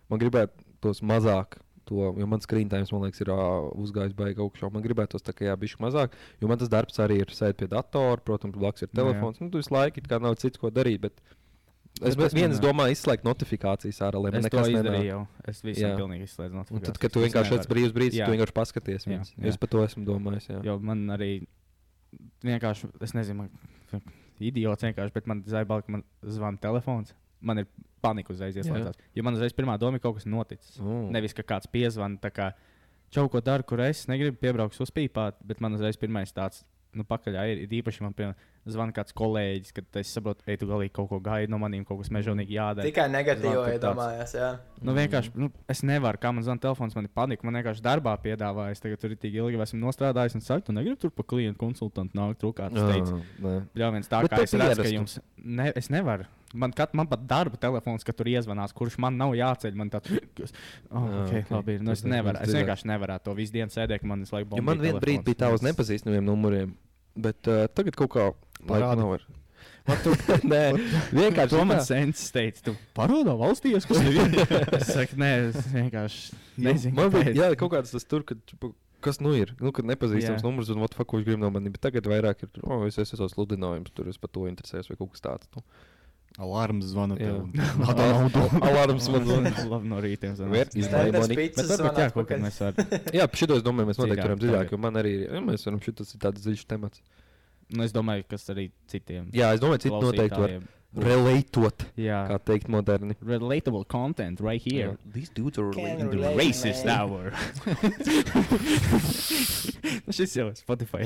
man 0.09 0.19
gribētu 0.19 0.51
tos 0.81 1.01
mazāk. 1.01 1.57
To, 1.85 2.15
jo 2.17 2.25
man 2.25 2.41
screen 2.41 2.67
time, 2.67 2.83
man 2.91 3.03
liekas, 3.05 3.21
ir 3.21 3.29
uh, 3.29 3.69
uzgājis 3.77 4.15
baigi 4.17 4.41
augšā. 4.41 4.71
Man 4.73 4.81
gribētu 4.81 5.11
tos 5.13 5.21
tā 5.21 5.35
kā 5.37 5.45
jā, 5.45 5.53
bišķi 5.55 5.77
mazāk, 5.85 6.15
jo 6.41 6.47
man 6.49 6.57
tas 6.57 6.67
darbs 6.67 6.97
arī 6.97 7.19
ir 7.21 7.27
sēdēt 7.29 7.57
pie 7.59 7.67
datora, 7.69 8.17
protams, 8.25 8.55
blakus 8.57 8.81
ir 8.81 8.89
Jā, 8.89 8.93
jā. 8.95 9.03
telefons. 9.03 9.39
Nu, 9.39 9.51
tu 9.53 9.59
visu 9.61 9.69
laiku 9.69 10.01
kā 10.01 10.17
nav 10.19 10.33
cits, 10.41 10.57
ko 10.57 10.71
darīt. 10.73 10.99
Bet 11.05 11.21
es 12.03 12.17
Bet 12.19 12.35
viens 12.35 12.59
domāju, 12.59 12.95
izslēgt 12.95 13.23
notifikācijas 13.27 14.01
ārā, 14.03 14.19
lai 14.19 14.33
man 14.35 14.43
Es 14.43 14.51
to 14.51 14.63
nekas 14.63 15.05
jau. 15.05 15.19
Es 15.47 15.61
visam 15.63 15.89
Jā. 15.89 15.95
pilnīgi 15.99 16.27
izslēdzu 16.27 16.57
no 16.57 16.65
Un 16.75 16.83
tad, 16.83 16.99
kad 16.99 17.13
tu 17.13 17.23
vienkārši 17.23 17.55
esi 17.59 17.71
brīvs 17.71 17.95
brīdis, 17.95 18.19
tu 18.19 18.35
vienkārši 18.35 18.55
paskaties. 18.57 19.07
Jā, 19.07 19.21
jā. 19.23 19.47
Es 19.51 19.59
par 19.61 19.71
to 19.71 19.83
esmu 19.85 20.03
domājis. 20.07 20.49
Jā. 20.51 20.59
Jo 20.67 20.77
man 20.83 21.05
arī 21.15 21.29
vienkārši, 22.43 22.91
es 23.05 23.15
nezinu, 23.15 23.45
man 23.45 24.03
idiots 24.43 24.83
vienkārši, 24.83 25.15
bet 25.15 25.29
man 25.31 25.43
zaibāk, 25.47 25.87
man 25.91 26.03
zvana 26.23 26.59
telefons. 26.61 27.15
Man 27.45 27.61
ir 27.61 27.69
panika 28.03 28.33
uzreiz 28.33 28.57
ieslēgts. 28.59 28.99
Jo 29.15 29.25
man 29.25 29.37
uzreiz 29.37 29.53
pirmā 29.55 29.77
doma 29.79 29.99
ir 29.99 30.03
kaut 30.03 30.17
kas 30.19 30.27
noticis. 30.29 30.79
Mm. 30.81 31.09
Nevis, 31.15 31.35
ka 31.37 31.45
kāds 31.47 31.69
piezvana, 31.71 32.19
tā 32.21 32.31
kā 32.33 32.51
čau, 33.13 33.27
ko 33.31 33.41
daru, 33.43 33.65
kur 33.67 33.83
es 33.85 34.05
negribu 34.11 34.39
piebraukt 34.41 34.79
uzpīpāt, 34.81 35.39
bet 35.45 35.61
man 35.63 35.77
uzreiz 35.77 35.99
pirmais 36.01 36.33
tāds, 36.35 36.63
nu, 36.95 37.05
pakaļ 37.07 37.39
ir, 37.51 37.63
ir 37.65 37.79
īpaši 37.81 38.05
man, 38.05 38.15
piemēram, 38.17 38.51
zvana 38.69 38.93
kāds 38.95 39.13
kolēģis, 39.15 39.73
kad 39.75 39.99
es 40.01 40.11
saprotu, 40.15 40.43
ej, 40.49 40.57
tu 40.61 40.67
galīgi 40.69 40.93
kaut 40.95 41.09
ko 41.11 41.19
gaidi 41.23 41.51
no 41.53 41.59
maniem, 41.61 41.85
kaut 41.85 41.99
kas 42.01 42.11
mežonīgi 42.13 42.57
jādara. 42.57 42.85
Tikai 42.87 43.07
tad 43.13 43.45
iedomājās. 43.75 44.35
Jā. 44.37 44.51
Nu, 44.81 44.95
vienkārši, 44.97 45.33
nu, 45.37 45.49
es 45.71 45.83
nevaru, 45.85 46.19
kā 46.21 46.31
man 46.33 46.45
zvana 46.45 46.63
telefons, 46.63 46.95
man 46.97 47.07
ir 47.07 47.13
panika. 47.15 47.45
Man 47.45 47.59
vienkārši 47.59 47.85
darbā 47.85 48.15
piedāvāja, 48.23 48.75
es 48.75 48.81
tagad 48.83 49.01
tur 49.01 49.13
ir 49.13 49.19
tik 49.21 49.37
ilgi 49.37 49.61
esmu 49.67 49.81
nostrādājis, 49.83 50.37
un 50.39 50.45
saku, 50.45 50.65
tu 50.69 50.75
negribi 50.75 50.97
tur 51.03 51.13
pa 51.13 51.25
klientu 51.27 51.61
konsultantu 51.61 52.17
nākt, 52.17 52.41
trūkāt. 52.41 52.73
Es 52.73 52.89
teicu, 52.89 53.19
nē. 53.45 53.59
Jā, 53.77 53.91
viens 53.93 54.09
tā 54.09 54.23
Bet 54.25 54.33
kā 54.33 54.41
es 54.47 54.57
redzu, 54.57 54.81
ka 54.81 54.95
jums, 54.95 55.19
ne, 55.37 55.69
es 55.77 55.91
nevaru. 55.93 56.25
Man, 56.55 56.71
kat, 56.71 56.93
man 56.95 57.09
pat 57.11 57.25
darba 57.27 57.59
telefons, 57.59 58.05
ka 58.07 58.13
tur 58.15 58.29
iezvanās, 58.31 58.71
kurš 58.75 58.95
man 59.03 59.17
nav 59.19 59.33
jāceļ. 59.35 59.75
Man 59.75 59.91
tāds, 59.91 60.13
oh, 60.87 61.03
okay, 61.25 61.43
ok. 61.43 61.51
labi, 61.51 61.75
ir. 61.75 61.83
nu, 61.83 61.91
es 61.91 62.05
ir 62.05 62.13
nevaru. 62.13 62.39
Es 62.45 62.53
vienkārši 62.55 62.87
nevaru 62.89 63.17
to 63.25 63.35
visu 63.35 63.57
dienu 63.57 63.73
sēdēt, 63.73 64.05
man 64.07 64.23
laiku 64.23 64.61
Jo 64.61 64.63
man 64.63 64.79
vienā 64.79 65.01
brīdī 65.03 65.33
bija 65.33 65.41
tā 65.43 65.51
uz 65.51 65.65
nepazīstamiem 65.65 66.23
numuriem, 66.23 66.71
bet 67.27 67.51
uh, 67.51 67.65
tagad 67.75 67.97
kaut 67.99 68.13
kā 68.13 68.29
Parādi. 68.61 68.79
laika 68.79 68.95
nav. 69.01 69.11
var. 69.15 69.25
Nē, 70.49 70.61
vienkārši 71.13 71.51
To 71.53 71.61
man 71.67 71.77
tā. 71.77 71.83
sens 71.85 72.23
teica, 72.33 72.61
tu 72.71 72.73
parodā 72.97 73.35
valstīs, 73.37 73.85
kas 73.85 73.99
nevienu. 74.05 74.41
es 74.79 74.87
saku, 74.89 75.19
nē, 75.21 75.29
es 75.51 75.67
vienkārši 75.69 76.39
nezinu. 76.65 76.95
Man 76.97 77.11
bija 77.13 77.35
jā, 77.37 77.49
kaut 77.59 77.75
kāds 77.75 77.93
tas 77.93 78.07
tur, 78.09 78.23
kad, 78.25 78.39
kas 79.05 79.19
nu 79.21 79.35
ir. 79.37 79.51
Nu, 79.61 79.69
kad 79.75 79.85
nepazīstams 79.85 80.41
Jā. 80.41 80.45
numurs 80.47 80.71
un 80.73 80.81
what 80.81 80.95
fuck, 80.97 81.05
ko 81.11 81.19
viņš 81.19 81.27
grib 81.29 81.43
no 81.43 81.51
manis. 81.53 81.75
Bet 81.75 81.83
tagad 81.85 82.09
vairāk 82.09 82.47
ir, 82.47 82.49
oh, 82.65 82.81
es 82.89 82.97
esmu 82.97 83.27
sludinājums, 83.29 83.93
tur 83.93 84.09
es 84.09 84.17
par 84.17 84.31
to 84.33 84.47
interesējos 84.49 84.89
vai 84.89 84.97
kaut 85.03 85.13
kas 85.13 85.21
tāds. 85.27 85.51
Nu. 85.53 85.61
Alarms 86.41 86.89
zvana 86.89 87.15
Jā. 87.21 87.35
tev. 87.35 87.61
Nāda 87.85 88.07
naudu. 88.09 88.41
Alarms 88.65 89.05
man 89.13 89.29
zvanīja. 89.29 89.67
Labi, 89.69 89.91
no 89.91 90.01
rīta. 90.03 90.31
Pizzas 90.33 90.41
Bet 90.49 91.77
varbūt 91.77 91.77
zvana 91.77 92.01
jā, 92.01 92.09
kaut 92.17 92.27
kad 92.33 92.41
mēs 92.43 92.57
varam. 92.65 92.89
Jā, 93.21 93.29
par 93.29 93.43
šito 93.43 93.59
es 93.61 93.63
domāju, 93.69 93.91
mēs 93.93 94.01
noteikti 94.01 94.25
varam 94.25 94.41
dziļāk, 94.41 94.73
jo 94.73 94.81
man 94.81 94.99
arī 95.03 95.13
ir, 95.21 95.29
ja 95.37 95.43
mēs 95.45 95.63
varam, 95.69 95.77
šis 95.85 96.17
ir 96.17 96.23
tāds 96.25 96.41
dziļš 96.43 96.65
temats. 96.73 97.05
Nu, 97.73 97.83
es 97.83 97.91
domāju, 97.95 98.23
kas 98.29 98.49
arī 98.53 98.69
citiem. 98.91 99.29
Jā, 99.33 99.53
es 99.55 99.59
domāju, 99.63 99.79
citi 99.87 99.95
noteikti 99.97 100.39
var 100.41 100.51
relatot, 100.95 101.83
Jā. 101.99 102.21
kā 102.29 102.37
teikt 102.51 102.67
moderni. 102.71 103.15
Relatable 103.25 103.83
content 103.91 104.39
right 104.39 104.61
here. 104.63 104.95
These 105.11 105.29
dudes 105.35 105.59
are 105.59 105.71
Can 105.75 106.07
relate, 106.09 106.37
Racist 106.39 106.85
man. 106.85 106.99
hour. 106.99 107.33
Šis 110.15 110.35
jau 110.37 110.47
ir 110.51 110.57
Spotify. 110.59 111.03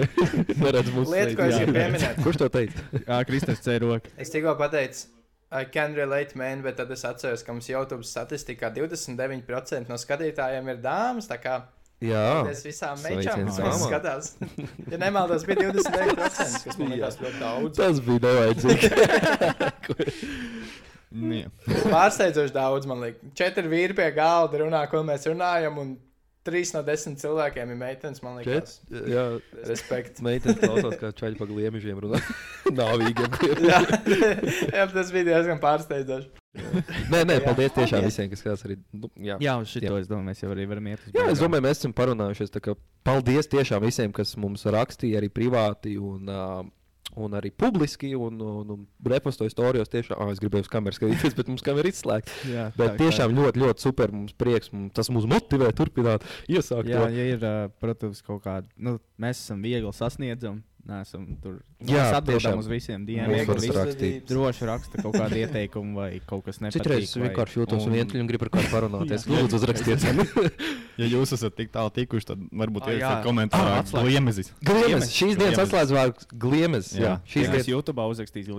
Neredz 0.62 0.90
mūsu 0.94 1.12
Lieta, 1.12 1.34
ko 1.38 1.42
es 1.48 1.58
gribu 1.58 1.74
pieminēt. 1.78 2.16
Kurš 2.22 2.36
to 2.44 2.48
teica? 2.52 2.78
Jā, 3.08 3.16
Kristers 3.28 3.62
cēroka. 3.64 4.06
Es 4.20 4.32
tikko 4.34 4.52
pateicu, 4.60 4.98
I 5.56 5.64
can 5.72 5.90
relate, 5.96 6.32
man, 6.38 6.62
bet 6.64 6.74
tad 6.80 6.90
es 6.94 7.04
atceros, 7.06 7.42
ka 7.46 7.54
mums 7.54 7.68
YouTube 7.70 8.04
statistikā 8.06 8.66
29% 8.74 9.90
no 9.90 9.96
skatītājiem 10.00 10.64
ir 10.74 10.78
dāmas. 10.84 11.26
Tā 11.30 11.38
kā 11.42 11.54
Jā, 12.06 12.26
es 12.50 12.62
visām 12.66 13.00
mečām 13.04 13.46
skatās. 13.82 14.34
ja 14.90 15.00
nemaldos, 15.02 15.44
bija 15.48 15.68
29%, 15.70 16.64
kas 16.66 16.80
man 16.80 16.94
liekas 16.94 17.20
ļoti 17.22 17.38
daudz. 17.42 17.76
tas 17.80 18.02
bija 18.06 18.24
nevajadzīgi. 18.28 18.92
Nē. 21.16 21.46
Pārsteidzoši 21.66 22.52
daudz, 22.54 22.86
man 22.90 23.00
liekas. 23.04 23.32
Četri 23.38 23.70
vīri 23.70 23.96
pie 23.96 24.08
galda 24.16 24.60
runā, 24.62 24.82
ko 24.90 25.00
mēs 25.06 25.26
runājam, 25.30 25.78
un 25.80 25.94
trīs 26.46 26.70
no 26.76 26.80
desmit 26.86 27.18
cilvēkiem 27.22 27.74
ir 27.74 27.78
meitenes, 27.80 28.22
man 28.24 28.38
liekas. 28.40 28.78
Čet- 28.86 29.10
Jā, 29.12 29.24
Respekt. 29.68 30.22
meitenes 30.24 30.60
klausās, 30.62 30.96
kā 31.02 31.10
čaļi 31.18 31.38
pa 31.40 31.48
gliemežiem 31.50 31.98
runā. 32.06 32.22
Nāvīgiem. 32.80 33.36
Jā, 33.70 33.80
jā, 34.72 34.86
tas 34.94 35.10
bija 35.14 35.28
diezgan 35.32 35.60
pārsteidzoši. 35.62 36.30
Nē, 37.12 37.20
nē, 37.28 37.34
paldies 37.44 37.74
tiešām 37.76 37.98
Paldies. 38.00 38.14
visiem, 38.14 38.30
kas 38.32 38.40
skatās 38.40 38.62
arī. 38.64 38.78
Nu, 38.96 39.10
jā. 39.20 39.34
Jā, 39.44 39.58
uz 39.60 39.68
šito 39.74 39.90
Jā. 39.90 39.98
es 40.00 40.06
domāju, 40.08 40.30
mēs 40.30 40.40
jau 40.40 40.52
arī 40.54 40.64
varam 40.70 40.86
iet 40.88 41.02
uz 41.04 41.12
Jā, 41.18 41.26
es 41.34 41.42
domāju, 41.42 41.64
mēs 41.66 41.82
esam 41.82 41.92
parunājušies. 41.98 42.52
tā 42.54 42.62
kā 42.64 42.72
Paldies 43.04 43.50
tiešām 43.52 43.84
visiem, 43.84 44.14
kas 44.16 44.32
mums 44.40 44.64
rakstīja 44.64 45.20
arī 45.20 45.28
privāti 45.30 45.98
un, 46.00 46.30
uh, 46.32 46.62
un 47.14 47.36
arī 47.38 47.52
publiski. 47.54 48.12
Un, 48.18 48.40
un, 48.42 48.72
un 48.74 48.84
repostoju 49.12 49.52
storijos 49.52 49.90
tiešām, 49.92 50.18
ah, 50.20 50.32
es 50.34 50.40
gribēju 50.42 50.66
uz 50.66 50.70
kameras 50.72 50.98
skatīties, 51.00 51.36
bet 51.38 51.50
mums 51.52 51.64
kamera 51.66 51.86
ir 51.86 51.94
izslēgta. 51.94 52.38
Jā, 52.56 52.68
Bet 52.76 52.94
tā, 52.94 52.96
tiešām 53.04 53.36
ļoti, 53.36 53.62
ļoti 53.62 53.86
super. 53.86 54.14
Mums 54.14 54.36
prieks, 54.38 54.72
mums, 54.74 54.94
tas 54.96 55.10
mūs 55.12 55.28
motivē 55.30 55.70
turpināt, 55.76 56.26
iesākt 56.52 56.90
Jā, 56.90 57.04
to. 57.04 57.12
ja 57.16 57.28
ir, 57.36 57.46
protams, 57.82 58.22
kaut 58.26 58.42
kāda, 58.46 58.70
nu, 58.76 58.96
mēs 59.22 59.44
esam 59.44 59.62
viegli 59.64 59.92
sasniedzami. 59.96 60.64
Neesam 60.86 61.24
tur. 61.42 61.56
Jā, 61.82 61.98
mēs 61.98 62.12
atbildam 62.20 62.60
uz 62.62 62.66
visiem 62.70 63.02
rakstīt. 63.74 64.28
Droši 64.30 64.68
raksta 64.68 65.02
kaut 65.02 65.16
kādu 65.18 65.38
ieteikumu 65.42 65.98
vai 65.98 66.10
kaut 66.30 66.44
kas 66.46 66.60
nepatīk. 66.62 66.78
Citreiz 66.78 67.08
es 67.08 67.16
vai- 67.18 67.24
vienkārši 67.26 67.58
jūtos 67.58 67.88
un 67.88 67.96
vientuļi 67.96 68.22
un 68.22 68.28
gribu 68.30 68.46
ar 68.46 68.52
kādu 68.54 68.70
parunāties. 68.70 69.26
Lūdzu, 69.32 69.58
uzrakstiet. 69.58 70.06
Ja 70.96 71.04
jūs 71.12 71.34
esat 71.36 71.52
tik 71.58 71.68
tālu 71.74 71.90
tikuši, 71.92 72.24
tad 72.30 72.44
varbūt 72.56 72.86
Ah, 72.86 72.88
jā. 72.88 72.94
ielieciet 72.96 73.26
komentārā 73.26 73.72
Ah, 73.82 74.04
gliemezis. 74.06 74.48
Gliemes, 74.64 75.10
šīs 75.12 75.34
dienas 75.36 75.58
Gliemes. 75.58 75.60
atslēdz 75.66 75.92
vārds 75.92 76.28
gliemes. 76.40 76.88
Jā, 76.96 77.18
šīs 77.28 77.50
dienas. 77.52 77.68
YouTube 77.68 78.00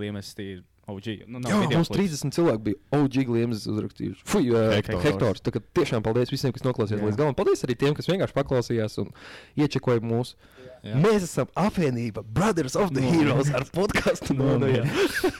Liemas 0.04 0.30
ir 0.38 0.60
OG. 0.88 1.08
Nu, 1.28 1.42
Jā, 1.44 1.58
mums 1.68 1.90
klips. 1.92 2.14
30 2.18 2.32
cilvēki 2.38 2.62
bija 2.70 2.78
OG 2.96 3.18
gliemas 3.28 3.66
uzrakstījuši. 3.68 4.22
Fui, 4.28 4.46
uh, 4.48 4.70
Hektors. 4.78 5.02
hektors. 5.04 5.42
Tā 5.44 5.52
kā 5.52 5.60
tiešām 5.80 6.04
paldies 6.06 6.32
visiem, 6.32 6.54
kas 6.56 6.64
noklausījās 6.64 7.02
Jā. 7.02 7.08
līdz 7.10 7.18
galam. 7.20 7.36
Paldies 7.36 7.64
arī 7.66 7.76
tiem, 7.78 7.92
kas 7.98 8.08
vienkārši 8.08 8.36
paklausījās 8.38 8.96
un 9.04 9.12
iečekoja 9.60 10.00
mūsu. 10.04 10.38
Jā. 10.86 10.94
Mēs 11.02 11.24
esam 11.26 11.48
apvienība 11.58 12.22
Brothers 12.22 12.76
of 12.78 12.92
the 12.94 13.02
No. 13.02 13.10
Heroes 13.10 13.48
ar 13.50 13.64
podkāstu. 13.74 14.36
No, 14.38 14.52
no, 14.62 14.68
jā. 14.70 14.84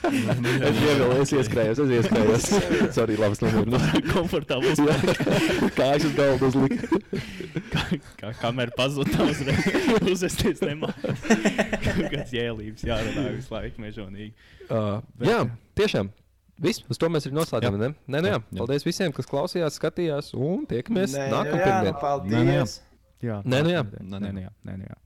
es 0.69 0.81
ievēlu, 0.83 1.07
es 1.23 1.31
ieskrējos, 1.31 1.79
es 1.85 1.93
ieskrējos. 1.95 2.47
Sorry, 2.97 3.15
labs 3.19 3.39
nomierinu. 3.41 3.79
Komfortabls. 4.13 4.81
Kā 5.77 5.93
es 5.95 6.05
uz 6.09 6.13
galdu 6.17 6.51
uzliku. 6.51 6.99
kā, 7.71 7.85
kā 8.19 8.33
kamera 8.43 8.75
pazuda 8.75 9.29
uzreiz. 9.31 9.71
Uzvesties 10.11 10.59
nemāķi. 10.67 11.15
Kāds 12.11 12.35
jēlības 12.35 12.85
jārunā 12.91 13.29
visu 13.39 13.55
laiku 13.55 13.87
mežonīgi. 13.87 14.33
Uh, 14.69 15.01
Bet- 15.17 15.29
jā, 15.29 15.39
tiešām. 15.75 16.09
Viss, 16.59 16.83
uz 16.91 16.97
to 16.99 17.07
mēs 17.09 17.25
arī 17.25 17.33
noslēdzam. 17.37 17.77
Nē, 17.79 17.89
nē, 18.07 18.19
jā. 18.19 18.35
Jā, 18.35 18.39
jā. 18.51 18.57
Paldies 18.59 18.83
visiem, 18.83 19.13
kas 19.15 19.25
klausījās, 19.25 19.77
skatījās 19.79 20.33
un 20.35 20.65
tiekamies 20.67 21.13
Nē, 21.15 21.29
nu 21.29 21.35
nākamā 21.37 21.45
jā, 21.45 21.59
nu 21.59 21.65
pirmdienā. 21.65 21.99
paldies. 22.01 22.33
Nē, 22.35 22.43
nē. 22.43 22.65
Jā, 23.29 23.37
Nē, 23.43 23.61
nu 23.63 23.69
jā. 23.71 23.83
Nē, 23.83 24.19
Nē, 24.19 24.19
nu. 24.19 24.31
nu 24.33 24.41
jā. 24.43 24.51
Nē, 24.67 24.75
nu 24.77 24.83
jā. 24.89 24.97